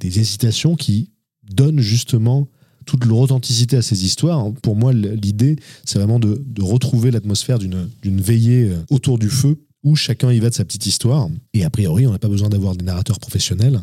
des 0.00 0.18
hésitations 0.18 0.74
qui 0.74 1.10
donnent 1.44 1.80
justement 1.80 2.48
toute 2.84 3.04
leur 3.04 3.18
authenticité 3.18 3.76
à 3.76 3.82
ces 3.82 4.04
histoires. 4.04 4.52
Pour 4.62 4.76
moi, 4.76 4.92
l'idée, 4.92 5.56
c'est 5.84 5.98
vraiment 5.98 6.18
de, 6.18 6.40
retrouver 6.60 7.10
l'atmosphère 7.10 7.58
d'une 7.58 8.20
veillée 8.20 8.70
euh, 8.70 8.76
autour 8.90 9.18
du 9.18 9.28
feu 9.28 9.58
où 9.84 9.96
chacun 9.96 10.30
y 10.30 10.38
va 10.38 10.48
de 10.48 10.54
sa 10.54 10.64
petite 10.64 10.86
histoire. 10.86 11.28
Et 11.54 11.64
a 11.64 11.70
priori, 11.70 12.06
on 12.06 12.12
n'a 12.12 12.18
pas 12.18 12.28
besoin 12.28 12.48
d'avoir 12.48 12.76
des 12.76 12.84
narrateurs 12.84 13.18
professionnels. 13.18 13.80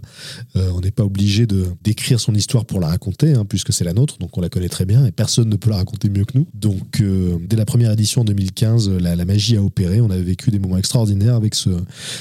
Euh, 0.55 0.71
on 0.73 0.81
n'est 0.81 0.91
pas 0.91 1.03
obligé 1.03 1.45
de 1.45 1.65
d'écrire 1.83 2.19
son 2.19 2.33
histoire 2.33 2.65
pour 2.65 2.79
la 2.79 2.87
raconter, 2.87 3.33
hein, 3.33 3.45
puisque 3.45 3.73
c'est 3.73 3.83
la 3.83 3.93
nôtre, 3.93 4.17
donc 4.17 4.37
on 4.37 4.41
la 4.41 4.49
connaît 4.49 4.69
très 4.69 4.85
bien 4.85 5.05
et 5.05 5.11
personne 5.11 5.49
ne 5.49 5.55
peut 5.55 5.69
la 5.69 5.77
raconter 5.77 6.09
mieux 6.09 6.25
que 6.25 6.37
nous. 6.37 6.47
Donc, 6.53 7.01
euh, 7.01 7.37
dès 7.41 7.57
la 7.57 7.65
première 7.65 7.91
édition 7.91 8.21
en 8.21 8.25
2015, 8.25 8.89
la, 8.89 9.25
magie 9.25 9.57
a 9.57 9.63
opéré. 9.63 9.99
On 9.99 10.09
avait 10.09 10.23
vécu 10.23 10.51
des 10.51 10.59
moments 10.59 10.77
extraordinaires 10.77 11.35
avec 11.35 11.53
ce, 11.53 11.69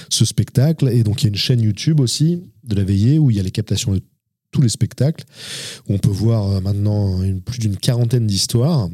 ce 0.09 0.25
spectacle. 0.25 0.89
Et 0.89 1.05
donc, 1.05 1.23
il 1.23 1.27
y 1.27 1.29
a 1.29 1.31
une 1.31 1.37
chaîne 1.37 1.61
YouTube 1.61 2.01
aussi 2.01 2.43
de 2.65 2.75
la 2.75 2.85
veillée 2.85 3.19
où 3.19 3.31
il 3.31 3.37
y 3.37 3.41
a 3.41 3.43
les 3.43 3.51
captations 3.51 3.99
tous 4.51 4.63
les 4.63 4.69
spectacles. 4.69 5.25
Où 5.89 5.95
on 5.95 5.99
peut 5.99 6.09
voir 6.11 6.49
euh, 6.51 6.61
maintenant 6.61 7.21
plus 7.45 7.59
d'une 7.59 7.77
quarantaine 7.77 8.27
d'histoires. 8.27 8.89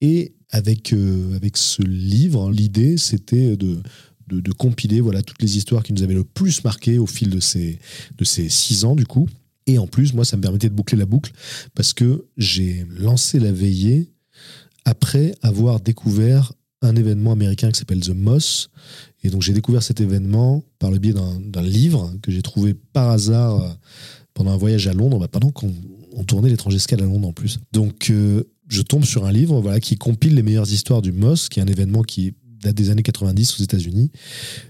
Et 0.00 0.34
avec, 0.50 0.92
euh, 0.92 1.34
avec 1.36 1.56
ce 1.56 1.82
livre, 1.82 2.50
l'idée, 2.50 2.96
c'était 2.96 3.56
de, 3.56 3.80
de, 4.28 4.52
compiler 4.52 5.00
voilà, 5.00 5.22
toutes 5.22 5.42
les 5.42 5.56
histoires 5.56 5.82
qui 5.82 5.92
nous 5.92 6.02
avaient 6.02 6.14
le 6.14 6.24
plus 6.24 6.64
marqué 6.64 6.98
au 6.98 7.06
fil 7.06 7.30
de 7.30 7.40
ces, 7.40 7.78
de 8.16 8.24
ces 8.24 8.48
six 8.48 8.84
ans, 8.84 8.96
du 8.96 9.06
coup. 9.06 9.28
Et 9.66 9.78
en 9.78 9.86
plus, 9.86 10.14
moi, 10.14 10.24
ça 10.24 10.36
me 10.36 10.42
permettait 10.42 10.68
de 10.68 10.74
boucler 10.74 10.98
la 10.98 11.06
boucle 11.06 11.32
parce 11.74 11.92
que 11.92 12.24
j'ai 12.36 12.86
lancé 12.88 13.38
la 13.38 13.52
veillée 13.52 14.10
après 14.84 15.34
avoir 15.42 15.80
découvert 15.80 16.52
un 16.82 16.96
événement 16.96 17.32
américain 17.32 17.70
qui 17.70 17.78
s'appelle 17.78 18.00
The 18.00 18.14
Moss. 18.14 18.70
Et 19.22 19.30
donc, 19.30 19.42
j'ai 19.42 19.52
découvert 19.52 19.82
cet 19.82 20.00
événement 20.00 20.64
par 20.78 20.90
le 20.90 20.98
biais 20.98 21.12
d'un 21.12 21.62
livre 21.62 22.12
que 22.22 22.32
j'ai 22.32 22.42
trouvé 22.42 22.74
par 22.74 23.10
hasard 23.10 23.62
euh, 23.62 23.68
pendant 24.34 24.52
un 24.52 24.56
voyage 24.56 24.86
à 24.88 24.92
Londres, 24.92 25.18
bah, 25.18 25.28
pendant 25.28 25.50
qu'on 25.50 25.72
tournait 26.26 26.48
l'étranger 26.48 26.76
escale 26.76 27.02
à 27.02 27.04
Londres 27.04 27.28
en 27.28 27.32
plus. 27.32 27.58
Donc, 27.72 28.10
euh, 28.10 28.44
je 28.68 28.82
tombe 28.82 29.04
sur 29.04 29.26
un 29.26 29.32
livre 29.32 29.60
voilà, 29.60 29.80
qui 29.80 29.96
compile 29.96 30.34
les 30.34 30.42
meilleures 30.42 30.70
histoires 30.70 31.02
du 31.02 31.12
MOS, 31.12 31.48
qui 31.50 31.60
est 31.60 31.62
un 31.62 31.66
événement 31.66 32.02
qui 32.02 32.34
date 32.62 32.74
des 32.74 32.90
années 32.90 33.02
90 33.02 33.58
aux 33.58 33.62
États-Unis, 33.62 34.10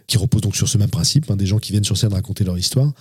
qui 0.06 0.16
repose 0.16 0.40
donc 0.40 0.56
sur 0.56 0.68
ce 0.68 0.78
même 0.78 0.90
principe, 0.90 1.30
hein, 1.30 1.36
des 1.36 1.46
gens 1.46 1.58
qui 1.58 1.72
viennent 1.72 1.84
sur 1.84 1.98
scène 1.98 2.12
raconter 2.12 2.44
leur 2.44 2.56
histoire. 2.56 2.92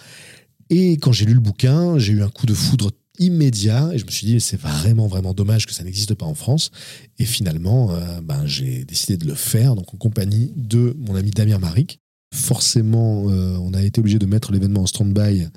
Et 0.69 0.93
quand 0.93 1.11
j'ai 1.11 1.25
lu 1.25 1.33
le 1.33 1.39
bouquin, 1.39 1.97
j'ai 1.97 2.13
eu 2.13 2.21
un 2.21 2.29
coup 2.29 2.45
de 2.45 2.53
foudre 2.53 2.91
immédiat 3.19 3.89
et 3.93 3.97
je 3.97 4.05
me 4.05 4.11
suis 4.11 4.25
dit 4.25 4.39
c'est 4.39 4.59
vraiment 4.59 5.07
vraiment 5.07 5.33
dommage 5.33 5.65
que 5.65 5.73
ça 5.73 5.83
n'existe 5.83 6.15
pas 6.15 6.25
en 6.25 6.33
France 6.33 6.71
et 7.17 7.25
finalement 7.25 7.91
euh, 7.91 8.21
ben, 8.21 8.45
j'ai 8.45 8.85
décidé 8.85 9.17
de 9.17 9.25
le 9.25 9.35
faire 9.35 9.75
donc 9.75 9.93
en 9.93 9.97
compagnie 9.97 10.53
de 10.55 10.95
mon 10.97 11.15
ami 11.15 11.31
Damien 11.31 11.59
Maric 11.59 11.99
forcément 12.33 13.29
euh, 13.29 13.57
on 13.57 13.73
a 13.73 13.83
été 13.83 13.99
obligé 13.99 14.19
de 14.19 14.25
mettre 14.25 14.53
l'événement 14.53 14.83
en 14.83 14.85
stand-by 14.85 15.47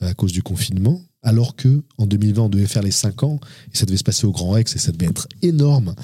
à 0.00 0.14
cause 0.14 0.32
du 0.32 0.42
confinement, 0.42 1.02
alors 1.22 1.56
que 1.56 1.82
en 1.98 2.06
2020 2.06 2.42
on 2.42 2.48
devait 2.48 2.66
faire 2.66 2.82
les 2.82 2.90
5 2.90 3.22
ans 3.24 3.40
et 3.72 3.76
ça 3.76 3.86
devait 3.86 3.98
se 3.98 4.04
passer 4.04 4.26
au 4.26 4.32
Grand 4.32 4.50
Rex 4.50 4.74
et 4.74 4.78
ça 4.78 4.92
devait 4.92 5.10
être 5.10 5.28
énorme. 5.42 5.94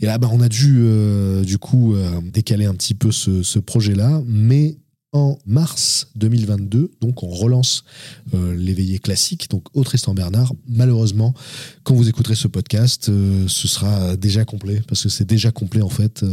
Et 0.00 0.06
là, 0.06 0.18
bah, 0.18 0.28
on 0.32 0.40
a 0.40 0.48
dû 0.48 0.78
euh, 0.78 1.44
du 1.44 1.58
coup 1.58 1.94
euh, 1.94 2.20
décaler 2.22 2.64
un 2.64 2.74
petit 2.74 2.94
peu 2.94 3.12
ce, 3.12 3.58
projet-là, 3.58 4.22
mais 4.26 4.78
en 5.12 5.38
mars 5.46 6.08
2022. 6.16 6.92
Donc 7.00 7.22
on 7.22 7.28
relance 7.28 7.84
euh, 8.34 8.54
l'éveillé 8.54 8.98
classique, 8.98 9.48
donc 9.50 9.64
au 9.74 9.82
Tristan 9.82 10.14
Bernard. 10.14 10.52
Malheureusement, 10.68 11.34
quand 11.84 11.94
vous 11.94 12.08
écouterez 12.08 12.34
ce 12.34 12.48
podcast, 12.48 13.06
ce 13.06 13.68
sera 13.68 14.16
déjà 14.16 14.44
complet, 14.44 14.82
parce 14.86 15.02
que 15.02 15.08
c'est 15.08 15.24
déjà 15.24 15.52
complet 15.52 15.82
en 15.82 15.88
fait. 15.88 16.24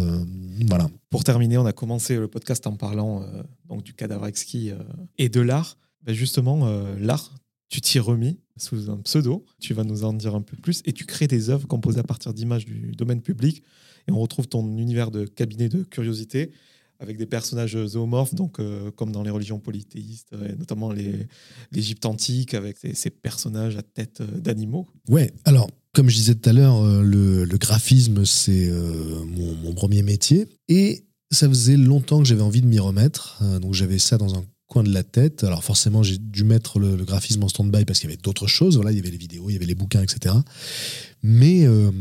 Voilà. 0.67 0.89
Pour 1.09 1.23
terminer, 1.23 1.57
on 1.57 1.65
a 1.65 1.73
commencé 1.73 2.15
le 2.15 2.27
podcast 2.27 2.67
en 2.67 2.75
parlant 2.75 3.25
donc 3.69 3.83
du 3.83 3.93
cadavre 3.93 4.27
exquis 4.27 4.71
et 5.17 5.29
de 5.29 5.41
l'art. 5.41 5.77
Ben 6.05 6.13
justement, 6.13 6.67
l'art, 6.99 7.33
tu 7.69 7.81
t'y 7.81 7.99
remis 7.99 8.39
sous 8.57 8.89
un 8.89 8.97
pseudo. 8.97 9.45
Tu 9.59 9.73
vas 9.73 9.83
nous 9.83 10.03
en 10.03 10.13
dire 10.13 10.35
un 10.35 10.41
peu 10.41 10.55
plus 10.57 10.81
et 10.85 10.93
tu 10.93 11.05
crées 11.05 11.27
des 11.27 11.49
œuvres 11.49 11.67
composées 11.67 11.99
à 11.99 12.03
partir 12.03 12.33
d'images 12.33 12.65
du 12.65 12.91
domaine 12.91 13.21
public. 13.21 13.63
Et 14.07 14.11
on 14.11 14.19
retrouve 14.19 14.47
ton 14.47 14.77
univers 14.77 15.11
de 15.11 15.25
cabinet 15.25 15.69
de 15.69 15.83
curiosité 15.83 16.51
avec 16.99 17.17
des 17.17 17.25
personnages 17.25 17.77
zoomorphes, 17.85 18.33
donc 18.33 18.59
euh, 18.59 18.89
comme 18.91 19.11
dans 19.11 19.23
les 19.23 19.29
religions 19.29 19.59
polythéistes, 19.59 20.33
euh, 20.33 20.55
notamment 20.57 20.91
l'Égypte 21.71 22.05
antique, 22.05 22.53
avec 22.53 22.77
ces, 22.77 23.09
personnages 23.09 23.75
à 23.75 23.81
tête 23.81 24.21
euh, 24.21 24.39
d'animaux. 24.39 24.87
Ouais, 25.09 25.31
alors, 25.43 25.69
comme 25.93 26.09
je 26.09 26.15
disais 26.15 26.35
tout 26.35 26.49
à 26.49 26.53
l'heure, 26.53 26.81
le, 27.01 27.45
graphisme, 27.57 28.25
c'est 28.25 28.71
mon, 28.71 29.55
mon, 29.55 29.73
premier 29.73 30.01
métier. 30.01 30.47
Et 30.67 31.05
ça 31.29 31.47
faisait 31.47 31.77
longtemps 31.77 32.19
que 32.19 32.25
j'avais 32.25 32.41
envie 32.41 32.61
de 32.61 32.67
m'y 32.67 32.79
remettre. 32.79 33.43
donc 33.59 33.73
j'avais 33.73 33.99
ça 33.99 34.17
dans 34.17 34.33
un 34.35 34.43
coin 34.67 34.83
de 34.83 34.93
la 34.93 35.03
tête. 35.03 35.43
Alors 35.43 35.63
forcément, 35.63 36.03
j'ai 36.03 36.17
dû 36.17 36.43
mettre 36.43 36.79
le, 36.79 36.95
graphisme 36.97 37.43
en 37.43 37.47
stand-by 37.47 37.85
parce 37.85 37.99
qu'il 37.99 38.09
y 38.09 38.13
avait 38.13 38.21
d'autres 38.21 38.47
choses. 38.47 38.75
Voilà, 38.75 38.91
il 38.91 38.97
y 38.97 38.99
avait 38.99 39.11
les 39.11 39.17
vidéos, 39.17 39.49
il 39.49 39.53
y 39.53 39.55
avait 39.55 39.65
les 39.65 39.75
bouquins, 39.75 40.01
etc. 40.01 40.35
Mais 41.21 41.65
euh, 41.65 41.91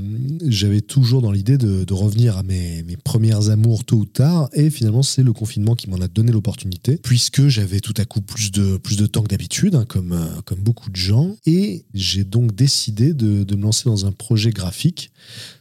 j'avais 0.47 0.81
toujours 0.81 1.23
dans 1.23 1.31
l'idée 1.31 1.59
de, 1.59 1.93
revenir 1.93 2.39
à 2.39 2.43
mes, 2.43 2.85
premières 3.05 3.51
amours 3.51 3.85
tôt 3.85 3.99
ou 3.99 4.05
tard. 4.07 4.49
Et 4.53 4.71
finalement, 4.71 5.03
c'est 5.03 5.23
le 5.23 5.33
confinement 5.33 5.75
qui 5.75 5.91
m'en 5.91 5.99
a 5.99 6.09
donné 6.09 6.33
l'opportunité, 6.33 6.97
puisque 6.97 7.49
j'avais 7.49 7.81
tout 7.81 7.95
à 7.99 8.05
coup 8.05 8.21
plus 8.21 8.51
de, 8.51 8.79
plus 8.79 8.97
de 8.97 9.07
temps 9.07 9.23
que 9.23 9.29
d'habitude, 9.29 9.75
hein, 9.75 9.85
comme, 9.87 10.13
euh, 10.13 10.41
comme 10.45 10.61
beaucoup 10.61 10.91
de 10.91 10.97
gens. 10.97 11.37
Et 11.47 11.85
j'ai 11.95 12.25
donc 12.25 12.55
décidé 12.55 13.13
de, 13.13 13.45
de 13.45 13.57
me 13.57 13.63
lancer 13.63 13.85
dans 13.85 14.07
un 14.07 14.13
projet 14.13 14.51
graphique 14.51 15.13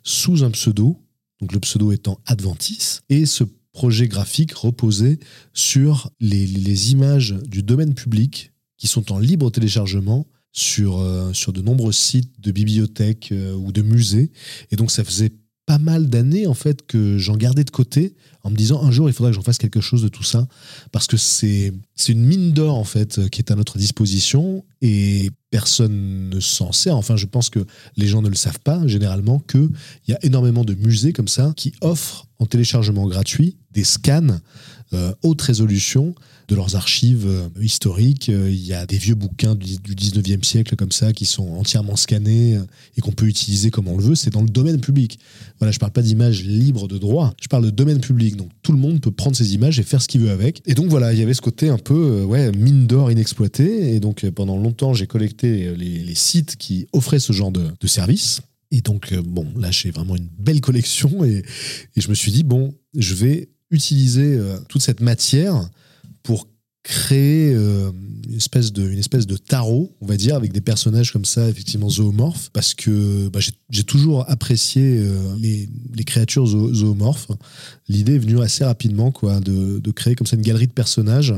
sous 0.04 0.44
un 0.44 0.52
pseudo 0.52 0.98
donc 1.42 1.54
le 1.54 1.60
pseudo 1.60 1.92
étant 1.92 2.20
Adventis. 2.28 3.00
Et 3.10 3.26
ce 3.26 3.44
projet 3.74 4.08
graphique 4.08 4.54
reposait 4.54 5.20
sur 5.54 6.12
les, 6.20 6.92
images 6.92 7.36
du 7.48 7.64
domaine 7.64 7.94
public 7.94 8.52
qui 8.78 8.88
sont 8.88 9.12
en 9.12 9.20
libre 9.20 9.50
téléchargement 9.52 10.28
sur, 10.52 11.00
euh, 11.00 11.32
de 11.32 11.62
nombreux 11.62 11.92
sites 11.94 12.42
de 12.42 12.52
bibliothèques 12.52 13.32
euh, 13.32 13.54
ou 13.54 13.72
de 13.72 13.82
musées. 13.82 14.32
Et 14.72 14.76
donc 14.76 14.92
ça 14.92 15.04
faisait 15.04 15.32
pas 15.66 15.78
mal 15.78 16.10
d'années 16.10 16.48
en 16.48 16.54
fait 16.54 16.86
que 16.86 17.18
j'en 17.18 17.38
gardais 17.38 17.64
de 17.64 17.70
côté 17.70 18.16
en 18.44 18.50
me 18.50 18.56
disant 18.56 18.84
un 18.84 18.92
jour 18.92 19.10
il 19.10 19.14
faudra 19.14 19.32
que 19.32 19.36
j'en 19.36 19.42
fasse 19.42 19.58
quelque 19.58 19.82
chose 19.82 20.02
de 20.02 20.08
tout 20.08 20.24
ça 20.24 20.48
parce 20.92 21.08
que 21.08 21.18
c'est 21.18 21.74
c'est 21.96 22.12
une 22.14 22.26
mine 22.26 22.54
d'or 22.54 22.78
en 22.78 22.84
fait 22.84 23.30
qui 23.30 23.42
est 23.42 23.52
à 23.52 23.56
notre 23.56 23.78
disposition 23.78 24.64
et 24.82 25.30
personne 25.52 26.30
ne 26.30 26.40
s'en 26.40 26.72
sert. 26.72 26.96
Enfin 26.96 27.16
je 27.16 27.26
pense 27.26 27.50
que 27.50 27.60
les 27.98 28.08
gens 28.08 28.22
ne 28.22 28.30
le 28.30 28.36
savent 28.36 28.60
pas 28.60 28.86
généralement 28.88 29.40
que 29.40 29.70
il 30.08 30.12
y 30.12 30.14
a 30.14 30.20
énormément 30.24 30.66
de 30.66 30.74
musées 30.74 31.14
comme 31.14 31.28
ça 31.28 31.54
qui 31.56 31.74
offrent 31.82 32.28
en 32.40 32.46
téléchargement 32.46 33.08
gratuit 33.08 33.58
des 33.72 33.84
scans 33.84 34.40
euh, 34.94 35.14
haute 35.24 35.42
résolution 35.42 36.16
de 36.52 36.56
leurs 36.58 36.76
archives 36.76 37.26
euh, 37.28 37.48
historiques. 37.62 38.28
Euh, 38.30 38.50
il 38.52 38.64
y 38.64 38.74
a 38.74 38.86
des 38.86 38.98
vieux 38.98 39.16
bouquins 39.16 39.56
du, 39.56 39.78
19e 39.78 40.44
siècle 40.44 40.76
comme 40.76 40.92
ça 40.92 41.14
qui 41.14 41.24
sont 41.24 41.48
entièrement 41.54 41.96
scannés 41.96 42.60
et 42.98 43.02
qu'on 43.02 43.14
peut 43.14 43.28
utiliser 43.28 43.72
comme 43.72 43.88
on 43.88 43.98
le 43.98 44.04
veut. 44.04 44.16
C'est 44.16 44.32
dans 44.32 44.42
le 44.42 44.50
domaine 44.50 44.82
public. 44.82 45.18
Voilà, 45.60 45.72
je 45.72 45.80
parle 45.80 45.94
pas 45.94 46.02
d'images 46.02 46.44
libres 46.44 46.88
de 46.88 46.98
droit, 46.98 47.34
je 47.42 47.48
parle 47.48 47.66
de 47.66 47.70
domaine 47.70 48.02
public. 48.02 48.36
Donc 48.36 48.50
tout 48.62 48.74
le 48.74 48.78
monde 48.78 49.00
peut 49.00 49.12
prendre 49.12 49.36
ces 49.36 49.54
images 49.54 49.80
et 49.80 49.84
faire 49.84 50.02
ce 50.02 50.08
qu'il 50.08 50.22
veut 50.22 50.32
avec. 50.32 50.62
Et 50.66 50.74
donc 50.74 50.88
voilà, 50.88 51.14
il 51.14 51.20
y 51.20 51.24
avait 51.24 51.34
ce 51.34 51.42
côté 51.42 51.70
un 51.70 51.78
peu 51.78 52.24
ouais, 52.24 52.52
mine 52.52 52.86
d'or 52.86 53.12
inexploité. 53.12 53.96
Et 53.96 54.00
donc 54.00 54.30
pendant 54.32 54.58
longtemps, 54.58 54.94
j'ai 54.94 55.08
collecté 55.08 55.74
les, 55.76 56.16
sites 56.16 56.58
qui 56.58 56.88
offraient 56.92 57.20
ce 57.20 57.32
genre 57.32 57.52
de, 57.52 57.88
services. 57.88 58.42
Et 58.72 58.82
donc, 58.82 59.14
bon, 59.14 59.48
là, 59.58 59.72
j'ai 59.72 59.92
vraiment 59.92 60.16
une 60.16 60.30
belle 60.38 60.62
collection 60.62 61.24
et, 61.24 61.44
je 61.96 62.10
me 62.10 62.14
suis 62.14 62.32
dit, 62.32 62.44
bon, 62.44 62.74
je 62.96 63.16
vais 63.16 63.50
utiliser 63.72 64.36
euh, 64.36 64.58
toute 64.68 64.82
cette 64.82 65.00
matière 65.00 65.70
pour 66.24 66.48
créer 66.84 67.54
euh, 67.54 67.92
une, 68.28 68.36
espèce 68.36 68.74
de, 68.74 68.90
une 68.90 68.98
espèce 68.98 69.28
de 69.28 69.38
tarot, 69.38 69.96
on 70.02 70.06
va 70.06 70.18
dire, 70.18 70.36
avec 70.36 70.52
des 70.52 70.62
personnages 70.62 71.12
comme 71.12 71.26
ça, 71.26 71.48
effectivement 71.48 71.90
zoomorphes, 71.90 72.50
parce 72.54 72.74
que 72.74 73.30
bah, 73.30 73.40
j'ai 73.70 73.84
toujours 73.84 74.30
apprécié 74.30 74.98
euh, 74.98 75.36
les, 75.40 75.70
les, 75.94 76.04
créatures 76.04 76.48
zoomorphes. 76.48 77.28
L'idée 77.88 78.16
est 78.16 78.20
venue 78.20 78.42
assez 78.42 78.64
rapidement, 78.64 79.12
quoi, 79.12 79.40
de, 79.40 79.80
de, 79.80 79.92
créer 79.92 80.16
comme 80.16 80.28
ça 80.28 80.36
une 80.36 80.42
galerie 80.42 80.68
de 80.68 80.74
personnages 80.74 81.36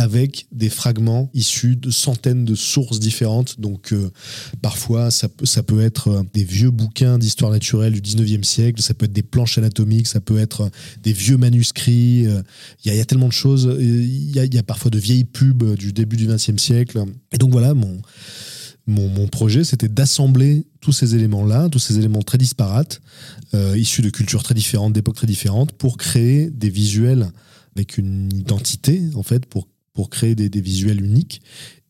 avec 0.00 0.46
des 0.50 0.70
fragments 0.70 1.30
issus 1.34 1.76
de 1.76 1.90
centaines 1.90 2.46
de 2.46 2.54
sources 2.54 3.00
différentes. 3.00 3.60
Donc 3.60 3.92
euh, 3.92 4.10
parfois, 4.62 5.10
ça, 5.10 5.28
peut 5.28 5.82
être 5.82 6.08
euh, 6.08 6.22
des 6.32 6.42
vieux 6.42 6.70
bouquins 6.70 7.18
d'histoire 7.18 7.50
naturelle 7.50 7.92
du 7.92 8.00
19e 8.00 8.42
siècle, 8.42 8.80
ça 8.80 8.94
peut 8.94 9.04
être 9.04 9.12
des 9.12 9.22
planches 9.22 9.58
anatomiques, 9.58 10.06
ça 10.06 10.20
peut 10.20 10.38
être 10.38 10.62
euh, 10.62 10.68
des 11.02 11.12
vieux 11.12 11.36
manuscrits. 11.36 12.26
Il 12.84 12.94
y, 12.94 12.98
a 12.98 13.04
tellement 13.04 13.28
de 13.28 13.32
choses. 13.34 13.76
Il 13.78 14.30
y, 14.34 14.58
a, 14.58 14.62
parfois 14.62 14.90
de 14.90 14.98
vieilles 14.98 15.24
pubs 15.24 15.76
du 15.76 15.92
début 15.92 16.16
du 16.16 16.26
20e 16.26 16.56
siècle. 16.56 17.04
Et 17.30 17.36
donc 17.36 17.52
voilà, 17.52 17.74
mon, 17.74 18.00
mon, 18.86 19.06
mon 19.06 19.26
projet, 19.28 19.64
c'était 19.64 19.88
d'assembler 19.88 20.64
tous 20.80 20.92
ces 20.92 21.14
éléments-là, 21.14 21.68
tous 21.68 21.78
ces 21.78 21.98
éléments 21.98 22.22
très 22.22 22.38
disparates, 22.38 23.02
issus 23.76 24.00
de 24.00 24.08
cultures 24.08 24.42
très 24.42 24.54
différentes, 24.54 24.94
d'époques 24.94 25.16
très 25.16 25.26
différentes, 25.26 25.72
pour 25.72 25.98
créer 25.98 26.48
des 26.48 26.70
visuels 26.70 27.30
avec 27.76 27.98
une 27.98 28.32
identité, 28.32 29.02
en 29.14 29.22
fait, 29.22 29.46
pour 29.46 29.68
pour 29.92 30.10
créer 30.10 30.34
des, 30.34 30.60
visuels 30.60 31.02
uniques 31.02 31.42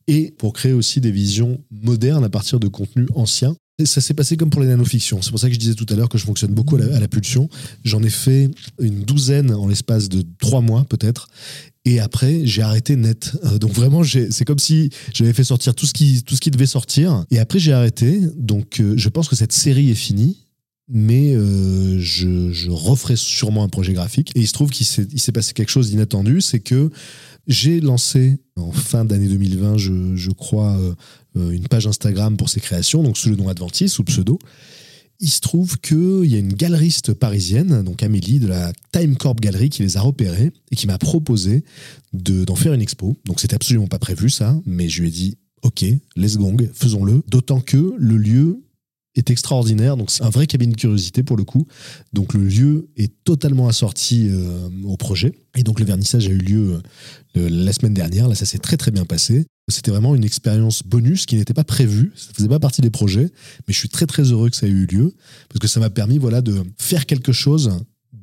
et 0.06 0.32
pour 0.38 0.52
créer 0.52 0.72
aussi 0.72 1.00
des 1.00 1.10
visions 1.10 1.60
modernes 1.70 2.24
à 2.24 2.30
partir 2.30 2.60
de 2.60 2.68
contenus 2.68 3.08
anciens. 3.14 3.54
Ça 3.84 4.02
s'est 4.02 4.14
passé 4.14 4.36
comme 4.36 4.50
pour 4.50 4.60
les 4.60 4.66
nanofictions. 4.66 5.22
C'est 5.22 5.30
pour 5.30 5.38
ça 5.38 5.48
que 5.48 5.54
je 5.54 5.58
disais 5.58 5.74
tout 5.74 5.86
à 5.88 5.94
l'heure 5.94 6.10
que 6.10 6.18
je 6.18 6.24
fonctionne 6.24 6.52
beaucoup 6.52 6.76
à 6.76 7.00
la, 7.00 7.08
pulsion. 7.08 7.48
J'en 7.82 8.02
ai 8.02 8.10
fait 8.10 8.50
une 8.78 9.04
douzaine 9.04 9.52
en 9.52 9.66
l'espace 9.66 10.10
de 10.10 10.22
trois 10.38 10.60
mois 10.60 10.84
peut-être. 10.84 11.28
Et 11.86 11.98
après, 11.98 12.44
j'ai 12.44 12.60
arrêté 12.60 12.96
net. 12.96 13.32
Euh, 13.44 13.56
donc 13.56 13.72
vraiment, 13.72 14.02
c'est 14.04 14.44
comme 14.44 14.58
si 14.58 14.90
j'avais 15.14 15.32
fait 15.32 15.44
sortir 15.44 15.74
tout 15.74 15.86
ce, 15.86 15.94
qui, 15.94 16.22
tout 16.22 16.34
ce 16.34 16.40
qui 16.42 16.50
devait 16.50 16.66
sortir. 16.66 17.24
Et 17.30 17.38
après, 17.38 17.58
j'ai 17.58 17.72
arrêté. 17.72 18.20
Donc 18.36 18.80
euh, 18.80 18.94
je 18.98 19.08
pense 19.08 19.28
que 19.28 19.36
cette 19.36 19.52
série 19.52 19.90
est 19.90 19.94
finie 19.94 20.36
mais 20.90 21.34
euh, 21.34 21.98
je, 22.00 22.50
je, 22.52 22.68
referai 22.68 23.14
sûrement 23.14 23.62
un 23.62 23.68
projet 23.68 23.92
graphique. 23.92 24.32
Et 24.34 24.40
il 24.40 24.48
se 24.48 24.52
trouve 24.52 24.70
qu'il 24.70 24.84
s'est 24.84 25.32
passé 25.32 25.52
quelque 25.52 25.70
chose 25.70 25.90
d'inattendu, 25.90 26.40
c'est 26.40 26.58
que 26.58 26.90
j'ai 27.46 27.80
lancé 27.80 28.38
en 28.56 28.72
fin 28.72 29.04
d'année 29.04 29.28
2020, 29.28 29.78
je, 29.78 30.30
crois, 30.30 30.76
euh, 30.76 30.94
euh, 31.36 31.50
une 31.50 31.66
page 31.66 31.86
Instagram 31.86 32.36
pour 32.36 32.48
ses 32.48 32.60
créations, 32.60 33.02
donc 33.02 33.16
sous 33.16 33.30
le 33.30 33.36
nom 33.36 33.48
Adventis, 33.48 33.88
sous 33.88 34.04
pseudo. 34.04 34.38
Il 35.22 35.28
se 35.28 35.40
trouve 35.40 35.78
qu'il 35.80 36.24
y 36.24 36.34
a 36.34 36.38
une 36.38 36.54
galeriste 36.54 37.12
parisienne, 37.12 37.82
donc 37.82 38.02
Amélie 38.02 38.38
de 38.38 38.46
la 38.46 38.72
Time 38.92 39.16
Corp 39.16 39.38
Gallery, 39.38 39.68
qui 39.68 39.82
les 39.82 39.98
a 39.98 40.00
repérés 40.00 40.50
et 40.70 40.76
qui 40.76 40.86
m'a 40.86 40.96
proposé 40.96 41.62
d'en 42.14 42.54
faire 42.54 42.72
une 42.72 42.80
expo. 42.80 43.18
Donc 43.26 43.40
c'était 43.40 43.54
absolument 43.54 43.86
pas 43.86 43.98
prévu 43.98 44.30
ça, 44.30 44.58
mais 44.64 44.88
je 44.88 45.02
lui 45.02 45.08
ai 45.08 45.10
dit 45.10 45.38
ok, 45.62 45.84
let's 46.16 46.38
go, 46.38 46.50
faisons-le. 46.72 47.22
D'autant 47.28 47.60
que 47.60 47.94
le 47.98 48.16
lieu 48.16 48.62
est 49.16 49.30
extraordinaire. 49.30 49.96
Donc 49.96 50.10
c'est 50.10 50.22
un 50.22 50.30
vrai 50.30 50.46
cabinet 50.46 50.72
de 50.72 50.80
curiosité 50.80 51.22
pour 51.22 51.36
le 51.36 51.44
coup. 51.44 51.66
Donc 52.12 52.34
le 52.34 52.44
lieu 52.44 52.88
est 52.96 53.12
totalement 53.24 53.68
assorti 53.68 54.28
euh, 54.30 54.68
au 54.84 54.96
projet. 54.96 55.32
Et 55.56 55.62
donc 55.62 55.80
le 55.80 55.86
vernissage 55.86 56.28
a 56.28 56.30
eu 56.30 56.38
lieu 56.38 56.80
euh, 57.36 57.48
la 57.50 57.72
semaine 57.72 57.94
dernière. 57.94 58.28
Là, 58.28 58.34
ça 58.34 58.46
s'est 58.46 58.58
très 58.58 58.76
très 58.76 58.90
bien 58.90 59.04
passé. 59.04 59.46
C'était 59.68 59.90
vraiment 59.90 60.14
une 60.14 60.24
expérience 60.24 60.82
bonus 60.82 61.26
qui 61.26 61.36
n'était 61.36 61.54
pas 61.54 61.64
prévue. 61.64 62.12
Ça 62.16 62.32
faisait 62.34 62.48
pas 62.48 62.58
partie 62.58 62.80
des 62.80 62.90
projets, 62.90 63.30
mais 63.66 63.74
je 63.74 63.78
suis 63.78 63.88
très 63.88 64.06
très 64.06 64.24
heureux 64.24 64.50
que 64.50 64.56
ça 64.56 64.66
ait 64.66 64.70
eu 64.70 64.86
lieu 64.86 65.14
parce 65.48 65.60
que 65.60 65.68
ça 65.68 65.80
m'a 65.80 65.90
permis 65.90 66.18
voilà 66.18 66.40
de 66.40 66.62
faire 66.78 67.06
quelque 67.06 67.32
chose 67.32 67.70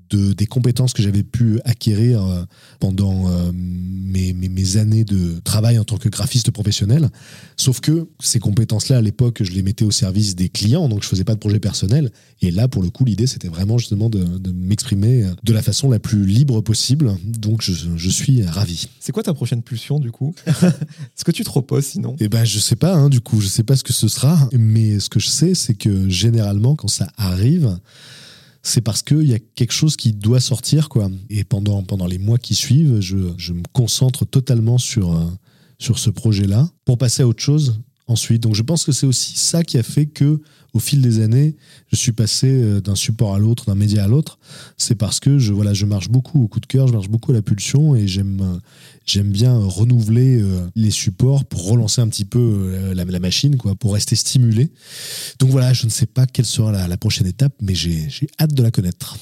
de, 0.10 0.34
des 0.34 0.45
compétences 0.45 0.93
que 0.93 1.01
j'avais 1.01 1.24
pu 1.24 1.60
acquérir 1.66 2.26
euh, 2.26 2.43
pendant 2.80 3.30
euh, 3.30 3.51
mes, 3.53 4.34
mes, 4.34 4.78
années 4.78 5.03
de 5.03 5.39
travail 5.43 5.80
en 5.80 5.84
tant 5.84 5.97
que 5.97 6.10
graphiste 6.10 6.51
professionnel. 6.51 7.10
Sauf 7.55 7.80
que 7.80 8.08
ces 8.20 8.39
compétences-là, 8.39 8.97
à 8.97 9.01
l'époque, 9.01 9.43
je 9.43 9.51
les 9.51 9.64
mettais 9.64 9.86
au 9.86 9.91
service 9.91 10.36
des 10.36 10.49
clients, 10.49 10.89
donc 10.89 11.03
je 11.03 11.08
faisais 11.08 11.24
pas 11.24 11.34
de 11.34 11.39
projet 11.39 11.60
personnel. 11.60 12.12
Et 12.41 12.51
là, 12.51 12.68
pour 12.68 12.84
le 12.84 12.89
coup, 12.89 13.05
l'idée, 13.05 13.28
c'était 13.28 13.47
vraiment 13.47 13.78
justement 13.78 14.10
de, 14.10 14.24
de 14.24 14.51
m'exprimer 14.51 15.26
de 15.43 15.53
la 15.53 15.62
façon 15.62 15.89
la 15.89 15.99
plus 15.99 16.26
libre 16.26 16.62
possible. 16.62 17.16
Donc, 17.24 17.62
je, 17.62 17.74
je 17.95 18.10
suis 18.10 18.43
ravi. 18.43 18.89
C'est 18.99 19.12
quoi 19.12 19.24
ta 19.24 19.34
prochaine 19.34 19.62
pulsion, 19.62 19.99
du 19.99 20.12
coup? 20.12 20.36
Est-ce 20.47 21.24
que 21.24 21.32
tu 21.32 21.43
te 21.43 21.49
reposes 21.49 21.86
sinon? 21.86 22.16
Eh 22.20 22.28
ben, 22.28 22.43
je 22.43 22.60
sais 22.60 22.76
pas, 22.76 22.93
hein, 22.93 23.10
du 23.10 23.22
coup, 23.22 23.41
je 23.41 23.47
sais 23.47 23.64
pas 23.64 23.76
ce 23.76 23.84
que 23.84 23.93
ce 23.93 24.08
sera. 24.08 24.49
Mais 24.53 24.99
ce 24.99 25.10
que 25.10 25.20
je 25.20 25.28
sais, 25.28 25.55
c'est 25.55 25.74
que 25.74 26.10
généralement, 26.10 26.76
quand 26.76 26.88
ça 26.88 27.08
arrive, 27.18 27.78
c'est 28.64 28.82
parce 28.82 29.01
qu'il 29.01 29.28
y 29.28 29.34
a 29.34 29.39
quelque 29.39 29.74
chose 29.74 29.95
qui 29.95 30.14
doit 30.14 30.39
sortir. 30.39 30.89
quoi. 30.89 31.10
Et 31.30 31.43
pendant, 31.43 31.84
pendant 31.84 32.05
les 32.05 32.18
mois 32.18 32.38
qui 32.38 32.55
suivent, 32.55 32.99
je, 32.99 33.16
me 33.16 33.64
concentre 33.74 34.26
totalement 34.26 34.78
sur, 34.78 35.16
euh, 35.16 35.26
sur 35.80 35.99
ce 35.99 36.10
projet-là 36.10 36.70
pour 36.86 36.97
passer 36.97 37.24
à 37.24 37.28
autre 37.28 37.43
chose 37.43 37.80
ensuite. 38.08 38.43
Donc 38.43 38.55
je 38.55 38.64
pense 38.64 38.84
que 38.84 38.91
c'est 38.91 39.08
aussi 39.08 39.38
ça 39.38 39.64
qui 39.64 39.78
a 39.78 39.84
fait 39.84 40.05
que 40.05 40.41
au 40.74 40.80
fil 40.80 41.01
des 41.01 41.22
années, 41.22 41.55
je 41.91 41.95
suis 41.95 42.11
passé 42.11 42.47
euh, 42.49 42.82
d'un 42.82 42.95
support 42.95 43.34
à 43.34 43.39
l'autre, 43.39 43.65
d'un 43.65 43.76
média 43.76 44.03
à 44.03 44.07
l'autre. 44.07 44.39
C'est 44.78 44.95
parce 44.95 45.20
que 45.20 45.39
je 45.39 45.53
voilà, 45.53 45.74
je 45.74 45.86
marche 45.86 46.09
beaucoup 46.09 46.43
au 46.43 46.47
coup 46.47 46.59
de 46.59 46.65
cœur, 46.65 46.88
je 46.88 46.93
marche 46.93 47.09
beaucoup 47.09 47.32
à 47.32 47.36
la 47.36 47.41
pulsion 47.41 47.95
et 47.95 48.07
j'aime 48.07 48.41
euh, 48.41 48.59
j'aime 49.05 49.32
bien 49.32 49.57
renouveler 49.57 50.41
euh, 50.41 50.68
les 50.76 50.91
supports 50.91 51.45
pour 51.45 51.68
relancer 51.68 52.01
un 52.01 52.07
petit 52.07 52.26
peu 52.26 52.93
la, 52.93 53.20
machine 53.20 53.57
quoi, 53.57 53.76
pour 53.76 53.93
rester 53.93 54.15
stimulé. 54.15 54.70
Donc 55.39 55.49
voilà, 55.49 55.74
je 55.74 55.86
ne 55.86 55.91
sais 55.91 56.05
pas 56.05 56.26
quelle 56.26 56.45
sera 56.45 56.72
la, 56.72 56.88
la 56.88 56.97
prochaine 56.97 57.28
étape, 57.28 57.53
mais 57.61 57.74
j'ai 57.74 58.09
hâte 58.39 58.53
de 58.53 58.63
la 58.63 58.72
connaître. 58.72 59.18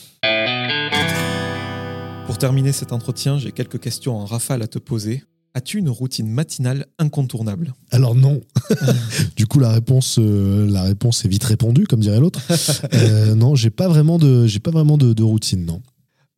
Pour 2.25 2.37
terminer 2.37 2.71
cet 2.71 2.91
entretien, 2.91 3.37
j'ai 3.37 3.51
quelques 3.51 3.79
questions 3.79 4.17
en 4.17 4.25
rafale 4.25 4.63
à 4.63 4.67
te 4.67 4.79
poser. 4.79 5.23
As-tu 5.57 5.79
une 5.79 5.87
routine 5.87 6.27
matinale 6.27 6.85
incontournable? 6.99 7.73
Alors 7.89 8.13
non. 8.13 8.41
du 9.37 9.47
coup, 9.47 9.59
la 9.59 9.71
réponse, 9.71 10.17
euh, 10.19 10.69
la 10.69 10.83
réponse 10.83 11.23
est 11.23 11.29
vite 11.29 11.45
répondue, 11.45 11.87
comme 11.87 12.01
dirait 12.01 12.19
l'autre. 12.19 12.41
Euh, 12.93 13.35
non, 13.35 13.55
j'ai 13.55 13.69
pas 13.69 13.87
vraiment 13.87 14.17
de, 14.17 14.47
j'ai 14.47 14.59
pas 14.59 14.71
vraiment 14.71 14.97
de, 14.97 15.23
routine, 15.23 15.65
non. 15.65 15.81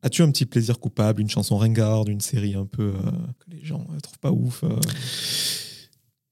As-tu 0.02 0.22
un 0.22 0.30
petit 0.30 0.46
plaisir 0.46 0.78
coupable, 0.78 1.20
une 1.20 1.28
chanson 1.28 1.56
ringarde, 1.56 2.08
une 2.08 2.20
série 2.20 2.54
un 2.54 2.64
peu 2.64 2.92
euh, 2.94 3.10
que 3.38 3.50
les 3.50 3.64
gens 3.64 3.86
ne 3.92 3.98
trouvent 4.00 4.18
pas 4.18 4.30
ouf 4.30 4.64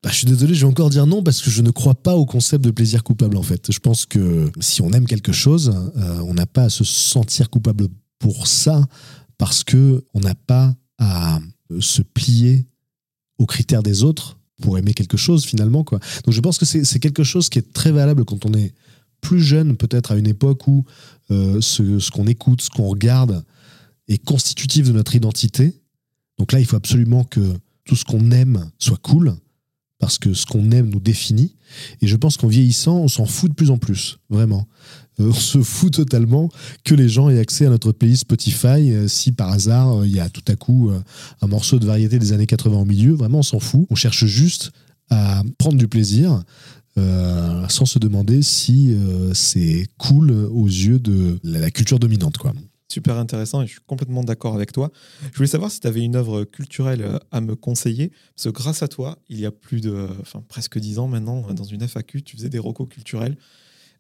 bah, 0.03 0.11
je 0.11 0.18
suis 0.18 0.26
désolé, 0.26 0.55
je 0.55 0.61
vais 0.61 0.70
encore 0.70 0.91
dire 0.91 1.07
non 1.07 1.22
parce 1.22 1.43
que 1.43 1.51
je 1.51 1.62
ne 1.62 1.70
crois 1.70 1.95
pas 1.95 2.14
au 2.14 2.26
concept 2.26 2.62
de 2.64 2.70
plaisir 2.70 3.03
coupable 3.03 3.37
en 3.37 3.43
fait. 3.43 3.72
Je 3.72 3.78
pense 3.80 4.07
que 4.07 4.51
si 4.61 4.80
on 4.82 4.93
aime 4.93 5.07
quelque 5.07 5.32
chose, 5.32 5.74
on 6.22 6.34
n'a 6.34 6.47
pas 6.47 6.64
à 6.64 6.70
se 6.70 6.84
sentir 6.84 7.51
coupable 7.51 7.89
pour 8.18 8.47
ça 8.47 8.84
parce 9.39 9.64
que 9.64 10.05
on 10.14 10.20
n'a 10.20 10.34
pas 10.34 10.74
à 10.99 11.41
se 11.80 12.03
plier 12.03 12.66
aux 13.39 13.47
critères 13.47 13.82
des 13.82 14.03
autres 14.03 14.39
pour 14.62 14.78
aimer 14.78 14.95
quelque 14.95 15.16
chose 15.16 15.45
finalement. 15.45 15.84
Quoi. 15.84 16.01
Donc 16.24 16.34
je 16.34 16.41
pense 16.41 16.59
que 16.59 16.64
c'est 16.64 16.99
quelque 16.99 17.24
chose 17.24 17.49
qui 17.49 17.59
est 17.59 17.72
très 17.72 17.93
valable 17.93 18.24
quand 18.24 18.47
on 18.47 18.55
est 18.55 18.72
plus 19.20 19.41
jeune, 19.41 19.76
peut-être 19.76 20.12
à 20.12 20.16
une 20.16 20.26
époque 20.26 20.66
où 20.68 20.84
euh, 21.30 21.61
ce, 21.61 21.99
ce 21.99 22.11
qu'on 22.11 22.26
écoute, 22.26 22.62
ce 22.62 22.70
qu'on 22.70 22.89
regarde 22.89 23.45
est 24.09 24.22
constitutif 24.24 24.87
de 24.87 24.93
notre 24.93 25.14
identité. 25.14 25.74
Donc 26.39 26.53
là, 26.53 26.61
il 26.61 26.66
faut 26.66 26.76
absolument 26.76 27.24
que 27.24 27.41
tout 27.84 27.97
ce 27.97 28.05
qu'on 28.05 28.30
aime 28.30 28.70
soit 28.78 28.99
cool, 28.99 29.37
parce 29.99 30.18
que 30.18 30.34
ce 30.34 30.47
qu'on 30.47 30.70
aime 30.70 30.91
nous 30.91 31.01
définit. 31.01 31.57
Et 32.03 32.07
je 32.07 32.16
pense 32.16 32.37
qu'en 32.37 32.49
vieillissant, 32.49 32.99
on 32.99 33.09
s'en 33.09 33.26
fout 33.26 33.51
de 33.51 33.55
plus 33.55 33.70
en 33.70 33.78
plus, 33.78 34.18
vraiment. 34.28 34.68
Euh, 35.21 35.29
on 35.29 35.33
se 35.33 35.62
fout 35.62 35.93
totalement 35.93 36.49
que 36.85 36.95
les 36.95 37.09
gens 37.09 37.29
aient 37.29 37.39
accès 37.39 37.67
à 37.67 37.71
notre 37.71 37.93
pays 37.93 38.17
Spotify 38.17 38.93
euh, 38.93 39.09
si 39.09 39.33
par 39.33 39.51
hasard 39.51 40.01
euh, 40.01 40.07
il 40.07 40.14
y 40.14 40.21
a 40.21 40.29
tout 40.29 40.45
à 40.49 40.57
coup 40.57 40.91
un 41.41 41.47
morceau 41.47 41.79
de 41.79 41.87
variété 41.87 42.19
des 42.19 42.33
années 42.33 42.47
80 42.47 42.77
au 42.79 42.85
milieu. 42.85 43.14
Vraiment, 43.14 43.39
on 43.39 43.43
s'en 43.43 43.61
fout. 43.61 43.87
On 43.91 43.95
cherche 43.95 44.25
juste 44.27 44.73
à 45.11 45.43
prendre 45.59 45.77
du 45.77 45.89
plaisir 45.89 46.43
sans 47.69 47.85
se 47.85 47.99
demander 47.99 48.41
si 48.41 48.97
c'est 49.35 49.87
cool 49.99 50.31
aux 50.31 50.67
yeux 50.67 50.99
de 50.99 51.39
la, 51.45 51.71
culture 51.71 51.99
dominante. 51.99 52.39
Quoi. 52.39 52.55
Super 52.89 53.19
intéressant 53.19 53.61
et 53.61 53.67
je 53.67 53.73
suis 53.73 53.81
complètement 53.87 54.25
d'accord 54.25 54.55
avec 54.55 54.73
toi. 54.73 54.91
Je 55.31 55.37
voulais 55.37 55.47
savoir 55.47 55.71
si 55.71 55.81
tu 55.81 55.87
avais 55.87 56.01
une 56.01 56.17
œuvre 56.17 56.45
culturelle 56.45 57.19
à 57.33 57.43
me 57.43 57.55
conseiller, 57.55 58.12
parce 58.35 58.45
que 58.45 58.49
grâce 58.49 58.83
à 58.83 58.89
toi, 58.89 59.19
il 59.29 59.39
y 59.39 59.45
a 59.45 59.51
plus 59.51 59.83
de, 59.83 60.09
enfin 60.23 60.43
presque 60.49 60.79
dix 60.79 60.99
ans 60.99 61.07
maintenant, 61.07 61.53
dans 61.53 61.64
une 61.64 61.87
FAQ, 61.87 62.23
tu 62.23 62.37
faisais 62.37 62.49
des 62.49 62.59
recos 62.59 62.89
culturels. 62.89 63.37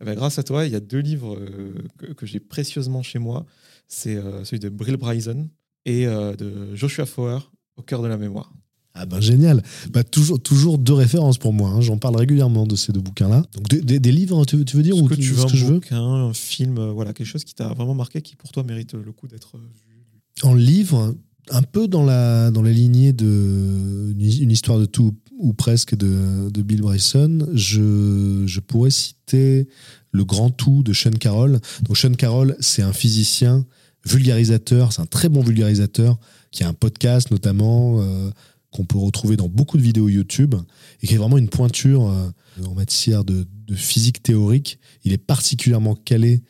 Eh 0.00 0.04
ben, 0.04 0.14
grâce 0.14 0.38
à 0.38 0.42
toi, 0.42 0.66
il 0.66 0.72
y 0.72 0.76
a 0.76 0.80
deux 0.80 0.98
livres 0.98 1.36
euh, 1.38 2.14
que, 2.14 2.26
j'ai 2.26 2.40
précieusement 2.40 3.02
chez 3.02 3.18
moi. 3.18 3.46
C'est 3.88 4.16
euh, 4.16 4.44
celui 4.44 4.60
de 4.60 4.68
Brill 4.68 4.96
Bryson 4.96 5.48
et 5.84 6.06
euh, 6.06 6.34
de 6.34 6.74
Joshua 6.74 7.06
Foer, 7.06 7.52
Au 7.76 7.82
cœur 7.82 8.02
de 8.02 8.08
la 8.08 8.16
mémoire. 8.16 8.52
Ah 8.98 9.04
ben 9.04 9.20
génial. 9.20 9.62
Bah, 9.90 10.04
toujours, 10.04 10.40
toujours 10.40 10.78
deux 10.78 10.94
références 10.94 11.36
pour 11.36 11.52
moi. 11.52 11.68
Hein. 11.70 11.82
J'en 11.82 11.98
parle 11.98 12.16
régulièrement 12.16 12.66
de 12.66 12.76
ces 12.76 12.92
deux 12.92 13.00
bouquins-là. 13.00 13.44
Donc 13.52 13.68
des, 13.68 14.00
des 14.00 14.12
livres, 14.12 14.44
tu, 14.46 14.64
tu, 14.64 14.76
veux 14.76 14.82
dire 14.82 14.96
ou 14.96 15.06
que 15.06 15.14
tu 15.14 15.32
veux 15.32 15.44
un 15.44 15.48
je 15.48 15.66
bouquin, 15.66 16.00
un 16.00 16.32
film, 16.32 16.80
voilà, 16.90 17.12
quelque 17.12 17.26
chose 17.26 17.44
qui 17.44 17.54
t'a 17.54 17.68
vraiment 17.74 17.94
marqué, 17.94 18.22
qui 18.22 18.36
pour 18.36 18.52
toi 18.52 18.62
mérite 18.62 18.94
le 18.94 19.12
coup 19.12 19.28
d'être 19.28 19.58
vu? 19.58 20.42
En 20.42 20.54
livre, 20.54 21.14
un 21.50 21.62
peu 21.62 21.88
dans 21.88 22.04
la, 22.04 22.50
dans 22.50 22.62
la 22.62 22.72
lignée 22.72 23.12
de 23.12 24.14
une 24.18 24.50
histoire 24.50 24.78
de 24.78 24.86
tout 24.86 25.14
ou 25.38 25.52
presque 25.52 25.94
de, 25.94 26.50
de 26.50 26.62
Bill 26.62 26.80
Bryson, 26.80 27.46
je, 27.52 28.44
je, 28.46 28.60
pourrais 28.60 28.90
citer 28.90 29.68
Le 30.12 30.24
Grand 30.24 30.50
Tout 30.50 30.82
de 30.82 30.92
Sean 30.92 31.10
Carroll. 31.10 31.60
Donc 31.82 31.96
Sean 31.96 32.14
Carroll, 32.14 32.56
c'est 32.60 32.82
un 32.82 32.92
physicien 32.92 33.66
vulgarisateur, 34.04 34.92
c'est 34.92 35.02
un 35.02 35.06
très 35.06 35.28
bon 35.28 35.42
vulgarisateur 35.42 36.18
qui 36.50 36.64
a 36.64 36.68
un 36.68 36.74
podcast 36.74 37.30
notamment 37.30 38.00
euh, 38.00 38.30
qu'on 38.70 38.84
peut 38.84 38.98
retrouver 38.98 39.36
dans 39.36 39.48
beaucoup 39.48 39.76
de 39.76 39.82
vidéos 39.82 40.08
YouTube 40.08 40.54
et 41.02 41.06
qui 41.06 41.14
est 41.14 41.18
vraiment 41.18 41.38
une 41.38 41.48
pointure 41.48 42.08
euh, 42.08 42.30
en 42.64 42.74
matière 42.74 43.24
de, 43.24 43.46
de, 43.66 43.74
physique 43.74 44.22
théorique. 44.22 44.78
Il 45.04 45.12
est 45.12 45.18
particulièrement 45.18 45.94
calé 45.94 46.42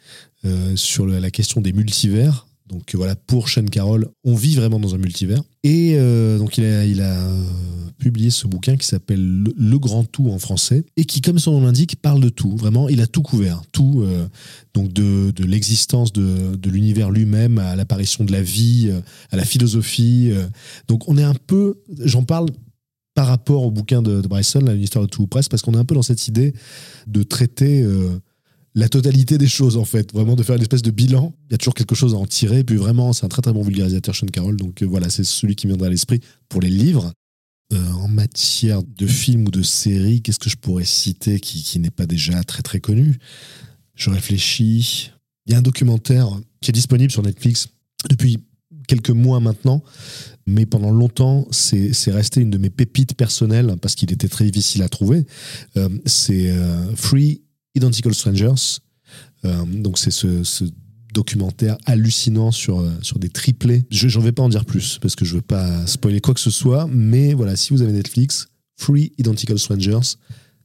euh, 0.45 0.76
sur 0.76 1.07
la 1.07 1.30
question 1.30 1.61
des 1.61 1.72
multivers 1.72 2.47
donc 2.69 2.95
voilà, 2.95 3.14
pour 3.14 3.49
Sean 3.49 3.64
Carroll, 3.64 4.09
on 4.25 4.35
vit 4.35 4.57
vraiment 4.57 4.81
dans 4.81 4.95
un 4.95 4.99
multivers. 4.99 5.43
Et 5.62 5.95
euh, 5.97 6.39
donc 6.39 6.59
il 6.59 6.64
a, 6.64 6.69
euh, 6.69 7.45
publié 7.99 8.31
ce 8.31 8.47
bouquin 8.47 8.77
qui 8.77 8.87
s'appelle 8.87 9.21
le, 9.57 9.79
Grand 9.79 10.05
Tout 10.05 10.31
en 10.31 10.39
français 10.39 10.85
et 10.97 11.05
qui, 11.05 11.21
comme 11.21 11.39
son 11.39 11.53
nom 11.53 11.67
l'indique, 11.67 11.97
parle 12.03 12.21
de 12.21 12.29
tout. 12.29 12.57
Vraiment, 12.57 12.89
il 12.89 13.01
a 13.01 13.07
tout 13.07 13.23
couvert. 13.23 13.62
Tout, 13.71 14.03
euh, 14.03 14.27
donc 14.75 14.93
de, 14.93 15.33
l'existence 15.45 16.12
de, 16.12 16.59
l'univers 16.69 17.11
lui-même 17.11 17.59
à 17.59 17.77
l'apparition 17.77 18.25
de 18.25 18.33
la 18.33 18.43
vie, 18.43 18.93
à 19.31 19.37
la 19.37 19.45
philosophie. 19.45 20.33
Donc 20.89 21.09
on 21.09 21.17
est 21.17 21.25
un 21.25 21.35
peu, 21.35 21.79
j'en 22.01 22.25
parle 22.25 22.49
par 23.14 23.29
rapport 23.29 23.62
au 23.62 23.71
bouquin 23.71 24.03
de, 24.03 24.21
Bryson, 24.23 24.67
une 24.67 24.83
histoire 24.83 25.05
de 25.05 25.11
tout 25.11 25.23
ou 25.23 25.27
parce 25.27 25.49
qu'on 25.62 25.75
est 25.75 25.79
un 25.79 25.85
peu 25.85 25.95
dans 25.95 26.03
cette 26.03 26.27
idée 26.27 26.53
de 27.07 27.23
traiter 27.23 27.87
la 28.77 28.91
totalité 28.91 29.39
des 29.39 29.49
choses, 29.49 29.79
en 29.79 29.87
fait. 29.87 30.12
Vraiment 30.12 30.37
de 30.37 30.43
faire 30.43 30.55
une 30.55 30.62
espèce 30.62 30.83
de 30.83 30.91
bilan. 30.91 31.35
Il 31.49 31.53
y 31.53 31.55
a 31.55 31.59
toujours 31.59 31.74
quelque 31.74 31.95
chose 31.95 32.14
à 32.14 32.18
en 32.18 32.27
tirer. 32.27 32.62
Puis 32.62 32.77
vraiment, 32.77 33.14
c'est 33.14 33.24
un 33.24 33.29
très 33.29 33.41
très 33.41 33.55
bon 33.55 33.62
vulgarisateur, 33.62 34.14
Sean 34.14 34.27
Carroll. 34.27 34.57
Donc 34.57 34.83
euh, 34.83 34.87
voilà, 34.87 35.09
c'est 35.09 35.24
celui 35.24 35.57
qui 35.57 35.66
viendra 35.66 35.87
à 35.87 35.91
l'esprit 35.91 36.20
pour 36.51 36.61
les 36.61 36.68
livres. 36.68 37.11
Euh, 37.72 37.91
en 37.93 38.07
matière 38.07 38.83
de 38.85 39.07
films 39.07 39.47
ou 39.47 39.51
de 39.51 39.62
séries, 39.62 40.20
qu'est-ce 40.20 40.39
que 40.39 40.51
je 40.51 40.57
pourrais 40.57 40.85
citer 40.85 41.41
qui, 41.41 41.79
n'est 41.81 41.91
pas 41.91 42.07
déjà 42.07 42.45
très 42.45 42.62
très 42.62 42.79
connu? 42.79 43.16
Je 43.95 44.11
réfléchis. 44.11 45.11
Il 45.47 45.53
y 45.53 45.55
a 45.55 45.59
un 45.59 45.62
documentaire 45.62 46.29
qui 46.61 46.70
est 46.70 46.74
disponible 46.74 47.11
sur 47.11 47.22
Netflix 47.22 47.68
depuis 48.11 48.39
quelques 48.87 49.11
mois 49.11 49.41
maintenant, 49.41 49.83
mais 50.47 50.66
pendant 50.66 50.91
longtemps, 50.91 51.49
c'est 51.51 52.12
resté 52.12 52.41
une 52.43 52.51
de 52.51 52.59
mes 52.59 52.70
pépites 52.70 53.14
personnelles 53.14 53.74
parce 53.81 53.95
qu'il 53.95 54.12
était 54.12 54.29
très 54.29 54.45
difficile 54.45 54.83
à 54.83 54.89
trouver. 54.89 55.24
Euh, 55.77 55.89
c'est 56.05 56.55
Free 56.95 57.41
Identical 57.77 58.14
Strangers. 58.14 58.81
Euh, 59.45 59.64
donc 59.64 59.99
c'est 59.99 60.11
ce, 60.11 60.43
documentaire 61.12 61.79
hallucinant 61.87 62.51
sur, 62.51 62.81
euh, 62.81 62.91
sur 63.01 63.18
des 63.18 63.31
triplés. 63.31 63.87
Je 63.91 64.09
n'en 64.18 64.22
vais 64.22 64.33
pas 64.33 64.43
en 64.43 64.51
dire 64.51 64.66
plus 64.66 64.99
parce 65.01 65.16
que 65.16 65.24
je 65.24 65.37
veux 65.37 65.43
pas 65.43 65.87
spoiler 65.87 66.20
quoi 66.20 66.35
que 66.35 66.41
ce 66.41 66.51
soit, 66.51 66.87
mais 66.91 67.33
voilà, 67.33 67.57
si 67.57 67.72
vous 67.72 67.81
avez 67.81 67.93
Netflix, 67.93 68.49
Free 68.77 69.12
Identical 69.16 69.59
Strangers, 69.59 70.16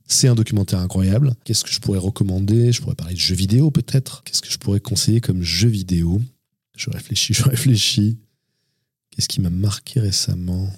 c'est 0.08 0.28
un 0.28 0.36
documentaire 0.36 0.80
incroyable. 0.80 1.36
Qu'est-ce 1.46 1.64
que 1.64 1.72
je 1.72 1.80
pourrais 1.80 2.00
recommander? 2.00 2.74
Je 2.74 2.82
pourrais 2.82 2.96
parler 2.96 3.14
de 3.14 3.20
jeux 3.20 3.36
vidéo 3.36 3.72
peut-être. 3.72 4.24
Qu'est-ce 4.26 4.42
que 4.42 4.52
je 4.52 4.58
pourrais 4.58 4.82
conseiller 4.82 5.22
comme 5.22 5.42
jeu 5.42 5.70
vidéo? 5.70 6.22
Je 6.76 6.90
réfléchis, 6.90 7.34
je 7.38 7.44
réfléchis. 7.44 8.20
Qu'est-ce 9.12 9.30
qui 9.30 9.40
m'a 9.40 9.50
marqué 9.50 10.02
récemment? 10.02 10.70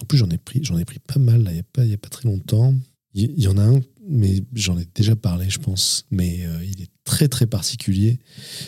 En 0.00 0.04
plus, 0.06 0.18
j'en 0.18 0.30
ai 0.30 0.38
pris, 0.38 0.62
ai 0.78 0.84
pris 0.84 1.00
pas 1.00 1.18
mal 1.18 1.48
il 1.50 1.84
n'y 1.86 1.92
a, 1.92 1.94
a 1.94 1.98
pas 1.98 2.08
très 2.08 2.28
longtemps. 2.28 2.74
Il 3.14 3.38
y, 3.38 3.46
en 3.46 3.58
a 3.58 3.62
un 3.62 3.80
mais 4.08 4.42
j'en 4.54 4.78
ai 4.78 4.86
déjà 4.94 5.16
parlé, 5.16 5.48
je 5.48 5.58
pense, 5.58 6.06
mais 6.10 6.44
euh, 6.44 6.64
il 6.64 6.82
est 6.82 6.90
très 7.04 7.28
très 7.28 7.46
particulier. 7.46 8.18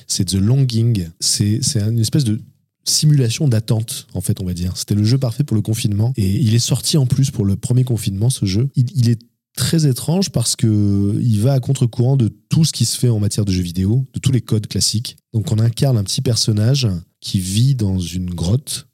C'est 0.07 0.26
The 0.26 0.35
Longing. 0.35 1.09
C'est 1.20 1.61
une 1.76 1.99
espèce 1.99 2.24
de 2.24 2.41
simulation 2.85 3.49
d'attente, 3.49 4.07
en 4.14 4.20
fait, 4.20 4.41
on 4.41 4.45
va 4.45 4.55
dire. 4.55 4.76
C'était 4.76 4.95
le 4.95 5.05
jeu 5.05 5.18
parfait 5.18 5.45
pour 5.45 5.57
le 5.57 5.62
confinement. 5.62 6.12
Et 6.16 6.30
il 6.30 6.55
est 6.55 6.59
sorti 6.59 6.97
en 6.97 7.07
plus 7.07 7.30
pour 7.30 7.45
le 7.45 7.57
premier 7.57 7.85
confinement, 7.85 8.30
ce 8.30 8.47
jeu. 8.47 8.68
Il, 8.76 9.09
est 9.09 9.20
très 9.57 9.87
étrange 9.87 10.30
parce 10.30 10.57
que 10.57 11.18
il 11.20 11.41
va 11.41 11.55
à 11.55 11.61
contre-courant 11.61 12.16
de 12.16 12.28
tout 12.49 12.64
ce 12.64 12.72
qui 12.72 12.85
se 12.85 12.99
fait 12.99 13.09
en 13.09 13.20
matière 13.20 13.45
de 13.45 13.53
jeux 13.53 13.62
vidéo, 13.62 14.05
de 14.12 14.18
tous 14.18 14.32
les 14.32 14.41
codes 14.41 14.66
classiques. 14.66 15.16
Donc 15.32 15.51
on 15.51 15.59
incarne 15.59 15.97
un 15.97 16.05
petit 16.05 16.22
personnage 16.22 16.89
qui 17.20 17.41
vit 17.41 17.74
dans 17.74 17.99
une 17.99 18.30
grotte, 18.30 18.89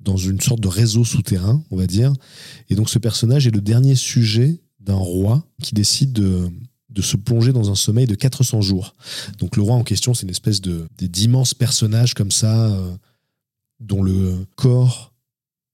dans 0.00 0.16
une 0.16 0.40
sorte 0.40 0.60
de 0.60 0.68
réseau 0.68 1.04
souterrain, 1.04 1.62
on 1.70 1.76
va 1.76 1.86
dire. 1.86 2.12
Et 2.68 2.74
donc 2.74 2.90
ce 2.90 2.98
personnage 2.98 3.46
est 3.46 3.54
le 3.54 3.60
dernier 3.60 3.94
sujet 3.94 4.60
d'un 4.86 4.94
roi 4.94 5.44
qui 5.62 5.74
décide 5.74 6.12
de, 6.12 6.50
se 7.02 7.18
plonger 7.18 7.52
dans 7.52 7.70
un 7.70 7.74
sommeil 7.74 8.06
de 8.06 8.14
400 8.14 8.62
jours. 8.62 8.94
Donc 9.38 9.56
le 9.56 9.62
roi 9.62 9.74
en 9.74 9.84
question, 9.84 10.14
c'est 10.14 10.22
une 10.22 10.30
espèce 10.30 10.62
de 10.62 10.86
d'immense 10.98 11.52
personnage 11.52 12.14
comme 12.14 12.30
ça, 12.30 12.70
euh, 12.70 12.96
dont 13.80 14.02
le 14.02 14.46
corps 14.54 15.12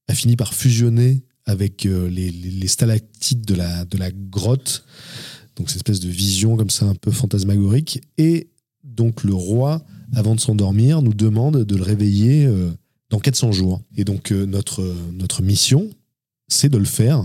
a 0.08 0.14
fini 0.14 0.34
par 0.34 0.52
fusionner 0.52 1.22
avec 1.44 1.86
euh, 1.86 2.08
les, 2.08 2.66
stalactites 2.66 3.46
de 3.46 3.54
la, 3.54 3.84
de 3.84 3.96
la 3.98 4.10
grotte. 4.10 4.84
Donc 5.54 5.68
cette 5.68 5.76
espèce 5.76 6.00
de 6.00 6.08
vision 6.08 6.56
comme 6.56 6.70
ça 6.70 6.86
un 6.86 6.96
peu 6.96 7.12
fantasmagorique. 7.12 8.00
Et 8.18 8.50
donc 8.82 9.22
le 9.22 9.34
roi, 9.34 9.84
avant 10.14 10.34
de 10.34 10.40
s'endormir, 10.40 11.02
nous 11.02 11.14
demande 11.14 11.64
de 11.64 11.76
le 11.76 11.84
réveiller 11.84 12.46
euh, 12.46 12.72
dans 13.10 13.20
400 13.20 13.52
jours. 13.52 13.80
Et 13.96 14.02
donc 14.04 14.32
notre, 14.32 14.82
notre 15.12 15.40
mission, 15.42 15.88
c'est 16.48 16.68
de 16.68 16.78
le 16.78 16.84
faire. 16.84 17.22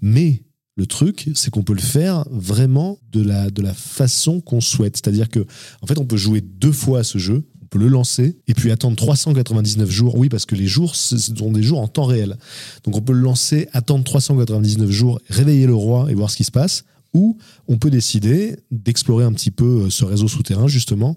Mais 0.00 0.43
le 0.76 0.86
truc, 0.86 1.30
c'est 1.34 1.50
qu'on 1.50 1.62
peut 1.62 1.74
le 1.74 1.80
faire 1.80 2.24
vraiment 2.30 2.98
de 3.12 3.22
la, 3.22 3.50
de 3.50 3.62
la 3.62 3.74
façon 3.74 4.40
qu'on 4.40 4.60
souhaite. 4.60 4.96
C'est-à-dire 4.96 5.28
que, 5.28 5.46
en 5.82 5.86
fait, 5.86 5.98
on 5.98 6.04
peut 6.04 6.16
jouer 6.16 6.40
deux 6.40 6.72
fois 6.72 7.00
à 7.00 7.04
ce 7.04 7.18
jeu. 7.18 7.44
On 7.62 7.66
peut 7.66 7.78
le 7.78 7.88
lancer 7.88 8.36
et 8.46 8.54
puis 8.54 8.70
attendre 8.70 8.96
399 8.96 9.90
jours. 9.90 10.16
Oui, 10.16 10.28
parce 10.28 10.46
que 10.46 10.54
les 10.54 10.66
jours, 10.66 10.96
ce 10.96 11.16
sont 11.16 11.52
des 11.52 11.62
jours 11.62 11.80
en 11.80 11.88
temps 11.88 12.04
réel. 12.04 12.36
Donc 12.84 12.96
on 12.96 13.00
peut 13.00 13.12
le 13.12 13.20
lancer, 13.20 13.68
attendre 13.72 14.04
399 14.04 14.90
jours, 14.90 15.20
réveiller 15.28 15.66
le 15.66 15.74
roi 15.74 16.10
et 16.10 16.14
voir 16.14 16.30
ce 16.30 16.36
qui 16.36 16.44
se 16.44 16.52
passe 16.52 16.84
ou 17.14 17.38
on 17.68 17.78
peut 17.78 17.90
décider 17.90 18.56
d'explorer 18.70 19.24
un 19.24 19.32
petit 19.32 19.52
peu 19.52 19.84
euh, 19.84 19.90
ce 19.90 20.04
réseau 20.04 20.28
souterrain, 20.28 20.66
justement. 20.66 21.16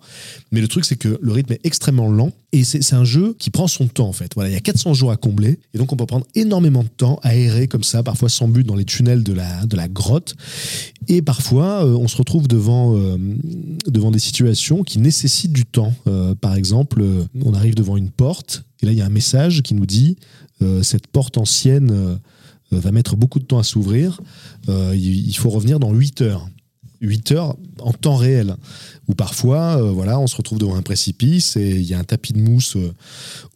Mais 0.52 0.62
le 0.62 0.68
truc, 0.68 0.86
c'est 0.86 0.96
que 0.96 1.18
le 1.20 1.32
rythme 1.32 1.54
est 1.54 1.60
extrêmement 1.64 2.08
lent 2.08 2.32
et 2.54 2.64
c'est 2.64 2.94
un 2.94 3.04
jeu 3.04 3.36
qui 3.38 3.50
prend 3.50 3.68
son 3.68 3.88
temps, 3.88 4.08
en 4.08 4.14
fait. 4.14 4.32
Voilà, 4.36 4.50
il 4.50 4.54
y 4.54 4.58
a 4.58 4.62
400 4.62 4.94
jours 4.94 5.12
à 5.12 5.18
combler 5.18 5.60
et 5.74 5.78
donc 5.78 5.92
on 5.92 5.98
peut 5.98 6.06
prendre 6.06 6.26
énormément 6.36 6.84
de 6.84 6.88
temps 6.88 7.20
à 7.24 7.36
errer 7.36 7.68
comme 7.68 7.84
ça, 7.84 8.04
parfois 8.04 8.30
sans 8.30 8.48
but 8.48 8.66
dans 8.66 8.76
les 8.76 8.86
tunnels 8.86 9.24
de 9.24 9.34
la, 9.34 9.88
grotte. 9.90 10.36
Et 11.08 11.22
parfois, 11.22 11.86
euh, 11.86 11.96
on 11.96 12.08
se 12.08 12.18
retrouve 12.18 12.48
devant, 12.48 12.96
euh, 12.96 13.18
devant 13.88 14.12
des 14.12 14.20
situations 14.20 14.84
qui 14.84 15.00
nécessitent 15.00 15.54
du 15.54 15.66
temps. 15.66 15.94
par 16.42 16.56
exemple, 16.56 17.04
on 17.44 17.54
arrive 17.54 17.76
devant 17.76 17.98
une 17.98 18.10
porte 18.10 18.64
et 18.82 18.86
là, 18.86 18.92
il 18.92 18.98
y 18.98 19.02
a 19.02 19.06
un 19.06 19.10
message 19.10 19.62
qui 19.62 19.74
nous 19.74 19.86
dit 19.86 20.18
cette 20.82 21.08
porte 21.08 21.38
ancienne 21.38 22.20
va 22.72 22.92
mettre 22.92 23.16
beaucoup 23.16 23.40
de 23.40 23.46
temps 23.46 23.60
à 23.60 23.64
s'ouvrir. 23.64 24.22
Euh, 24.70 24.96
il 24.96 25.36
faut 25.36 25.50
revenir 25.50 25.80
dans 25.80 25.94
8 25.94 26.22
heures. 26.22 26.50
8 27.02 27.32
heures 27.34 27.56
en 27.80 27.94
temps 27.94 28.16
réel. 28.16 28.56
Ou 29.08 29.14
parfois, 29.14 29.78
euh, 29.78 29.92
voilà, 29.92 30.20
on 30.20 30.28
se 30.28 30.36
retrouve 30.36 30.58
devant 30.58 30.76
un 30.76 30.82
précipice 30.82 31.56
et 31.56 31.70
il 31.70 31.84
y 31.84 31.94
a 31.94 32.00
un 32.00 32.04
tapis 32.04 32.34
de 32.34 32.40
mousse 32.40 32.76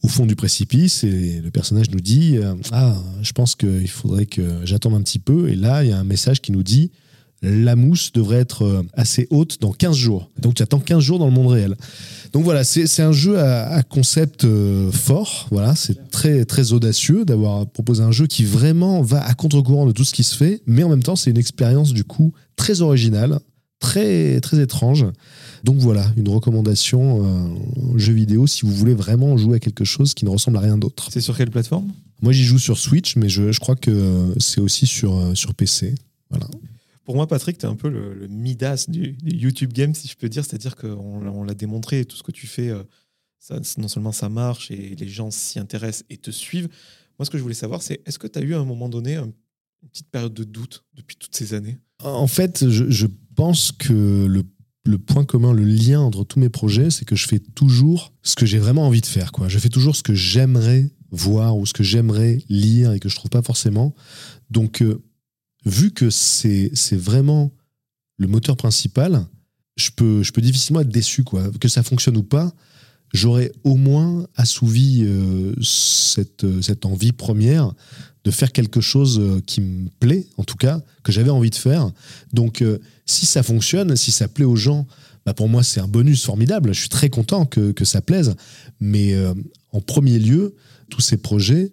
au 0.04 0.08
fond 0.08 0.26
du 0.26 0.36
précipice 0.36 1.04
et 1.04 1.42
le 1.42 1.52
personnage 1.52 1.90
nous 1.90 2.02
dit 2.02 2.38
Ah, 2.72 2.96
je 3.22 3.32
pense 3.32 3.56
qu'il 3.56 3.90
faudrait 3.90 4.28
que 4.28 4.62
j'attende 4.64 4.94
un 4.94 5.02
petit 5.02 5.20
peu. 5.20 5.50
Et 5.50 5.56
là, 5.56 5.84
il 5.84 5.90
y 5.90 5.94
a 5.94 5.98
un 5.98 6.04
message 6.04 6.42
qui 6.42 6.52
nous 6.52 6.64
dit 6.64 6.92
la 7.42 7.76
mousse 7.76 8.12
devrait 8.12 8.40
être 8.40 8.64
euh, 8.64 8.84
assez 8.94 9.28
haute 9.32 9.60
dans 9.62 9.72
15 9.72 9.96
jours. 9.96 10.30
Donc 10.40 10.56
tu 10.56 10.64
attends 10.64 10.80
15 10.80 11.02
jours 11.02 11.20
dans 11.20 11.26
le 11.26 11.32
monde 11.32 11.48
réel. 11.48 11.76
Donc 12.34 12.44
voilà, 12.44 12.64
c'est 12.64 13.02
un 13.02 13.12
jeu 13.12 13.40
à, 13.40 13.82
concept 13.84 14.46
euh, 14.46 14.92
fort. 14.92 15.48
Voilà, 15.52 15.76
c'est 15.76 16.12
très 16.12 16.46
très 16.46 16.72
audacieux 16.72 17.26
d'avoir 17.26 17.68
proposé 17.68 18.04
un 18.04 18.12
jeu 18.12 18.28
qui 18.28 18.44
vraiment 18.44 19.02
va 19.02 19.26
à 19.26 19.34
contre-courant 19.34 19.86
de 19.86 19.92
tout 19.92 20.04
ce 20.04 20.14
qui 20.14 20.24
se 20.24 20.36
fait, 20.36 20.62
mais 20.66 20.84
en 20.84 20.90
même 20.90 21.04
temps 21.04 21.16
c'est 21.16 21.32
une 21.32 21.38
expérience 21.38 21.94
du 21.94 22.04
coup 22.04 22.32
très 22.56 22.82
originale, 22.82 23.40
très 23.80 24.40
très 24.40 24.60
étrange. 24.62 25.06
Donc 25.64 25.78
voilà, 25.78 26.06
une 26.18 26.30
recommandation 26.30 27.26
euh, 27.26 27.98
jeu 27.98 28.14
vidéo 28.14 28.46
si 28.48 28.66
vous 28.66 28.74
voulez 28.74 28.94
vraiment 28.94 29.36
jouer 29.36 29.58
à 29.58 29.60
quelque 29.60 29.84
chose 29.84 30.14
qui 30.14 30.26
ne 30.26 30.30
ressemble 30.30 30.58
à 30.58 30.62
rien 30.62 30.78
d'autre. 30.78 31.08
C'est 31.12 31.22
sur 31.22 31.36
quelle 31.36 31.52
plateforme? 31.52 31.92
Moi 32.22 32.34
j'y 32.34 32.44
joue 32.44 32.60
sur 32.60 32.78
Switch, 32.78 33.16
mais 33.16 33.30
je, 33.30 33.52
je 33.52 33.60
crois 33.60 33.76
que 33.76 34.36
c'est 34.38 34.62
aussi 34.62 34.86
sur, 34.86 35.32
sur 35.34 35.56
PC. 35.56 35.96
Pour 37.04 37.16
moi, 37.16 37.28
Patrick, 37.28 37.58
tu 37.58 37.66
es 37.66 37.70
un 37.70 37.76
peu 37.76 37.90
le, 37.90 38.28
Midas 38.28 38.86
du, 38.88 39.18
YouTube 39.24 39.74
game, 39.74 39.94
si 39.94 40.08
je 40.08 40.16
peux 40.16 40.30
dire. 40.30 40.46
C'est-à-dire 40.46 40.76
qu'on 40.76 41.28
on, 41.28 41.44
l'a 41.44 41.54
démontré, 41.54 42.06
tout 42.06 42.16
ce 42.16 42.24
que 42.24 42.32
tu 42.32 42.48
fais, 42.48 42.70
euh, 42.70 42.84
non 43.78 43.88
seulement 43.88 44.12
ça 44.12 44.30
marche 44.30 44.72
et 44.72 44.96
les 44.96 45.08
gens 45.08 45.32
s'y 45.32 45.60
intéressent 45.60 46.06
et 46.10 46.18
te 46.18 46.32
suivent. 46.32 46.70
Moi, 47.18 47.26
ce 47.26 47.32
que 47.32 47.38
je 47.38 47.44
voulais 47.44 47.56
savoir, 47.56 47.82
c'est 47.82 48.02
est-ce 48.06 48.20
que 48.20 48.28
tu 48.28 48.40
as 48.40 48.42
eu 48.42 48.54
à 48.54 48.60
un 48.60 48.66
moment 48.66 48.90
donné 48.90 49.18
une 49.18 49.34
petite 49.90 50.10
période 50.10 50.34
de 50.34 50.44
doute 50.44 50.84
depuis 50.94 51.16
toutes 51.16 51.36
ces 51.36 51.54
années? 51.54 51.78
En 52.04 52.28
fait, 52.28 52.70
je, 52.70 53.08
pense 53.36 53.72
que 53.72 54.26
le, 54.26 54.44
le, 54.86 54.98
point 54.98 55.26
commun, 55.26 55.54
le 55.54 55.64
lien 55.64 56.02
entre 56.02 56.24
tous 56.24 56.40
mes 56.40 56.50
projets, 56.50 56.90
c'est 56.92 57.06
que 57.06 57.16
je 57.16 57.28
fais 57.28 57.40
toujours 57.40 58.14
ce 58.22 58.36
que 58.36 58.46
j'ai 58.46 58.60
vraiment 58.60 58.86
envie 58.86 59.02
de 59.02 59.06
faire. 59.06 59.32
Je 59.48 59.60
fais 59.60 59.70
toujours 59.70 59.96
ce 59.96 60.04
que 60.04 60.14
j'aimerais 60.14 60.92
voir 61.12 61.58
ou 61.58 61.66
ce 61.66 61.74
que 61.74 61.84
j'aimerais 61.84 62.40
lire 62.50 62.94
et 62.94 63.00
que 63.00 63.10
je 63.10 63.16
trouve 63.16 63.30
pas 63.30 63.42
forcément. 63.42 63.94
Donc, 64.50 64.82
euh, 64.82 65.04
vu 65.66 65.92
que 65.92 66.10
c'est 66.10 66.72
vraiment 66.94 67.52
le 68.18 68.28
moteur 68.28 68.56
principal, 68.58 69.26
je 69.78 69.90
peux, 69.96 70.24
je 70.24 70.32
peux 70.32 70.42
difficilement 70.42 70.82
être 70.82 70.90
déçu. 70.90 71.24
Quoi. 71.24 71.50
Que 71.60 71.68
ça 71.68 71.84
fonctionne 71.84 72.18
ou 72.18 72.24
pas, 72.24 72.54
j'aurais 73.14 73.52
au 73.64 73.76
moins 73.76 74.28
assouvi 74.36 75.04
euh, 75.04 75.54
cette, 75.62 76.46
cette 76.62 76.86
envie 76.86 77.12
première 77.12 77.74
de 78.24 78.32
faire 78.32 78.52
quelque 78.52 78.82
chose 78.82 79.20
euh, 79.20 79.42
qui 79.46 79.62
me 79.62 79.90
plaît, 80.00 80.28
en 80.38 80.44
tout 80.44 80.58
cas, 80.58 80.82
que 81.04 81.12
j'avais 81.12 81.32
envie 81.32 81.50
de 81.50 81.56
faire. 81.56 81.92
Donc, 82.34 82.62
euh, 82.62 82.78
si 83.06 83.26
ça 83.26 83.42
fonctionne, 83.42 83.96
si 83.96 84.12
ça 84.12 84.28
plaît 84.28 84.46
aux 84.46 84.56
gens, 84.56 84.88
bah 85.26 85.34
pour 85.34 85.50
moi, 85.50 85.64
c'est 85.64 85.80
un 85.80 85.88
bonus 85.88 86.24
formidable. 86.24 86.74
Je 86.74 86.80
suis 86.80 86.90
très 86.90 87.10
content 87.10 87.46
que, 87.46 87.72
que 87.72 87.86
ça 87.86 88.02
plaise. 88.02 88.36
Mais 88.80 89.16
en 89.72 89.80
premier 89.80 90.18
lieu, 90.18 90.56
tous 90.90 91.02
ces 91.02 91.18
projets, 91.18 91.72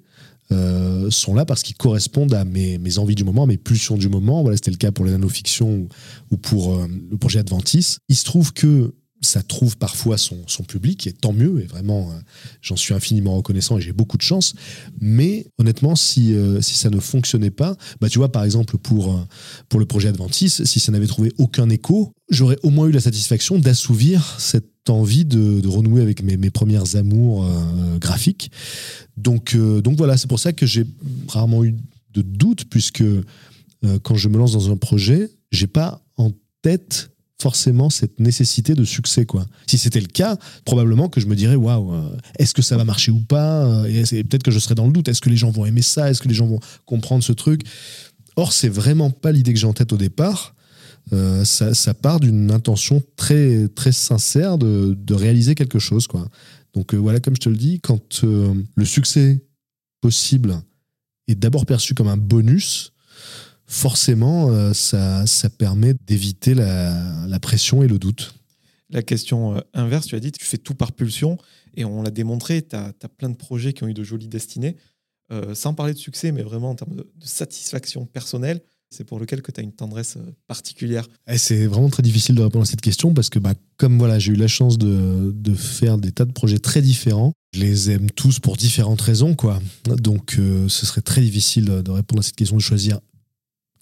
euh, 0.50 1.10
sont 1.10 1.34
là 1.34 1.44
parce 1.44 1.62
qu'ils 1.62 1.76
correspondent 1.76 2.32
à 2.32 2.44
mes, 2.44 2.78
mes, 2.78 2.98
envies 2.98 3.14
du 3.14 3.24
moment, 3.24 3.44
à 3.44 3.46
mes 3.46 3.58
pulsions 3.58 3.96
du 3.96 4.08
moment. 4.08 4.42
Voilà, 4.42 4.56
c'était 4.56 4.70
le 4.70 4.76
cas 4.76 4.92
pour 4.92 5.04
les 5.04 5.12
nanofictions 5.12 5.88
ou, 6.30 6.36
pour 6.36 6.74
euh, 6.74 6.86
le 7.10 7.16
projet 7.18 7.40
Adventis. 7.40 7.98
Il 8.08 8.16
se 8.16 8.24
trouve 8.24 8.52
que 8.52 8.94
ça 9.20 9.42
trouve 9.42 9.76
parfois 9.76 10.16
son, 10.16 10.38
son, 10.46 10.62
public, 10.62 11.08
et 11.08 11.12
tant 11.12 11.32
mieux, 11.32 11.60
et 11.60 11.66
vraiment, 11.66 12.10
euh, 12.12 12.14
j'en 12.62 12.76
suis 12.76 12.94
infiniment 12.94 13.36
reconnaissant 13.36 13.76
et 13.76 13.80
j'ai 13.80 13.92
beaucoup 13.92 14.16
de 14.16 14.22
chance. 14.22 14.54
Mais 15.00 15.46
honnêtement, 15.58 15.96
si, 15.96 16.34
si 16.60 16.74
ça 16.74 16.88
ne 16.88 17.00
fonctionnait 17.00 17.50
pas, 17.50 17.76
bah, 18.00 18.08
tu 18.08 18.18
vois, 18.18 18.30
par 18.30 18.44
exemple, 18.44 18.78
pour, 18.78 19.26
pour 19.68 19.80
le 19.80 19.86
projet 19.86 20.08
Adventis, 20.08 20.50
si 20.64 20.80
ça 20.80 20.92
n'avait 20.92 21.08
trouvé 21.08 21.32
aucun 21.36 21.68
écho, 21.68 22.12
j'aurais 22.30 22.58
au 22.62 22.70
moins 22.70 22.86
eu 22.86 22.92
la 22.92 23.00
satisfaction 23.00 23.58
d'assouvir 23.58 24.36
cette 24.38 24.77
envie 24.92 25.24
de, 25.24 25.66
renouer 25.66 26.02
avec 26.02 26.22
mes, 26.22 26.36
mes 26.36 26.50
premières 26.50 26.96
amours 26.96 27.44
euh, 27.44 27.98
graphiques. 27.98 28.50
Donc, 29.16 29.54
euh, 29.54 29.80
donc 29.80 29.96
voilà, 29.96 30.16
c'est 30.16 30.28
pour 30.28 30.40
ça 30.40 30.52
que 30.52 30.66
j'ai 30.66 30.84
rarement 31.28 31.64
eu 31.64 31.74
de 32.12 32.22
doute, 32.22 32.64
puisque 32.70 33.02
euh, 33.02 33.22
quand 34.02 34.16
je 34.16 34.28
me 34.28 34.38
lance 34.38 34.52
dans 34.52 34.70
un 34.70 34.76
projet, 34.76 35.30
j'ai 35.52 35.66
pas 35.66 36.02
en 36.16 36.32
tête 36.62 37.10
forcément 37.40 37.88
cette 37.88 38.18
nécessité 38.18 38.74
de 38.74 38.82
succès 38.82 39.24
quoi. 39.24 39.46
Si 39.68 39.78
c'était 39.78 40.00
le 40.00 40.08
cas, 40.08 40.36
probablement 40.64 41.08
que 41.08 41.20
je 41.20 41.26
me 41.26 41.36
dirais 41.36 41.54
waouh, 41.54 41.94
est-ce 42.36 42.52
que 42.52 42.62
ça 42.62 42.76
va 42.76 42.84
marcher 42.84 43.12
ou 43.12 43.20
pas 43.20 43.84
Et 43.88 44.24
peut-être 44.24 44.42
que 44.42 44.50
je 44.50 44.58
serais 44.58 44.74
dans 44.74 44.86
le 44.86 44.92
doute. 44.92 45.06
Est-ce 45.06 45.20
que 45.20 45.30
les 45.30 45.36
gens 45.36 45.52
vont 45.52 45.64
aimer 45.64 45.82
ça? 45.82 46.10
Est-ce 46.10 46.20
que 46.20 46.26
les 46.26 46.34
gens 46.34 46.48
vont 46.48 46.58
comprendre 46.84 47.22
ce 47.22 47.32
truc? 47.32 47.62
Or, 48.34 48.52
c'est 48.52 48.68
vraiment 48.68 49.10
pas 49.10 49.30
l'idée 49.30 49.52
que 49.52 49.60
j'ai 49.60 49.68
en 49.68 49.72
tête 49.72 49.92
au 49.92 49.96
départ. 49.96 50.56
Euh, 51.12 51.44
ça, 51.44 51.94
part 51.94 52.20
d'une 52.20 52.50
intention 52.50 53.02
très, 53.16 53.68
très 53.68 53.92
sincère 53.92 54.58
de, 54.58 55.14
réaliser 55.14 55.54
quelque 55.54 55.78
chose. 55.78 56.06
Quoi. 56.06 56.28
Donc 56.74 56.94
euh, 56.94 56.96
voilà, 56.96 57.20
comme 57.20 57.34
je 57.34 57.40
te 57.40 57.48
le 57.48 57.56
dis, 57.56 57.80
quand 57.80 58.24
euh, 58.24 58.54
le 58.74 58.84
succès 58.84 59.44
possible 60.00 60.60
est 61.26 61.34
d'abord 61.34 61.66
perçu 61.66 61.94
comme 61.94 62.08
un 62.08 62.16
bonus, 62.16 62.92
forcément, 63.66 64.72
ça, 64.72 65.26
ça 65.26 65.50
permet 65.50 65.94
d'éviter 66.06 66.54
la, 66.54 67.26
la, 67.26 67.38
pression 67.38 67.82
et 67.82 67.88
le 67.88 67.98
doute. 67.98 68.34
La 68.88 69.02
question 69.02 69.62
inverse, 69.74 70.06
tu 70.06 70.14
as 70.14 70.20
dit, 70.20 70.32
tu 70.32 70.44
fais 70.44 70.56
tout 70.56 70.74
par 70.74 70.92
pulsion, 70.92 71.36
et 71.74 71.84
on 71.84 72.02
l'a 72.02 72.10
démontré, 72.10 72.62
tu 72.62 72.76
as, 72.76 72.92
plein 73.18 73.28
de 73.28 73.36
projets 73.36 73.74
qui 73.74 73.84
ont 73.84 73.88
eu 73.88 73.94
de 73.94 74.04
jolies 74.04 74.28
destinées. 74.28 74.76
sans 75.52 75.74
parler 75.74 75.92
de 75.92 75.98
succès, 75.98 76.32
mais 76.32 76.42
vraiment 76.42 76.70
en 76.70 76.74
termes 76.76 76.96
de 76.96 77.06
satisfaction 77.20 78.06
personnelle, 78.06 78.62
c'est 78.90 79.04
pour 79.04 79.18
lequel 79.18 79.42
que 79.42 79.52
tu 79.52 79.60
as 79.60 79.62
une 79.62 79.72
tendresse 79.72 80.16
euh, 80.16 80.34
particulière 80.46 81.06
eh, 81.28 81.38
C'est 81.38 81.66
vraiment 81.66 81.90
très 81.90 82.02
difficile 82.02 82.34
de 82.34 82.42
répondre 82.42 82.62
à 82.62 82.66
cette 82.66 82.80
question 82.80 83.12
parce 83.12 83.28
que 83.28 83.38
bah, 83.38 83.54
comme 83.76 83.98
voilà, 83.98 84.18
j'ai 84.18 84.32
eu 84.32 84.36
la 84.36 84.48
chance 84.48 84.78
de, 84.78 85.54
faire 85.54 85.98
des 85.98 86.12
tas 86.12 86.24
de 86.24 86.32
projets 86.32 86.58
très 86.58 86.82
différents, 86.82 87.32
je 87.54 87.60
les 87.60 87.90
aime 87.90 88.10
tous 88.10 88.38
pour 88.40 88.56
différentes 88.56 89.00
raisons. 89.00 89.34
quoi. 89.34 89.60
Donc 89.84 90.36
euh, 90.38 90.68
ce 90.68 90.86
serait 90.86 91.00
très 91.00 91.20
difficile 91.20 91.66
de 91.66 91.90
répondre 91.90 92.20
à 92.20 92.22
cette 92.22 92.36
question, 92.36 92.56
de 92.56 92.62
choisir 92.62 93.00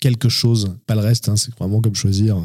quelque 0.01 0.29
chose, 0.29 0.77
pas 0.87 0.95
le 0.95 1.01
reste. 1.01 1.29
Hein, 1.29 1.37
c'est 1.37 1.55
vraiment 1.57 1.81
comme 1.81 1.95
choisir 1.95 2.37
euh, 2.39 2.43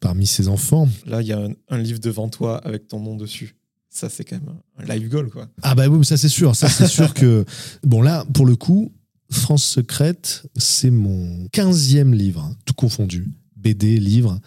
parmi 0.00 0.26
ses 0.26 0.48
enfants. 0.48 0.88
Là, 1.06 1.22
il 1.22 1.28
y 1.28 1.32
a 1.32 1.38
un, 1.38 1.52
un 1.68 1.78
livre 1.78 2.00
devant 2.00 2.28
toi 2.28 2.58
avec 2.58 2.88
ton 2.88 3.00
nom 3.00 3.16
dessus 3.16 3.54
ça 3.90 4.08
c'est 4.08 4.24
quand 4.24 4.36
même 4.36 4.54
un 4.78 4.84
live 4.84 5.08
goal 5.08 5.30
quoi. 5.30 5.48
Ah 5.62 5.74
bah 5.74 5.88
oui, 5.88 6.04
ça 6.04 6.16
c'est 6.16 6.28
sûr, 6.28 6.54
ça 6.54 6.68
c'est 6.68 6.86
sûr 6.86 7.14
que 7.14 7.44
bon 7.82 8.02
là 8.02 8.24
pour 8.32 8.46
le 8.46 8.54
coup, 8.54 8.92
France 9.30 9.64
secrète, 9.64 10.44
c'est 10.56 10.90
mon 10.90 11.46
15e 11.52 12.14
livre, 12.14 12.40
hein, 12.40 12.56
tout 12.64 12.74
confondu, 12.74 13.30
BD, 13.56 13.98
livre. 13.98 14.40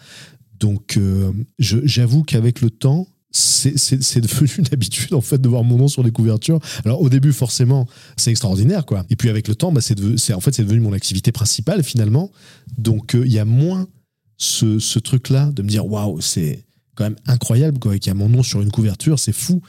Donc 0.58 0.96
euh, 0.96 1.32
j'avoue 1.58 2.22
qu'avec 2.22 2.60
le 2.60 2.70
temps, 2.70 3.06
c'est 3.32 4.20
devenu 4.20 4.50
une 4.58 4.66
habitude 4.72 5.14
en 5.14 5.20
fait 5.20 5.40
de 5.40 5.48
voir 5.48 5.64
mon 5.64 5.78
nom 5.78 5.88
sur 5.88 6.02
les 6.02 6.10
couvertures. 6.10 6.60
Alors 6.84 7.00
au 7.00 7.08
début 7.08 7.32
forcément 7.32 7.86
c'est 8.16 8.30
extraordinaire 8.30 8.84
quoi. 8.84 9.04
Et 9.10 9.16
puis 9.16 9.30
avec 9.30 9.48
le 9.48 9.54
temps 9.54 9.72
bah, 9.72 9.80
c'est 9.80 10.34
en 10.34 10.40
fait 10.40 10.54
c'est 10.54 10.64
devenu 10.64 10.80
mon 10.80 10.92
activité 10.92 11.32
principale 11.32 11.82
finalement. 11.82 12.30
Donc 12.76 13.14
euh, 13.14 13.24
il 13.24 13.32
y 13.32 13.38
a 13.38 13.44
moins 13.44 13.88
ce, 14.36 14.78
ce 14.78 14.98
truc 14.98 15.30
là 15.30 15.50
de 15.52 15.62
me 15.62 15.68
dire 15.68 15.86
waouh 15.86 16.20
c'est 16.20 16.64
quand 16.94 17.04
même 17.04 17.16
incroyable 17.26 17.78
quoi 17.78 17.98
qu'il 17.98 18.08
y 18.08 18.10
a 18.10 18.14
mon 18.14 18.28
nom 18.28 18.42
sur 18.42 18.60
une 18.60 18.70
couverture 18.70 19.18
c'est 19.18 19.32
fou 19.32 19.62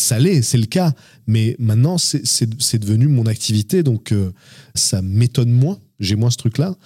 ça 0.00 0.18
l'est, 0.18 0.42
c'est 0.42 0.58
le 0.58 0.66
cas. 0.66 0.92
Mais 1.26 1.56
maintenant, 1.58 1.98
c'est 1.98 2.78
devenu 2.78 3.08
mon 3.08 3.26
activité, 3.26 3.82
donc 3.82 4.12
euh, 4.12 4.32
ça 4.74 5.02
m'étonne 5.02 5.50
moins. 5.50 5.78
J'ai 6.00 6.14
moins 6.14 6.30
ce 6.30 6.36
truc-là. 6.36 6.76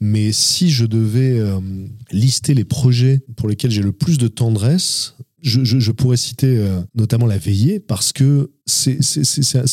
Mais 0.00 0.32
si 0.32 0.70
je 0.70 0.86
devais 0.86 1.38
euh, 1.38 1.60
lister 2.10 2.54
les 2.54 2.64
projets 2.64 3.20
pour 3.36 3.48
lesquels 3.48 3.70
j'ai 3.70 3.82
le 3.82 3.92
plus 3.92 4.18
de 4.18 4.28
tendresse, 4.28 5.14
je, 5.42 5.90
pourrais 5.92 6.16
citer 6.16 6.58
euh, 6.58 6.80
notamment 6.96 7.26
La 7.26 7.38
Veillée 7.38 7.78
parce 7.78 8.12
que 8.12 8.50
c'est 8.66 8.98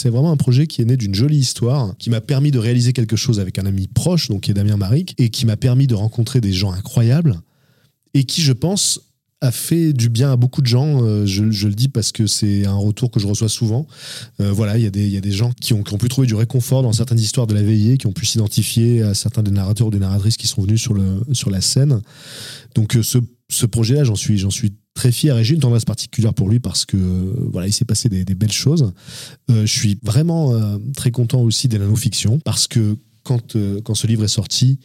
vraiment 0.05 0.31
un 0.31 0.37
projet 0.37 0.67
qui 0.67 0.83
est 0.83 0.85
né 0.85 0.97
d'une 0.97 1.15
jolie 1.15 1.37
histoire, 1.37 1.97
qui 1.97 2.11
m'a 2.11 2.21
permis 2.21 2.51
de 2.51 2.59
réaliser 2.59 2.93
quelque 2.93 3.15
chose 3.15 3.39
avec 3.39 3.57
un 3.57 3.65
ami 3.65 3.87
proche, 3.87 4.29
donc 4.29 4.41
qui 4.41 4.51
est 4.51 4.53
Damien 4.53 4.77
Maric, 4.77 5.15
et 5.17 5.29
qui 5.29 5.47
m'a 5.47 5.57
permis 5.57 5.87
de 5.87 5.95
rencontrer 5.95 6.41
des 6.41 6.53
gens 6.53 6.71
incroyables 6.71 7.41
et 8.13 8.25
qui, 8.25 8.41
je 8.41 8.53
pense, 8.53 9.12
a 9.43 9.51
fait 9.51 9.91
du 9.91 10.07
bien 10.07 10.31
à 10.31 10.37
beaucoup 10.37 10.61
de 10.61 10.67
gens. 10.67 11.03
Euh, 11.03 11.25
je, 11.25 11.43
le 11.43 11.73
dis 11.73 11.89
parce 11.89 12.13
que 12.13 12.27
c'est 12.27 12.65
un 12.65 12.75
retour 12.75 13.11
que 13.11 13.19
je 13.19 13.27
reçois 13.27 13.49
souvent. 13.49 13.87
Euh, 14.39 14.53
voilà, 14.53 14.77
il 14.77 14.83
y, 14.83 14.87
a 14.87 15.21
des- 15.21 15.31
gens 15.31 15.51
qui 15.59 15.73
ont, 15.73 15.83
pu 15.83 16.07
trouver 16.07 16.27
du 16.27 16.35
réconfort 16.35 16.81
dans 16.81 16.93
certaines 16.93 17.19
histoires 17.19 17.45
de 17.45 17.53
la 17.53 17.61
veillée, 17.61 17.97
qui 17.97 18.07
ont 18.07 18.13
pu 18.13 18.25
s'identifier 18.25 19.01
à 19.01 19.13
certains 19.13 19.43
des 19.43 19.51
narrateurs 19.51 19.87
ou 19.87 19.91
des 19.91 19.99
narratrices 19.99 20.37
qui 20.37 20.47
sont 20.47 20.61
venus 20.61 20.81
sur, 20.81 21.49
la 21.49 21.61
scène. 21.61 22.01
Donc 22.73 22.95
euh, 22.95 23.03
ce, 23.03 23.65
projet-là, 23.65 24.05
j'en 24.05 24.15
suis, 24.15 24.39
très 24.93 25.11
fier 25.11 25.37
et 25.37 25.43
j'ai 25.43 25.55
une 25.55 25.59
tendresse 25.59 25.85
particulière 25.85 26.33
pour 26.33 26.47
lui 26.49 26.59
parce 26.59 26.85
que 26.85 26.97
voilà, 27.51 27.67
il 27.67 27.73
s'est 27.73 27.83
passé 27.83 28.09
des, 28.09 28.23
belles 28.35 28.51
choses. 28.51 28.93
Je 29.49 29.65
suis 29.65 29.99
vraiment 30.03 30.53
très 30.95 31.09
content 31.09 31.41
aussi 31.41 31.67
des 31.67 31.79
nanofictions 31.79 32.39
parce 32.39 32.67
que 32.67 32.95
quand, 33.23 33.57
quand 33.83 33.95
ce 33.95 34.05
livre 34.05 34.23
est 34.23 34.27
sorti, 34.27 34.79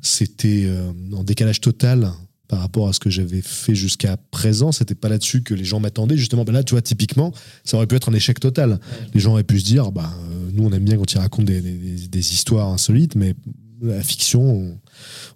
c'était 0.00 0.70
en 1.12 1.24
décalage 1.24 1.60
total 1.60 2.12
par 2.48 2.60
rapport 2.60 2.88
à 2.88 2.92
ce 2.92 3.00
que 3.00 3.10
j'avais 3.10 3.40
fait 3.42 3.74
jusqu'à 3.74 4.16
présent. 4.30 4.70
C'était 4.72 4.94
pas 4.94 5.08
là-dessus 5.08 5.42
que 5.42 5.54
les 5.54 5.64
gens 5.64 5.80
m'attendaient. 5.80 6.16
Justement, 6.16 6.44
ben 6.44 6.52
là, 6.52 6.62
tu 6.62 6.72
vois, 6.72 6.82
typiquement, 6.82 7.32
ça 7.64 7.76
aurait 7.76 7.86
pu 7.86 7.94
être 7.96 8.08
un 8.10 8.14
échec 8.14 8.38
total. 8.40 8.80
Les 9.14 9.20
gens 9.20 9.32
auraient 9.32 9.44
pu 9.44 9.58
se 9.60 9.64
dire, 9.64 9.92
bah, 9.92 10.12
euh, 10.30 10.50
nous, 10.52 10.64
on 10.64 10.72
aime 10.72 10.84
bien 10.84 10.96
quand 10.96 11.10
ils 11.12 11.18
racontent 11.18 11.44
des, 11.44 11.60
des- 11.60 12.08
des 12.08 12.32
histoires 12.32 12.68
insolites, 12.68 13.14
mais 13.14 13.34
la 13.82 14.02
fiction, 14.02 14.42
on 14.42 14.78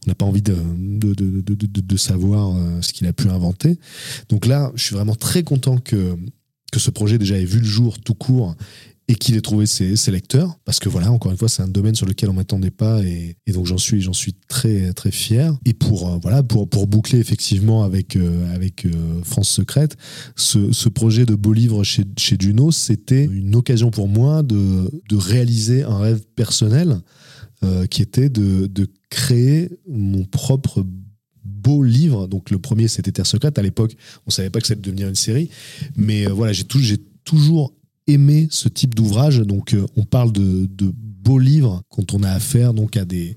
n'a 0.06 0.14
pas 0.14 0.24
envie 0.24 0.42
de, 0.42 0.54
de, 0.78 1.14
de- 1.14 1.40
de- 1.40 1.54
de- 1.66 1.80
de 1.80 1.96
savoir 1.96 2.54
euh, 2.56 2.80
ce 2.82 2.92
qu'il 2.92 3.06
a 3.06 3.12
pu 3.12 3.28
inventer. 3.28 3.78
Donc 4.28 4.46
là, 4.46 4.70
je 4.74 4.84
suis 4.84 4.94
vraiment 4.94 5.14
très 5.14 5.42
content 5.42 5.78
que, 5.78 6.14
que 6.72 6.78
ce 6.80 6.90
projet 6.90 7.18
déjà 7.18 7.36
ait 7.38 7.44
vu 7.44 7.58
le 7.58 7.64
jour 7.66 7.98
tout 7.98 8.14
court 8.14 8.54
et 9.08 9.14
qu'il 9.14 9.36
ait 9.36 9.40
trouvé 9.40 9.64
ses, 9.66 9.96
lecteurs. 10.10 10.58
Parce 10.66 10.80
que 10.80 10.90
voilà, 10.90 11.10
encore 11.10 11.32
une 11.32 11.38
fois, 11.38 11.48
c'est 11.48 11.62
un 11.62 11.68
domaine 11.68 11.94
sur 11.94 12.06
lequel 12.06 12.28
on 12.28 12.34
m'attendait 12.34 12.70
pas 12.70 13.02
et, 13.02 13.36
donc 13.48 13.64
j'en 13.64 13.78
suis, 13.78 14.02
j'en 14.02 14.12
suis 14.12 14.34
très, 14.48 14.92
très 14.92 15.10
fier. 15.10 15.56
Et 15.64 15.72
pour, 15.72 16.08
euh, 16.08 16.18
voilà, 16.20 16.42
pour, 16.42 16.68
pour 16.68 16.86
boucler 16.86 17.18
effectivement 17.18 17.82
avec, 17.84 18.16
euh, 18.16 18.54
avec 18.54 18.84
euh, 18.84 19.22
France 19.24 19.48
Secrète, 19.48 19.96
ce, 20.36 20.88
projet 20.88 21.26
de 21.26 21.34
beau 21.34 21.52
livre 21.52 21.84
chez, 21.84 22.04
chez 22.18 22.36
Duno, 22.36 22.70
c'était 22.70 23.24
une 23.24 23.54
occasion 23.54 23.90
pour 23.90 24.08
moi 24.08 24.42
de, 24.42 24.90
de 25.08 25.16
réaliser 25.16 25.84
un 25.84 25.98
rêve 25.98 26.22
personnel 26.36 27.00
qui 27.90 28.02
était 28.02 28.28
de, 28.28 28.68
de 28.68 28.86
créer 29.10 29.68
mon 29.88 30.24
propre 30.24 30.86
beau 31.44 31.82
livre. 31.82 32.28
Donc 32.28 32.50
le 32.50 32.58
premier, 32.60 32.86
c'était 32.86 33.10
Terre 33.10 33.26
secrète. 33.26 33.58
À 33.58 33.62
l'époque, 33.62 33.96
on 34.26 34.30
savait 34.30 34.48
pas 34.48 34.60
que 34.60 34.68
ça 34.68 34.74
allait 34.74 34.80
devenir 34.80 35.08
une 35.08 35.16
série. 35.16 35.50
Mais 35.96 36.26
voilà, 36.26 36.52
j'ai 36.52 36.62
tou- 36.64 36.78
j'ai 36.78 36.98
toujours 37.24 37.74
aimé 38.08 38.48
ce 38.50 38.68
type 38.68 38.94
d'ouvrage. 38.94 39.38
Donc 39.40 39.74
euh, 39.74 39.86
on 39.96 40.04
parle 40.04 40.32
de, 40.32 40.66
de 40.66 40.92
beaux 40.94 41.38
livres 41.38 41.82
quand 41.90 42.14
on 42.14 42.22
a 42.22 42.30
affaire 42.30 42.74
donc 42.74 42.96
à 42.96 43.04
des 43.04 43.34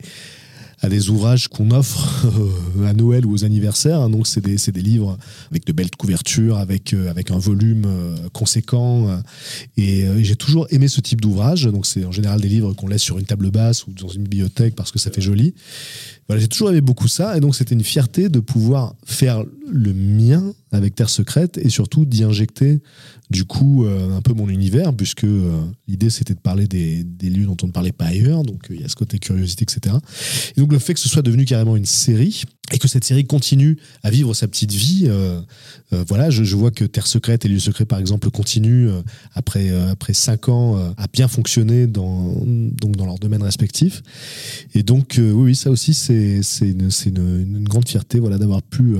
à 0.84 0.89
des 0.89 1.11
ouvrages 1.11 1.48
qu'on 1.48 1.69
offre 1.69 2.26
euh, 2.26 2.88
à 2.88 2.93
Noël 2.93 3.23
ou 3.27 3.34
aux 3.34 3.45
anniversaires. 3.45 4.10
Donc, 4.10 4.26
c'est 4.26 4.41
des, 4.41 4.56
des 4.56 4.81
livres 4.81 5.15
avec 5.52 5.64
de 5.64 5.73
belles 5.73 5.91
couvertures, 5.95 6.57
avec, 6.57 6.95
euh, 6.95 7.07
avec 7.07 7.30
un 7.30 7.38
volume 7.38 7.85
conséquent. 8.34 9.22
et 9.77 10.07
j'ai 10.23 10.35
toujours 10.35 10.65
aimé 10.72 10.88
ce 10.88 10.99
type 10.99 11.22
d'ouvrage. 11.22 11.65
Donc, 11.65 11.85
c'est 11.85 12.03
en 12.03 12.11
général 12.11 12.41
des 12.41 12.49
livres 12.49 12.73
qu'on 12.73 12.88
laisse 12.88 13.03
sur 13.03 13.19
une 13.19 13.26
table 13.26 13.52
basse 13.52 13.85
ou 13.85 13.91
dans 13.91 14.07
une 14.07 14.23
bibliothèque 14.23 14.73
parce 14.73 14.91
que 14.91 14.98
ça 14.98 15.11
fait 15.11 15.22
joli. 15.22 15.53
J'ai 16.38 16.48
toujours 16.48 16.70
aimé 16.70 16.82
beaucoup 16.82 17.08
ça. 17.08 17.38
Et 17.38 17.40
donc, 17.40 17.56
c'était 17.56 17.76
une 17.76 17.84
fierté 17.84 18.30
de 18.30 18.40
pouvoir 18.40 18.95
faire 19.06 19.44
le 19.68 19.94
mien 19.94 20.53
avec 20.72 20.95
Terre 20.95 21.10
Secrète 21.10 21.58
et 21.58 21.70
surtout 21.70 22.06
d'y 22.06 22.24
injecter, 22.24 22.82
du 23.30 23.45
coup, 23.45 23.86
euh, 23.86 24.16
un 24.16 24.22
peu 24.22 24.34
mon 24.34 24.49
univers, 24.49 24.94
puisque 24.94 25.24
euh, 25.24 25.62
l'idée, 25.88 26.10
c'était 26.10 26.34
de 26.34 26.40
parler 26.40 26.68
des, 26.68 27.03
des 27.03 27.30
lieux 27.30 27.45
dont 27.45 27.58
on 27.64 27.68
ne 27.68 27.72
parlait 27.72 27.91
pas 27.91 28.06
ailleurs. 28.06 28.44
Donc, 28.44 28.70
euh, 28.70 28.76
il 28.76 28.82
y 28.82 28.84
a 28.84 28.90
ce 28.90 28.95
côté 28.95 29.20
curiosité, 29.20 29.64
etc. 29.64 29.95
Et 30.56 30.60
donc, 30.60 30.72
le 30.72 30.80
fait 30.80 30.94
que 30.94 30.99
ce 30.99 31.10
soit 31.10 31.22
devenu 31.22 31.45
carrément 31.45 31.76
une 31.76 31.86
série 31.86 32.44
et 32.72 32.77
que 32.77 32.88
cette 32.88 33.03
série 33.03 33.26
continue 33.26 33.77
à 34.03 34.10
vivre 34.10 34.34
sa 34.34 34.48
petite 34.48 34.72
vie, 34.72 35.03
euh, 35.06 35.39
euh, 35.93 36.03
voilà, 36.07 36.30
je, 36.30 36.56
vois 36.56 36.72
que 36.72 36.85
Terre 36.85 37.07
Secrète 37.07 37.45
et 37.45 37.48
Lieux 37.48 37.60
Secrets, 37.60 37.85
par 37.85 37.99
exemple, 37.99 38.30
continuent 38.31 38.89
euh, 38.89 39.02
après, 39.34 39.69
après 39.89 40.14
cinq 40.14 40.49
ans 40.49 40.77
à 40.98 41.07
bien 41.11 41.27
fonctionner 41.27 41.88
dans, 41.88 42.34
donc 42.45 42.95
dans 42.95 43.06
leurs 43.06 43.19
domaines 43.19 43.43
respectifs. 43.43 44.02
Et 44.73 44.84
donc, 44.84 45.19
oui, 45.19 45.56
ça 45.56 45.69
aussi, 45.69 45.93
c'est 45.93 46.41
c'est 46.43 46.69
une, 46.69 47.64
grande 47.64 47.88
fierté 47.88 48.19
voilà, 48.19 48.38
d'avoir 48.38 48.61
pu 48.61 48.95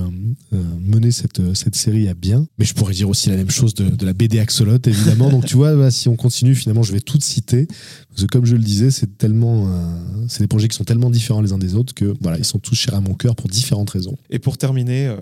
mener 0.52 1.11
cette, 1.11 1.56
cette 1.56 1.76
série 1.76 2.07
à 2.07 2.14
bien. 2.14 2.45
Mais 2.57 2.65
je 2.65 2.73
pourrais 2.73 2.93
dire 2.93 3.10
aussi 3.10 3.30
la 3.30 3.38
même 3.38 3.49
chose 3.49 3.73
de, 3.73 4.06
la 4.06 4.14
BD 4.14 4.39
Axolot, 4.39 4.77
évidemment. 4.85 5.30
donc, 5.30 5.45
tu 5.45 5.56
vois, 5.56 5.91
si 5.91 6.10
on 6.10 6.15
continue, 6.15 6.56
finalement, 6.56 6.84
je 6.84 6.93
vais 6.93 7.02
tout 7.02 7.19
citer. 7.19 7.68
Parce 8.12 8.24
que, 8.24 8.28
comme 8.28 8.46
je 8.46 8.56
le 8.56 8.64
disais, 8.64 8.92
c'est 8.92 9.18
tellement, 9.18 9.68
euh, 9.68 10.26
c'est 10.28 10.42
des 10.42 10.48
projets 10.48 10.68
qui 10.68 10.76
sont 10.76 10.84
tellement 10.84 11.10
différents 11.10 11.42
les 11.42 11.54
uns 11.54 11.58
des 11.58 11.76
autres 11.76 11.94
que 11.94 12.14
voilà, 12.22 12.38
ils 12.38 12.46
sont 12.46 12.60
tous 12.60 12.76
chers 12.76 12.96
à 12.96 13.02
mon 13.02 13.14
cœur 13.14 13.36
pour 13.36 13.48
différentes 13.48 13.90
raisons. 13.90 14.18
Et 14.30 14.40
pour 14.40 14.58
terminer, 14.58 15.08
euh, 15.08 15.18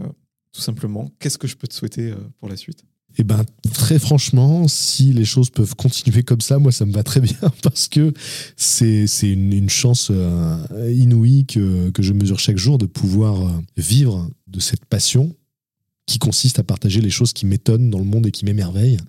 tout 0.51 0.61
simplement, 0.61 1.11
qu'est-ce 1.19 1.37
que 1.37 1.47
je 1.47 1.55
peux 1.55 1.67
te 1.67 1.73
souhaiter 1.73 2.09
euh, 2.09 2.15
pour 2.39 2.49
la 2.49 2.57
suite? 2.57 2.83
Eh 3.17 3.23
ben, 3.23 3.43
très 3.73 3.99
franchement, 3.99 4.67
si 4.67 5.13
les 5.13 5.25
choses 5.25 5.49
peuvent 5.49 5.75
continuer 5.75 6.23
comme 6.23 6.41
ça, 6.41 6.57
moi, 6.57 6.71
ça 6.71 6.85
me 6.85 6.91
va 6.91 7.03
très 7.03 7.19
bien 7.19 7.37
parce 7.63 7.87
que 7.87 8.13
c'est 8.55 9.07
c'est 9.07 9.29
une, 9.29 9.51
une 9.51 9.69
chance 9.69 10.11
inouïe 10.91 11.45
que, 11.45 11.89
que 11.89 12.03
je 12.03 12.13
mesure 12.13 12.39
chaque 12.39 12.57
jour 12.57 12.77
de 12.77 12.85
pouvoir 12.85 13.61
vivre 13.77 14.29
de 14.47 14.59
cette 14.59 14.85
passion 14.85 15.35
qui 16.05 16.17
consiste 16.17 16.59
à 16.59 16.63
partager 16.63 17.01
les 17.01 17.09
choses 17.09 17.33
qui 17.33 17.45
m'étonnent 17.45 17.89
dans 17.89 17.99
le 17.99 18.05
monde 18.05 18.27
et 18.27 18.31
qui 18.31 18.45
m'émerveillent. 18.45 18.99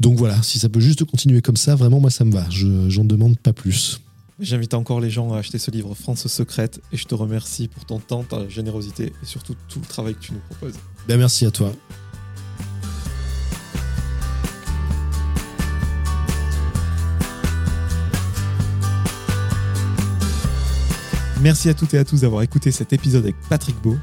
Donc 0.00 0.16
voilà, 0.16 0.42
si 0.42 0.58
ça 0.58 0.70
peut 0.70 0.80
juste 0.80 1.04
continuer 1.04 1.42
comme 1.42 1.58
ça, 1.58 1.74
vraiment, 1.74 2.00
moi, 2.00 2.10
ça 2.10 2.24
me 2.24 2.32
va. 2.32 2.48
Je 2.48 2.88
j'en 2.88 3.04
demande 3.04 3.38
pas 3.38 3.52
plus. 3.52 4.00
J'invite 4.40 4.72
encore 4.72 4.98
les 5.00 5.10
gens 5.10 5.34
à 5.34 5.38
acheter 5.38 5.58
ce 5.58 5.70
livre 5.70 5.94
France 5.94 6.26
secrète 6.26 6.80
et 6.90 6.96
je 6.96 7.04
te 7.04 7.14
remercie 7.14 7.68
pour 7.68 7.84
ton 7.84 7.98
temps, 7.98 8.24
ta 8.24 8.48
générosité 8.48 9.12
et 9.22 9.26
surtout 9.26 9.54
tout 9.68 9.80
le 9.80 9.86
travail 9.86 10.14
que 10.14 10.20
tu 10.20 10.32
nous 10.32 10.40
proposes. 10.48 10.72
Ben, 11.06 11.18
merci 11.18 11.44
à 11.44 11.50
toi. 11.50 11.74
Merci 21.42 21.68
à 21.68 21.74
toutes 21.74 21.92
et 21.92 21.98
à 21.98 22.04
tous 22.04 22.22
d'avoir 22.22 22.42
écouté 22.42 22.70
cet 22.70 22.94
épisode 22.94 23.24
avec 23.24 23.36
Patrick 23.50 23.78
Beau. 23.82 23.98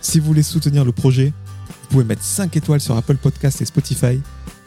Si 0.00 0.20
vous 0.20 0.26
voulez 0.26 0.44
soutenir 0.44 0.84
le 0.84 0.92
projet, 0.92 1.32
vous 1.68 1.88
pouvez 1.90 2.04
mettre 2.04 2.22
5 2.22 2.56
étoiles 2.56 2.80
sur 2.80 2.96
Apple 2.96 3.16
Podcast 3.16 3.60
et 3.60 3.64
Spotify 3.64 4.20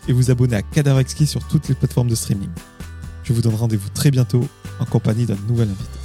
et 0.10 0.14
vous 0.14 0.32
abonner 0.32 0.56
à 0.56 0.62
Cadavre 0.64 1.08
sur 1.08 1.48
toutes 1.48 1.70
les 1.70 1.76
plateformes 1.76 2.10
de 2.10 2.16
streaming. 2.16 2.50
Je 3.24 3.32
vous 3.32 3.42
donne 3.42 3.56
rendez-vous 3.56 3.90
très 3.90 4.10
bientôt 4.10 4.46
en 4.80 4.86
compagnie 4.86 5.26
d'un 5.26 5.38
nouvel 5.48 5.70
invité. 5.70 5.99